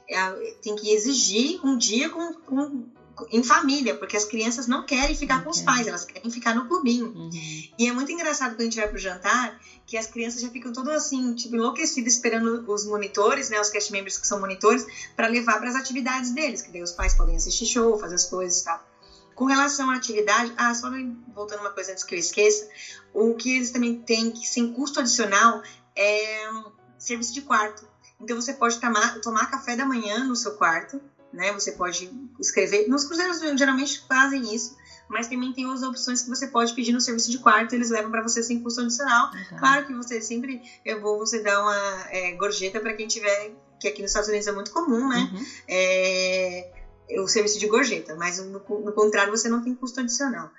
é, 0.07 0.31
tem 0.61 0.75
que 0.75 0.91
exigir 0.91 1.59
um 1.65 1.77
dia 1.77 2.09
com, 2.09 2.33
com, 2.33 2.85
em 3.32 3.43
família, 3.43 3.95
porque 3.95 4.16
as 4.16 4.26
crianças 4.26 4.68
não 4.68 4.86
querem 4.86 5.16
ficar 5.16 5.36
okay. 5.36 5.45
com 5.45 5.49
os 5.51 5.62
pais, 5.62 5.88
elas 5.88 6.05
querem 6.05 6.30
ficar 6.32 6.55
no 6.55 6.68
clubinho. 6.68 7.07
Uhum. 7.07 7.30
E 7.78 7.88
é 7.88 7.91
muito 7.91 8.12
engraçado 8.12 8.51
quando 8.51 8.62
a 8.62 8.64
gente 8.66 8.78
vai 8.78 8.88
pro 8.88 8.97
jantar, 8.97 9.59
que 9.86 9.97
as 9.97 10.07
crianças 10.07 10.41
já 10.41 10.49
ficam 10.49 10.72
todas 10.72 10.95
assim, 10.95 11.34
tipo, 11.36 11.55
enlouquecidas 11.55 12.14
esperando 12.14 12.64
os 12.72 12.86
monitores, 12.86 13.49
né, 13.49 13.59
os 13.59 13.70
cast 13.70 13.91
members 13.91 14.18
que 14.18 14.28
são 14.28 14.39
monitores, 14.39 14.86
para 15.16 15.28
levar 15.28 15.59
para 15.59 15.70
as 15.70 15.76
atividades 15.76 16.32
deles, 16.32 16.62
que 16.62 16.72
daí 16.72 16.82
os 16.82 16.91
pais 16.91 17.14
podem 17.14 17.36
assistir 17.36 17.66
show, 17.66 17.99
fazer 17.99 18.16
as 18.16 18.26
coisas 18.26 18.62
e 18.62 18.64
tal. 18.64 18.91
Com 19.36 19.45
relação 19.45 19.89
à 19.89 19.95
atividade, 19.95 20.53
ah, 20.57 20.74
só 20.74 20.89
voltando 21.34 21.62
uma 21.62 21.72
coisa 21.72 21.91
antes 21.91 22.03
que 22.03 22.14
eu 22.14 22.20
esqueça, 22.20 22.70
o 23.14 23.34
que 23.36 23.55
eles 23.55 23.72
também 23.72 23.99
têm 23.99 24.32
que 24.32 24.47
sem 24.47 24.72
custo 24.74 24.99
adicional 24.99 25.62
é 25.95 26.49
serviço 26.97 27.34
de 27.34 27.41
quarto. 27.41 27.89
Então 28.20 28.39
você 28.39 28.53
pode 28.53 28.80
tomar, 28.80 29.20
tomar 29.20 29.49
café 29.49 29.76
da 29.76 29.86
manhã 29.86 30.24
no 30.26 30.36
seu 30.36 30.53
quarto, 30.53 31.01
né? 31.34 31.51
Você 31.53 31.71
pode 31.71 32.11
escrever. 32.39 32.88
Nos 32.88 33.03
cruzeiros 33.03 33.39
geralmente 33.39 34.03
fazem 34.07 34.53
isso, 34.53 34.75
mas 35.07 35.27
também 35.27 35.51
tem 35.53 35.65
outras 35.65 35.84
opções 35.84 36.21
que 36.21 36.29
você 36.29 36.47
pode 36.47 36.73
pedir 36.73 36.91
no 36.91 37.01
serviço 37.01 37.29
de 37.29 37.38
quarto, 37.39 37.73
eles 37.73 37.89
levam 37.89 38.09
para 38.09 38.21
você 38.21 38.41
sem 38.41 38.61
custo 38.61 38.82
adicional. 38.82 39.29
Uhum. 39.34 39.57
Claro 39.57 39.86
que 39.86 39.93
você 39.93 40.21
sempre 40.21 40.61
é 40.86 40.95
bom 40.95 41.17
você 41.17 41.41
dar 41.41 41.61
uma 41.61 42.05
é, 42.09 42.32
gorjeta 42.34 42.79
para 42.79 42.93
quem 42.93 43.07
tiver, 43.07 43.51
que 43.79 43.88
aqui 43.88 44.01
nos 44.01 44.11
Estados 44.11 44.29
Unidos 44.29 44.47
é 44.47 44.51
muito 44.51 44.71
comum, 44.71 45.09
né? 45.09 45.29
Uhum. 45.34 45.45
É, 45.67 46.71
o 47.19 47.27
serviço 47.27 47.59
de 47.59 47.67
gorjeta, 47.67 48.15
mas 48.15 48.39
no, 48.39 48.59
no 48.59 48.93
contrário 48.93 49.36
você 49.36 49.49
não 49.49 49.61
tem 49.61 49.75
custo 49.75 49.99
adicional. 49.99 50.49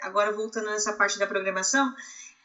Agora 0.00 0.32
voltando 0.32 0.66
nessa 0.70 0.92
parte 0.92 1.18
da 1.18 1.26
programação, 1.26 1.94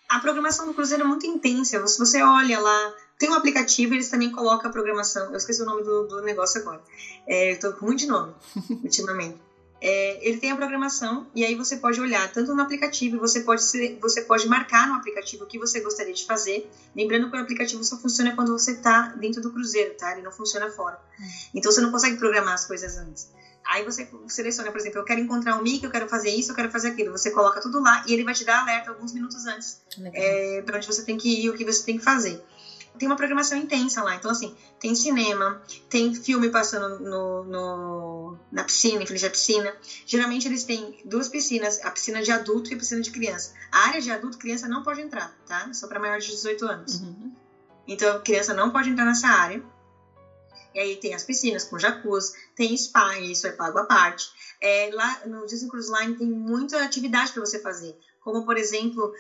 a 0.10 0.20
programação 0.20 0.66
do 0.66 0.74
Cruzeiro 0.74 1.04
é 1.04 1.08
muito 1.08 1.26
intensa. 1.26 1.86
Se 1.88 1.98
você 1.98 2.22
olha 2.22 2.60
lá, 2.60 2.94
tem 3.18 3.30
um 3.30 3.34
aplicativo, 3.34 3.94
eles 3.94 4.10
também 4.10 4.32
colocam 4.32 4.70
a 4.70 4.74
programação. 4.74 5.32
Eu 5.32 5.38
esqueci 5.38 5.62
o 5.62 5.66
nome 5.66 5.84
do, 5.84 6.08
do 6.08 6.22
negócio 6.22 6.60
agora. 6.62 6.82
É, 7.28 7.54
eu 7.54 7.60
tô 7.60 7.74
com 7.74 7.86
muito 7.86 8.00
de 8.00 8.08
nome 8.08 8.34
ultimamente. 8.84 9.40
É, 9.82 10.28
ele 10.28 10.38
tem 10.38 10.52
a 10.52 10.56
programação 10.56 11.28
e 11.36 11.46
aí 11.46 11.54
você 11.54 11.78
pode 11.78 12.00
olhar 12.00 12.32
tanto 12.32 12.56
no 12.56 12.62
aplicativo, 12.62 13.20
você 13.20 13.42
pode, 13.42 13.62
ser, 13.62 14.00
você 14.02 14.22
pode 14.22 14.48
marcar 14.48 14.88
no 14.88 14.96
aplicativo 14.96 15.44
o 15.44 15.48
que 15.48 15.60
você 15.60 15.80
gostaria 15.82 16.14
de 16.14 16.26
fazer. 16.26 16.70
Lembrando 16.96 17.30
que 17.30 17.38
o 17.38 17.40
aplicativo 17.40 17.84
só 17.84 17.98
funciona 17.98 18.34
quando 18.36 18.52
você 18.52 18.72
está 18.72 19.10
dentro 19.10 19.42
do 19.42 19.52
cruzeiro, 19.52 19.94
tá? 19.96 20.14
Ele 20.14 20.22
não 20.22 20.32
funciona 20.32 20.70
fora. 20.72 21.00
Hum. 21.20 21.28
Então 21.54 21.72
você 21.72 21.82
não 21.82 21.92
consegue 21.92 22.18
programar 22.18 22.54
as 22.54 22.66
coisas 22.66 22.98
antes. 22.98 23.30
Aí 23.68 23.84
você 23.84 24.08
seleciona, 24.28 24.72
por 24.72 24.80
exemplo, 24.80 25.00
eu 25.00 25.06
quero 25.06 25.20
encontrar 25.20 25.58
um 25.58 25.64
Mickey, 25.64 25.86
eu 25.86 25.92
quero 25.92 26.08
fazer 26.08 26.30
isso, 26.30 26.52
eu 26.52 26.56
quero 26.56 26.72
fazer 26.72 26.90
aquilo. 26.90 27.12
Você 27.12 27.32
coloca 27.32 27.60
tudo 27.60 27.82
lá 27.82 28.04
e 28.08 28.14
ele 28.14 28.24
vai 28.24 28.34
te 28.34 28.46
dar 28.46 28.62
alerta 28.62 28.92
alguns 28.92 29.12
minutos 29.12 29.46
antes 29.46 29.82
é, 30.14 30.62
para 30.62 30.78
onde 30.78 30.86
você 30.86 31.04
tem 31.04 31.18
que 31.18 31.46
ir, 31.46 31.50
o 31.50 31.54
que 31.54 31.66
você 31.66 31.84
tem 31.84 31.98
que 31.98 32.04
fazer. 32.04 32.44
Tem 32.98 33.08
uma 33.08 33.16
programação 33.16 33.58
intensa 33.58 34.02
lá. 34.04 34.16
Então, 34.16 34.32
assim, 34.32 34.56
tem 34.80 34.96
cinema, 34.96 35.62
tem 35.90 36.14
filme 36.14 36.50
passando 36.50 37.00
no, 37.00 37.44
no, 37.44 38.38
na 38.52 38.64
piscina, 38.64 39.04
em 39.04 39.06
frente 39.06 39.26
à 39.26 39.30
piscina. 39.30 39.74
Geralmente 40.06 40.48
eles 40.48 40.64
têm 40.64 41.02
duas 41.06 41.28
piscinas, 41.28 41.80
a 41.84 41.92
piscina 41.92 42.22
de 42.22 42.32
adulto 42.32 42.72
e 42.72 42.76
a 42.76 42.78
piscina 42.78 43.02
de 43.02 43.12
criança. 43.12 43.54
A 43.72 43.88
área 43.88 44.02
de 44.02 44.12
adulto, 44.12 44.38
criança 44.38 44.68
não 44.68 44.84
pode 44.84 45.02
entrar, 45.02 45.36
tá? 45.48 45.72
Só 45.74 45.88
para 45.88 46.00
maior 46.00 46.20
de 46.20 46.28
18 46.28 46.66
anos. 46.66 46.96
Uhum. 47.02 47.32
Então, 47.88 48.22
criança 48.22 48.54
não 48.54 48.72
pode 48.72 48.90
entrar 48.90 49.06
nessa 49.06 49.28
área. 49.28 49.64
E 50.74 50.80
aí 50.80 50.96
tem 50.98 51.14
as 51.14 51.24
piscinas 51.24 51.64
com 51.64 51.80
jacuzzi, 51.80 52.34
tem 52.54 52.76
spa, 52.76 53.18
e 53.18 53.32
isso 53.32 53.48
é 53.48 53.52
pago 53.52 53.78
à 53.80 53.86
parte. 53.86 54.30
É, 54.60 54.90
lá 54.94 55.22
no 55.26 55.46
Disney 55.46 55.70
Cruise 55.70 55.90
Line 55.92 56.18
tem 56.18 56.28
muita 56.28 56.84
atividade 56.84 57.32
para 57.32 57.46
você 57.46 57.60
fazer, 57.60 57.98
como 58.26 58.44
por 58.44 58.58
exemplo, 58.58 59.14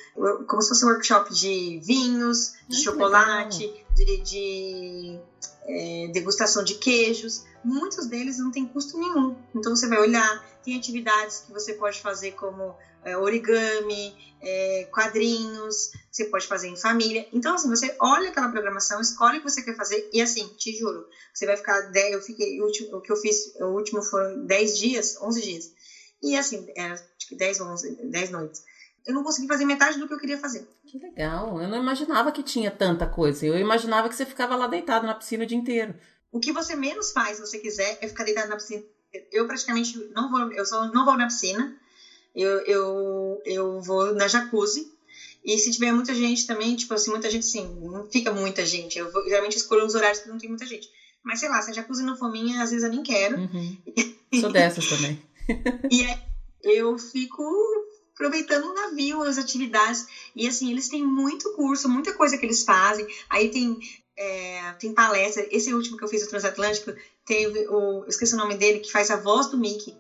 como 0.48 0.64
se 0.64 0.70
fosse 0.70 0.84
um 0.84 0.88
workshop 0.88 1.32
de 1.32 1.80
vinhos, 1.84 2.54
de 2.68 2.82
chocolate, 2.82 3.72
de, 3.96 4.18
de 4.18 5.20
é, 5.68 6.08
degustação 6.12 6.64
de 6.64 6.74
queijos. 6.74 7.44
Muitos 7.64 8.08
deles 8.08 8.40
não 8.40 8.50
tem 8.50 8.66
custo 8.66 8.98
nenhum. 8.98 9.36
Então 9.54 9.76
você 9.76 9.88
vai 9.88 10.00
olhar, 10.00 10.44
tem 10.64 10.76
atividades 10.76 11.44
que 11.46 11.54
você 11.54 11.74
pode 11.74 12.02
fazer 12.02 12.32
como 12.32 12.76
é, 13.04 13.16
origami, 13.16 14.16
é, 14.42 14.88
quadrinhos, 14.92 15.92
você 16.12 16.26
pode 16.26 16.48
fazer 16.48 16.68
em 16.68 16.76
família. 16.76 17.28
Então, 17.32 17.54
assim, 17.54 17.70
você 17.70 17.96
olha 18.00 18.30
aquela 18.30 18.50
programação, 18.50 19.00
escolhe 19.00 19.38
o 19.38 19.42
que 19.44 19.50
você 19.52 19.62
quer 19.62 19.76
fazer 19.76 20.10
e, 20.12 20.20
assim, 20.20 20.48
te 20.58 20.76
juro, 20.76 21.08
você 21.32 21.46
vai 21.46 21.58
ficar 21.58 21.80
10, 21.92 22.14
eu 22.14 22.22
fiquei, 22.22 22.60
o, 22.60 22.66
último, 22.66 22.98
o 22.98 23.02
que 23.02 23.12
eu 23.12 23.18
fiz, 23.18 23.54
o 23.60 23.66
último 23.66 24.02
foram 24.02 24.46
10 24.48 24.80
dias, 24.80 25.18
11 25.22 25.42
dias. 25.42 25.72
E, 26.24 26.36
assim, 26.36 26.68
era 26.76 26.96
acho 26.96 27.30
que 27.30 27.36
10 27.36 27.60
ou 27.60 27.68
11, 27.68 27.96
10 28.10 28.30
noites. 28.32 28.64
Eu 29.06 29.14
não 29.14 29.24
consegui 29.24 29.48
fazer 29.48 29.66
metade 29.66 30.00
do 30.00 30.08
que 30.08 30.14
eu 30.14 30.20
queria 30.20 30.38
fazer. 30.38 30.68
Que 30.86 30.98
legal. 30.98 31.62
Eu 31.62 31.68
não 31.68 31.78
imaginava 31.78 32.32
que 32.32 32.42
tinha 32.42 32.72
tanta 32.72 33.06
coisa. 33.06 33.46
Eu 33.46 33.58
imaginava 33.58 34.10
que 34.10 34.16
você 34.16 34.26
ficava 34.26 34.56
lá 34.56 34.68
deitado 34.68 35.06
na 35.06 35.14
piscina 35.14 35.44
o 35.44 35.48
dia 35.48 35.58
inteiro. 35.58 35.96
O 36.32 36.40
que 36.40 36.52
você 36.52 36.76
menos 36.76 37.12
faz, 37.12 37.38
se 37.38 37.46
você 37.46 37.60
quiser, 37.60 37.98
é 38.02 38.08
ficar 38.08 38.24
deitado 38.24 38.50
na 38.50 38.56
piscina. 38.56 38.84
Eu 39.32 39.46
praticamente 39.48 39.98
não 40.14 40.30
vou, 40.30 40.52
eu 40.52 40.66
só 40.66 40.92
não 40.92 41.06
vou 41.06 41.16
na 41.16 41.28
piscina 41.28 41.76
eu, 42.36 42.60
eu, 42.66 43.42
eu 43.46 43.82
vou 43.82 44.14
na 44.14 44.28
jacuzzi. 44.28 44.94
E 45.44 45.58
se 45.58 45.72
tiver 45.72 45.92
muita 45.92 46.14
gente 46.14 46.46
também, 46.46 46.76
tipo 46.76 46.94
assim, 46.94 47.12
muita 47.12 47.30
gente 47.30 47.46
sim, 47.46 47.80
não 47.82 48.10
fica 48.10 48.34
muita 48.34 48.66
gente. 48.66 49.00
Eu 49.00 49.12
vou, 49.12 49.24
geralmente 49.24 49.56
escolho 49.56 49.86
uns 49.86 49.96
horários 49.96 50.20
que 50.20 50.28
não 50.28 50.38
tem 50.38 50.50
muita 50.50 50.66
gente. 50.66 50.90
Mas 51.24 51.40
sei 51.40 51.50
lá, 51.50 51.62
se 51.62 51.72
a 51.72 51.74
jacuzzi 51.74 52.04
não 52.04 52.18
for 52.18 52.32
minha, 52.32 52.62
às 52.62 52.72
vezes 52.72 52.84
eu 52.84 52.92
nem 52.92 53.04
quero. 53.04 53.38
Uhum. 53.38 53.78
Sou 54.42 54.52
dessas 54.52 54.88
também. 54.90 55.22
e 55.90 56.04
é, 56.04 56.20
eu 56.64 56.98
fico 56.98 57.44
aproveitando 58.16 58.66
o 58.66 58.74
navio, 58.74 59.22
as 59.22 59.38
atividades. 59.38 60.06
E 60.36 60.48
assim, 60.48 60.72
eles 60.72 60.88
têm 60.88 61.06
muito 61.06 61.54
curso, 61.54 61.88
muita 61.88 62.14
coisa 62.14 62.38
que 62.38 62.46
eles 62.46 62.64
fazem. 62.64 63.06
Aí 63.30 63.50
tem, 63.50 63.78
é, 64.18 64.74
tem 64.80 64.94
palestra. 64.94 65.46
Esse 65.52 65.74
último 65.74 65.98
que 65.98 66.04
eu 66.04 66.08
fiz, 66.08 66.24
o 66.24 66.30
Transatlântico, 66.30 66.94
teve 67.26 67.68
o. 67.68 68.04
Eu 68.04 68.10
esqueci 68.10 68.34
o 68.34 68.38
nome 68.38 68.56
dele, 68.56 68.80
que 68.80 68.92
faz 68.92 69.12
a 69.12 69.18
voz 69.18 69.48
do 69.48 69.58
Mickey. 69.58 69.96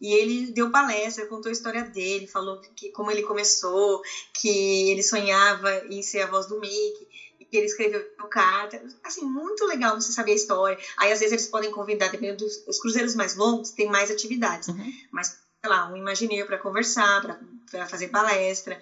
E 0.00 0.14
ele 0.14 0.52
deu 0.52 0.70
palestra, 0.70 1.26
contou 1.26 1.48
a 1.48 1.52
história 1.52 1.82
dele, 1.82 2.26
falou 2.26 2.60
que 2.76 2.90
como 2.90 3.10
ele 3.10 3.22
começou, 3.22 4.00
que 4.32 4.90
ele 4.90 5.02
sonhava 5.02 5.74
em 5.86 6.02
ser 6.02 6.20
a 6.20 6.26
voz 6.26 6.46
do 6.46 6.60
Mickey, 6.60 7.08
e 7.40 7.44
que 7.44 7.56
ele 7.56 7.66
escreveu 7.66 8.00
carta. 8.30 8.80
Assim, 9.02 9.24
muito 9.24 9.64
legal 9.66 10.00
você 10.00 10.12
saber 10.12 10.32
a 10.32 10.36
história. 10.36 10.78
Aí, 10.96 11.10
às 11.10 11.18
vezes, 11.18 11.32
eles 11.32 11.46
podem 11.48 11.72
convidar, 11.72 12.08
dependendo 12.08 12.44
dos 12.44 12.78
cruzeiros 12.80 13.16
mais 13.16 13.34
longos, 13.34 13.70
tem 13.70 13.88
mais 13.88 14.10
atividades. 14.10 14.68
Uhum. 14.68 14.92
Mas 15.10 15.36
sei 15.68 15.76
lá, 15.76 15.86
um 15.86 15.96
imagineiro 15.96 16.46
para 16.46 16.58
conversar, 16.58 17.20
para 17.70 17.86
fazer 17.86 18.08
palestra. 18.08 18.78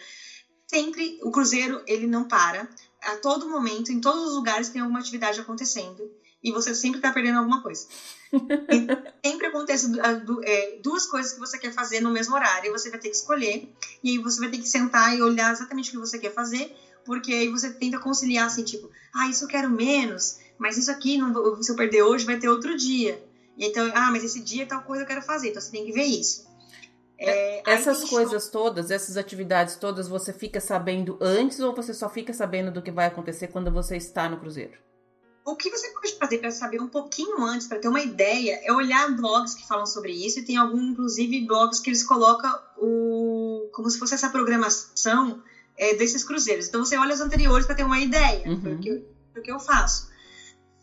Sempre 0.69 1.17
o 1.21 1.31
cruzeiro 1.31 1.83
ele 1.87 2.07
não 2.07 2.25
para. 2.25 2.69
A 3.03 3.17
todo 3.17 3.49
momento, 3.49 3.91
em 3.91 4.01
todos 4.01 4.23
os 4.23 4.35
lugares 4.37 4.69
tem 4.69 4.81
alguma 4.81 5.01
atividade 5.01 5.41
acontecendo 5.41 6.09
e 6.43 6.53
você 6.53 6.75
sempre 6.75 6.99
está 6.99 7.11
perdendo 7.11 7.39
alguma 7.39 7.61
coisa. 7.61 7.87
sempre 9.25 9.47
acontece 9.49 9.87
é, 10.45 10.77
duas 10.79 11.07
coisas 11.07 11.33
que 11.33 11.41
você 11.41 11.59
quer 11.59 11.73
fazer 11.73 12.01
no 12.01 12.11
mesmo 12.11 12.35
horário 12.35 12.69
e 12.69 12.71
você 12.71 12.89
vai 12.89 13.01
ter 13.01 13.09
que 13.09 13.17
escolher 13.17 13.63
e 14.03 14.11
aí 14.11 14.19
você 14.19 14.41
vai 14.41 14.49
ter 14.49 14.59
que 14.59 14.69
sentar 14.69 15.15
e 15.17 15.21
olhar 15.21 15.51
exatamente 15.51 15.89
o 15.89 15.93
que 15.93 15.99
você 15.99 16.19
quer 16.19 16.33
fazer 16.33 16.71
porque 17.05 17.33
aí 17.33 17.49
você 17.49 17.71
tenta 17.71 17.99
conciliar 17.99 18.47
assim 18.47 18.63
tipo 18.63 18.89
ah 19.15 19.29
isso 19.29 19.45
eu 19.45 19.49
quero 19.49 19.69
menos 19.71 20.37
mas 20.59 20.77
isso 20.77 20.91
aqui 20.91 21.17
não, 21.17 21.63
se 21.63 21.73
eu 21.73 21.77
perder 21.77 22.03
hoje 22.03 22.25
vai 22.25 22.37
ter 22.37 22.49
outro 22.49 22.77
dia 22.77 23.21
então 23.59 23.91
ah 23.95 24.11
mas 24.11 24.23
esse 24.23 24.41
dia 24.41 24.67
tal 24.67 24.83
coisa 24.83 25.03
eu 25.03 25.07
quero 25.07 25.23
fazer 25.23 25.49
então 25.49 25.61
você 25.61 25.71
tem 25.71 25.85
que 25.85 25.93
ver 25.93 26.05
isso 26.05 26.46
é, 27.19 27.63
essas 27.71 28.05
coisas 28.05 28.45
show... 28.45 28.53
todas, 28.53 28.91
essas 28.91 29.17
atividades 29.17 29.77
todas, 29.77 30.07
você 30.09 30.33
fica 30.33 30.61
sabendo 30.61 31.19
antes 31.21 31.61
ou 31.61 31.75
você 31.75 31.95
só 31.95 32.09
fica 32.09 32.33
sabendo 32.33 32.71
do 32.71 32.83
que 32.83 32.91
vai 32.91 33.07
acontecer 33.07 33.49
quando 33.49 33.71
você 33.71 33.97
está 33.97 34.29
no 34.29 34.39
cruzeiro? 34.39 34.79
O 35.45 35.55
que 35.55 35.71
você 35.71 35.89
pode 35.91 36.13
fazer 36.19 36.39
para 36.39 36.51
saber 36.51 36.81
um 36.81 36.89
pouquinho 36.89 37.41
antes, 37.45 37.69
para 37.69 37.79
ter 37.79 37.87
uma 37.87 38.01
ideia, 38.01 38.61
é 38.65 38.73
olhar 38.73 39.15
blogs 39.15 39.55
que 39.55 39.67
falam 39.67 39.87
sobre 39.87 40.13
isso, 40.13 40.41
e 40.41 40.45
tem 40.45 40.57
alguns, 40.57 40.83
inclusive, 40.83 41.47
blogs 41.47 41.79
que 41.79 41.89
eles 41.89 42.03
colocam 42.03 42.53
o, 42.77 43.71
como 43.73 43.89
se 43.89 43.97
fosse 43.97 44.15
essa 44.15 44.29
programação 44.29 45.41
é, 45.79 45.95
desses 45.95 46.25
cruzeiros. 46.25 46.67
Então 46.67 46.85
você 46.85 46.97
olha 46.97 47.15
os 47.15 47.21
anteriores 47.21 47.65
para 47.65 47.77
ter 47.77 47.85
uma 47.85 48.01
ideia 48.01 48.43
uhum. 48.45 48.57
do, 48.57 48.79
que, 48.79 49.05
do 49.35 49.41
que 49.41 49.53
eu 49.53 49.61
faço. 49.61 50.11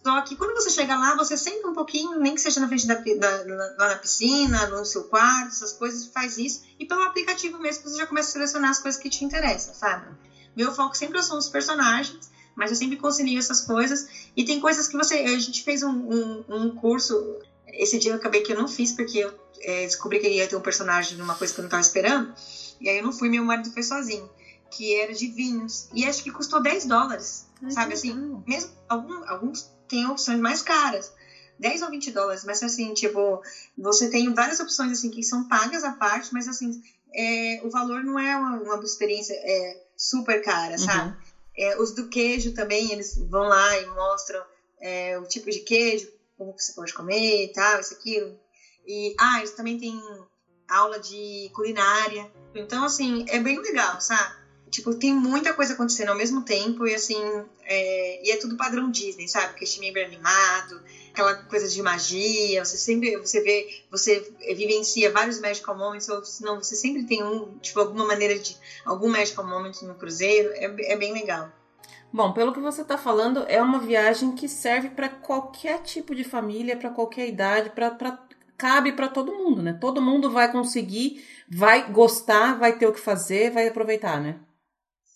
Só 0.03 0.21
que 0.21 0.35
quando 0.35 0.53
você 0.53 0.69
chega 0.69 0.95
lá, 0.95 1.15
você 1.15 1.37
senta 1.37 1.65
um 1.65 1.73
pouquinho, 1.73 2.19
nem 2.19 2.35
que 2.35 2.41
seja 2.41 2.59
na 2.59 2.67
frente 2.67 2.85
da, 2.85 2.95
da, 2.95 3.43
lá 3.77 3.87
na 3.87 3.95
piscina, 3.95 4.65
no 4.65 4.83
seu 4.83 5.05
quarto, 5.05 5.47
essas 5.47 5.71
coisas, 5.71 6.05
faz 6.07 6.37
isso. 6.37 6.61
E 6.77 6.85
pelo 6.85 7.01
aplicativo 7.03 7.57
mesmo 7.57 7.83
você 7.83 7.97
já 7.97 8.05
começa 8.05 8.29
a 8.29 8.31
selecionar 8.33 8.69
as 8.71 8.79
coisas 8.79 8.99
que 8.99 9.09
te 9.09 9.23
interessam, 9.23 9.73
sabe? 9.73 10.07
Meu 10.55 10.73
foco 10.73 10.95
sempre 10.95 11.23
são 11.23 11.37
os 11.37 11.47
personagens, 11.47 12.29
mas 12.53 12.69
eu 12.69 12.75
sempre 12.75 12.97
concilio 12.97 13.39
essas 13.39 13.61
coisas. 13.61 14.05
E 14.35 14.43
tem 14.43 14.59
coisas 14.59 14.87
que 14.87 14.97
você. 14.97 15.15
A 15.15 15.39
gente 15.39 15.63
fez 15.63 15.81
um, 15.81 15.89
um, 15.89 16.43
um 16.49 16.75
curso. 16.75 17.39
Esse 17.67 17.97
dia 17.97 18.11
eu 18.11 18.17
acabei 18.17 18.41
que 18.41 18.51
eu 18.51 18.57
não 18.57 18.67
fiz, 18.67 18.91
porque 18.91 19.19
eu 19.19 19.33
é, 19.61 19.85
descobri 19.85 20.19
que 20.19 20.27
ia 20.27 20.47
ter 20.47 20.55
um 20.55 20.61
personagem 20.61 21.17
numa 21.17 21.33
coisa 21.33 21.53
que 21.53 21.59
eu 21.59 21.63
não 21.63 21.67
estava 21.67 21.81
esperando. 21.81 22.33
E 22.79 22.89
aí 22.89 22.97
eu 22.97 23.03
não 23.03 23.13
fui, 23.13 23.29
meu 23.29 23.43
marido 23.43 23.71
foi 23.71 23.81
sozinho. 23.81 24.29
Que 24.69 24.95
era 24.95 25.13
de 25.13 25.27
vinhos. 25.27 25.87
E 25.93 26.05
acho 26.05 26.21
que 26.21 26.29
custou 26.29 26.61
10 26.61 26.85
dólares. 26.85 27.47
Ai, 27.63 27.71
sabe 27.71 27.93
assim? 27.93 28.43
Mesmo 28.45 28.71
algum, 28.89 29.23
alguns 29.27 29.71
tem 29.93 30.07
opções 30.07 30.39
mais 30.39 30.59
caras. 30.63 31.11
10 31.59 31.83
ou 31.83 31.89
20 31.91 32.09
dólares, 32.09 32.43
mas 32.43 32.63
assim, 32.63 32.93
tipo, 32.93 33.39
você 33.77 34.09
tem 34.09 34.33
várias 34.33 34.59
opções 34.59 34.91
assim 34.91 35.11
que 35.11 35.21
são 35.21 35.43
pagas 35.43 35.83
à 35.83 35.91
parte, 35.91 36.33
mas 36.33 36.47
assim, 36.47 36.71
é, 37.13 37.59
o 37.61 37.69
valor 37.69 38.03
não 38.03 38.17
é 38.17 38.35
uma, 38.35 38.57
uma 38.57 38.79
experiência 38.83 39.33
é, 39.35 39.77
super 39.95 40.41
cara, 40.41 40.79
sabe? 40.79 41.09
Uhum. 41.09 41.13
É, 41.55 41.77
os 41.77 41.91
do 41.91 42.07
queijo 42.07 42.51
também, 42.51 42.91
eles 42.91 43.15
vão 43.29 43.43
lá 43.43 43.77
e 43.77 43.85
mostram 43.85 44.43
é, 44.81 45.15
o 45.19 45.27
tipo 45.27 45.51
de 45.51 45.59
queijo, 45.59 46.09
como 46.35 46.55
você 46.57 46.73
pode 46.73 46.91
comer 46.91 47.43
e 47.43 47.47
tal, 47.49 47.79
isso, 47.79 47.93
aquilo. 47.93 48.35
E, 48.87 49.13
ah, 49.19 49.37
eles 49.37 49.51
também 49.51 49.77
têm 49.77 49.95
aula 50.67 50.99
de 50.99 51.51
culinária. 51.53 52.27
Então, 52.55 52.83
assim, 52.83 53.23
é 53.27 53.37
bem 53.37 53.59
legal, 53.59 54.01
sabe? 54.01 54.42
Tipo, 54.73 54.95
tem 54.95 55.13
muita 55.13 55.53
coisa 55.53 55.73
acontecendo 55.73 56.09
ao 56.09 56.17
mesmo 56.17 56.41
tempo 56.41 56.87
e 56.87 56.95
assim, 56.95 57.21
é, 57.63 58.27
e 58.27 58.31
é 58.31 58.37
tudo 58.37 58.57
padrão 58.57 58.89
Disney, 58.89 59.27
sabe? 59.27 59.53
Que 59.53 59.65
é 59.65 60.03
animado, 60.03 60.81
aquela 61.11 61.35
coisa 61.43 61.67
de 61.67 61.79
magia, 61.79 62.65
você 62.65 62.75
sempre, 62.75 63.15
você 63.17 63.39
vê, 63.41 63.83
você 63.91 64.33
vivencia 64.55 65.11
vários 65.11 65.39
magical 65.39 65.77
moments, 65.77 66.09
ou 66.09 66.25
senão 66.25 66.55
você 66.55 66.75
sempre 66.75 67.03
tem 67.03 67.23
um, 67.23 67.55
tipo, 67.59 67.79
alguma 67.79 68.03
maneira 68.03 68.39
de, 68.39 68.57
algum 68.83 69.09
magical 69.09 69.45
moment 69.45 69.79
no 69.83 69.93
cruzeiro, 69.93 70.49
é, 70.53 70.93
é 70.93 70.97
bem 70.97 71.13
legal. 71.13 71.51
Bom, 72.11 72.33
pelo 72.33 72.51
que 72.51 72.59
você 72.59 72.81
está 72.81 72.97
falando, 72.97 73.45
é 73.47 73.61
uma 73.61 73.77
viagem 73.77 74.31
que 74.31 74.49
serve 74.49 74.89
para 74.89 75.07
qualquer 75.07 75.83
tipo 75.83 76.15
de 76.15 76.23
família, 76.23 76.75
para 76.75 76.89
qualquer 76.89 77.27
idade, 77.27 77.69
para 77.69 77.91
cabe 78.57 78.93
para 78.93 79.07
todo 79.07 79.35
mundo, 79.35 79.61
né? 79.61 79.77
Todo 79.79 80.01
mundo 80.01 80.31
vai 80.31 80.51
conseguir, 80.51 81.23
vai 81.47 81.91
gostar, 81.91 82.57
vai 82.57 82.75
ter 82.75 82.87
o 82.87 82.93
que 82.93 82.99
fazer, 82.99 83.51
vai 83.51 83.67
aproveitar, 83.67 84.19
né? 84.19 84.39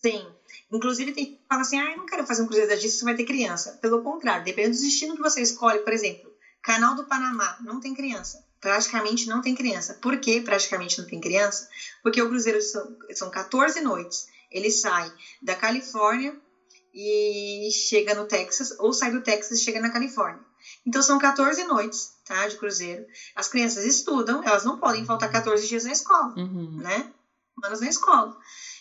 Sim. 0.03 0.25
Inclusive, 0.71 1.11
tem 1.11 1.25
que 1.25 1.39
falar 1.47 1.61
assim: 1.61 1.79
ah, 1.79 1.91
eu 1.91 1.97
não 1.97 2.05
quero 2.05 2.25
fazer 2.25 2.41
um 2.41 2.45
Cruzeiro 2.45 2.69
da 2.69 2.75
Disney, 2.75 2.97
você 2.99 3.05
vai 3.05 3.15
ter 3.15 3.25
criança. 3.25 3.77
Pelo 3.81 4.01
contrário, 4.01 4.43
dependendo 4.43 4.75
do 4.75 4.81
destino 4.81 5.15
que 5.15 5.21
você 5.21 5.41
escolhe, 5.41 5.79
por 5.79 5.93
exemplo, 5.93 6.31
Canal 6.61 6.95
do 6.95 7.05
Panamá, 7.05 7.57
não 7.61 7.79
tem 7.79 7.93
criança. 7.93 8.45
Praticamente 8.59 9.27
não 9.27 9.41
tem 9.41 9.55
criança. 9.55 9.93
Por 9.95 10.17
que 10.19 10.41
praticamente 10.41 10.99
não 10.99 11.07
tem 11.07 11.21
criança? 11.21 11.69
Porque 12.03 12.21
o 12.21 12.27
Cruzeiro 12.27 12.61
são, 12.61 12.97
são 13.13 13.29
14 13.29 13.79
noites. 13.81 14.27
Ele 14.51 14.71
sai 14.71 15.11
da 15.41 15.55
Califórnia 15.55 16.35
e 16.93 17.69
chega 17.71 18.15
no 18.15 18.27
Texas, 18.27 18.75
ou 18.79 18.91
sai 18.91 19.11
do 19.11 19.21
Texas 19.21 19.59
e 19.59 19.63
chega 19.63 19.79
na 19.79 19.91
Califórnia. 19.91 20.41
Então 20.85 21.01
são 21.01 21.19
14 21.19 21.63
noites, 21.65 22.13
tá, 22.25 22.47
de 22.47 22.57
cruzeiro. 22.57 23.05
As 23.35 23.47
crianças 23.47 23.85
estudam, 23.85 24.43
elas 24.43 24.63
não 24.63 24.79
podem 24.79 25.05
faltar 25.05 25.31
14 25.31 25.67
dias 25.67 25.83
na 25.83 25.91
escola, 25.91 26.33
uhum. 26.35 26.77
né? 26.77 27.13
Anos 27.63 27.81
na 27.81 27.89
escola. 27.89 28.37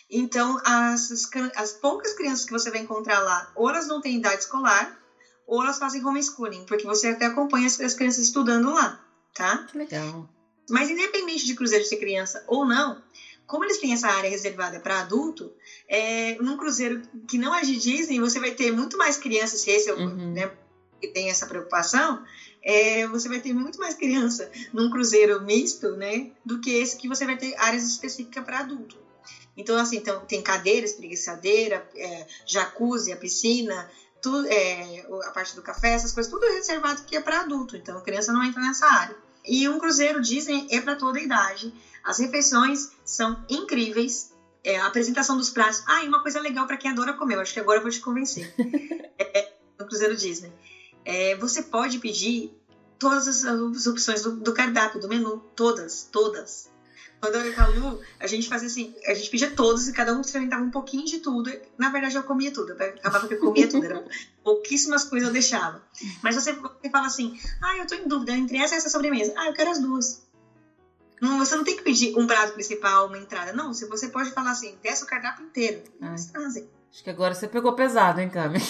Então, 0.09 0.57
as, 0.63 1.29
as 1.55 1.73
poucas 1.73 2.13
crianças 2.13 2.45
que 2.45 2.51
você 2.51 2.71
vai 2.71 2.79
encontrar 2.79 3.19
lá, 3.19 3.51
ou 3.55 3.69
elas 3.69 3.87
não 3.87 3.99
têm 3.99 4.17
idade 4.17 4.41
escolar, 4.41 4.97
ou 5.45 5.61
elas 5.61 5.77
fazem 5.77 6.05
homeschooling, 6.05 6.65
porque 6.65 6.85
você 6.85 7.07
até 7.07 7.25
acompanha 7.25 7.67
as, 7.67 7.79
as 7.79 7.93
crianças 7.93 8.25
estudando 8.25 8.71
lá, 8.71 9.03
tá? 9.33 9.65
Que 9.69 9.77
legal. 9.77 10.29
Mas 10.69 10.89
independente 10.89 11.45
de 11.45 11.55
cruzeiro 11.55 11.85
ser 11.85 11.97
criança 11.97 12.43
ou 12.47 12.65
não, 12.65 13.01
como 13.45 13.63
eles 13.63 13.77
têm 13.77 13.93
essa 13.93 14.09
área 14.09 14.29
reservada 14.29 14.79
para 14.79 14.99
adulto, 14.99 15.53
é, 15.87 16.35
num 16.41 16.57
cruzeiro 16.57 17.01
que 17.27 17.37
não 17.37 17.55
é 17.55 17.61
de 17.61 17.77
Disney, 17.77 18.19
você 18.19 18.39
vai 18.39 18.51
ter 18.51 18.71
muito 18.71 18.97
mais 18.97 19.15
crianças, 19.15 19.61
se 19.61 19.71
esse 19.71 19.89
é 19.89 19.93
o, 19.93 19.97
uhum. 19.97 20.33
né, 20.33 20.51
que 20.99 21.07
tem 21.07 21.29
essa 21.29 21.47
preocupação, 21.47 22.21
é, 22.61 23.07
você 23.07 23.29
vai 23.29 23.39
ter 23.39 23.53
muito 23.53 23.79
mais 23.79 23.95
criança 23.95 24.51
num 24.73 24.89
cruzeiro 24.89 25.41
misto, 25.41 25.91
né, 25.91 26.31
do 26.43 26.59
que 26.59 26.71
esse 26.71 26.97
que 26.97 27.07
você 27.07 27.25
vai 27.25 27.37
ter 27.37 27.55
áreas 27.57 27.87
específicas 27.87 28.43
para 28.43 28.59
adulto. 28.59 29.06
Então, 29.57 29.75
assim, 29.75 29.97
então, 29.97 30.23
tem 30.23 30.41
cadeira, 30.41 30.85
espreguiçadeira, 30.85 31.83
é, 31.95 32.25
jacuzzi, 32.45 33.11
a 33.11 33.17
piscina, 33.17 33.87
tudo, 34.21 34.45
é, 34.47 35.05
a 35.23 35.31
parte 35.31 35.55
do 35.55 35.61
café, 35.63 35.93
essas 35.93 36.11
coisas, 36.11 36.29
tudo 36.29 36.45
reservado 36.45 37.01
que 37.03 37.15
é 37.15 37.19
para 37.19 37.39
adulto. 37.39 37.75
Então, 37.75 37.97
a 37.97 38.01
criança 38.01 38.31
não 38.31 38.43
entra 38.43 38.61
nessa 38.61 38.85
área. 38.85 39.17
E 39.43 39.67
um 39.67 39.77
cruzeiro 39.77 40.21
Disney 40.21 40.65
é 40.69 40.79
para 40.79 40.95
toda 40.95 41.17
a 41.17 41.21
idade. 41.21 41.73
As 42.03 42.19
refeições 42.19 42.89
são 43.03 43.35
incríveis. 43.49 44.29
É, 44.63 44.77
a 44.77 44.85
apresentação 44.85 45.37
dos 45.37 45.49
pratos. 45.49 45.81
Ah, 45.85 46.03
e 46.03 46.07
uma 46.07 46.21
coisa 46.21 46.39
legal 46.39 46.65
para 46.65 46.75
quem 46.75 46.91
adora 46.91 47.13
comer. 47.13 47.35
Eu 47.35 47.39
acho 47.39 47.53
que 47.53 47.59
agora 47.59 47.77
eu 47.77 47.81
vou 47.81 47.89
te 47.89 48.01
convencer. 48.01 48.53
é, 49.17 49.47
no 49.79 49.85
cruzeiro 49.85 50.15
Disney. 50.15 50.51
É, 51.05 51.35
você 51.35 51.61
pode 51.61 51.97
pedir 51.99 52.51
todas 52.99 53.27
as, 53.27 53.45
as 53.45 53.87
opções 53.87 54.21
do, 54.21 54.31
do 54.31 54.51
cardápio, 54.51 54.99
do 54.99 55.07
menu. 55.07 55.41
Todas, 55.55 56.07
todas. 56.11 56.69
Quando 57.19 57.35
eu 57.35 57.51
ia 57.51 57.67
Lu, 57.67 57.99
a 58.19 58.27
gente 58.27 58.47
fazia 58.47 58.67
assim, 58.67 58.93
a 59.07 59.13
gente 59.13 59.29
pedia 59.29 59.49
todos 59.49 59.87
e 59.87 59.93
cada 59.93 60.13
um 60.13 60.21
experimentava 60.21 60.63
um 60.63 60.69
pouquinho 60.69 61.03
de 61.05 61.19
tudo. 61.19 61.51
Na 61.77 61.89
verdade, 61.89 62.15
eu 62.15 62.23
comia 62.23 62.51
tudo, 62.51 62.73
eu 62.73 62.75
acabava 62.75 63.27
que 63.27 63.33
eu 63.33 63.39
comia 63.39 63.67
tudo, 63.67 63.85
era 63.85 64.05
pouquíssimas 64.43 65.03
coisas 65.03 65.27
eu 65.27 65.33
deixava. 65.33 65.81
Mas 66.21 66.35
você, 66.35 66.53
você 66.53 66.89
fala 66.91 67.07
assim, 67.07 67.39
ah, 67.61 67.77
eu 67.77 67.87
tô 67.87 67.95
em 67.95 68.07
dúvida 68.07 68.33
entre 68.33 68.57
essa 68.57 68.75
e 68.75 68.77
essa 68.77 68.89
sobremesa. 68.89 69.33
Ah, 69.35 69.47
eu 69.47 69.53
quero 69.53 69.71
as 69.71 69.79
duas. 69.79 70.27
Não, 71.19 71.39
você 71.39 71.55
não 71.55 71.63
tem 71.63 71.75
que 71.75 71.81
pedir 71.81 72.15
um 72.15 72.27
prato 72.27 72.53
principal, 72.53 73.07
uma 73.07 73.17
entrada. 73.17 73.51
Não, 73.51 73.73
você 73.73 74.09
pode 74.09 74.29
falar 74.31 74.51
assim, 74.51 74.77
desce 74.83 75.03
o 75.03 75.07
cardápio 75.07 75.43
inteiro. 75.45 75.81
Acho 76.91 77.03
que 77.03 77.09
agora 77.09 77.33
você 77.33 77.47
pegou 77.47 77.73
pesado, 77.73 78.21
hein, 78.21 78.29
Cami? 78.29 78.59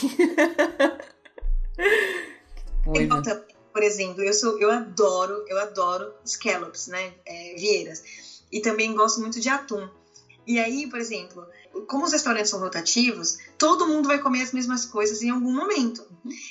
por 3.73 3.83
exemplo, 3.83 4.23
eu 4.23 4.33
sou, 4.33 4.57
eu 4.59 4.71
adoro, 4.71 5.43
eu 5.49 5.59
adoro 5.59 6.13
scallops, 6.25 6.87
né, 6.87 7.13
é, 7.25 7.53
vieiras 7.55 8.01
e 8.51 8.59
também 8.59 8.95
gosto 8.95 9.21
muito 9.21 9.39
de 9.39 9.49
atum. 9.49 9.87
E 10.47 10.57
aí, 10.59 10.87
por 10.87 10.97
exemplo, 10.97 11.45
como 11.87 12.05
os 12.05 12.13
restaurantes 12.13 12.49
são 12.49 12.59
rotativos, 12.59 13.37
todo 13.57 13.85
mundo 13.85 14.07
vai 14.07 14.19
comer 14.19 14.41
as 14.41 14.53
mesmas 14.53 14.85
coisas 14.85 15.21
em 15.21 15.29
algum 15.29 15.53
momento. 15.53 16.05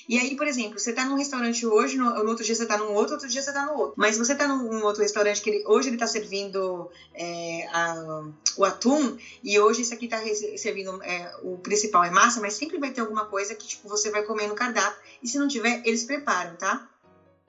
E 0.06 0.18
aí, 0.18 0.36
por 0.36 0.46
exemplo, 0.46 0.78
você 0.78 0.92
tá 0.92 1.04
num 1.06 1.16
restaurante 1.16 1.64
hoje, 1.66 1.96
no, 1.96 2.04
no 2.22 2.28
outro 2.28 2.44
dia 2.44 2.54
você 2.54 2.66
tá 2.66 2.76
num 2.76 2.92
outro, 2.92 3.14
outro 3.14 3.28
dia 3.28 3.40
você 3.40 3.52
tá 3.52 3.64
no 3.64 3.72
outro. 3.72 3.94
Mas 3.96 4.18
você 4.18 4.34
tá 4.34 4.46
num, 4.46 4.84
outro 4.84 5.02
restaurante 5.02 5.40
que 5.40 5.48
ele, 5.48 5.64
hoje 5.66 5.88
ele 5.88 5.96
tá 5.96 6.06
servindo 6.06 6.90
é, 7.14 7.66
a, 7.72 8.24
o 8.58 8.64
atum 8.64 9.16
e 9.42 9.58
hoje 9.58 9.80
esse 9.80 9.94
aqui 9.94 10.06
tá 10.08 10.18
servindo 10.56 11.02
é, 11.02 11.34
o 11.42 11.56
principal 11.58 12.04
é 12.04 12.10
massa, 12.10 12.38
mas 12.38 12.54
sempre 12.54 12.78
vai 12.78 12.90
ter 12.90 13.00
alguma 13.00 13.24
coisa 13.24 13.54
que 13.54 13.66
tipo, 13.66 13.88
você 13.88 14.10
vai 14.10 14.22
comer 14.22 14.46
no 14.46 14.54
cardápio. 14.54 15.00
E 15.22 15.28
se 15.28 15.38
não 15.38 15.48
tiver, 15.48 15.80
eles 15.84 16.04
preparam, 16.04 16.54
tá? 16.56 16.86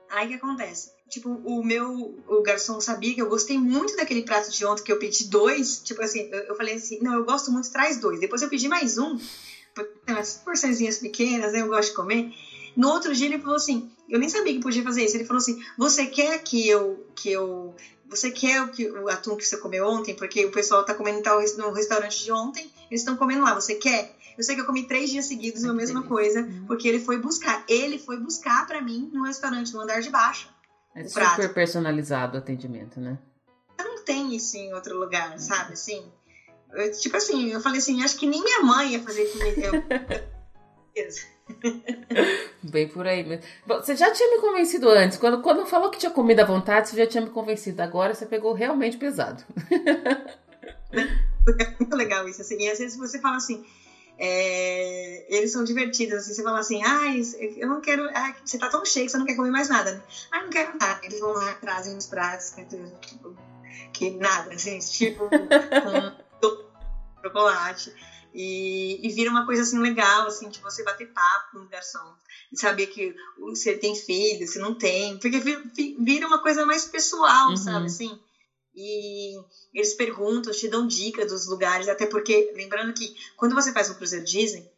Aí 0.10 0.28
o 0.28 0.30
que 0.30 0.36
acontece? 0.36 0.97
Tipo, 1.10 1.30
o 1.44 1.64
meu 1.64 2.16
o 2.28 2.42
garçom 2.42 2.80
sabia 2.82 3.14
que 3.14 3.22
eu 3.22 3.28
gostei 3.28 3.58
muito 3.58 3.96
daquele 3.96 4.24
prato 4.24 4.52
de 4.52 4.66
ontem 4.66 4.84
que 4.84 4.92
eu 4.92 5.00
pedi 5.00 5.26
dois. 5.26 5.80
Tipo 5.80 6.02
assim, 6.02 6.28
eu, 6.32 6.40
eu 6.40 6.56
falei 6.56 6.76
assim: 6.76 7.00
não, 7.02 7.14
eu 7.14 7.24
gosto 7.24 7.52
muito, 7.52 7.72
traz 7.72 7.98
dois. 7.98 8.20
Depois 8.20 8.42
eu 8.42 8.50
pedi 8.50 8.68
mais 8.68 8.98
um, 8.98 9.18
umas 10.08 10.34
porçõezinhas 10.44 10.98
pequenas, 10.98 11.54
né, 11.54 11.62
eu 11.62 11.68
gosto 11.68 11.90
de 11.90 11.96
comer. 11.96 12.32
No 12.76 12.90
outro 12.90 13.14
dia 13.14 13.26
ele 13.26 13.40
falou 13.40 13.56
assim, 13.56 13.90
eu 14.08 14.20
nem 14.20 14.30
sabia 14.30 14.54
que 14.54 14.60
podia 14.60 14.84
fazer 14.84 15.04
isso. 15.04 15.16
Ele 15.16 15.26
falou 15.26 15.40
assim: 15.40 15.58
"Você 15.78 16.06
quer 16.08 16.38
que 16.40 16.68
eu 16.68 17.06
que 17.16 17.32
eu 17.32 17.76
você 18.10 18.32
quer 18.32 18.62
o, 18.62 18.70
que, 18.70 18.90
o 18.90 19.10
atum 19.10 19.36
que 19.36 19.46
você 19.46 19.58
comeu 19.58 19.86
ontem? 19.86 20.16
Porque 20.16 20.46
o 20.46 20.52
pessoal 20.52 20.84
tá 20.84 20.94
comendo 20.94 21.22
tal 21.22 21.40
no 21.58 21.72
restaurante 21.72 22.24
de 22.24 22.32
ontem, 22.32 22.72
eles 22.90 23.02
estão 23.02 23.18
comendo 23.18 23.44
lá. 23.44 23.54
Você 23.54 23.76
quer? 23.76 24.16
Eu 24.38 24.44
sei 24.44 24.56
que 24.56 24.62
eu 24.62 24.66
comi 24.66 24.86
três 24.86 25.10
dias 25.10 25.26
seguidos 25.26 25.66
a 25.66 25.74
mesma 25.74 26.04
coisa, 26.04 26.42
uhum. 26.42 26.66
porque 26.68 26.88
ele 26.88 27.00
foi 27.00 27.18
buscar. 27.18 27.64
Ele 27.68 27.98
foi 27.98 28.18
buscar 28.18 28.66
para 28.66 28.82
mim 28.82 29.10
no 29.12 29.24
restaurante 29.24 29.74
no 29.74 29.82
andar 29.82 30.00
de 30.00 30.10
baixo. 30.10 30.48
É 30.98 31.08
super 31.08 31.36
prato. 31.38 31.54
personalizado 31.54 32.36
o 32.36 32.40
atendimento, 32.40 33.00
né? 33.00 33.20
Não 33.78 34.04
tem 34.04 34.36
isso 34.36 34.58
em 34.58 34.74
outro 34.74 34.98
lugar, 34.98 35.32
uhum. 35.34 35.38
sabe? 35.38 35.74
Assim, 35.74 36.12
eu, 36.74 36.92
tipo 36.92 37.16
assim, 37.16 37.52
eu 37.52 37.62
falei 37.62 37.78
assim, 37.78 38.04
acho 38.04 38.18
que 38.18 38.26
nem 38.26 38.42
minha 38.42 38.64
mãe 38.64 38.94
ia 38.94 39.04
fazer 39.04 39.26
comigo. 39.26 39.62
Bem 42.64 42.88
por 42.90 43.06
aí 43.06 43.24
mesmo. 43.24 43.46
Você 43.68 43.96
já 43.96 44.12
tinha 44.12 44.32
me 44.32 44.42
convencido 44.42 44.90
antes. 44.90 45.20
Quando, 45.20 45.42
quando 45.42 45.66
falou 45.68 45.92
que 45.92 46.00
tinha 46.00 46.12
comida 46.12 46.42
à 46.42 46.46
vontade, 46.46 46.90
você 46.90 46.98
já 46.98 47.06
tinha 47.06 47.24
me 47.24 47.30
convencido. 47.30 47.82
Agora 47.82 48.16
você 48.16 48.26
pegou 48.26 48.54
realmente 48.54 48.98
pesado. 48.98 49.44
É 51.48 51.66
muito 51.80 51.96
legal 51.96 52.28
isso. 52.28 52.42
Assim. 52.42 52.62
E 52.62 52.70
às 52.70 52.78
vezes 52.78 52.98
você 52.98 53.22
fala 53.22 53.38
assim. 53.38 53.66
É, 54.20 55.26
eles 55.30 55.52
são 55.52 55.64
divertidos, 55.64 56.16
assim, 56.16 56.34
você 56.34 56.44
fala 56.44 56.60
assim, 56.60 56.84
ah, 56.84 57.06
eu 57.56 57.68
não 57.68 57.80
quero, 57.82 58.10
ah, 58.16 58.36
você 58.44 58.58
tá 58.58 58.68
tão 58.68 58.84
cheio 58.84 59.06
que 59.06 59.12
você 59.12 59.18
não 59.18 59.26
quer 59.26 59.36
comer 59.36 59.52
mais 59.52 59.70
nada, 59.70 59.92
né? 59.92 60.02
Ah, 60.32 60.42
não 60.42 60.50
quero 60.50 60.78
nada. 60.78 61.00
Eles 61.04 61.20
vão 61.20 61.34
lá, 61.34 61.54
trazem 61.56 61.96
uns 61.96 62.08
pratos, 62.08 62.54
tipo, 63.02 63.36
que 63.94 64.10
nada, 64.12 64.54
assim, 64.54 64.80
tipo, 64.80 65.30
com 65.30 66.66
chocolate. 67.22 67.94
E, 68.34 69.00
e 69.06 69.10
vira 69.10 69.32
uma 69.32 69.46
coisa 69.46 69.64
assim 69.64 69.80
legal, 69.80 70.28
assim, 70.28 70.50
de 70.50 70.60
você 70.62 70.84
bater 70.84 71.08
papo 71.08 71.52
com 71.52 71.58
o 71.60 71.68
garçom. 71.68 72.14
E 72.52 72.60
saber 72.60 72.88
que 72.88 73.16
se 73.56 73.70
ele 73.70 73.80
tem 73.80 73.96
filho, 73.96 74.48
se 74.48 74.60
não 74.60 74.76
tem. 74.76 75.18
Porque 75.18 75.40
vira 76.00 76.28
uma 76.28 76.40
coisa 76.40 76.66
mais 76.66 76.86
pessoal, 76.86 77.50
uhum. 77.50 77.58
sabe, 77.58 77.86
assim? 77.88 78.20
E 78.80 79.34
eles 79.74 79.96
perguntam, 79.96 80.54
te 80.54 80.68
dão 80.68 80.86
dica 80.86 81.26
dos 81.26 81.48
lugares, 81.48 81.88
até 81.88 82.06
porque, 82.06 82.52
lembrando 82.54 82.94
que 82.94 83.12
quando 83.36 83.56
você 83.56 83.72
faz 83.72 83.90
um 83.90 83.96
cruzeiro 83.96 84.24
Disney, 84.24 84.70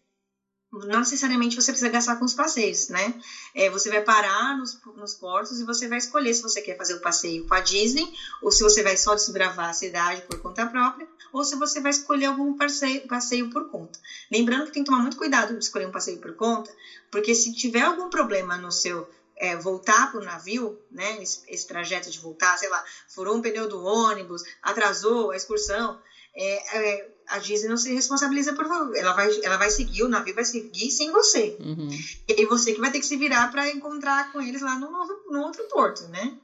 não 0.72 1.00
necessariamente 1.00 1.56
você 1.56 1.72
precisa 1.72 1.90
gastar 1.90 2.16
com 2.16 2.24
os 2.24 2.34
passeios, 2.34 2.88
né? 2.90 3.14
É, 3.56 3.70
você 3.70 3.90
vai 3.90 4.02
parar 4.02 4.56
nos, 4.56 4.80
nos 4.96 5.16
portos 5.16 5.60
e 5.60 5.66
você 5.66 5.88
vai 5.88 5.98
escolher 5.98 6.34
se 6.34 6.42
você 6.42 6.62
quer 6.62 6.78
fazer 6.78 6.94
o 6.94 7.02
passeio 7.02 7.46
com 7.46 7.56
a 7.56 7.60
Disney 7.60 8.08
ou 8.42 8.52
se 8.52 8.62
você 8.62 8.84
vai 8.84 8.96
só 8.96 9.16
desbravar 9.16 9.70
a 9.70 9.74
cidade 9.74 10.22
por 10.22 10.40
conta 10.40 10.66
própria 10.66 11.08
ou 11.34 11.44
se 11.44 11.56
você 11.56 11.82
vai 11.82 11.92
escolher 11.92 12.26
algum 12.26 12.54
passeio, 12.54 13.06
passeio 13.08 13.50
por 13.50 13.68
conta. 13.68 14.00
Lembrando 14.32 14.66
que 14.66 14.72
tem 14.72 14.84
que 14.84 14.90
tomar 14.90 15.02
muito 15.02 15.18
cuidado 15.18 15.58
de 15.58 15.64
escolher 15.64 15.88
um 15.88 15.92
passeio 15.92 16.20
por 16.20 16.34
conta, 16.36 16.72
porque 17.10 17.34
se 17.34 17.52
tiver 17.52 17.82
algum 17.82 18.10
problema 18.10 18.56
no 18.56 18.72
seu 18.72 19.10
é, 19.40 19.56
voltar 19.56 20.12
para 20.12 20.20
o 20.20 20.24
navio, 20.24 20.78
né, 20.92 21.24
esse, 21.24 21.42
esse, 21.48 21.66
trajeto 21.66 22.12
de 22.12 22.20
voltar, 22.20 22.58
sei 22.58 22.68
lá, 22.70 22.84
furou 23.08 23.36
um 23.36 23.42
pneu 23.42 23.70
do 23.70 23.82
ônibus, 23.82 24.44
atrasou 24.62 25.32
a 25.32 25.36
excursão, 25.36 25.98
é, 26.36 26.78
é, 26.78 27.12
a 27.28 27.40
Disney 27.40 27.70
não 27.70 27.78
se 27.78 27.94
responsabiliza 27.94 28.54
por 28.54 28.66
ela 28.96 29.14
vai 29.14 29.40
ela 29.44 29.58
vai 29.58 29.70
seguir 29.70 30.04
o 30.04 30.08
navio 30.08 30.34
vai 30.36 30.46
seguir 30.46 30.92
sem 30.92 31.12
você 31.12 31.58
uhum. 31.60 31.90
e 32.28 32.34
aí 32.34 32.46
você 32.46 32.74
que 32.74 32.80
vai 32.80 32.92
ter 32.92 33.00
que 33.00 33.06
se 33.06 33.18
virar 33.18 33.52
para 33.52 33.70
encontrar 33.70 34.32
com 34.32 34.40
eles 34.40 34.62
lá 34.62 34.76
no, 34.76 34.92
novo, 34.92 35.14
no 35.30 35.42
outro 35.42 35.64
porto 35.66 36.08
né 36.08 36.38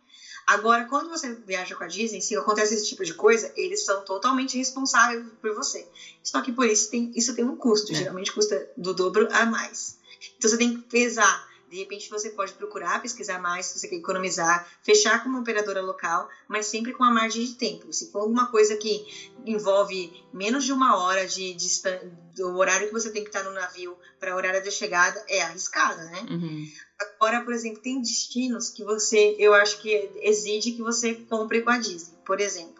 agora 0.47 0.85
quando 0.85 1.09
você 1.09 1.33
viaja 1.33 1.75
com 1.75 1.83
a 1.83 1.87
Disney 1.87 2.19
se 2.19 2.35
acontece 2.35 2.73
esse 2.73 2.87
tipo 2.87 3.05
de 3.05 3.13
coisa 3.13 3.51
eles 3.55 3.85
são 3.85 4.03
totalmente 4.03 4.57
responsáveis 4.57 5.23
por 5.39 5.53
você 5.53 5.87
só 6.23 6.41
que 6.41 6.51
por 6.51 6.65
isso 6.65 6.89
tem 6.89 7.11
isso 7.15 7.35
tem 7.35 7.45
um 7.45 7.55
custo 7.55 7.91
é. 7.91 7.95
geralmente 7.95 8.31
custa 8.31 8.69
do 8.75 8.93
dobro 8.93 9.27
a 9.31 9.45
mais 9.45 9.97
então 10.37 10.49
você 10.49 10.57
tem 10.57 10.75
que 10.75 10.81
pesar 10.89 11.47
de 11.69 11.77
repente 11.77 12.09
você 12.09 12.29
pode 12.29 12.53
procurar 12.53 13.01
pesquisar 13.01 13.39
mais 13.39 13.65
se 13.65 13.79
você 13.79 13.87
quer 13.87 13.95
economizar, 13.95 14.67
fechar 14.83 15.23
com 15.23 15.29
uma 15.29 15.39
operadora 15.39 15.81
local, 15.81 16.27
mas 16.47 16.67
sempre 16.67 16.93
com 16.93 17.03
a 17.03 17.11
margem 17.11 17.45
de 17.45 17.55
tempo. 17.55 17.91
Se 17.91 18.11
for 18.11 18.19
alguma 18.19 18.47
coisa 18.47 18.75
que 18.75 19.31
envolve 19.45 20.11
menos 20.33 20.63
de 20.63 20.71
uma 20.71 20.97
hora 20.97 21.25
de 21.27 21.53
distância 21.53 22.05
do 22.35 22.55
horário 22.57 22.87
que 22.87 22.93
você 22.93 23.09
tem 23.09 23.23
que 23.23 23.29
estar 23.29 23.43
no 23.43 23.51
navio 23.51 23.97
para 24.19 24.33
a 24.33 24.35
horário 24.35 24.63
da 24.63 24.71
chegada, 24.71 25.23
é 25.27 25.41
arriscada, 25.41 26.03
né? 26.03 26.25
Uhum. 26.29 26.65
Agora, 26.99 27.41
por 27.41 27.53
exemplo, 27.53 27.81
tem 27.81 28.01
destinos 28.01 28.69
que 28.69 28.83
você, 28.83 29.35
eu 29.37 29.53
acho 29.53 29.79
que 29.79 30.09
exige 30.21 30.71
que 30.71 30.81
você 30.81 31.13
compre 31.13 31.61
com 31.61 31.69
a 31.69 31.77
Disney. 31.77 32.17
Por 32.25 32.39
exemplo, 32.39 32.74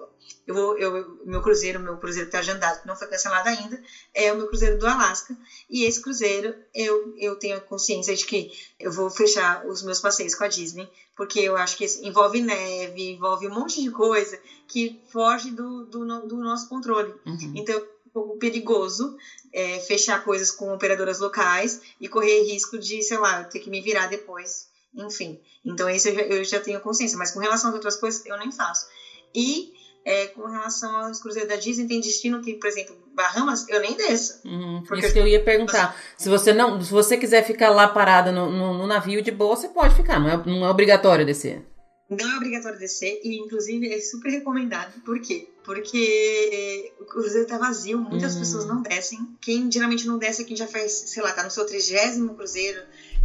eu 0.45 0.77
eu, 0.77 1.19
meu 1.25 1.41
cruzeiro, 1.41 1.79
meu 1.79 1.97
cruzeiro 1.97 2.27
está 2.27 2.39
agendado, 2.39 2.79
que 2.79 2.87
não 2.87 2.95
foi 2.95 3.07
cancelado 3.07 3.47
ainda, 3.49 3.79
é 4.13 4.31
o 4.31 4.35
meu 4.35 4.47
cruzeiro 4.47 4.77
do 4.77 4.85
Alasca. 4.85 5.35
E 5.69 5.83
esse 5.83 5.99
cruzeiro, 5.99 6.55
eu, 6.73 7.13
eu 7.17 7.35
tenho 7.35 7.57
a 7.57 7.59
consciência 7.61 8.15
de 8.15 8.25
que 8.25 8.47
eu 8.79 8.91
vou 8.91 9.09
fechar 9.09 9.65
os 9.65 9.81
meus 9.81 9.99
passeios 9.99 10.35
com 10.35 10.43
a 10.43 10.47
Disney, 10.47 10.87
porque 11.15 11.39
eu 11.39 11.55
acho 11.55 11.75
que 11.75 11.85
envolve 12.01 12.39
neve, 12.39 13.11
envolve 13.11 13.47
um 13.47 13.53
monte 13.53 13.81
de 13.81 13.89
coisa 13.89 14.39
que 14.67 14.99
foge 15.11 15.51
do, 15.51 15.85
do, 15.85 16.05
do 16.27 16.37
nosso 16.37 16.67
controle. 16.67 17.13
Uhum. 17.25 17.53
Então, 17.55 17.75
é 17.75 17.79
um 17.79 18.09
pouco 18.11 18.37
perigoso 18.37 19.15
é, 19.51 19.79
fechar 19.79 20.23
coisas 20.23 20.51
com 20.51 20.73
operadoras 20.73 21.19
locais 21.19 21.81
e 21.99 22.07
correr 22.07 22.43
risco 22.43 22.77
de, 22.77 23.01
sei 23.01 23.17
lá, 23.17 23.43
ter 23.43 23.59
que 23.59 23.69
me 23.69 23.81
virar 23.81 24.07
depois. 24.07 24.67
Enfim, 24.93 25.39
então 25.63 25.89
isso 25.89 26.07
eu 26.07 26.13
já, 26.13 26.21
eu 26.21 26.43
já 26.43 26.59
tenho 26.59 26.79
consciência, 26.79 27.17
mas 27.17 27.31
com 27.31 27.39
relação 27.39 27.69
às 27.69 27.73
outras 27.73 27.97
coisas 27.97 28.25
eu 28.25 28.37
nem 28.37 28.51
faço. 28.51 28.85
E 29.33 29.73
é, 30.05 30.27
com 30.27 30.45
relação 30.45 30.95
aos 30.95 31.19
cruzeiros 31.19 31.49
da 31.49 31.55
Disney, 31.55 31.87
tem 31.87 31.99
destino 31.99 32.39
que, 32.39 32.53
por 32.53 32.67
exemplo, 32.67 32.95
Bahamas, 33.15 33.67
eu 33.67 33.81
nem 33.81 33.97
desço. 33.97 34.39
Uhum, 34.45 34.83
porque 34.87 35.03
isso 35.03 35.13
que 35.13 35.19
eu 35.19 35.27
ia 35.27 35.43
perguntar. 35.43 35.99
Se 36.15 36.29
você 36.29 36.53
não, 36.53 36.79
se 36.79 36.91
você 36.91 37.17
quiser 37.17 37.43
ficar 37.43 37.71
lá 37.71 37.87
parada 37.87 38.31
no, 38.31 38.51
no, 38.51 38.77
no, 38.77 38.85
navio 38.85 39.23
de 39.23 39.31
boa, 39.31 39.55
você 39.55 39.67
pode 39.67 39.95
ficar, 39.95 40.19
não 40.19 40.29
é, 40.29 40.45
não 40.45 40.65
é 40.65 40.69
obrigatório 40.69 41.25
descer. 41.25 41.65
Não 42.07 42.33
é 42.33 42.35
obrigatório 42.35 42.77
descer 42.77 43.19
e, 43.23 43.39
inclusive, 43.39 43.91
é 43.91 43.99
super 43.99 44.29
recomendado. 44.29 45.01
Por 45.01 45.19
quê? 45.19 45.47
Porque 45.63 46.93
o 46.99 47.05
cruzeiro 47.05 47.47
tá 47.47 47.57
vazio, 47.57 47.97
muitas 47.97 48.33
uhum. 48.33 48.39
pessoas 48.41 48.65
não 48.67 48.83
descem. 48.83 49.17
Quem 49.41 49.71
geralmente 49.71 50.05
não 50.05 50.19
desce 50.19 50.43
é 50.43 50.45
quem 50.45 50.55
já 50.55 50.67
faz, 50.67 50.91
sei 50.91 51.23
lá, 51.23 51.31
tá 51.31 51.43
no 51.43 51.49
seu 51.49 51.65
trigésimo 51.65 52.35
cruzeiro. 52.35 52.79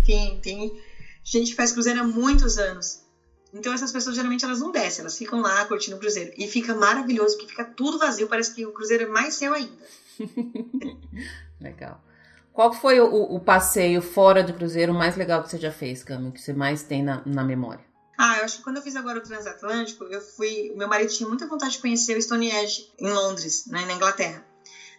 Quem 0.07 0.41
tem 0.41 0.81
gente 1.23 1.51
que 1.51 1.57
faz 1.57 1.73
cruzeiro 1.73 2.01
há 2.01 2.05
muitos 2.05 2.57
anos. 2.57 3.03
Então 3.53 3.73
essas 3.73 3.93
pessoas 3.93 4.15
geralmente 4.15 4.45
elas 4.45 4.61
não 4.61 4.71
descem, 4.71 5.01
elas 5.03 5.19
ficam 5.19 5.41
lá 5.41 5.65
curtindo 5.67 5.97
o 5.97 6.01
cruzeiro. 6.01 6.33
E 6.37 6.47
fica 6.47 6.75
maravilhoso, 6.75 7.37
porque 7.37 7.51
fica 7.51 7.65
tudo 7.65 7.99
vazio, 7.99 8.29
parece 8.29 8.55
que 8.55 8.65
o 8.65 8.73
cruzeiro 8.73 9.05
é 9.05 9.09
mais 9.09 9.35
seu 9.35 9.53
ainda. 9.53 9.85
legal. 11.61 12.03
Qual 12.53 12.73
foi 12.73 13.01
o, 13.01 13.07
o, 13.07 13.41
passeio 13.41 14.03
fora 14.03 14.43
do 14.43 14.53
cruzeiro 14.53 14.93
mais 14.93 15.17
legal 15.17 15.43
que 15.43 15.51
você 15.51 15.59
já 15.59 15.71
fez, 15.71 16.03
Cami? 16.03 16.33
Que 16.33 16.41
você 16.41 16.53
mais 16.53 16.83
tem 16.83 17.03
na, 17.03 17.23
na 17.25 17.45
memória? 17.45 17.85
Ah, 18.19 18.39
eu 18.39 18.45
acho 18.45 18.59
que 18.59 18.65
quando 18.65 18.77
eu 18.77 18.83
fiz 18.83 18.97
agora 18.97 19.19
o 19.19 19.23
transatlântico, 19.23 20.05
eu 20.05 20.21
fui. 20.21 20.73
Meu 20.77 20.89
marido 20.89 21.11
tinha 21.11 21.29
muita 21.29 21.47
vontade 21.47 21.73
de 21.73 21.79
conhecer 21.79 22.17
o 22.19 22.23
Stonehenge 22.23 22.93
em 22.99 23.09
Londres, 23.09 23.67
né, 23.67 23.87
na 23.87 23.95
Inglaterra. 23.95 24.45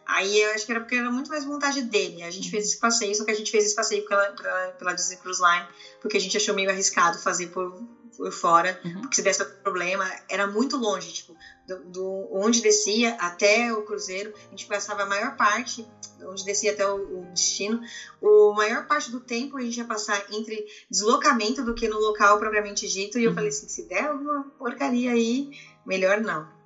Aí 0.06 0.42
eu 0.42 0.52
acho 0.52 0.66
que 0.66 0.72
era 0.72 0.82
porque 0.82 0.96
era 0.96 1.12
muito 1.12 1.30
mais 1.30 1.46
vontade 1.46 1.82
dele. 1.84 2.24
A 2.24 2.32
gente 2.32 2.50
fez 2.50 2.66
esse 2.66 2.80
passeio, 2.80 3.16
só 3.16 3.24
que 3.24 3.32
a 3.32 3.36
gente 3.36 3.52
fez 3.52 3.66
esse 3.66 3.76
passeio 3.76 4.06
pela, 4.06 4.26
pela, 4.32 4.68
pela 4.72 4.94
Disney 4.94 5.18
Cruise 5.18 5.42
Line, 5.42 5.68
porque 6.02 6.18
a 6.18 6.20
gente 6.20 6.36
achou 6.36 6.54
meio 6.54 6.70
arriscado 6.70 7.18
fazer 7.20 7.48
por 7.48 7.82
por 8.18 8.32
fora, 8.32 8.80
uhum. 8.84 9.02
porque 9.02 9.16
se 9.16 9.22
desse 9.22 9.44
problema, 9.64 10.10
era 10.30 10.46
muito 10.48 10.78
longe, 10.78 11.12
tipo, 11.12 11.36
do, 11.68 11.80
do, 11.86 12.28
onde 12.32 12.62
descia 12.62 13.16
até 13.16 13.74
o 13.74 13.84
cruzeiro, 13.84 14.34
a 14.48 14.50
gente 14.52 14.68
passava 14.68 15.04
a 15.04 15.06
maior 15.06 15.36
parte, 15.36 15.88
onde 16.24 16.46
descia 16.46 16.72
até 16.72 16.86
o, 16.86 17.22
o 17.22 17.26
destino, 17.34 17.82
a 18.22 18.56
maior 18.56 18.86
parte 18.86 19.12
do 19.12 19.20
tempo 19.20 19.58
a 19.58 19.62
gente 19.62 19.78
ia 19.78 19.86
passar 19.86 20.24
entre 20.32 20.66
deslocamento 20.90 21.64
do 21.64 21.74
que 21.74 21.88
no 21.88 22.00
local 22.00 22.38
propriamente 22.38 22.88
dito, 22.88 23.18
e 23.18 23.24
eu 23.24 23.30
uhum. 23.30 23.36
falei 23.36 23.50
assim, 23.50 23.68
se 23.68 23.84
der 23.84 24.06
alguma 24.06 24.44
porcaria 24.58 25.12
aí, 25.12 25.52
melhor 25.86 26.22
não. 26.22 26.61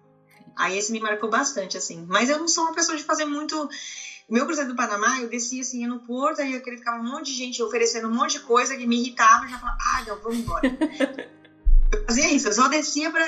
Aí 0.56 0.78
esse 0.78 0.92
me 0.92 1.00
marcou 1.00 1.30
bastante, 1.30 1.78
assim. 1.78 2.06
Mas 2.08 2.30
eu 2.30 2.38
não 2.38 2.48
sou 2.48 2.66
uma 2.66 2.74
pessoa 2.74 2.98
de 2.98 3.04
fazer 3.04 3.26
muito. 3.26 3.70
Meu 4.30 4.46
cruzeiro 4.46 4.72
do 4.72 4.76
Panamá, 4.76 5.22
eu 5.22 5.30
descia 5.30 5.62
assim, 5.62 5.82
ia 5.82 5.88
no 5.88 6.00
porto, 6.00 6.42
aí 6.42 6.60
queria 6.62 6.80
ficar 6.80 7.00
um 7.00 7.04
monte 7.04 7.28
de 7.28 7.38
gente 7.38 7.62
oferecendo 7.62 8.08
um 8.08 8.14
monte 8.14 8.34
de 8.34 8.40
coisa 8.40 8.76
que 8.76 8.88
me 8.88 9.00
irritava, 9.00 9.48
já 9.48 9.60
falava, 9.60 9.78
ah, 9.80 10.04
não, 10.08 10.18
vamos 10.18 10.40
embora. 10.40 10.62
eu 11.94 12.06
fazia 12.08 12.34
isso, 12.34 12.48
eu 12.48 12.54
só 12.54 12.68
descia 12.68 13.12
pra. 13.12 13.24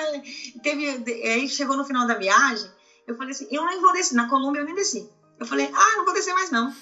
Teve, 0.64 0.88
aí 1.24 1.48
chegou 1.48 1.78
no 1.78 1.86
final 1.86 2.08
da 2.08 2.16
viagem, 2.16 2.68
eu 3.06 3.16
falei 3.16 3.32
assim, 3.32 3.48
eu 3.52 3.64
nem 3.66 3.80
vou 3.80 3.94
descer. 3.94 4.16
Na 4.16 4.28
Colômbia 4.28 4.62
eu 4.62 4.66
nem 4.66 4.74
desci. 4.74 5.08
Eu 5.40 5.46
falei, 5.46 5.70
ah, 5.72 5.98
não 5.98 6.06
vou 6.06 6.16
descer 6.16 6.34
mais 6.34 6.50
não. 6.50 6.74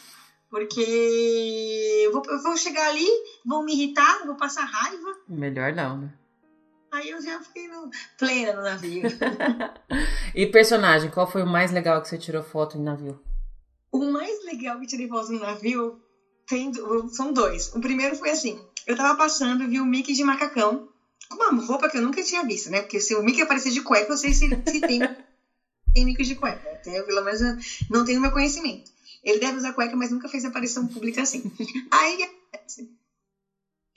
Porque 0.50 2.02
eu 2.06 2.14
vou, 2.14 2.24
eu 2.28 2.42
vou 2.42 2.56
chegar 2.56 2.88
ali, 2.88 3.08
vão 3.46 3.64
me 3.64 3.74
irritar, 3.74 4.26
vou 4.26 4.36
passar 4.36 4.64
raiva. 4.64 5.18
Melhor 5.28 5.74
não, 5.74 5.98
né? 5.98 6.14
Aí 6.96 7.10
eu 7.10 7.22
já 7.22 7.42
fiquei 7.42 7.68
no, 7.68 7.92
plena 8.18 8.54
no 8.54 8.62
navio. 8.62 9.04
e 10.34 10.48
personagem, 10.48 11.12
qual 11.12 11.30
foi 11.30 11.44
o 11.44 11.48
mais 11.48 11.70
legal 11.70 12.02
que 12.02 12.08
você 12.08 12.18
tirou 12.18 12.42
foto 12.42 12.78
em 12.78 12.82
navio? 12.82 13.20
O 13.92 14.12
mais 14.14 14.46
legal 14.46 14.80
que 14.80 14.88
tirei 14.88 15.06
foto 15.10 15.34
no 15.34 15.40
navio 15.40 16.00
tem, 16.48 16.72
são 17.10 17.34
dois. 17.34 17.76
O 17.76 17.82
primeiro 17.82 18.16
foi 18.16 18.30
assim: 18.30 18.58
eu 18.88 18.96
tava 18.96 19.18
passando 19.18 19.66
e 19.66 19.68
vi 19.68 19.82
o 19.82 19.86
Mickey 19.86 20.14
de 20.14 20.24
macacão 20.24 20.88
com 21.28 21.36
uma 21.36 21.66
roupa 21.66 21.90
que 21.90 21.98
eu 21.98 22.02
nunca 22.02 22.24
tinha 22.24 22.46
visto, 22.46 22.70
né? 22.70 22.80
Porque 22.82 23.02
se 23.02 23.14
o 23.14 23.22
Mickey 23.22 23.42
aparecer 23.42 23.74
de 23.74 23.82
cueca, 23.82 24.14
eu 24.14 24.18
sei 24.18 24.34
se, 24.34 24.48
se 24.48 24.80
tem, 24.80 25.00
tem 25.94 26.06
Mickey 26.06 26.24
de 26.24 26.36
cueca. 26.36 26.66
Até, 26.72 27.02
pelo 27.02 27.26
menos 27.26 27.42
não 27.90 28.06
tenho 28.06 28.22
meu 28.22 28.32
conhecimento. 28.32 28.90
Ele 29.22 29.40
deve 29.40 29.58
usar 29.58 29.74
cueca, 29.74 29.98
mas 29.98 30.12
nunca 30.12 30.30
fez 30.30 30.46
aparição 30.46 30.88
pública 30.88 31.24
assim. 31.24 31.52
Aí 31.92 32.30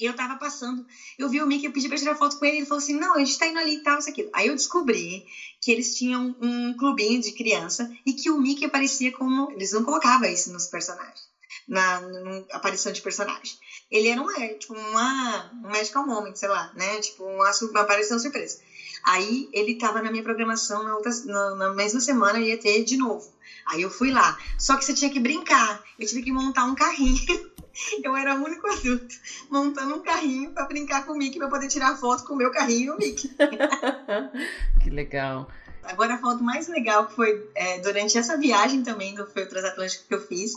eu 0.07 0.15
tava 0.15 0.37
passando, 0.37 0.87
eu 1.19 1.29
vi 1.29 1.43
o 1.43 1.47
Mickey, 1.47 1.67
eu 1.67 1.73
pedi 1.73 1.89
pra 1.89 1.99
tirar 1.99 2.15
foto 2.15 2.39
com 2.39 2.45
ele, 2.45 2.59
ele 2.59 2.67
falou 2.67 2.83
assim, 2.83 2.95
não, 2.95 3.15
a 3.15 3.19
gente 3.19 3.39
tá 3.39 3.47
indo 3.47 3.59
ali 3.59 3.77
e 3.77 3.83
tal, 3.83 3.99
isso 3.99 4.09
aqui. 4.09 4.29
Aí 4.33 4.47
eu 4.47 4.55
descobri 4.55 5.27
que 5.61 5.73
eles 5.73 5.97
tinham 5.97 6.37
um 6.41 6.75
clubinho 6.77 7.21
de 7.21 7.33
criança 7.33 7.91
e 8.07 8.13
que 8.13 8.31
o 8.31 8.39
Mickey 8.39 8.65
aparecia 8.65 9.13
como, 9.13 9.51
eles 9.51 9.73
não 9.73 9.83
colocavam 9.83 10.29
isso 10.29 10.53
nos 10.53 10.67
personagens, 10.67 11.29
na, 11.67 12.01
na 12.01 12.45
aparição 12.53 12.93
de 12.93 13.03
personagem. 13.03 13.57
Ele 13.91 14.09
era 14.09 14.23
um, 14.23 14.31
é, 14.31 14.55
tipo, 14.55 14.75
uma, 14.75 15.51
um 15.65 15.69
magical 15.69 16.07
moment, 16.07 16.37
sei 16.37 16.49
lá, 16.49 16.73
né, 16.75 17.01
tipo, 17.01 17.25
uma, 17.25 17.51
uma 17.51 17.81
aparição 17.81 18.19
surpresa. 18.19 18.61
Aí 19.05 19.49
ele 19.53 19.75
tava 19.75 20.01
na 20.01 20.11
minha 20.11 20.23
programação 20.23 20.83
na, 20.83 20.95
outra, 20.95 21.13
na, 21.25 21.55
na 21.55 21.71
mesma 21.71 22.01
semana, 22.01 22.39
ia 22.39 22.59
ter 22.59 22.85
de 22.85 22.97
novo. 22.97 23.33
Aí 23.67 23.83
eu 23.83 23.91
fui 23.91 24.11
lá. 24.11 24.39
Só 24.59 24.77
que 24.77 24.85
você 24.85 24.95
tinha 24.95 25.11
que 25.11 25.21
brincar. 25.21 25.83
Eu 25.99 26.07
tive 26.07 26.23
que 26.23 26.33
montar 26.33 26.65
um 26.65 26.75
carrinho. 26.75 27.19
Eu 28.03 28.17
era 28.17 28.35
o 28.35 28.43
único 28.43 28.67
adulto 28.67 29.15
montando 29.51 29.95
um 29.95 30.03
carrinho 30.03 30.51
para 30.53 30.67
brincar 30.67 31.05
com 31.05 31.13
o 31.13 31.17
Mickey, 31.17 31.39
para 31.39 31.49
poder 31.49 31.69
tirar 31.69 31.97
foto 31.97 32.25
com 32.25 32.35
o 32.35 32.37
meu 32.37 32.51
carrinho 32.51 32.87
e 32.87 32.91
o 32.91 32.97
Mickey. 32.97 33.31
que 34.83 34.91
legal. 34.91 35.49
Agora 35.83 36.15
a 36.15 36.19
foto 36.19 36.43
mais 36.43 36.69
legal 36.69 37.07
que 37.07 37.15
foi 37.15 37.49
é, 37.55 37.79
durante 37.79 38.19
essa 38.19 38.37
viagem 38.37 38.83
também 38.83 39.15
do 39.15 39.27
foi 39.27 39.45
o 39.45 39.49
transatlântico 39.49 40.07
que 40.07 40.15
eu 40.15 40.21
fiz 40.21 40.53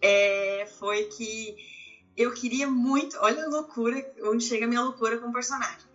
é, 0.00 0.66
foi 0.78 1.04
que 1.04 1.56
eu 2.16 2.32
queria 2.32 2.68
muito, 2.68 3.16
olha 3.20 3.44
a 3.44 3.48
loucura, 3.48 4.04
onde 4.22 4.44
chega 4.44 4.64
a 4.64 4.68
minha 4.68 4.80
loucura 4.80 5.18
com 5.18 5.28
o 5.28 5.32
personagem. 5.32 5.87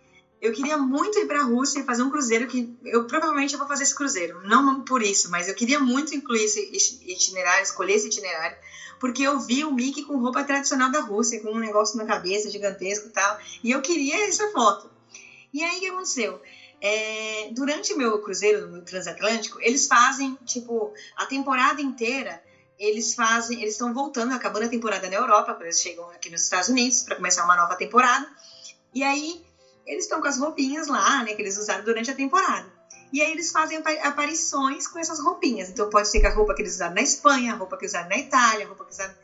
Eu 0.44 0.52
queria 0.52 0.76
muito 0.76 1.18
ir 1.18 1.26
para 1.26 1.40
a 1.40 1.44
Rússia 1.44 1.80
e 1.80 1.84
fazer 1.84 2.02
um 2.02 2.10
cruzeiro 2.10 2.46
que 2.46 2.76
eu 2.84 3.06
provavelmente 3.06 3.54
eu 3.54 3.58
vou 3.58 3.66
fazer 3.66 3.84
esse 3.84 3.94
cruzeiro. 3.94 4.46
Não 4.46 4.82
por 4.82 5.00
isso, 5.00 5.30
mas 5.30 5.48
eu 5.48 5.54
queria 5.54 5.80
muito 5.80 6.14
incluir 6.14 6.44
esse 6.44 6.60
itinerário, 7.02 7.62
escolher 7.62 7.94
esse 7.94 8.08
itinerário, 8.08 8.54
porque 9.00 9.22
eu 9.22 9.40
vi 9.40 9.64
o 9.64 9.72
Mickey 9.72 10.02
com 10.04 10.18
roupa 10.18 10.44
tradicional 10.44 10.90
da 10.90 11.00
Rússia, 11.00 11.40
com 11.40 11.50
um 11.50 11.58
negócio 11.58 11.96
na 11.96 12.04
cabeça 12.04 12.50
gigantesco 12.50 13.08
e 13.08 13.10
tal, 13.10 13.38
e 13.62 13.70
eu 13.70 13.80
queria 13.80 14.28
essa 14.28 14.46
foto. 14.52 14.90
E 15.50 15.64
aí 15.64 15.78
o 15.78 15.80
que 15.80 15.88
aconteceu? 15.88 16.42
É, 16.78 17.48
durante 17.52 17.94
o 17.94 17.96
meu 17.96 18.18
cruzeiro 18.18 18.68
no 18.68 18.82
transatlântico, 18.82 19.58
eles 19.62 19.86
fazem, 19.86 20.38
tipo, 20.44 20.92
a 21.16 21.24
temporada 21.24 21.80
inteira, 21.80 22.44
eles 22.78 23.14
fazem, 23.14 23.62
eles 23.62 23.72
estão 23.72 23.94
voltando, 23.94 24.34
acabando 24.34 24.66
a 24.66 24.68
temporada 24.68 25.08
na 25.08 25.16
Europa, 25.16 25.54
quando 25.54 25.62
eles 25.62 25.80
chegam 25.80 26.06
aqui 26.10 26.28
nos 26.28 26.42
Estados 26.42 26.68
Unidos 26.68 27.00
para 27.00 27.16
começar 27.16 27.44
uma 27.44 27.56
nova 27.56 27.76
temporada. 27.76 28.28
E 28.92 29.02
aí 29.02 29.42
eles 29.86 30.04
estão 30.04 30.20
com 30.20 30.28
as 30.28 30.38
roupinhas 30.38 30.86
lá, 30.88 31.22
né, 31.22 31.34
que 31.34 31.42
eles 31.42 31.56
usaram 31.58 31.84
durante 31.84 32.10
a 32.10 32.14
temporada. 32.14 32.72
E 33.12 33.22
aí 33.22 33.30
eles 33.30 33.52
fazem 33.52 33.78
aparições 34.02 34.88
com 34.88 34.98
essas 34.98 35.20
roupinhas. 35.20 35.68
Então 35.68 35.88
pode 35.88 36.08
ser 36.08 36.20
que 36.20 36.26
a 36.26 36.34
roupa 36.34 36.54
que 36.54 36.62
eles 36.62 36.74
usaram 36.74 36.94
na 36.94 37.02
Espanha, 37.02 37.52
a 37.52 37.56
roupa 37.56 37.76
que 37.76 37.86
usaram 37.86 38.08
na 38.08 38.18
Itália, 38.18 38.64
a 38.64 38.68
roupa 38.68 38.84
que 38.84 38.92
usaram. 38.92 39.14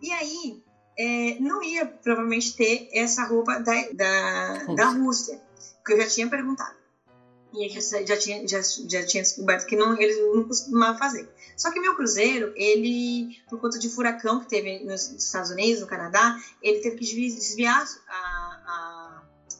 E 0.00 0.10
aí 0.12 0.62
é, 0.98 1.36
não 1.38 1.62
ia 1.62 1.84
provavelmente 1.84 2.56
ter 2.56 2.88
essa 2.92 3.24
roupa 3.24 3.60
da, 3.60 3.74
da, 3.92 4.74
da 4.74 4.88
Rússia, 4.88 5.40
que 5.84 5.92
eu 5.92 6.00
já 6.00 6.08
tinha 6.08 6.28
perguntado. 6.28 6.78
E 7.54 7.68
já, 7.68 8.02
já, 8.04 8.16
tinha, 8.16 8.46
já, 8.46 8.60
já 8.60 9.06
tinha 9.06 9.22
descoberto 9.22 9.66
que 9.66 9.76
não, 9.76 9.98
eles 9.98 10.18
não 10.34 10.44
costumavam 10.44 10.98
fazer. 10.98 11.28
Só 11.56 11.70
que 11.70 11.80
meu 11.80 11.96
cruzeiro, 11.96 12.52
ele, 12.56 13.38
por 13.48 13.60
conta 13.60 13.78
de 13.78 13.88
furacão 13.88 14.40
que 14.40 14.48
teve 14.48 14.84
nos 14.84 15.10
Estados 15.10 15.50
Unidos, 15.50 15.80
no 15.80 15.86
Canadá, 15.86 16.38
ele 16.62 16.80
teve 16.80 16.96
que 16.96 17.04
desviar 17.04 17.86
a, 18.06 18.14
a 18.14 19.07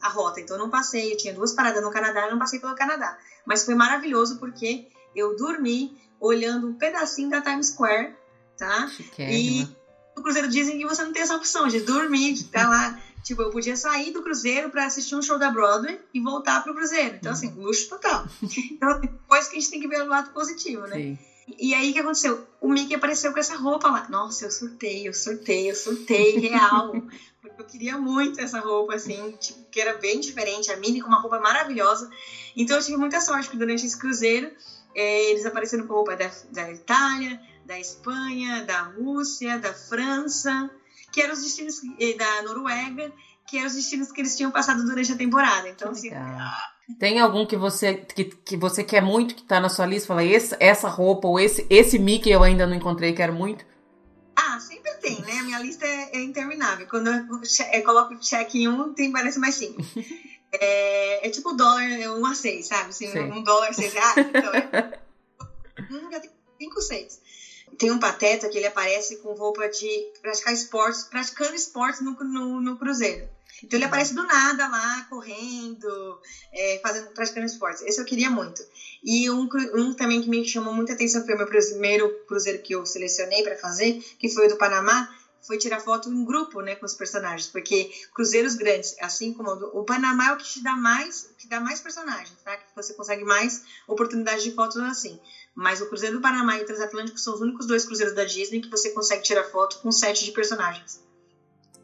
a 0.01 0.09
rota. 0.09 0.39
Então 0.39 0.57
eu 0.57 0.63
não 0.63 0.69
passei, 0.69 1.13
eu 1.13 1.17
tinha 1.17 1.33
duas 1.33 1.53
paradas 1.53 1.83
no 1.83 1.91
Canadá, 1.91 2.25
eu 2.25 2.31
não 2.31 2.39
passei 2.39 2.59
pelo 2.59 2.75
Canadá. 2.75 3.17
Mas 3.45 3.63
foi 3.63 3.75
maravilhoso 3.75 4.37
porque 4.37 4.87
eu 5.15 5.35
dormi 5.35 5.97
olhando 6.19 6.69
um 6.69 6.73
pedacinho 6.73 7.29
da 7.29 7.41
Times 7.41 7.67
Square, 7.67 8.13
tá? 8.57 8.89
E 9.17 9.67
no 10.15 10.23
Cruzeiro 10.23 10.47
dizem 10.49 10.77
que 10.77 10.85
você 10.85 11.03
não 11.03 11.13
tem 11.13 11.21
essa 11.21 11.35
opção 11.35 11.67
de 11.67 11.79
dormir, 11.81 12.33
de 12.33 12.43
ficar 12.43 12.69
lá. 12.69 12.99
Tipo, 13.21 13.41
eu 13.41 13.49
podia 13.49 13.75
sair 13.75 14.11
do 14.11 14.23
Cruzeiro 14.23 14.69
para 14.69 14.85
assistir 14.85 15.13
um 15.13 15.21
show 15.21 15.37
da 15.37 15.51
Broadway 15.51 15.99
e 16.13 16.21
voltar 16.21 16.63
pro 16.63 16.73
Cruzeiro. 16.73 17.17
Então, 17.17 17.33
assim, 17.33 17.49
uhum. 17.49 17.63
luxo 17.63 17.89
total. 17.89 18.25
Então, 18.71 19.01
depois 19.01 19.47
que 19.47 19.57
a 19.57 19.59
gente 19.59 19.69
tem 19.69 19.81
que 19.81 19.87
ver 19.89 20.01
o 20.01 20.07
lado 20.07 20.31
positivo, 20.31 20.87
né? 20.87 20.95
Sim. 20.95 21.19
E 21.57 21.73
aí 21.73 21.89
o 21.89 21.93
que 21.93 21.99
aconteceu? 21.99 22.47
O 22.59 22.69
Mickey 22.69 22.95
apareceu 22.95 23.31
com 23.31 23.39
essa 23.39 23.55
roupa 23.55 23.89
lá. 23.89 24.07
Nossa, 24.09 24.45
eu 24.45 24.51
surtei, 24.51 25.07
eu 25.07 25.13
surtei, 25.13 25.69
eu 25.69 25.75
surtei, 25.75 26.37
real. 26.37 26.91
Porque 27.41 27.61
eu 27.61 27.65
queria 27.65 27.97
muito 27.97 28.39
essa 28.39 28.59
roupa, 28.59 28.95
assim, 28.95 29.31
tipo, 29.39 29.63
que 29.71 29.79
era 29.79 29.97
bem 29.97 30.19
diferente. 30.19 30.71
A 30.71 30.77
Minnie 30.77 31.01
com 31.01 31.07
uma 31.07 31.21
roupa 31.21 31.39
maravilhosa. 31.39 32.09
Então 32.55 32.77
eu 32.77 32.83
tive 32.83 32.97
muita 32.97 33.21
sorte, 33.21 33.45
porque 33.45 33.57
durante 33.57 33.85
esse 33.85 33.97
cruzeiro 33.97 34.51
é, 34.93 35.31
eles 35.31 35.45
apareceram 35.45 35.87
com 35.87 35.93
roupa 35.93 36.15
da, 36.15 36.29
da 36.51 36.69
Itália, 36.69 37.39
da 37.65 37.79
Espanha, 37.79 38.63
da 38.63 38.81
Rússia, 38.81 39.57
da 39.57 39.73
França, 39.73 40.69
que 41.13 41.21
eram 41.21 41.33
os 41.33 41.41
destinos 41.41 41.81
da 42.17 42.41
Noruega, 42.41 43.11
que 43.47 43.57
eram 43.57 43.67
os 43.67 43.75
destinos 43.75 44.11
que 44.11 44.19
eles 44.19 44.35
tinham 44.35 44.51
passado 44.51 44.83
durante 44.83 45.11
a 45.11 45.15
temporada. 45.15 45.69
Então, 45.69 45.91
assim. 45.91 46.09
Tem 46.97 47.19
algum 47.19 47.45
que 47.45 47.55
você 47.55 47.95
que, 47.95 48.25
que 48.25 48.57
você 48.57 48.83
quer 48.83 49.01
muito, 49.01 49.35
que 49.35 49.43
tá 49.43 49.59
na 49.59 49.69
sua 49.69 49.85
lista? 49.85 50.07
Fala, 50.07 50.23
esse, 50.23 50.55
essa 50.59 50.87
roupa 50.87 51.27
ou 51.27 51.39
esse, 51.39 51.65
esse 51.69 51.99
Mickey 51.99 52.31
eu 52.31 52.41
ainda 52.41 52.65
não 52.65 52.75
encontrei, 52.75 53.13
quero 53.13 53.33
muito? 53.33 53.65
Ah, 54.35 54.59
sempre 54.59 54.91
tem, 54.95 55.21
né? 55.21 55.33
A 55.39 55.43
minha 55.43 55.59
lista 55.59 55.85
é, 55.85 56.17
é 56.17 56.23
interminável. 56.23 56.87
Quando 56.87 57.07
eu, 57.07 57.25
eu 57.73 57.83
coloco 57.83 58.17
check 58.19 58.55
em 58.55 58.67
um, 58.67 58.93
tem, 58.93 59.11
parece 59.11 59.39
mais 59.39 59.55
cinco. 59.55 59.81
É, 60.51 61.27
é 61.27 61.29
tipo 61.29 61.53
dólar 61.53 61.83
1 61.83 62.25
a 62.25 62.33
6, 62.33 62.67
sabe? 62.67 62.89
Assim, 62.89 63.07
um 63.19 63.43
dólar 63.43 63.71
6 63.71 63.93
reais. 63.93 64.17
Então 64.17 64.51
é. 64.51 64.99
Já 66.11 66.19
tem 66.19 66.31
5, 66.59 66.81
6. 66.81 67.21
Tem 67.77 67.91
um 67.91 67.99
pateta 67.99 68.49
que 68.49 68.57
ele 68.57 68.65
aparece 68.65 69.17
com 69.17 69.33
roupa 69.33 69.69
de 69.69 70.11
praticar 70.21 70.51
esportes, 70.51 71.03
praticando 71.03 71.53
esportes 71.53 72.01
no, 72.01 72.11
no, 72.11 72.61
no 72.61 72.77
cruzeiro. 72.77 73.29
Então 73.63 73.77
ele 73.77 73.85
aparece 73.85 74.13
do 74.13 74.23
nada 74.23 74.67
lá, 74.67 75.05
correndo, 75.09 76.19
é, 76.51 76.79
fazendo, 76.81 77.11
praticando 77.11 77.45
esportes. 77.45 77.81
Esse 77.83 77.99
eu 77.99 78.05
queria 78.05 78.29
muito. 78.29 78.61
E 79.03 79.29
um, 79.29 79.47
um 79.75 79.93
também 79.93 80.21
que 80.21 80.29
me 80.29 80.45
chamou 80.47 80.73
muita 80.73 80.93
atenção 80.93 81.23
foi 81.25 81.33
o 81.33 81.37
meu 81.37 81.47
primeiro 81.47 82.09
cruzeiro 82.27 82.61
que 82.61 82.73
eu 82.73 82.85
selecionei 82.85 83.43
para 83.43 83.57
fazer, 83.57 83.93
que 84.17 84.29
foi 84.29 84.45
o 84.45 84.49
do 84.49 84.57
Panamá, 84.57 85.09
foi 85.41 85.57
tirar 85.57 85.79
foto 85.79 86.09
em 86.09 86.25
grupo, 86.25 86.61
né, 86.61 86.75
com 86.75 86.85
os 86.85 86.93
personagens, 86.93 87.47
porque 87.47 87.89
cruzeiros 88.13 88.55
grandes, 88.55 88.95
assim 88.99 89.33
como 89.33 89.49
o, 89.51 89.79
o 89.79 89.83
Panamá 89.85 90.27
é 90.27 90.33
o 90.33 90.37
que 90.37 90.43
te 90.43 90.63
dá 90.63 90.75
mais, 90.75 91.29
que 91.37 91.47
dá 91.47 91.59
mais 91.59 91.79
personagens, 91.79 92.37
tá? 92.43 92.57
Que 92.57 92.75
você 92.75 92.93
consegue 92.93 93.23
mais 93.23 93.63
oportunidades 93.87 94.43
de 94.43 94.51
fotos 94.51 94.77
assim. 94.77 95.19
Mas 95.55 95.81
o 95.81 95.87
Cruzeiro 95.87 96.17
do 96.17 96.21
Panamá 96.21 96.57
e 96.57 96.61
o 96.61 96.65
Transatlântico 96.65 97.17
são 97.17 97.33
os 97.33 97.41
únicos 97.41 97.65
dois 97.65 97.85
cruzeiros 97.85 98.13
da 98.13 98.25
Disney 98.25 98.61
que 98.61 98.69
você 98.69 98.91
consegue 98.91 99.23
tirar 99.23 99.43
foto 99.45 99.79
com 99.79 99.91
sete 99.91 100.25
de 100.25 100.31
personagens. 100.31 101.01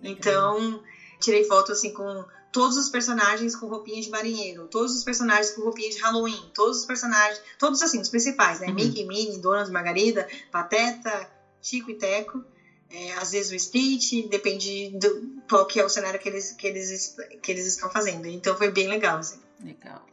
Então, 0.01 0.83
tirei 1.19 1.43
foto 1.43 1.71
assim 1.71 1.91
com 1.91 2.25
todos 2.51 2.77
os 2.77 2.87
personagens 2.89 3.55
com 3.55 3.67
roupinhas 3.67 4.05
de 4.05 4.11
marinheiro, 4.11 4.67
todos 4.67 4.95
os 4.95 5.03
personagens 5.03 5.53
com 5.53 5.61
roupinhas 5.61 5.95
de 5.95 6.01
Halloween, 6.01 6.51
todos 6.53 6.79
os 6.79 6.85
personagens, 6.85 7.41
todos 7.59 7.81
assim, 7.81 7.99
os 7.99 8.07
principais, 8.09 8.59
né? 8.59 8.67
Uhum. 8.67 8.75
Mickey, 8.75 9.05
Minnie, 9.05 9.39
Donald, 9.39 9.69
Margarida, 9.71 10.27
Pateta, 10.51 11.29
Chico 11.61 11.91
e 11.91 11.95
Teco. 11.95 12.43
É, 12.89 13.13
às 13.15 13.31
vezes 13.31 13.51
o 13.51 13.59
Stitch, 13.59 14.29
depende 14.29 14.91
do 14.97 15.41
qual 15.49 15.65
que 15.65 15.79
é 15.79 15.83
o 15.83 15.89
cenário 15.89 16.19
que 16.19 16.29
eles, 16.29 16.53
que 16.53 16.67
eles, 16.67 17.15
que 17.41 17.51
eles 17.51 17.65
estão 17.65 17.89
fazendo. 17.89 18.25
Então 18.27 18.55
foi 18.55 18.69
bem 18.69 18.87
legal, 18.87 19.17
assim. 19.17 19.39
Legal. 19.61 20.05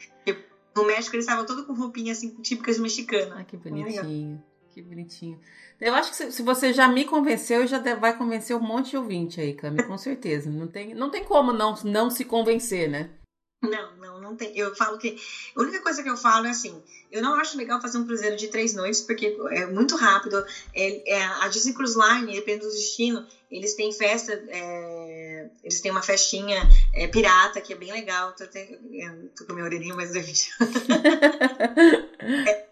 No 0.74 0.84
México 0.84 1.14
eles 1.14 1.26
estavam 1.26 1.44
todos 1.44 1.66
com 1.66 1.74
roupinha 1.74 2.12
assim, 2.12 2.30
típicas 2.42 2.78
mexicanas. 2.78 3.38
Ah, 3.38 3.44
que 3.44 3.56
bonitinho. 3.56 4.42
Que 4.72 4.80
bonitinho. 4.80 5.38
Eu 5.78 5.94
acho 5.94 6.10
que 6.10 6.32
se, 6.32 6.42
você 6.42 6.72
já 6.72 6.88
me 6.88 7.04
convenceu, 7.04 7.66
já 7.66 7.78
vai 7.94 8.16
convencer 8.16 8.56
um 8.56 8.60
monte 8.60 8.90
de 8.90 8.96
ouvinte 8.96 9.38
aí, 9.38 9.52
Cami, 9.52 9.82
com 9.82 9.98
certeza. 9.98 10.48
Não 10.48 10.66
tem, 10.66 10.94
não 10.94 11.10
tem 11.10 11.24
como 11.24 11.52
não, 11.52 11.74
não 11.84 12.08
se 12.08 12.24
convencer, 12.24 12.88
né? 12.88 13.10
Não, 13.62 13.96
não, 13.96 14.20
não 14.20 14.36
tem. 14.36 14.56
Eu 14.56 14.74
falo 14.74 14.98
que. 14.98 15.16
A 15.54 15.60
única 15.60 15.80
coisa 15.80 16.02
que 16.02 16.08
eu 16.08 16.16
falo 16.16 16.46
é 16.46 16.50
assim: 16.50 16.82
eu 17.10 17.22
não 17.22 17.34
acho 17.34 17.58
legal 17.58 17.82
fazer 17.82 17.98
um 17.98 18.06
cruzeiro 18.06 18.34
de 18.34 18.48
três 18.48 18.74
noites, 18.74 19.02
porque 19.02 19.36
é 19.50 19.66
muito 19.66 19.94
rápido. 19.94 20.42
É, 20.74 21.16
é 21.18 21.22
a 21.22 21.48
Disney 21.48 21.74
Cruise 21.74 21.96
Line, 21.98 22.34
depende 22.34 22.62
do 22.62 22.70
destino, 22.70 23.26
eles 23.50 23.74
têm 23.74 23.92
festa. 23.92 24.32
É, 24.48 25.50
eles 25.62 25.80
têm 25.82 25.92
uma 25.92 26.02
festinha 26.02 26.60
é, 26.94 27.06
pirata, 27.06 27.60
que 27.60 27.74
é 27.74 27.76
bem 27.76 27.92
legal. 27.92 28.32
Tô, 28.32 28.44
até, 28.44 28.78
tô 29.36 29.44
com 29.44 29.52
meu 29.52 29.64
orelhinho, 29.64 29.94
mas 29.94 30.14
eu 30.14 30.22
vídeo. 30.22 30.50
É, 32.48 32.71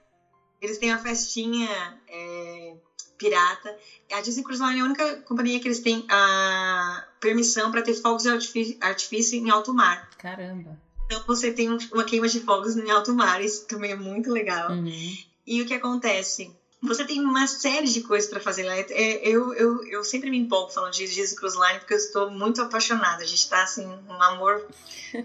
eles 0.60 0.78
têm 0.78 0.90
uma 0.90 0.98
festinha 0.98 1.98
é, 2.08 2.74
pirata. 3.16 3.76
A 4.12 4.20
Disney 4.20 4.42
Cruise 4.42 4.62
Line 4.62 4.78
é 4.78 4.82
a 4.82 4.84
única 4.84 5.16
companhia 5.22 5.60
que 5.60 5.68
eles 5.68 5.80
têm 5.80 6.04
a 6.08 7.04
permissão 7.20 7.70
para 7.70 7.82
ter 7.82 7.94
fogos 7.94 8.22
de 8.22 8.28
artifício, 8.28 8.76
artifício 8.80 9.38
em 9.38 9.50
alto 9.50 9.72
mar. 9.72 10.08
Caramba! 10.18 10.80
Então 11.06 11.22
você 11.26 11.50
tem 11.50 11.68
uma 11.68 12.04
queima 12.04 12.28
de 12.28 12.40
fogos 12.40 12.76
em 12.76 12.88
alto 12.90 13.12
mar, 13.12 13.42
isso 13.42 13.66
também 13.66 13.90
é 13.90 13.96
muito 13.96 14.30
legal. 14.30 14.70
Uhum. 14.70 15.16
E 15.46 15.60
o 15.60 15.66
que 15.66 15.74
acontece? 15.74 16.54
Você 16.82 17.04
tem 17.04 17.20
uma 17.20 17.46
série 17.46 17.88
de 17.88 18.00
coisas 18.00 18.30
para 18.30 18.40
fazer 18.40 18.62
lá. 18.62 18.74
É, 18.76 19.28
eu, 19.28 19.52
eu, 19.52 19.84
eu 19.84 20.04
sempre 20.04 20.30
me 20.30 20.38
empolgo 20.38 20.72
falando 20.72 20.92
de 20.92 21.06
Disney 21.06 21.36
Cruise 21.36 21.58
Line 21.58 21.78
porque 21.80 21.94
eu 21.94 21.98
estou 21.98 22.30
muito 22.30 22.62
apaixonada. 22.62 23.22
A 23.22 23.26
gente 23.26 23.40
está 23.40 23.62
assim, 23.62 23.86
um 23.86 24.22
amor 24.22 24.64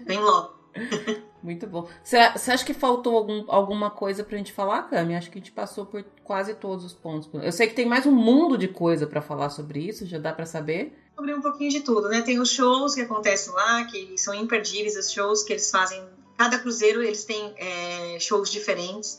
bem 0.04 0.18
louco. 0.18 0.55
Muito 1.42 1.66
bom. 1.66 1.88
Você 2.02 2.16
acha 2.16 2.64
que 2.64 2.74
faltou 2.74 3.16
algum, 3.16 3.44
alguma 3.48 3.90
coisa 3.90 4.24
pra 4.24 4.36
gente 4.36 4.52
falar, 4.52 4.82
Cami? 4.82 5.14
Acho 5.14 5.30
que 5.30 5.38
a 5.38 5.40
gente 5.40 5.52
passou 5.52 5.86
por 5.86 6.02
quase 6.24 6.54
todos 6.54 6.84
os 6.84 6.92
pontos. 6.92 7.28
Eu 7.32 7.52
sei 7.52 7.68
que 7.68 7.74
tem 7.74 7.86
mais 7.86 8.04
um 8.04 8.12
mundo 8.12 8.58
de 8.58 8.68
coisa 8.68 9.06
para 9.06 9.22
falar 9.22 9.50
sobre 9.50 9.80
isso, 9.80 10.06
já 10.06 10.18
dá 10.18 10.32
para 10.32 10.44
saber. 10.44 10.98
sobre 11.14 11.34
um 11.34 11.40
pouquinho 11.40 11.70
de 11.70 11.80
tudo, 11.80 12.08
né? 12.08 12.22
Tem 12.22 12.40
os 12.40 12.50
shows 12.50 12.94
que 12.94 13.00
acontecem 13.00 13.52
lá, 13.52 13.84
que 13.84 14.18
são 14.18 14.34
imperdíveis, 14.34 14.96
os 14.96 15.10
shows 15.12 15.44
que 15.44 15.52
eles 15.52 15.70
fazem. 15.70 16.02
Cada 16.36 16.58
cruzeiro 16.58 17.02
eles 17.02 17.24
têm 17.24 17.54
é, 17.56 18.18
shows 18.18 18.50
diferentes. 18.50 19.18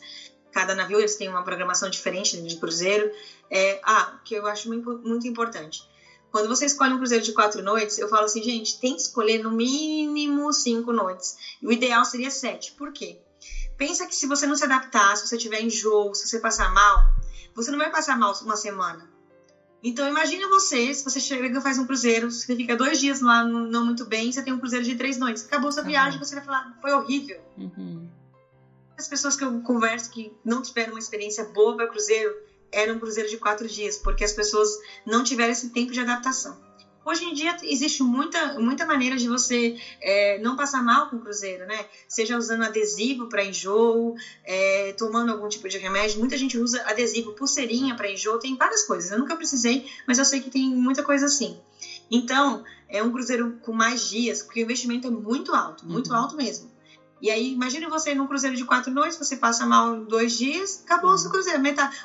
Cada 0.51 0.75
navio 0.75 0.99
eles 0.99 1.15
têm 1.15 1.29
uma 1.29 1.43
programação 1.43 1.89
diferente 1.89 2.41
de 2.41 2.57
cruzeiro. 2.57 3.09
É, 3.49 3.79
ah, 3.83 4.19
que 4.25 4.35
eu 4.35 4.45
acho 4.47 4.67
muito, 4.67 4.97
muito 4.99 5.27
importante. 5.27 5.87
Quando 6.31 6.47
você 6.47 6.65
escolhe 6.65 6.93
um 6.93 6.97
cruzeiro 6.97 7.23
de 7.23 7.31
quatro 7.31 7.61
noites, 7.61 7.97
eu 7.97 8.07
falo 8.07 8.25
assim, 8.25 8.43
gente, 8.43 8.79
tem 8.79 8.95
que 8.95 9.01
escolher 9.01 9.39
no 9.39 9.51
mínimo 9.51 10.51
cinco 10.51 10.91
noites. 10.91 11.35
O 11.61 11.71
ideal 11.71 12.03
seria 12.05 12.29
sete. 12.29 12.73
Por 12.73 12.91
quê? 12.91 13.17
Pensa 13.77 14.05
que 14.05 14.15
se 14.15 14.25
você 14.25 14.45
não 14.45 14.55
se 14.55 14.63
adaptar, 14.63 15.15
se 15.15 15.27
você 15.27 15.37
tiver 15.37 15.61
enjoo, 15.61 16.13
se 16.13 16.27
você 16.27 16.39
passar 16.39 16.69
mal, 16.69 16.97
você 17.55 17.71
não 17.71 17.77
vai 17.77 17.89
passar 17.89 18.17
mal 18.17 18.33
uma 18.41 18.55
semana 18.55 19.17
então 19.83 20.07
imagina 20.07 20.47
você, 20.47 20.93
se 20.93 21.03
você 21.03 21.19
chega 21.19 21.57
e 21.57 21.61
faz 21.61 21.77
um 21.77 21.85
cruzeiro, 21.85 22.31
você 22.31 22.55
fica 22.55 22.75
dois 22.75 22.99
dias 22.99 23.21
lá 23.21 23.43
não 23.43 23.85
muito 23.85 24.05
bem, 24.05 24.31
você 24.31 24.41
tem 24.41 24.53
um 24.53 24.59
cruzeiro 24.59 24.83
de 24.83 24.95
três 24.95 25.17
noites. 25.17 25.45
Acabou 25.45 25.71
sua 25.71 25.83
viagem, 25.83 26.19
você 26.19 26.35
vai 26.35 26.43
falar, 26.43 26.77
foi 26.81 26.91
horrível. 26.93 27.39
Uhum. 27.57 28.09
As 28.97 29.07
pessoas 29.07 29.35
que 29.35 29.43
eu 29.43 29.61
converso 29.61 30.09
que 30.09 30.33
não 30.43 30.61
tiveram 30.61 30.93
uma 30.93 30.99
experiência 30.99 31.43
boa 31.43 31.75
para 31.75 31.87
cruzeiro, 31.87 32.35
era 32.71 32.93
um 32.93 32.97
cruzeiro 32.97 33.29
de 33.29 33.37
quatro 33.37 33.67
dias, 33.67 33.97
porque 33.97 34.23
as 34.23 34.31
pessoas 34.31 34.77
não 35.05 35.23
tiveram 35.23 35.51
esse 35.51 35.69
tempo 35.69 35.93
de 35.93 35.99
adaptação. 35.99 36.57
Hoje 37.07 37.23
em 37.23 37.31
dia 37.31 37.55
existe 37.63 38.03
muita, 38.03 38.59
muita 38.59 38.83
maneira 38.83 39.15
de 39.15 39.29
você 39.29 39.73
é, 40.01 40.37
não 40.39 40.57
passar 40.57 40.81
mal 40.81 41.07
com 41.07 41.15
o 41.15 41.19
cruzeiro, 41.21 41.65
né? 41.65 41.85
Seja 42.05 42.37
usando 42.37 42.63
adesivo 42.63 43.27
para 43.27 43.45
enjoo, 43.45 44.13
é, 44.43 44.91
tomando 44.91 45.31
algum 45.31 45.47
tipo 45.47 45.69
de 45.69 45.77
remédio. 45.77 46.19
Muita 46.19 46.35
gente 46.35 46.57
usa 46.57 46.81
adesivo, 46.85 47.31
pulseirinha 47.31 47.95
para 47.95 48.09
enjoo, 48.09 48.37
tem 48.37 48.57
várias 48.57 48.83
coisas. 48.83 49.09
Eu 49.09 49.17
nunca 49.17 49.37
precisei, 49.37 49.85
mas 50.05 50.17
eu 50.17 50.25
sei 50.25 50.41
que 50.41 50.49
tem 50.49 50.69
muita 50.69 51.01
coisa 51.01 51.27
assim. 51.27 51.57
Então, 52.11 52.61
é 52.89 53.01
um 53.01 53.09
cruzeiro 53.09 53.55
com 53.61 53.71
mais 53.71 54.01
dias, 54.01 54.41
porque 54.41 54.59
o 54.59 54.63
investimento 54.63 55.07
é 55.07 55.09
muito 55.09 55.53
alto, 55.53 55.85
muito 55.85 56.09
uhum. 56.09 56.17
alto 56.17 56.35
mesmo. 56.35 56.69
E 57.21 57.29
aí, 57.31 57.53
imagine 57.53 57.87
você 57.87 58.13
num 58.13 58.27
cruzeiro 58.27 58.55
de 58.55 58.63
quatro 58.63 58.91
noites, 58.91 59.17
você 59.17 59.35
passa 59.35 59.65
mal 59.65 59.95
dois 60.01 60.37
dias, 60.37 60.81
acabou 60.85 61.09
uhum. 61.09 61.15
o 61.15 61.19
seu 61.19 61.31
cruzeiro. 61.31 61.61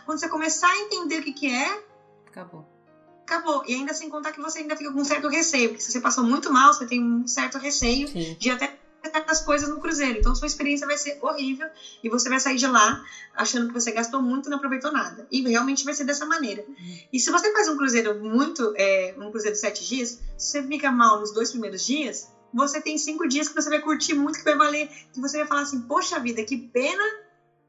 Quando 0.06 0.18
você 0.18 0.28
começar 0.28 0.68
a 0.68 0.78
entender 0.78 1.18
o 1.18 1.22
que, 1.22 1.32
que 1.32 1.50
é, 1.50 1.82
acabou 2.26 2.72
acabou. 3.32 3.62
E 3.66 3.74
ainda 3.74 3.94
sem 3.94 4.08
contar 4.08 4.32
que 4.32 4.40
você 4.40 4.58
ainda 4.58 4.76
fica 4.76 4.92
com 4.92 5.00
um 5.00 5.04
certo 5.04 5.28
receio, 5.28 5.70
porque 5.70 5.82
se 5.82 5.90
você 5.90 6.00
passou 6.00 6.24
muito 6.24 6.52
mal, 6.52 6.72
você 6.72 6.86
tem 6.86 7.02
um 7.02 7.26
certo 7.26 7.58
receio 7.58 8.08
Sim. 8.08 8.36
de 8.38 8.50
até 8.50 8.78
as 9.26 9.40
coisas 9.40 9.68
no 9.68 9.80
cruzeiro. 9.80 10.18
Então 10.18 10.34
sua 10.34 10.46
experiência 10.46 10.86
vai 10.86 10.96
ser 10.96 11.18
horrível 11.20 11.68
e 12.02 12.08
você 12.08 12.28
vai 12.28 12.38
sair 12.38 12.56
de 12.56 12.66
lá 12.66 13.02
achando 13.34 13.68
que 13.68 13.74
você 13.74 13.90
gastou 13.90 14.22
muito 14.22 14.46
e 14.46 14.50
não 14.50 14.58
aproveitou 14.58 14.92
nada. 14.92 15.26
E 15.30 15.42
realmente 15.42 15.84
vai 15.84 15.94
ser 15.94 16.04
dessa 16.04 16.26
maneira. 16.26 16.64
Uhum. 16.68 16.98
E 17.12 17.18
se 17.18 17.30
você 17.30 17.52
faz 17.52 17.68
um 17.68 17.76
cruzeiro 17.76 18.22
muito, 18.22 18.72
é, 18.76 19.14
um 19.18 19.30
cruzeiro 19.30 19.54
de 19.54 19.60
sete 19.60 19.84
dias, 19.84 20.20
se 20.36 20.52
você 20.52 20.62
fica 20.62 20.90
mal 20.90 21.18
nos 21.18 21.32
dois 21.32 21.50
primeiros 21.50 21.84
dias, 21.84 22.28
você 22.52 22.80
tem 22.80 22.98
cinco 22.98 23.26
dias 23.26 23.48
que 23.48 23.54
você 23.54 23.68
vai 23.68 23.80
curtir 23.80 24.14
muito, 24.14 24.38
que 24.38 24.44
vai 24.44 24.56
valer, 24.56 24.88
que 25.12 25.20
você 25.20 25.38
vai 25.38 25.46
falar 25.46 25.62
assim, 25.62 25.80
poxa 25.82 26.20
vida, 26.20 26.44
que 26.44 26.56
pena 26.56 27.02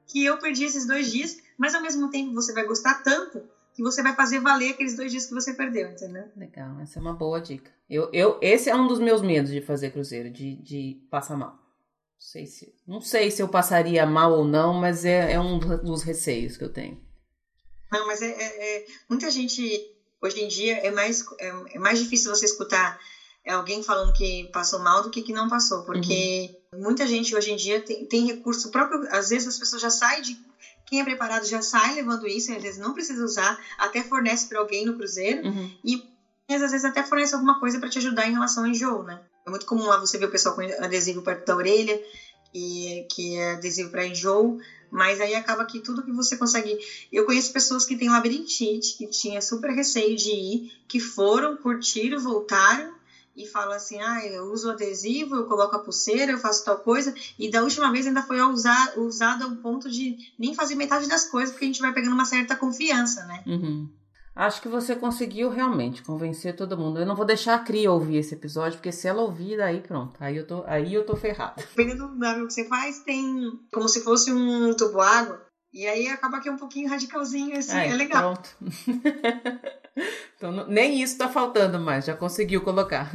que 0.07 0.23
eu 0.23 0.37
perdi 0.37 0.65
esses 0.65 0.85
dois 0.85 1.11
dias, 1.11 1.37
mas 1.57 1.73
ao 1.73 1.81
mesmo 1.81 2.09
tempo 2.09 2.33
você 2.33 2.53
vai 2.53 2.65
gostar 2.65 3.03
tanto 3.03 3.43
que 3.73 3.81
você 3.81 4.03
vai 4.03 4.15
fazer 4.15 4.39
valer 4.39 4.71
aqueles 4.71 4.95
dois 4.95 5.11
dias 5.11 5.25
que 5.25 5.33
você 5.33 5.53
perdeu, 5.53 5.89
entendeu? 5.89 6.25
Legal, 6.35 6.79
essa 6.79 6.99
é 6.99 7.01
uma 7.01 7.13
boa 7.13 7.39
dica. 7.39 7.71
Eu, 7.89 8.09
eu, 8.13 8.37
esse 8.41 8.69
é 8.69 8.75
um 8.75 8.87
dos 8.87 8.99
meus 8.99 9.21
medos 9.21 9.51
de 9.51 9.61
fazer 9.61 9.91
cruzeiro, 9.91 10.29
de, 10.29 10.55
de 10.57 11.07
passar 11.09 11.37
mal. 11.37 11.51
Não 11.51 12.29
sei, 12.29 12.45
se, 12.45 12.75
não 12.87 13.01
sei 13.01 13.31
se 13.31 13.41
eu 13.41 13.49
passaria 13.49 14.05
mal 14.05 14.31
ou 14.31 14.45
não, 14.45 14.73
mas 14.73 15.03
é, 15.05 15.33
é 15.33 15.39
um 15.39 15.59
dos 15.59 16.03
receios 16.03 16.55
que 16.55 16.63
eu 16.63 16.71
tenho. 16.71 17.01
Não, 17.91 18.07
mas 18.07 18.21
é, 18.21 18.29
é, 18.29 18.77
é 18.77 18.85
muita 19.09 19.29
gente 19.29 19.93
hoje 20.23 20.41
em 20.41 20.47
dia 20.47 20.77
é 20.77 20.89
mais 20.89 21.23
é, 21.39 21.53
é, 21.75 21.79
mais 21.79 21.99
difícil 21.99 22.33
você 22.33 22.45
escutar 22.45 22.97
alguém 23.51 23.83
falando 23.83 24.13
que 24.13 24.49
passou 24.53 24.79
mal 24.79 25.01
do 25.01 25.09
que 25.09 25.21
que 25.21 25.33
não 25.33 25.49
passou, 25.49 25.83
porque 25.83 26.55
uhum. 26.73 26.81
muita 26.81 27.05
gente 27.05 27.35
hoje 27.35 27.51
em 27.51 27.55
dia 27.55 27.81
tem, 27.81 28.05
tem 28.05 28.25
recurso 28.25 28.71
próprio. 28.71 29.05
Às 29.09 29.29
vezes 29.29 29.47
as 29.47 29.59
pessoas 29.59 29.81
já 29.81 29.89
saem 29.89 30.21
de 30.21 30.39
quem 30.85 31.01
é 31.01 31.03
preparado 31.03 31.45
já 31.45 31.61
sai 31.61 31.95
levando 31.95 32.27
isso, 32.27 32.53
às 32.53 32.61
vezes 32.61 32.79
não 32.79 32.93
precisa 32.93 33.23
usar, 33.23 33.59
até 33.77 34.03
fornece 34.03 34.47
para 34.47 34.59
alguém 34.59 34.85
no 34.85 34.95
cruzeiro 34.95 35.45
uhum. 35.47 35.71
e 35.83 36.03
às 36.49 36.59
vezes 36.71 36.85
até 36.85 37.03
fornece 37.03 37.33
alguma 37.33 37.59
coisa 37.59 37.79
para 37.79 37.89
te 37.89 37.97
ajudar 37.97 38.27
em 38.27 38.33
relação 38.33 38.63
ao 38.63 38.69
enjoo, 38.69 39.03
né? 39.03 39.19
É 39.45 39.49
muito 39.49 39.65
comum 39.65 39.85
lá 39.85 39.97
você 39.97 40.17
ver 40.17 40.25
o 40.25 40.31
pessoal 40.31 40.55
com 40.55 40.61
adesivo 40.61 41.21
perto 41.21 41.45
da 41.45 41.55
orelha, 41.55 41.99
e, 42.53 43.07
que 43.09 43.35
é 43.35 43.53
adesivo 43.53 43.89
para 43.89 44.05
enjoo, 44.05 44.59
mas 44.91 45.19
aí 45.19 45.33
acaba 45.33 45.65
que 45.65 45.79
tudo 45.79 46.03
que 46.03 46.11
você 46.11 46.37
consegue. 46.37 46.77
Eu 47.11 47.25
conheço 47.25 47.51
pessoas 47.51 47.83
que 47.83 47.97
têm 47.97 48.09
labirintite, 48.09 48.95
que 48.97 49.07
tinha 49.07 49.41
super 49.41 49.71
receio 49.71 50.15
de 50.15 50.29
ir, 50.29 50.71
que 50.87 50.99
foram, 50.99 51.57
curtiram, 51.57 52.19
voltaram 52.19 52.93
e 53.35 53.47
fala 53.47 53.75
assim: 53.75 53.99
ah, 53.99 54.25
eu 54.25 54.51
uso 54.51 54.71
adesivo, 54.71 55.35
eu 55.35 55.45
coloco 55.45 55.75
a 55.75 55.79
pulseira, 55.79 56.31
eu 56.31 56.37
faço 56.37 56.65
tal 56.65 56.79
coisa, 56.79 57.13
e 57.37 57.49
da 57.49 57.63
última 57.63 57.91
vez 57.91 58.05
ainda 58.05 58.21
foi 58.21 58.41
usar, 58.41 58.97
usado 58.97 59.45
ao 59.45 59.55
ponto 59.57 59.89
de 59.89 60.17
nem 60.37 60.53
fazer 60.53 60.75
metade 60.75 61.07
das 61.07 61.25
coisas, 61.25 61.51
porque 61.51 61.65
a 61.65 61.67
gente 61.67 61.81
vai 61.81 61.93
pegando 61.93 62.13
uma 62.13 62.25
certa 62.25 62.55
confiança, 62.55 63.25
né? 63.25 63.43
Uhum. 63.45 63.89
Acho 64.35 64.61
que 64.63 64.67
você 64.67 64.95
conseguiu 64.95 65.49
realmente 65.49 66.01
convencer 66.01 66.55
todo 66.55 66.77
mundo. 66.77 66.99
Eu 66.99 67.05
não 67.05 67.15
vou 67.15 67.25
deixar 67.25 67.53
a 67.53 67.59
Cria 67.59 67.91
ouvir 67.91 68.17
esse 68.17 68.33
episódio, 68.33 68.79
porque 68.79 68.91
se 68.91 69.07
ela 69.07 69.21
ouvir, 69.21 69.61
aí 69.61 69.79
pronto. 69.79 70.15
Aí 70.19 70.35
eu 70.37 70.47
tô, 70.47 70.63
aí 70.65 70.91
eu 70.91 71.05
tô 71.05 71.15
ferrada. 71.15 71.55
Dependendo 71.57 72.07
do 72.07 72.47
que 72.47 72.53
você 72.53 72.67
faz, 72.67 72.99
tem 73.01 73.51
como 73.71 73.87
se 73.87 74.03
fosse 74.03 74.33
um 74.33 74.75
tubo 74.75 74.99
água. 75.01 75.45
E 75.71 75.85
aí 75.85 76.07
acaba 76.07 76.39
que 76.39 76.49
é 76.49 76.51
um 76.51 76.57
pouquinho 76.57 76.89
radicalzinho, 76.89 77.57
assim, 77.57 77.77
é 77.77 77.95
legal. 77.95 78.33
Pronto. 78.33 78.57
então, 80.43 80.67
nem 80.67 81.01
isso 81.01 81.17
tá 81.17 81.29
faltando 81.29 81.79
mais, 81.79 82.03
já 82.03 82.13
conseguiu 82.13 82.61
colocar. 82.61 83.09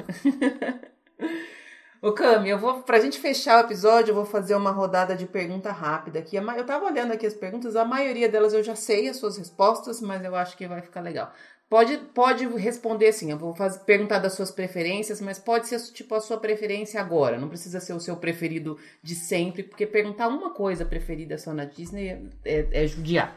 Ô 2.01 2.13
Cami, 2.13 2.49
eu 2.49 2.59
vou, 2.59 2.83
pra 2.83 3.01
gente 3.01 3.19
fechar 3.19 3.59
o 3.59 3.67
episódio, 3.67 4.13
eu 4.13 4.15
vou 4.15 4.25
fazer 4.25 4.55
uma 4.55 4.71
rodada 4.71 5.15
de 5.15 5.27
pergunta 5.27 5.71
rápida 5.71 6.21
aqui. 6.21 6.37
Eu 6.37 6.65
tava 6.65 6.87
olhando 6.87 7.13
aqui 7.13 7.27
as 7.27 7.35
perguntas, 7.35 7.77
a 7.77 7.85
maioria 7.85 8.31
delas 8.31 8.55
eu 8.55 8.63
já 8.63 8.75
sei 8.75 9.09
as 9.09 9.19
suas 9.19 9.37
respostas, 9.37 10.01
mas 10.01 10.25
eu 10.25 10.35
acho 10.35 10.57
que 10.57 10.67
vai 10.67 10.81
ficar 10.81 11.03
legal. 11.03 11.31
Pode, 11.69 11.99
pode 12.15 12.47
responder 12.47 13.09
assim, 13.09 13.31
eu 13.31 13.37
vou 13.37 13.55
fazer, 13.55 13.81
perguntar 13.81 14.21
das 14.21 14.33
suas 14.33 14.51
preferências, 14.51 15.21
mas 15.21 15.39
pode 15.39 15.69
ser 15.69 15.79
tipo 15.93 16.15
a 16.15 16.21
sua 16.23 16.39
preferência 16.39 16.99
agora, 16.99 17.37
não 17.37 17.51
precisa 17.51 17.79
ser 17.79 17.93
o 17.93 18.01
seu 18.01 18.17
preferido 18.17 18.79
de 19.03 19.15
sempre, 19.15 19.65
porque 19.65 19.87
perguntar 19.87 20.29
uma 20.29 20.55
coisa 20.55 20.87
preferida 20.87 21.37
só 21.37 21.53
na 21.53 21.67
Disney 21.67 22.09
é, 22.09 22.23
é, 22.43 22.85
é 22.85 22.87
judiar. 22.87 23.37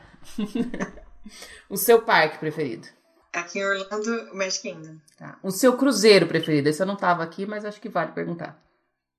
o 1.70 1.76
seu 1.76 2.04
parque 2.04 2.38
preferido? 2.38 2.88
Aqui 3.34 3.60
em 3.60 3.66
Orlando, 3.66 4.36
Magic 4.36 4.62
Kingdom. 4.62 4.98
Tá. 5.18 5.40
O 5.42 5.52
seu 5.52 5.78
cruzeiro 5.78 6.28
preferido? 6.28 6.68
Esse 6.68 6.82
eu 6.82 6.86
não 6.86 6.98
tava 6.98 7.24
aqui, 7.24 7.46
mas 7.46 7.64
acho 7.64 7.80
que 7.80 7.88
vale 7.88 8.12
perguntar. 8.12 8.62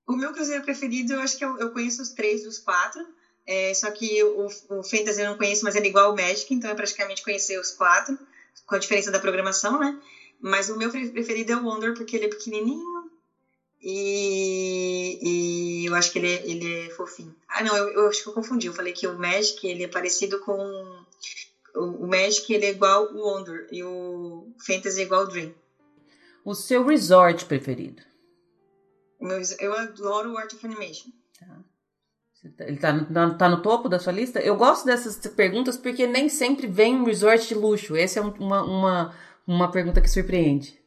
O 0.06 0.14
meu 0.14 0.32
cruzeiro 0.32 0.62
preferido, 0.64 1.14
eu 1.14 1.20
acho 1.20 1.39
que 1.39 1.44
eu, 1.44 1.59
eu 1.59 1.70
conheço 1.70 2.02
os 2.02 2.10
três 2.10 2.43
dos 2.43 2.59
quatro. 2.59 3.06
É, 3.47 3.72
só 3.74 3.90
que 3.90 4.22
o, 4.22 4.47
o 4.47 4.82
Fantasy 4.84 5.20
eu 5.20 5.30
não 5.30 5.39
conheço, 5.39 5.64
mas 5.64 5.74
ele 5.74 5.86
é 5.86 5.89
igual 5.90 6.10
ao 6.10 6.16
Magic, 6.16 6.52
então 6.52 6.70
é 6.70 6.74
praticamente 6.74 7.22
conhecer 7.22 7.59
os 7.59 7.70
quatro 7.70 8.18
com 8.66 8.74
a 8.74 8.78
diferença 8.78 9.10
da 9.10 9.18
programação, 9.18 9.80
né? 9.80 9.98
Mas 10.40 10.68
o 10.68 10.76
meu 10.76 10.90
preferido 10.90 11.52
é 11.52 11.56
o 11.56 11.64
Wonder 11.64 11.94
porque 11.94 12.16
ele 12.16 12.26
é 12.26 12.28
pequenininho 12.28 13.10
e, 13.80 15.18
e 15.22 15.86
eu 15.86 15.94
acho 15.94 16.12
que 16.12 16.18
ele 16.18 16.28
é, 16.28 16.47
ele 16.48 16.86
é 16.86 16.90
fofinho. 16.90 17.34
Ah, 17.48 17.64
não, 17.64 17.76
eu, 17.76 17.89
eu, 17.90 18.09
acho 18.09 18.22
que 18.22 18.28
eu 18.28 18.32
confundi. 18.32 18.66
Eu 18.66 18.74
falei 18.74 18.93
que 18.93 19.06
o 19.06 19.18
Magic 19.18 19.66
ele 19.66 19.84
é 19.84 19.89
parecido 19.89 20.39
com 20.40 21.05
o, 21.74 22.05
o 22.05 22.09
Magic 22.09 22.53
ele 22.53 22.66
é 22.66 22.70
igual 22.70 23.12
o 23.12 23.19
Wonder 23.19 23.69
e 23.70 23.82
o 23.82 24.55
Fantasy 24.66 25.01
é 25.01 25.05
igual 25.05 25.24
o 25.24 25.28
Dream. 25.28 25.55
O 26.44 26.55
seu 26.55 26.85
resort 26.85 27.44
preferido? 27.47 28.03
Meu, 29.20 29.40
eu 29.61 29.73
adoro 29.74 30.32
o 30.32 30.39
Art 30.39 30.53
of 30.53 30.66
Animation. 30.66 31.11
Tá. 31.39 31.65
Ele 32.66 32.77
tá 32.77 32.93
no, 32.93 33.39
tá 33.39 33.49
no 33.49 33.62
topo 33.62 33.89
da 33.89 34.01
sua 34.01 34.12
lista? 34.12 34.40
Eu 34.40 34.57
gosto 34.57 34.85
dessas 34.85 35.16
perguntas 35.28 35.77
porque 35.77 36.07
nem 36.09 36.28
sempre 36.28 36.66
vem 36.66 36.97
um 36.97 37.05
resort 37.05 37.47
de 37.47 37.55
luxo. 37.55 37.94
Essa 37.94 38.19
é 38.19 38.23
uma, 38.23 38.62
uma, 38.65 39.15
uma 39.47 39.70
pergunta 39.70 40.01
que 40.01 40.11
surpreende. 40.11 40.82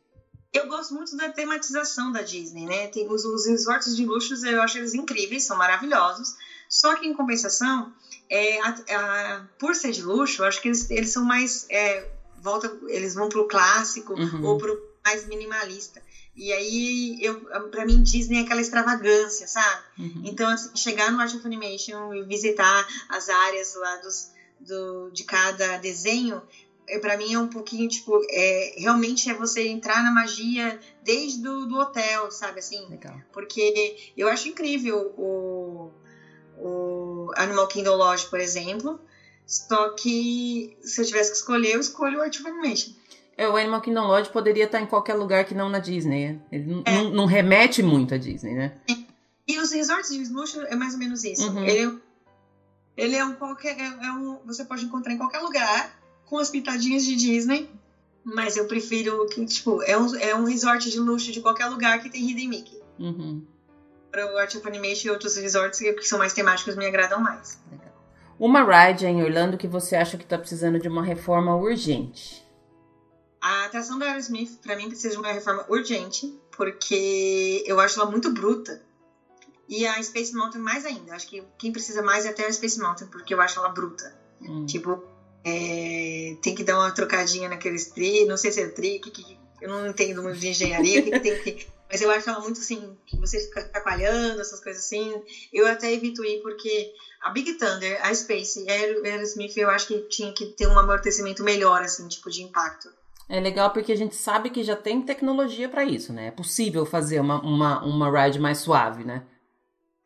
Eu 0.51 0.67
gosto 0.67 0.93
muito 0.93 1.15
da 1.15 1.29
tematização 1.31 2.11
da 2.11 2.21
Disney, 2.21 2.65
né? 2.65 2.87
Tem 2.87 3.07
os, 3.09 3.23
os 3.23 3.45
resorts 3.45 3.95
de 3.95 4.05
luxo, 4.05 4.33
eu 4.45 4.61
acho 4.61 4.77
eles 4.77 4.93
incríveis, 4.93 5.43
são 5.43 5.57
maravilhosos. 5.57 6.29
Só 6.69 6.95
que, 6.95 7.07
em 7.07 7.13
compensação, 7.13 7.93
é, 8.29 8.59
a, 8.59 8.69
a, 8.69 9.43
por 9.57 9.75
ser 9.75 9.91
de 9.91 10.01
luxo, 10.01 10.43
acho 10.43 10.61
que 10.61 10.67
eles, 10.67 10.89
eles 10.89 11.09
são 11.09 11.23
mais. 11.23 11.65
É, 11.69 12.05
volta, 12.37 12.71
eles 12.87 13.13
vão 13.13 13.29
pro 13.29 13.47
clássico 13.47 14.13
uhum. 14.13 14.45
ou 14.45 14.57
pro 14.57 14.77
mais 15.03 15.25
minimalista. 15.25 16.01
E 16.35 16.51
aí, 16.51 17.17
eu, 17.21 17.39
pra 17.69 17.85
mim, 17.85 18.01
Disney 18.01 18.37
é 18.37 18.41
aquela 18.41 18.59
extravagância, 18.59 19.47
sabe? 19.47 19.83
Uhum. 19.97 20.21
Então, 20.25 20.49
assim, 20.49 20.69
chegar 20.75 21.11
no 21.11 21.19
Art 21.19 21.33
of 21.33 21.45
Animation 21.45 22.13
e 22.13 22.23
visitar 22.23 22.85
as 23.07 23.29
áreas 23.29 23.73
lá 23.75 23.97
dos, 23.97 24.29
do, 24.59 25.09
de 25.11 25.23
cada 25.23 25.77
desenho, 25.77 26.41
é, 26.87 26.99
para 26.99 27.15
mim 27.17 27.33
é 27.33 27.39
um 27.39 27.47
pouquinho, 27.47 27.87
tipo, 27.87 28.19
é, 28.29 28.73
realmente 28.77 29.29
é 29.29 29.33
você 29.33 29.67
entrar 29.67 30.03
na 30.03 30.11
magia 30.11 30.77
desde 31.03 31.41
do, 31.41 31.65
do 31.65 31.77
hotel, 31.77 32.29
sabe? 32.31 32.59
Assim, 32.59 32.85
Legal. 32.89 33.15
Porque 33.31 33.95
eu 34.17 34.27
acho 34.27 34.47
incrível 34.47 35.13
o, 35.17 35.91
o 36.57 37.31
Animal 37.35 37.67
Kingdom 37.67 37.95
Lodge, 37.95 38.27
por 38.27 38.39
exemplo, 38.39 38.99
só 39.45 39.89
que 39.89 40.77
se 40.81 41.01
eu 41.01 41.05
tivesse 41.05 41.31
que 41.31 41.37
escolher, 41.37 41.75
eu 41.75 41.79
escolho 41.79 42.19
o 42.19 42.21
Art 42.21 42.35
of 42.39 42.47
Animation. 42.47 42.93
É, 43.37 43.47
o 43.49 43.55
Animal 43.55 43.81
Kingdom 43.81 44.07
Lodge 44.07 44.29
poderia 44.29 44.65
estar 44.65 44.79
em 44.79 44.85
qualquer 44.85 45.13
lugar 45.15 45.45
que 45.45 45.53
não 45.53 45.69
na 45.69 45.79
Disney. 45.79 46.39
Ele 46.51 46.81
é. 46.85 47.03
não 47.09 47.25
remete 47.25 47.83
muito 47.83 48.13
à 48.13 48.17
Disney, 48.17 48.53
né? 48.53 48.77
E 49.47 49.59
os 49.59 49.71
resorts 49.71 50.09
de 50.09 50.23
luxo 50.33 50.61
é 50.61 50.75
mais 50.75 50.93
ou 50.93 50.99
menos 50.99 51.23
isso. 51.23 51.47
Uhum. 51.51 51.63
Ele, 51.63 51.99
ele 52.97 53.15
é 53.15 53.23
um 53.23 53.35
qualquer. 53.35 53.77
É, 53.77 54.07
é 54.07 54.11
um, 54.11 54.39
você 54.45 54.63
pode 54.63 54.85
encontrar 54.85 55.13
em 55.13 55.17
qualquer 55.17 55.39
lugar 55.39 55.99
com 56.25 56.37
as 56.39 56.49
pitadinhas 56.49 57.03
de 57.03 57.15
Disney. 57.15 57.69
Mas 58.23 58.57
eu 58.57 58.65
prefiro 58.65 59.23
que, 59.27 59.45
tipo, 59.45 59.83
é 59.83 59.95
um, 59.95 60.15
é 60.15 60.35
um 60.35 60.45
resort 60.45 60.89
de 60.89 60.99
luxo 60.99 61.31
de 61.31 61.41
qualquer 61.41 61.67
lugar 61.67 62.01
que 62.01 62.09
tem 62.09 62.27
Hidden 62.27 62.47
Mickey. 62.47 62.81
Uhum. 62.97 63.45
Para 64.15 64.33
o 64.33 64.37
Art 64.37 64.55
of 64.55 64.65
Animation 64.65 65.09
e 65.09 65.11
outros 65.11 65.35
resorts 65.35 65.77
que 65.77 66.03
são 66.03 66.17
mais 66.17 66.31
temáticos 66.31 66.77
me 66.77 66.85
agradam 66.85 67.19
mais. 67.19 67.59
Uma 68.39 68.63
ride 68.63 69.05
em 69.05 69.21
Orlando 69.21 69.57
que 69.57 69.67
você 69.67 69.93
acha 69.93 70.15
que 70.15 70.23
está 70.23 70.37
precisando 70.37 70.79
de 70.79 70.87
uma 70.87 71.03
reforma 71.03 71.53
urgente? 71.53 72.41
A 73.41 73.65
atração 73.65 73.99
da 73.99 74.05
Aerosmith, 74.05 74.61
para 74.63 74.77
mim, 74.77 74.87
precisa 74.87 75.15
de 75.15 75.19
uma 75.19 75.33
reforma 75.33 75.65
urgente, 75.67 76.33
porque 76.55 77.61
eu 77.67 77.77
acho 77.81 77.99
ela 77.99 78.09
muito 78.09 78.31
bruta. 78.31 78.81
E 79.67 79.85
a 79.85 80.01
Space 80.01 80.33
Mountain 80.33 80.61
mais 80.61 80.85
ainda. 80.85 81.13
Acho 81.13 81.27
que 81.27 81.43
quem 81.57 81.73
precisa 81.73 82.01
mais 82.01 82.25
é 82.25 82.29
até 82.29 82.45
a 82.45 82.53
Space 82.53 82.79
Mountain, 82.79 83.07
porque 83.07 83.33
eu 83.33 83.41
acho 83.41 83.59
ela 83.59 83.67
bruta. 83.67 84.17
Hum. 84.41 84.65
Tipo, 84.65 85.03
é, 85.43 86.37
tem 86.41 86.55
que 86.55 86.63
dar 86.63 86.79
uma 86.79 86.91
trocadinha 86.91 87.49
naqueles 87.49 87.87
tri, 87.87 88.23
não 88.23 88.37
sei 88.37 88.53
se 88.53 88.61
é 88.61 88.69
tri, 88.69 88.97
que, 88.97 89.11
que, 89.11 89.37
eu 89.61 89.67
não 89.67 89.87
entendo 89.87 90.23
muito 90.23 90.39
de 90.39 90.47
engenharia, 90.47 91.01
que, 91.01 91.11
que 91.11 91.19
tem 91.19 91.41
que. 91.41 91.74
Mas 91.89 92.01
eu 92.01 92.09
acho 92.09 92.29
ela 92.29 92.39
muito 92.39 92.59
assim, 92.59 92.97
que 93.05 93.17
você 93.17 93.39
fica 93.39 93.61
atrapalhando, 93.61 94.41
essas 94.41 94.59
coisas 94.59 94.83
assim. 94.83 95.13
Eu 95.53 95.67
até 95.67 95.93
evito 95.93 96.25
ir 96.25 96.41
porque 96.41 96.91
a 97.21 97.29
Big 97.29 97.53
Thunder, 97.53 98.03
a 98.03 98.13
Space, 98.13 98.65
a 98.67 98.71
Aerosmith, 99.07 99.55
eu 99.55 99.69
acho 99.69 99.87
que 99.87 99.99
tinha 100.09 100.33
que 100.33 100.47
ter 100.47 100.67
um 100.67 100.77
amortecimento 100.77 101.43
melhor, 101.43 101.81
assim, 101.81 102.07
tipo, 102.07 102.29
de 102.29 102.41
impacto. 102.41 102.89
É 103.27 103.39
legal 103.39 103.71
porque 103.71 103.91
a 103.91 103.97
gente 103.97 104.15
sabe 104.15 104.49
que 104.49 104.63
já 104.63 104.75
tem 104.75 105.01
tecnologia 105.01 105.67
para 105.67 105.83
isso, 105.83 106.13
né? 106.13 106.27
É 106.27 106.31
possível 106.31 106.85
fazer 106.85 107.19
uma, 107.19 107.41
uma, 107.41 107.83
uma 107.83 108.23
ride 108.23 108.39
mais 108.39 108.59
suave, 108.59 109.03
né? 109.03 109.23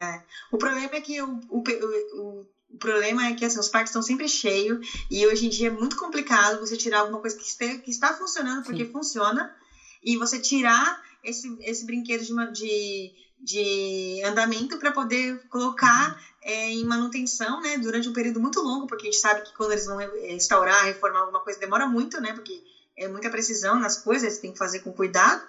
É. 0.02 0.22
O 0.52 0.58
problema 0.58 0.96
é 0.96 1.02
que 1.02 1.22
o, 1.22 1.40
o, 1.50 1.62
o, 1.62 2.46
o 2.70 2.78
problema 2.78 3.26
é 3.26 3.34
que 3.34 3.44
assim, 3.44 3.60
os 3.60 3.68
parques 3.68 3.90
estão 3.90 4.02
sempre 4.02 4.30
cheios 4.30 4.80
e 5.12 5.28
hoje 5.28 5.46
em 5.46 5.50
dia 5.50 5.68
é 5.68 5.72
muito 5.72 5.98
complicado 5.98 6.60
você 6.60 6.78
tirar 6.78 7.00
alguma 7.00 7.20
coisa 7.20 7.36
que, 7.36 7.44
está, 7.44 7.66
que 7.78 7.92
está 7.92 8.14
funcionando 8.14 8.64
porque 8.64 8.86
Sim. 8.86 8.92
funciona 8.92 9.54
e 10.02 10.16
você 10.16 10.40
tirar 10.40 11.02
esse, 11.24 11.58
esse 11.62 11.86
brinquedo 11.86 12.24
de, 12.24 12.52
de, 12.52 13.14
de 13.40 14.24
andamento 14.24 14.78
para 14.78 14.92
poder 14.92 15.40
colocar 15.50 16.20
é, 16.42 16.72
em 16.72 16.84
manutenção, 16.86 17.62
né, 17.62 17.78
durante 17.78 18.08
um 18.08 18.14
período 18.14 18.40
muito 18.40 18.62
longo, 18.62 18.88
porque 18.88 19.08
a 19.08 19.12
gente 19.12 19.20
sabe 19.20 19.42
que 19.42 19.54
quando 19.54 19.72
eles 19.72 19.86
vão 19.86 19.98
restaurar, 19.98 20.86
reformar 20.86 21.20
alguma 21.20 21.42
coisa 21.42 21.60
demora 21.60 21.88
muito, 21.88 22.20
né, 22.22 22.34
porque 22.34 22.64
é 22.98 23.08
muita 23.08 23.30
precisão 23.30 23.80
nas 23.80 23.98
coisas, 23.98 24.40
tem 24.40 24.52
que 24.52 24.58
fazer 24.58 24.80
com 24.80 24.92
cuidado. 24.92 25.44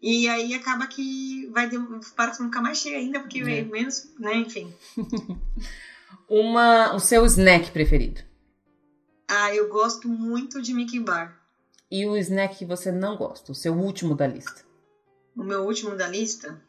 E 0.00 0.28
aí 0.28 0.52
acaba 0.52 0.86
que 0.86 1.48
vai 1.52 1.70
para 2.16 2.34
ficar 2.34 2.60
mais 2.60 2.78
cheio 2.78 2.96
ainda, 2.96 3.20
porque 3.20 3.38
é. 3.38 3.62
menos, 3.62 4.08
né, 4.18 4.34
enfim. 4.36 4.74
Uma, 6.28 6.94
o 6.94 6.98
seu 6.98 7.24
snack 7.26 7.70
preferido? 7.70 8.22
Ah, 9.28 9.54
eu 9.54 9.68
gosto 9.68 10.08
muito 10.08 10.60
de 10.60 10.74
Mickey 10.74 10.98
Bar. 10.98 11.38
E 11.90 12.06
o 12.06 12.16
snack 12.16 12.56
que 12.56 12.64
você 12.64 12.90
não 12.90 13.16
gosta, 13.16 13.52
o 13.52 13.54
seu 13.54 13.74
último 13.74 14.14
da 14.14 14.26
lista? 14.26 14.64
O 15.36 15.42
meu 15.42 15.62
último 15.62 15.94
da 15.94 16.06
lista? 16.06 16.60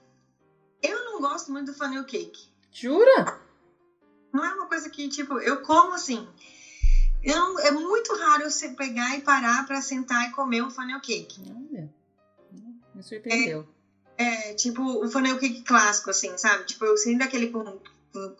Eu 0.82 1.06
não 1.06 1.22
gosto 1.22 1.52
muito 1.52 1.72
do 1.72 1.78
funnel 1.78 2.04
cake. 2.04 2.48
Jura? 2.72 3.26
Não 4.32 4.44
é 4.44 4.54
uma 4.54 4.66
coisa 4.66 4.90
que, 4.90 5.08
tipo, 5.08 5.40
eu 5.40 5.58
como 5.58 5.94
assim. 5.94 6.28
Eu, 7.22 7.60
é 7.60 7.72
muito 7.72 8.14
raro 8.16 8.50
você 8.50 8.70
pegar 8.70 9.16
e 9.16 9.22
parar 9.22 9.66
para 9.66 9.82
sentar 9.82 10.28
e 10.28 10.32
comer 10.32 10.64
um 10.64 10.70
funnel 10.70 11.00
cake. 11.00 11.42
Olha, 11.50 11.90
me 12.94 13.04
surpreendeu. 13.04 13.66
É, 14.18 14.50
é, 14.50 14.54
tipo, 14.54 14.82
o 14.82 15.08
funnel 15.10 15.38
cake 15.38 15.62
clássico, 15.62 16.10
assim, 16.10 16.38
sabe? 16.38 16.66
Tipo, 16.66 16.86
eu 16.86 16.98
sinto 16.98 17.22
aquele 17.22 17.48
com, 17.48 17.80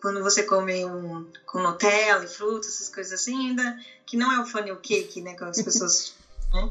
quando 0.00 0.22
você 0.22 0.42
come 0.42 0.84
um, 0.84 1.26
com 1.46 1.62
Nutella 1.62 2.24
e 2.24 2.28
frutas, 2.28 2.74
essas 2.74 2.88
coisas 2.88 3.20
assim, 3.20 3.48
ainda 3.48 3.78
que 4.04 4.16
não 4.16 4.30
é 4.30 4.38
o 4.38 4.44
funnel 4.44 4.76
cake, 4.78 5.20
né? 5.20 5.34
Que 5.34 5.44
as 5.44 5.62
pessoas. 5.62 6.14
né? 6.52 6.70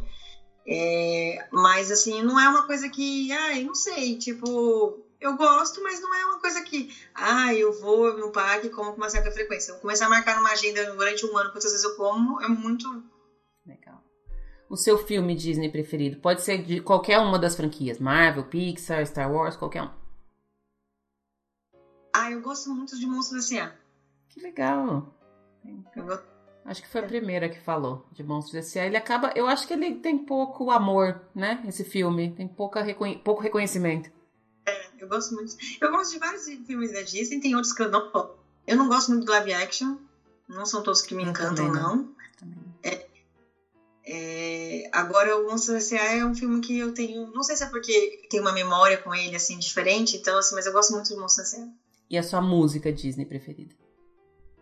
É, 0.65 1.47
mas, 1.51 1.91
assim, 1.91 2.21
não 2.21 2.39
é 2.39 2.47
uma 2.47 2.65
coisa 2.65 2.89
que. 2.89 3.31
Ai, 3.31 3.63
não 3.63 3.75
sei, 3.75 4.17
tipo 4.17 5.03
eu 5.23 5.37
gosto, 5.37 5.81
mas 5.81 6.01
não 6.01 6.13
é 6.13 6.25
uma 6.25 6.39
coisa 6.39 6.61
que, 6.63 6.93
ah, 7.15 7.53
eu 7.53 7.71
vou 7.71 8.15
no 8.17 8.29
parque 8.29 8.67
e 8.67 8.69
como 8.69 8.91
com 8.91 8.97
uma 8.97 9.09
certa 9.09 9.31
frequência. 9.31 9.71
Eu 9.71 9.79
começar 9.79 10.07
a 10.07 10.09
marcar 10.09 10.35
numa 10.35 10.51
agenda 10.51 10.93
durante 10.93 11.25
um 11.25 11.37
ano, 11.37 11.49
quantas 11.51 11.71
vezes 11.71 11.83
eu 11.85 11.95
como, 11.95 12.41
é 12.41 12.47
muito. 12.49 13.03
Legal. 13.65 14.03
O 14.69 14.75
seu 14.75 14.97
filme 14.97 15.33
Disney 15.33 15.71
preferido 15.71 16.17
pode 16.17 16.41
ser 16.41 16.61
de 16.61 16.81
qualquer 16.81 17.19
uma 17.19 17.39
das 17.39 17.55
franquias, 17.55 17.99
Marvel, 17.99 18.43
Pixar, 18.43 19.05
Star 19.07 19.31
Wars, 19.31 19.55
qualquer 19.55 19.83
um. 19.83 19.91
Ah, 22.13 22.29
eu 22.29 22.41
gosto 22.41 22.69
muito 22.69 22.99
de 22.99 23.05
Monstros 23.05 23.49
S.A. 23.49 23.73
Que 24.27 24.41
legal. 24.41 25.15
Acho 26.65 26.81
que 26.81 26.87
foi 26.87 27.01
a 27.01 27.07
primeira 27.07 27.49
que 27.49 27.59
falou 27.59 28.05
de 28.11 28.23
Monstros 28.23 28.65
S.A. 28.65 28.85
Ele 28.85 28.95
acaba, 28.95 29.33
eu 29.35 29.47
acho 29.47 29.67
que 29.67 29.73
ele 29.73 29.95
tem 29.95 30.17
pouco 30.17 30.71
amor, 30.71 31.21
né? 31.35 31.61
Esse 31.67 31.83
filme 31.83 32.31
tem 32.31 32.47
pouca, 32.47 32.85
pouco 33.23 33.41
reconhecimento. 33.41 34.09
Eu 34.97 35.09
gosto 35.09 35.35
muito. 35.35 35.55
Eu 35.81 35.91
gosto 35.91 36.13
de 36.13 36.19
vários 36.19 36.45
filmes 36.65 36.93
da 36.93 37.01
Disney, 37.01 37.41
tem 37.41 37.55
outros 37.55 37.73
que 37.73 37.83
eu 37.83 37.91
não. 37.91 38.31
Eu 38.65 38.77
não 38.77 38.87
gosto 38.87 39.11
muito 39.11 39.25
do 39.25 39.31
live 39.31 39.53
action. 39.53 39.97
Não 40.47 40.65
são 40.65 40.81
todos 40.81 41.01
que 41.01 41.13
me 41.13 41.23
encantam, 41.23 41.69
não. 41.71 42.09
É, 42.81 43.05
é, 44.05 44.89
agora, 44.91 45.37
o 45.37 45.49
Monstro 45.49 45.75
S.A. 45.75 46.15
é 46.15 46.25
um 46.25 46.33
filme 46.33 46.61
que 46.61 46.77
eu 46.77 46.93
tenho. 46.93 47.27
Não 47.27 47.43
sei 47.43 47.57
se 47.57 47.63
é 47.63 47.67
porque 47.67 48.25
tenho 48.29 48.43
uma 48.43 48.53
memória 48.53 48.97
com 48.97 49.13
ele 49.13 49.35
assim 49.35 49.59
diferente, 49.59 50.17
então, 50.17 50.37
assim, 50.37 50.55
mas 50.55 50.65
eu 50.65 50.71
gosto 50.71 50.93
muito 50.93 51.09
do 51.09 51.19
Monstro 51.19 51.43
S.A. 51.43 51.67
E 52.09 52.17
a 52.17 52.23
sua 52.23 52.41
música 52.41 52.91
Disney 52.91 53.25
preferida? 53.25 53.75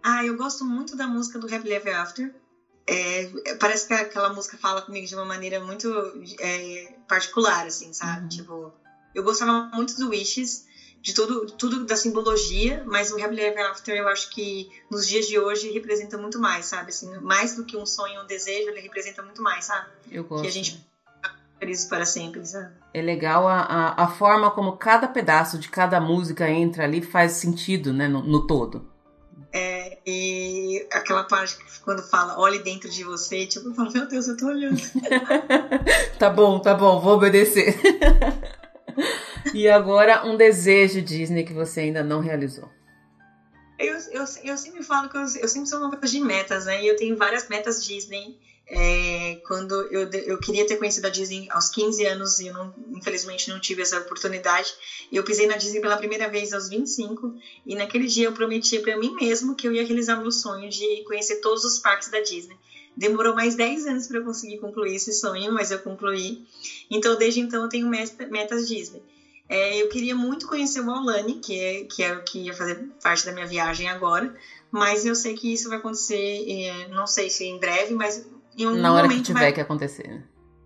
Ah, 0.04 0.26
eu 0.26 0.36
gosto 0.36 0.66
muito 0.66 0.96
da 0.96 1.08
música 1.08 1.40
do 1.40 1.54
Happy 1.54 1.72
Ever 1.72 2.00
After. 2.00 2.34
É, 2.88 3.56
parece 3.60 3.88
que 3.88 3.94
aquela 3.94 4.34
música 4.34 4.58
fala 4.58 4.82
comigo 4.82 5.06
de 5.06 5.16
uma 5.16 5.26
maneira 5.26 5.60
muito 5.60 5.88
é, 6.40 6.96
particular, 7.08 7.66
assim, 7.66 7.94
sabe? 7.94 8.24
Uhum. 8.24 8.30
Tipo, 8.30 8.74
eu 9.14 9.24
gostava 9.24 9.70
muito 9.74 9.96
do 9.98 10.10
Wishes, 10.10 10.66
de 11.02 11.14
tudo, 11.14 11.46
tudo 11.46 11.86
da 11.86 11.96
simbologia, 11.96 12.84
mas 12.86 13.12
o 13.12 13.24
Happily 13.24 13.42
Ever 13.42 13.66
After 13.70 13.96
eu 13.96 14.08
acho 14.08 14.30
que 14.30 14.70
nos 14.90 15.08
dias 15.08 15.28
de 15.28 15.40
hoje 15.40 15.72
representa 15.72 16.18
muito 16.18 16.40
mais, 16.40 16.66
sabe? 16.66 16.90
Assim, 16.90 17.10
mais 17.20 17.56
do 17.56 17.64
que 17.66 17.78
um 17.78 17.86
sonho, 17.86 18.22
um 18.22 18.28
desejo, 18.28 18.70
ele 18.70 18.82
representa 18.82 19.22
muito 19.22 19.42
mais, 19.42 19.66
sabe? 19.66 19.90
Eu 20.12 20.24
gosto. 20.24 20.44
Que 20.44 20.48
a 20.48 20.52
gente 20.52 20.86
feliz 21.60 21.86
para 21.86 22.06
sempre, 22.06 22.46
sabe? 22.46 22.74
É 22.94 23.02
legal 23.02 23.48
a, 23.48 23.62
a, 23.62 24.04
a, 24.04 24.08
forma 24.08 24.50
como 24.50 24.78
cada 24.78 25.08
pedaço 25.08 25.60
de 25.60 25.70
cada 25.70 26.02
música 26.02 26.50
entra 26.50 26.84
ali 26.84 27.02
faz 27.02 27.34
sentido, 27.34 27.94
né, 27.94 28.08
no, 28.08 28.22
no 28.24 28.48
todo. 28.48 28.91
E 30.06 30.88
aquela 30.92 31.24
parte 31.24 31.58
que 31.58 31.80
quando 31.82 32.02
fala, 32.02 32.40
olhe 32.40 32.60
dentro 32.60 32.90
de 32.90 33.04
você, 33.04 33.46
tipo, 33.46 33.70
eu 33.70 33.76
falo, 33.76 33.92
meu 33.92 34.08
Deus, 34.08 34.28
eu 34.28 34.36
tô 34.36 34.48
olhando. 34.48 34.82
tá 36.18 36.30
bom, 36.30 36.60
tá 36.60 36.74
bom, 36.74 37.00
vou 37.00 37.16
obedecer. 37.16 37.76
e 39.54 39.70
agora 39.70 40.26
um 40.26 40.36
desejo 40.36 41.02
Disney 41.02 41.44
que 41.44 41.54
você 41.54 41.82
ainda 41.82 42.04
não 42.04 42.20
realizou. 42.20 42.68
Eu, 43.78 43.96
eu, 44.12 44.26
eu 44.44 44.58
sempre 44.58 44.84
falo 44.84 45.10
que 45.10 45.18
eu, 45.18 45.22
eu 45.22 45.48
sempre 45.48 45.68
sou 45.68 45.80
uma 45.80 45.92
pessoa 45.92 46.20
de 46.20 46.20
metas, 46.20 46.66
né? 46.66 46.84
E 46.84 46.88
eu 46.88 46.96
tenho 46.96 47.18
várias 47.18 47.48
metas 47.48 47.84
Disney. 47.84 48.40
É, 48.74 49.38
quando 49.46 49.84
eu, 49.92 50.10
eu 50.10 50.40
queria 50.40 50.66
ter 50.66 50.78
conhecido 50.78 51.06
a 51.06 51.10
Disney 51.10 51.46
aos 51.50 51.68
15 51.70 52.06
anos 52.06 52.40
e 52.40 52.48
eu 52.48 52.54
não, 52.54 52.74
infelizmente 52.94 53.50
não 53.50 53.60
tive 53.60 53.82
essa 53.82 54.00
oportunidade. 54.00 54.74
Eu 55.12 55.26
pisei 55.26 55.46
na 55.46 55.58
Disney 55.58 55.82
pela 55.82 55.98
primeira 55.98 56.30
vez 56.30 56.54
aos 56.54 56.70
25 56.70 57.36
e 57.66 57.76
naquele 57.76 58.08
dia 58.08 58.28
eu 58.28 58.32
prometi 58.32 58.80
para 58.80 58.96
mim 58.96 59.14
mesmo 59.14 59.56
que 59.56 59.68
eu 59.68 59.74
ia 59.74 59.84
realizar 59.84 60.16
meu 60.16 60.32
sonho 60.32 60.70
de 60.70 61.04
conhecer 61.04 61.42
todos 61.42 61.66
os 61.66 61.80
parques 61.80 62.08
da 62.08 62.22
Disney. 62.22 62.58
Demorou 62.96 63.34
mais 63.34 63.56
10 63.56 63.88
anos 63.88 64.08
para 64.08 64.20
eu 64.20 64.24
conseguir 64.24 64.58
concluir 64.58 64.96
esse 64.96 65.12
sonho, 65.12 65.52
mas 65.52 65.70
eu 65.70 65.80
concluí. 65.80 66.40
Então, 66.90 67.18
desde 67.18 67.42
então, 67.42 67.64
eu 67.64 67.70
tenho 67.70 67.88
metas 67.88 68.66
Disney. 68.66 69.02
É, 69.50 69.82
eu 69.82 69.90
queria 69.90 70.16
muito 70.16 70.48
conhecer 70.48 70.80
o 70.80 70.90
Aulani, 70.90 71.36
que 71.36 71.60
é, 71.60 71.84
que 71.84 72.02
é 72.02 72.16
o 72.16 72.24
que 72.24 72.40
ia 72.40 72.54
fazer 72.54 72.80
parte 73.04 73.26
da 73.26 73.34
minha 73.34 73.46
viagem 73.46 73.90
agora, 73.90 74.34
mas 74.72 75.04
eu 75.04 75.14
sei 75.14 75.34
que 75.34 75.52
isso 75.52 75.68
vai 75.68 75.78
acontecer, 75.78 76.46
é, 76.48 76.88
não 76.88 77.06
sei 77.06 77.30
se 77.30 77.44
em 77.44 77.60
breve, 77.60 77.94
mas 77.94 78.24
em 78.58 78.68
um 78.68 78.76
Na 78.76 78.94
hora 78.94 79.08
que 79.08 79.22
tiver 79.22 79.40
vai... 79.40 79.54
que 79.54 79.62
acontecer. 79.62 80.08
Né? 80.08 80.24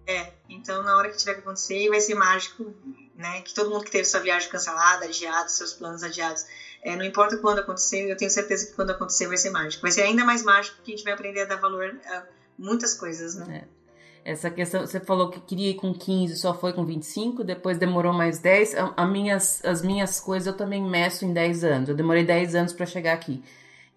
É, 0.07 0.33
então 0.49 0.83
na 0.83 0.97
hora 0.97 1.09
que 1.09 1.17
tiver 1.17 1.33
que 1.33 1.39
acontecer 1.39 1.89
vai 1.89 1.99
ser 1.99 2.15
mágico, 2.15 2.73
né? 3.15 3.41
Que 3.41 3.53
todo 3.53 3.69
mundo 3.69 3.83
que 3.83 3.91
teve 3.91 4.05
sua 4.05 4.19
viagem 4.19 4.49
cancelada, 4.49 5.05
adiada, 5.05 5.49
seus 5.49 5.73
planos 5.73 6.03
adiados, 6.03 6.45
é, 6.83 6.95
não 6.95 7.03
importa 7.03 7.37
quando 7.37 7.59
acontecer, 7.59 8.09
eu 8.09 8.15
tenho 8.15 8.29
certeza 8.29 8.67
que 8.67 8.73
quando 8.73 8.91
acontecer 8.91 9.27
vai 9.27 9.37
ser 9.37 9.49
mágico. 9.49 9.81
Vai 9.81 9.91
ser 9.91 10.03
ainda 10.03 10.23
mais 10.23 10.43
mágico 10.43 10.75
porque 10.75 10.91
a 10.91 10.95
gente 10.95 11.03
vai 11.03 11.13
aprender 11.13 11.41
a 11.41 11.45
dar 11.45 11.55
valor 11.55 11.99
a 12.05 12.23
muitas 12.57 12.93
coisas, 12.93 13.35
né? 13.35 13.63
É. 13.63 14.31
Essa 14.31 14.49
questão, 14.49 14.81
você 14.81 14.99
falou 14.99 15.29
que 15.29 15.39
queria 15.39 15.69
ir 15.69 15.75
com 15.75 15.93
15, 15.93 16.37
só 16.37 16.51
foi 16.51 16.73
com 16.73 16.83
25, 16.83 17.43
depois 17.43 17.77
demorou 17.77 18.11
mais 18.11 18.39
10. 18.39 18.75
A, 18.75 18.93
a 18.97 19.05
minhas, 19.05 19.63
as 19.63 19.83
minhas 19.83 20.19
coisas 20.19 20.47
eu 20.47 20.57
também 20.57 20.83
meço 20.83 21.25
em 21.25 21.31
10 21.31 21.63
anos. 21.63 21.89
Eu 21.89 21.95
demorei 21.95 22.23
10 22.23 22.55
anos 22.55 22.73
para 22.73 22.87
chegar 22.87 23.13
aqui. 23.13 23.43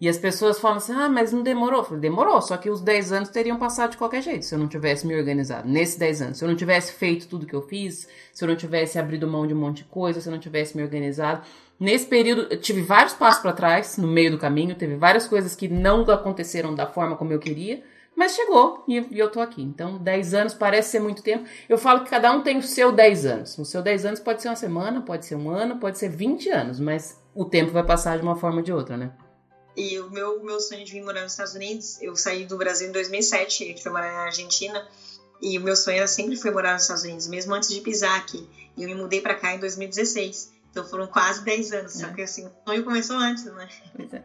E 0.01 0.07
as 0.07 0.17
pessoas 0.17 0.59
falam 0.59 0.77
assim: 0.77 0.93
ah, 0.93 1.09
mas 1.09 1.33
não 1.33 1.43
demorou. 1.43 1.83
Falei, 1.83 1.99
demorou, 1.99 2.41
só 2.41 2.55
que 2.55 2.69
os 2.69 2.81
10 2.81 3.11
anos 3.11 3.29
teriam 3.29 3.57
passado 3.57 3.91
de 3.91 3.97
qualquer 3.97 4.21
jeito 4.21 4.45
se 4.45 4.55
eu 4.55 4.59
não 4.59 4.67
tivesse 4.67 5.05
me 5.05 5.15
organizado. 5.15 5.67
Nesses 5.67 5.97
10 5.97 6.21
anos. 6.21 6.37
Se 6.37 6.45
eu 6.45 6.49
não 6.49 6.55
tivesse 6.55 6.93
feito 6.93 7.27
tudo 7.27 7.45
que 7.45 7.55
eu 7.55 7.61
fiz, 7.61 8.07
se 8.31 8.43
eu 8.43 8.47
não 8.47 8.55
tivesse 8.55 8.97
abrido 8.97 9.27
mão 9.27 9.45
de 9.45 9.53
um 9.53 9.57
monte 9.57 9.77
de 9.77 9.83
coisa, 9.85 10.21
se 10.21 10.27
eu 10.29 10.31
não 10.31 10.39
tivesse 10.39 10.77
me 10.77 10.83
organizado. 10.83 11.41
Nesse 11.79 12.05
período, 12.05 12.47
eu 12.49 12.59
tive 12.59 12.81
vários 12.81 13.13
passos 13.13 13.41
para 13.41 13.53
trás, 13.53 13.97
no 13.97 14.07
meio 14.07 14.31
do 14.31 14.37
caminho, 14.37 14.75
teve 14.75 14.95
várias 14.95 15.27
coisas 15.27 15.55
que 15.55 15.69
não 15.69 16.01
aconteceram 16.11 16.75
da 16.75 16.85
forma 16.85 17.15
como 17.15 17.31
eu 17.31 17.39
queria, 17.39 17.81
mas 18.13 18.35
chegou 18.35 18.83
e, 18.85 18.97
e 19.11 19.17
eu 19.17 19.31
tô 19.31 19.39
aqui. 19.39 19.61
Então, 19.61 19.97
10 19.97 20.33
anos 20.33 20.53
parece 20.53 20.91
ser 20.91 20.99
muito 20.99 21.23
tempo. 21.23 21.45
Eu 21.69 21.77
falo 21.77 22.03
que 22.03 22.09
cada 22.09 22.31
um 22.33 22.41
tem 22.41 22.57
o 22.57 22.61
seu 22.61 22.91
10 22.91 23.25
anos. 23.25 23.57
O 23.57 23.63
seu 23.63 23.81
10 23.81 24.05
anos 24.05 24.19
pode 24.19 24.41
ser 24.41 24.49
uma 24.49 24.57
semana, 24.57 25.01
pode 25.01 25.25
ser 25.25 25.35
um 25.35 25.49
ano, 25.49 25.77
pode 25.77 25.97
ser 25.97 26.09
20 26.09 26.49
anos, 26.49 26.79
mas 26.81 27.17
o 27.33 27.45
tempo 27.45 27.71
vai 27.71 27.83
passar 27.83 28.17
de 28.17 28.23
uma 28.23 28.35
forma 28.35 28.57
ou 28.57 28.63
de 28.63 28.73
outra, 28.73 28.97
né? 28.97 29.11
E 29.75 29.99
o 29.99 30.09
meu, 30.09 30.43
meu 30.43 30.59
sonho 30.59 30.83
de 30.83 30.91
vir 30.91 31.03
morar 31.03 31.21
nos 31.21 31.33
Estados 31.33 31.53
Unidos, 31.53 32.01
eu 32.01 32.15
saí 32.15 32.45
do 32.45 32.57
Brasil 32.57 32.89
em 32.89 32.91
2007, 32.91 33.71
e 33.71 33.81
fui 33.81 33.91
morar 33.91 34.11
na 34.11 34.23
Argentina, 34.23 34.87
e 35.41 35.57
o 35.57 35.61
meu 35.61 35.75
sonho 35.75 35.97
era 35.97 36.07
sempre 36.07 36.35
foi 36.35 36.51
morar 36.51 36.73
nos 36.73 36.83
Estados 36.83 37.03
Unidos, 37.03 37.27
mesmo 37.27 37.53
antes 37.53 37.69
de 37.69 37.79
pisar 37.81 38.17
aqui. 38.17 38.47
E 38.75 38.83
eu 38.83 38.89
me 38.89 38.95
mudei 38.95 39.21
para 39.21 39.35
cá 39.35 39.53
em 39.53 39.59
2016. 39.59 40.51
Então 40.71 40.85
foram 40.85 41.07
quase 41.07 41.43
10 41.43 41.71
anos, 41.73 41.95
é. 41.95 42.05
só 42.05 42.13
que 42.13 42.21
assim, 42.21 42.45
o 42.45 42.51
sonho 42.67 42.83
começou 42.83 43.17
antes, 43.17 43.45
né? 43.45 43.69
Pois 43.95 44.13
é. 44.13 44.23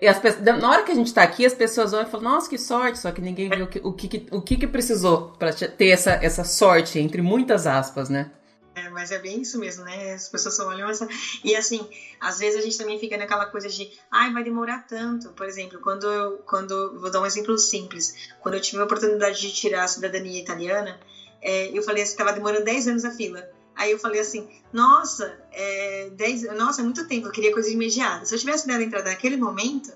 E 0.00 0.06
as 0.06 0.18
pessoas, 0.18 0.44
na 0.44 0.70
hora 0.70 0.84
que 0.84 0.92
a 0.92 0.94
gente 0.94 1.08
está 1.08 1.24
aqui, 1.24 1.44
as 1.44 1.54
pessoas 1.54 1.92
olham 1.92 2.06
e 2.06 2.10
falam, 2.10 2.32
nossa, 2.32 2.48
que 2.48 2.56
sorte, 2.56 3.00
só 3.00 3.10
que 3.10 3.20
ninguém 3.20 3.50
viu 3.50 3.64
o 3.64 3.68
que, 3.68 3.80
o 3.82 3.92
que, 3.92 4.26
o 4.30 4.40
que, 4.40 4.56
que 4.56 4.66
precisou 4.66 5.32
para 5.32 5.52
ter 5.52 5.88
essa, 5.88 6.12
essa 6.22 6.44
sorte, 6.44 7.00
entre 7.00 7.20
muitas 7.20 7.66
aspas, 7.66 8.08
né? 8.08 8.30
É, 8.74 8.88
mas 8.88 9.10
é 9.10 9.18
bem 9.18 9.42
isso 9.42 9.58
mesmo, 9.58 9.84
né? 9.84 10.14
As 10.14 10.28
pessoas 10.28 10.56
só 10.56 10.66
olham 10.66 10.88
essa. 10.88 11.06
E 11.44 11.54
assim, 11.54 11.86
às 12.18 12.38
vezes 12.38 12.58
a 12.58 12.62
gente 12.62 12.78
também 12.78 12.98
fica 12.98 13.16
naquela 13.16 13.46
coisa 13.46 13.68
de, 13.68 13.90
ai, 14.10 14.32
vai 14.32 14.42
demorar 14.42 14.86
tanto. 14.86 15.28
Por 15.30 15.46
exemplo, 15.46 15.78
quando 15.80 16.06
eu. 16.06 16.38
Quando, 16.38 16.98
vou 16.98 17.10
dar 17.10 17.20
um 17.20 17.26
exemplo 17.26 17.56
simples. 17.58 18.14
Quando 18.40 18.54
eu 18.54 18.60
tive 18.60 18.80
a 18.80 18.84
oportunidade 18.84 19.40
de 19.40 19.52
tirar 19.52 19.84
a 19.84 19.88
cidadania 19.88 20.40
italiana, 20.40 20.98
é, 21.42 21.76
eu 21.76 21.82
falei 21.82 22.02
assim, 22.02 22.12
estava 22.12 22.32
demorando 22.32 22.64
10 22.64 22.88
anos 22.88 23.04
a 23.04 23.10
fila. 23.10 23.46
Aí 23.74 23.90
eu 23.90 23.98
falei 23.98 24.20
assim, 24.20 24.48
nossa, 24.72 25.38
é, 25.50 26.10
10, 26.12 26.54
nossa, 26.56 26.80
é 26.80 26.84
muito 26.84 27.06
tempo, 27.08 27.26
eu 27.26 27.32
queria 27.32 27.52
coisa 27.52 27.70
imediata. 27.70 28.24
Se 28.24 28.34
eu 28.34 28.38
tivesse 28.38 28.66
dado 28.66 28.80
a 28.80 28.84
entrada 28.84 29.10
naquele 29.10 29.36
momento, 29.36 29.92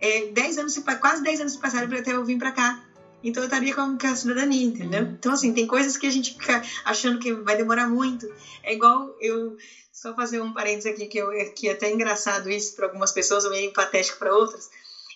é, 0.00 0.26
10 0.26 0.58
anos, 0.58 0.78
quase 1.00 1.22
10 1.22 1.40
anos 1.40 1.52
se 1.54 1.58
passaram 1.58 1.88
para 1.88 1.98
até 1.98 2.12
eu 2.12 2.24
vir 2.24 2.38
para 2.38 2.52
cá. 2.52 2.82
Então 3.22 3.42
eu 3.42 3.46
estaria 3.46 3.74
com 3.74 3.98
a 4.02 4.16
cidadania, 4.16 4.64
entendeu? 4.64 5.02
Uhum. 5.02 5.16
Então, 5.18 5.32
assim, 5.32 5.52
tem 5.52 5.66
coisas 5.66 5.96
que 5.96 6.06
a 6.06 6.10
gente 6.10 6.32
fica 6.32 6.62
achando 6.84 7.18
que 7.18 7.32
vai 7.32 7.56
demorar 7.56 7.86
muito. 7.86 8.32
É 8.62 8.72
igual 8.72 9.14
eu. 9.20 9.56
Só 9.92 10.14
fazer 10.14 10.40
um 10.40 10.52
parênteses 10.54 10.86
aqui, 10.86 11.06
que, 11.06 11.18
eu, 11.18 11.28
que 11.52 11.68
é 11.68 11.72
até 11.72 11.90
engraçado 11.90 12.48
isso 12.48 12.74
para 12.74 12.86
algumas 12.86 13.12
pessoas, 13.12 13.46
meio 13.50 13.70
patético 13.70 14.18
para 14.18 14.34
outras. 14.34 14.70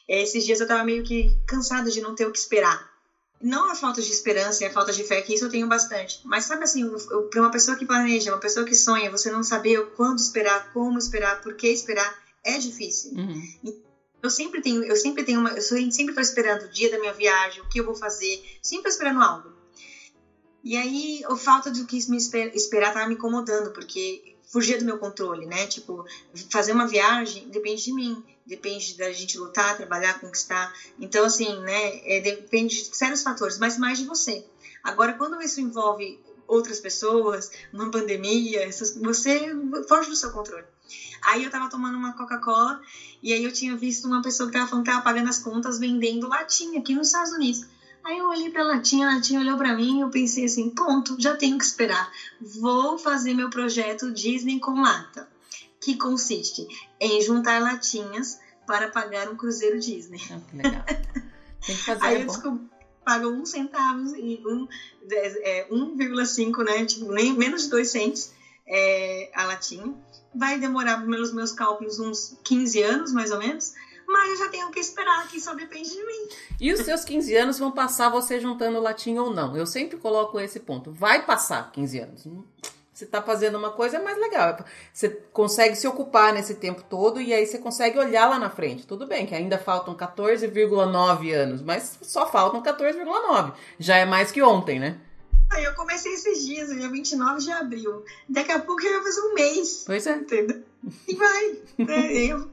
É, 0.06 0.20
esses 0.20 0.44
dias 0.44 0.60
eu 0.60 0.64
estava 0.64 0.84
meio 0.84 1.02
que 1.02 1.34
cansada 1.46 1.90
de 1.90 2.02
não 2.02 2.14
ter 2.14 2.26
o 2.26 2.30
que 2.30 2.38
esperar. 2.38 2.92
Não 3.40 3.70
a 3.70 3.74
falta 3.74 4.02
de 4.02 4.10
esperança 4.10 4.62
e 4.62 4.66
a 4.66 4.70
falta 4.70 4.92
de 4.92 5.02
fé, 5.02 5.22
que 5.22 5.32
isso 5.32 5.44
eu 5.44 5.48
tenho 5.48 5.66
bastante. 5.66 6.20
Mas 6.24 6.44
sabe 6.44 6.64
assim, 6.64 6.86
para 7.30 7.40
uma 7.40 7.50
pessoa 7.50 7.78
que 7.78 7.86
planeja, 7.86 8.30
uma 8.30 8.40
pessoa 8.40 8.66
que 8.66 8.74
sonha, 8.74 9.10
você 9.10 9.30
não 9.30 9.42
saber 9.42 9.82
quando 9.96 10.18
esperar, 10.18 10.70
como 10.72 10.98
esperar, 10.98 11.40
por 11.40 11.54
que 11.54 11.68
esperar, 11.68 12.18
é 12.44 12.58
difícil. 12.58 13.12
Uhum 13.12 13.93
eu 14.24 14.30
sempre 14.30 14.62
tenho, 14.62 14.82
eu 14.82 14.96
sempre 14.96 15.22
tenho 15.22 15.38
uma, 15.38 15.50
eu 15.50 15.60
sempre 15.60 16.08
estou 16.08 16.22
esperando 16.22 16.62
o 16.62 16.68
dia 16.70 16.90
da 16.90 16.98
minha 16.98 17.12
viagem, 17.12 17.60
o 17.60 17.68
que 17.68 17.78
eu 17.78 17.84
vou 17.84 17.94
fazer, 17.94 18.42
sempre 18.62 18.90
esperando 18.90 19.20
algo. 19.20 19.52
E 20.62 20.78
aí, 20.78 21.22
a 21.26 21.36
falta 21.36 21.70
do 21.70 21.84
que 21.84 21.98
me 22.10 22.16
esper, 22.16 22.50
esperar 22.54 22.90
tava 22.90 23.06
me 23.06 23.16
incomodando, 23.16 23.70
porque 23.70 24.34
fugia 24.50 24.78
do 24.78 24.84
meu 24.84 24.96
controle, 24.96 25.44
né? 25.44 25.66
Tipo, 25.66 26.06
fazer 26.50 26.72
uma 26.72 26.86
viagem 26.86 27.46
depende 27.50 27.84
de 27.84 27.92
mim, 27.92 28.24
depende 28.46 28.96
da 28.96 29.12
gente 29.12 29.36
lutar, 29.36 29.76
trabalhar, 29.76 30.18
conquistar. 30.18 30.72
Então, 30.98 31.26
assim, 31.26 31.58
né? 31.60 32.00
É, 32.04 32.18
depende 32.18 32.88
de 32.88 32.96
sérios 32.96 33.22
fatores, 33.22 33.58
mas 33.58 33.76
mais 33.76 33.98
de 33.98 34.06
você. 34.06 34.42
Agora, 34.82 35.12
quando 35.12 35.40
isso 35.42 35.60
envolve 35.60 36.18
outras 36.46 36.80
pessoas, 36.80 37.50
uma 37.72 37.90
pandemia, 37.90 38.70
você 38.70 39.54
foge 39.88 40.10
do 40.10 40.16
seu 40.16 40.30
controle. 40.30 40.64
Aí 41.22 41.42
eu 41.44 41.50
tava 41.50 41.70
tomando 41.70 41.96
uma 41.96 42.12
Coca-Cola 42.12 42.80
e 43.22 43.32
aí 43.32 43.44
eu 43.44 43.52
tinha 43.52 43.76
visto 43.76 44.06
uma 44.06 44.22
pessoa 44.22 44.46
que 44.46 44.52
tava 44.52 44.68
falando 44.68 44.84
que 44.84 44.90
tava 44.90 45.02
pagando 45.02 45.28
as 45.28 45.38
contas 45.38 45.78
vendendo 45.78 46.28
latinha 46.28 46.80
aqui 46.80 46.94
nos 46.94 47.08
Estados 47.08 47.32
Unidos. 47.32 47.64
Aí 48.04 48.18
eu 48.18 48.28
olhei 48.28 48.50
pra 48.50 48.62
latinha, 48.62 49.08
a 49.08 49.14
latinha 49.14 49.40
olhou 49.40 49.56
para 49.56 49.74
mim 49.74 49.98
e 49.98 50.00
eu 50.02 50.10
pensei 50.10 50.44
assim, 50.44 50.68
ponto, 50.68 51.18
já 51.18 51.34
tenho 51.34 51.56
que 51.56 51.64
esperar. 51.64 52.10
Vou 52.38 52.98
fazer 52.98 53.32
meu 53.32 53.48
projeto 53.48 54.12
Disney 54.12 54.60
com 54.60 54.82
lata, 54.82 55.26
que 55.80 55.96
consiste 55.96 56.66
em 57.00 57.22
juntar 57.22 57.62
latinhas 57.62 58.38
para 58.66 58.88
pagar 58.88 59.26
um 59.28 59.36
cruzeiro 59.36 59.80
Disney. 59.80 60.20
Ah, 60.30 60.40
que 60.50 60.56
legal. 60.56 60.84
Tem 61.66 61.76
que 61.76 61.82
fazer 61.82 62.04
Aí 62.04 62.20
eu 62.20 62.26
descobri 62.26 62.73
paga 63.04 63.28
um 63.28 63.44
centavo 63.44 64.16
e 64.16 64.42
um, 64.46 64.66
é, 65.10 65.68
1,5, 65.70 66.64
né? 66.64 66.84
Tipo, 66.84 67.12
nem, 67.12 67.32
menos 67.32 67.64
de 67.64 67.70
dois 67.70 67.90
centos 67.90 68.32
é, 68.66 69.30
a 69.34 69.44
latinha. 69.44 69.94
Vai 70.34 70.58
demorar, 70.58 71.04
pelos 71.04 71.32
meus 71.32 71.52
cálculos, 71.52 71.98
uns 71.98 72.36
15 72.42 72.82
anos, 72.82 73.12
mais 73.12 73.30
ou 73.30 73.38
menos. 73.38 73.74
Mas 74.06 74.30
eu 74.30 74.36
já 74.36 74.48
tenho 74.50 74.70
que 74.70 74.80
esperar, 74.80 75.28
que 75.28 75.40
só 75.40 75.54
depende 75.54 75.90
de 75.90 76.04
mim. 76.04 76.28
E 76.60 76.72
os 76.72 76.80
seus 76.80 77.04
15 77.04 77.34
anos 77.36 77.58
vão 77.58 77.72
passar 77.72 78.10
você 78.10 78.38
juntando 78.38 78.80
latinha 78.80 79.22
ou 79.22 79.32
não? 79.32 79.56
Eu 79.56 79.66
sempre 79.66 79.96
coloco 79.96 80.38
esse 80.38 80.60
ponto. 80.60 80.92
Vai 80.92 81.24
passar 81.24 81.72
15 81.72 81.98
anos. 82.00 82.26
Você 82.94 83.04
está 83.04 83.20
fazendo 83.20 83.58
uma 83.58 83.72
coisa 83.72 83.96
é 83.96 84.00
mais 84.00 84.16
legal. 84.16 84.56
Você 84.92 85.08
consegue 85.32 85.74
se 85.74 85.84
ocupar 85.88 86.32
nesse 86.32 86.54
tempo 86.54 86.80
todo 86.88 87.20
e 87.20 87.34
aí 87.34 87.44
você 87.44 87.58
consegue 87.58 87.98
olhar 87.98 88.30
lá 88.30 88.38
na 88.38 88.48
frente. 88.48 88.86
Tudo 88.86 89.04
bem 89.04 89.26
que 89.26 89.34
ainda 89.34 89.58
faltam 89.58 89.96
14,9 89.96 91.32
anos, 91.34 91.60
mas 91.60 91.98
só 92.02 92.30
faltam 92.30 92.62
14,9. 92.62 93.52
Já 93.80 93.96
é 93.96 94.04
mais 94.04 94.30
que 94.30 94.40
ontem, 94.40 94.78
né? 94.78 94.96
Eu 95.58 95.74
comecei 95.74 96.12
esses 96.14 96.46
dias, 96.46 96.68
dia 96.68 96.88
29 96.88 97.40
de 97.40 97.50
abril. 97.50 98.04
Daqui 98.28 98.52
a 98.52 98.60
pouco 98.60 98.80
já 98.80 98.90
vai 98.90 99.02
fazer 99.02 99.20
um 99.20 99.34
mês. 99.34 99.82
Pois 99.84 100.06
é. 100.06 100.14
Entendeu? 100.14 100.62
E 101.08 101.14
vai. 101.16 101.58
Né? 101.78 102.12
Eu, 102.30 102.48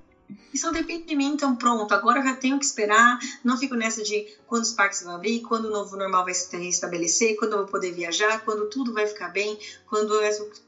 isso 0.53 0.72
depende 0.72 1.03
de 1.06 1.16
mim, 1.16 1.28
então 1.28 1.56
pronto, 1.56 1.94
agora 1.94 2.20
eu 2.20 2.24
já 2.24 2.34
tenho 2.34 2.58
que 2.60 2.66
esperar, 2.66 3.18
não 3.44 3.58
fico 3.58 3.76
nessa 3.76 4.02
de 4.03 4.26
quando 4.45 4.64
os 4.64 4.72
parques 4.72 5.02
vão 5.02 5.14
abrir, 5.14 5.41
quando 5.41 5.66
o 5.66 5.70
novo 5.70 5.95
normal 5.95 6.24
vai 6.24 6.34
se 6.34 6.56
restabelecer, 6.56 7.36
quando 7.36 7.53
eu 7.53 7.58
vou 7.60 7.68
poder 7.68 7.91
viajar, 7.91 8.40
quando 8.44 8.66
tudo 8.66 8.94
vai 8.94 9.06
ficar 9.06 9.30
bem, 9.30 9.58
quando 9.88 10.14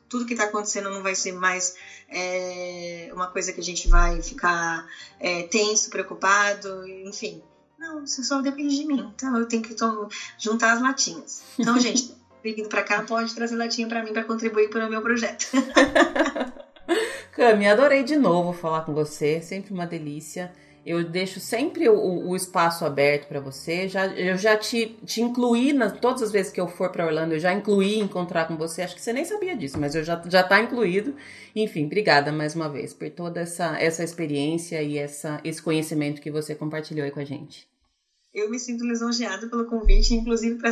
tudo 0.08 0.26
que 0.26 0.34
está 0.34 0.44
acontecendo 0.44 0.90
não 0.90 1.02
vai 1.02 1.16
ser 1.16 1.32
mais 1.32 1.74
é, 2.08 3.10
uma 3.14 3.28
coisa 3.28 3.52
que 3.52 3.60
a 3.60 3.64
gente 3.64 3.88
vai 3.88 4.22
ficar 4.22 4.86
é, 5.20 5.44
tenso, 5.44 5.90
preocupado, 5.90 6.88
enfim. 6.88 7.42
Não, 7.78 8.04
isso 8.04 8.24
só 8.24 8.40
depende 8.40 8.76
de 8.76 8.86
mim. 8.86 9.12
Então 9.16 9.36
eu 9.36 9.46
tenho 9.46 9.62
que 9.62 9.76
juntar 10.38 10.72
as 10.72 10.80
latinhas. 10.80 11.42
Então, 11.58 11.78
gente, 11.82 12.14
vindo 12.44 12.70
para 12.70 12.84
cá, 12.84 13.02
pode 13.02 13.34
trazer 13.34 13.56
latinha 13.56 13.88
para 13.88 14.04
mim 14.04 14.14
para 14.14 14.24
contribuir 14.24 14.70
para 14.70 14.86
o 14.86 14.90
meu 14.90 15.02
projeto. 15.02 15.48
Cami, 17.36 17.66
adorei 17.66 18.04
de 18.04 18.16
novo 18.16 18.54
falar 18.54 18.82
com 18.82 18.94
você, 18.94 19.42
sempre 19.42 19.74
uma 19.74 19.88
delícia. 19.88 20.52
Eu 20.86 21.04
deixo 21.04 21.40
sempre 21.40 21.90
o, 21.90 22.28
o 22.28 22.36
espaço 22.36 22.86
aberto 22.86 23.28
para 23.28 23.40
você. 23.40 23.88
Já, 23.88 24.06
eu 24.08 24.38
já 24.38 24.56
te, 24.56 24.98
te 25.04 25.22
incluí 25.22 25.74
nas 25.74 25.94
todas 25.94 26.22
as 26.22 26.32
vezes 26.32 26.52
que 26.52 26.62
eu 26.62 26.68
for 26.68 26.92
para 26.92 27.06
Orlando, 27.06 27.34
eu 27.34 27.40
já 27.40 27.52
incluí 27.52 28.00
encontrar 28.00 28.48
com 28.48 28.56
você. 28.56 28.84
Acho 28.84 28.94
que 28.94 29.02
você 29.02 29.14
nem 29.14 29.26
sabia 29.26 29.56
disso, 29.56 29.80
mas 29.80 29.96
eu 29.96 30.04
já 30.04 30.22
já 30.28 30.44
tá 30.44 30.62
incluído. 30.62 31.16
Enfim, 31.56 31.86
obrigada 31.86 32.32
mais 32.32 32.54
uma 32.54 32.70
vez 32.70 32.94
por 32.94 33.10
toda 33.10 33.40
essa 33.40 33.80
essa 33.80 34.04
experiência 34.04 34.84
e 34.84 34.98
essa 34.98 35.40
esse 35.44 35.62
conhecimento 35.62 36.22
que 36.22 36.30
você 36.30 36.54
compartilhou 36.54 37.04
aí 37.04 37.12
com 37.12 37.20
a 37.20 37.26
gente. 37.26 37.68
Eu 38.32 38.50
me 38.50 38.60
sinto 38.60 38.86
lisonjeada 38.86 39.48
pelo 39.48 39.66
convite, 39.66 40.14
inclusive 40.14 40.60
para 40.60 40.72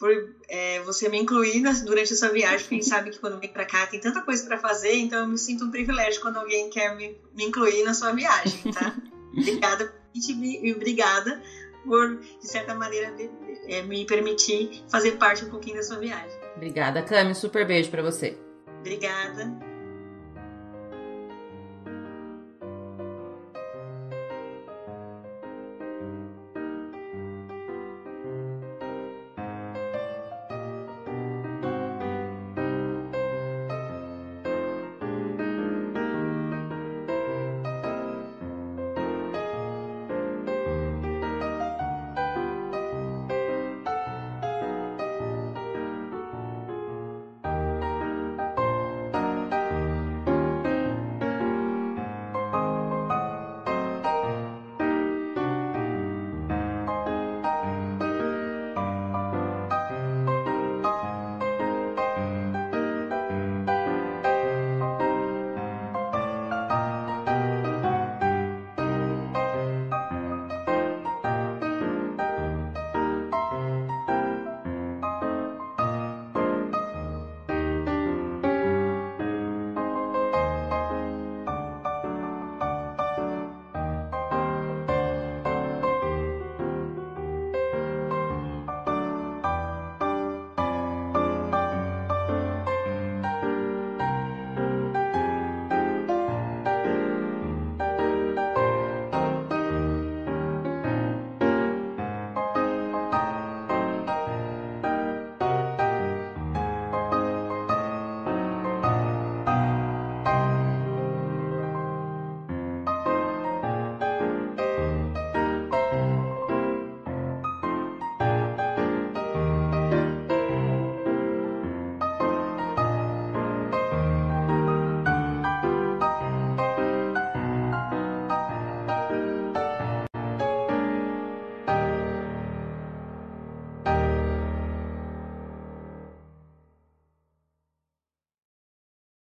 por 0.00 0.10
é, 0.48 0.80
você 0.80 1.10
me 1.10 1.18
incluir 1.18 1.62
durante 1.84 2.14
a 2.14 2.16
sua 2.16 2.30
viagem, 2.30 2.66
gente 2.70 2.86
sabe 2.86 3.10
que 3.10 3.20
quando 3.20 3.38
vem 3.38 3.50
para 3.50 3.66
cá 3.66 3.86
tem 3.86 4.00
tanta 4.00 4.22
coisa 4.22 4.42
para 4.42 4.56
fazer, 4.56 4.94
então 4.94 5.20
eu 5.20 5.26
me 5.26 5.36
sinto 5.36 5.66
um 5.66 5.70
privilégio 5.70 6.22
quando 6.22 6.38
alguém 6.38 6.70
quer 6.70 6.96
me, 6.96 7.14
me 7.36 7.44
incluir 7.44 7.82
na 7.82 7.92
sua 7.92 8.10
viagem, 8.10 8.72
tá? 8.72 8.96
obrigada 9.36 9.92
e 10.14 10.72
obrigada 10.72 11.40
por, 11.84 12.16
de 12.16 12.48
certa 12.48 12.74
maneira, 12.74 13.12
de, 13.12 13.30
é, 13.66 13.82
me 13.82 14.06
permitir 14.06 14.82
fazer 14.88 15.12
parte 15.12 15.44
um 15.44 15.50
pouquinho 15.50 15.76
da 15.76 15.82
sua 15.82 15.98
viagem. 15.98 16.40
Obrigada, 16.56 17.02
Cami. 17.02 17.34
Super 17.34 17.66
beijo 17.66 17.90
para 17.90 18.02
você. 18.02 18.36
Obrigada. 18.80 19.69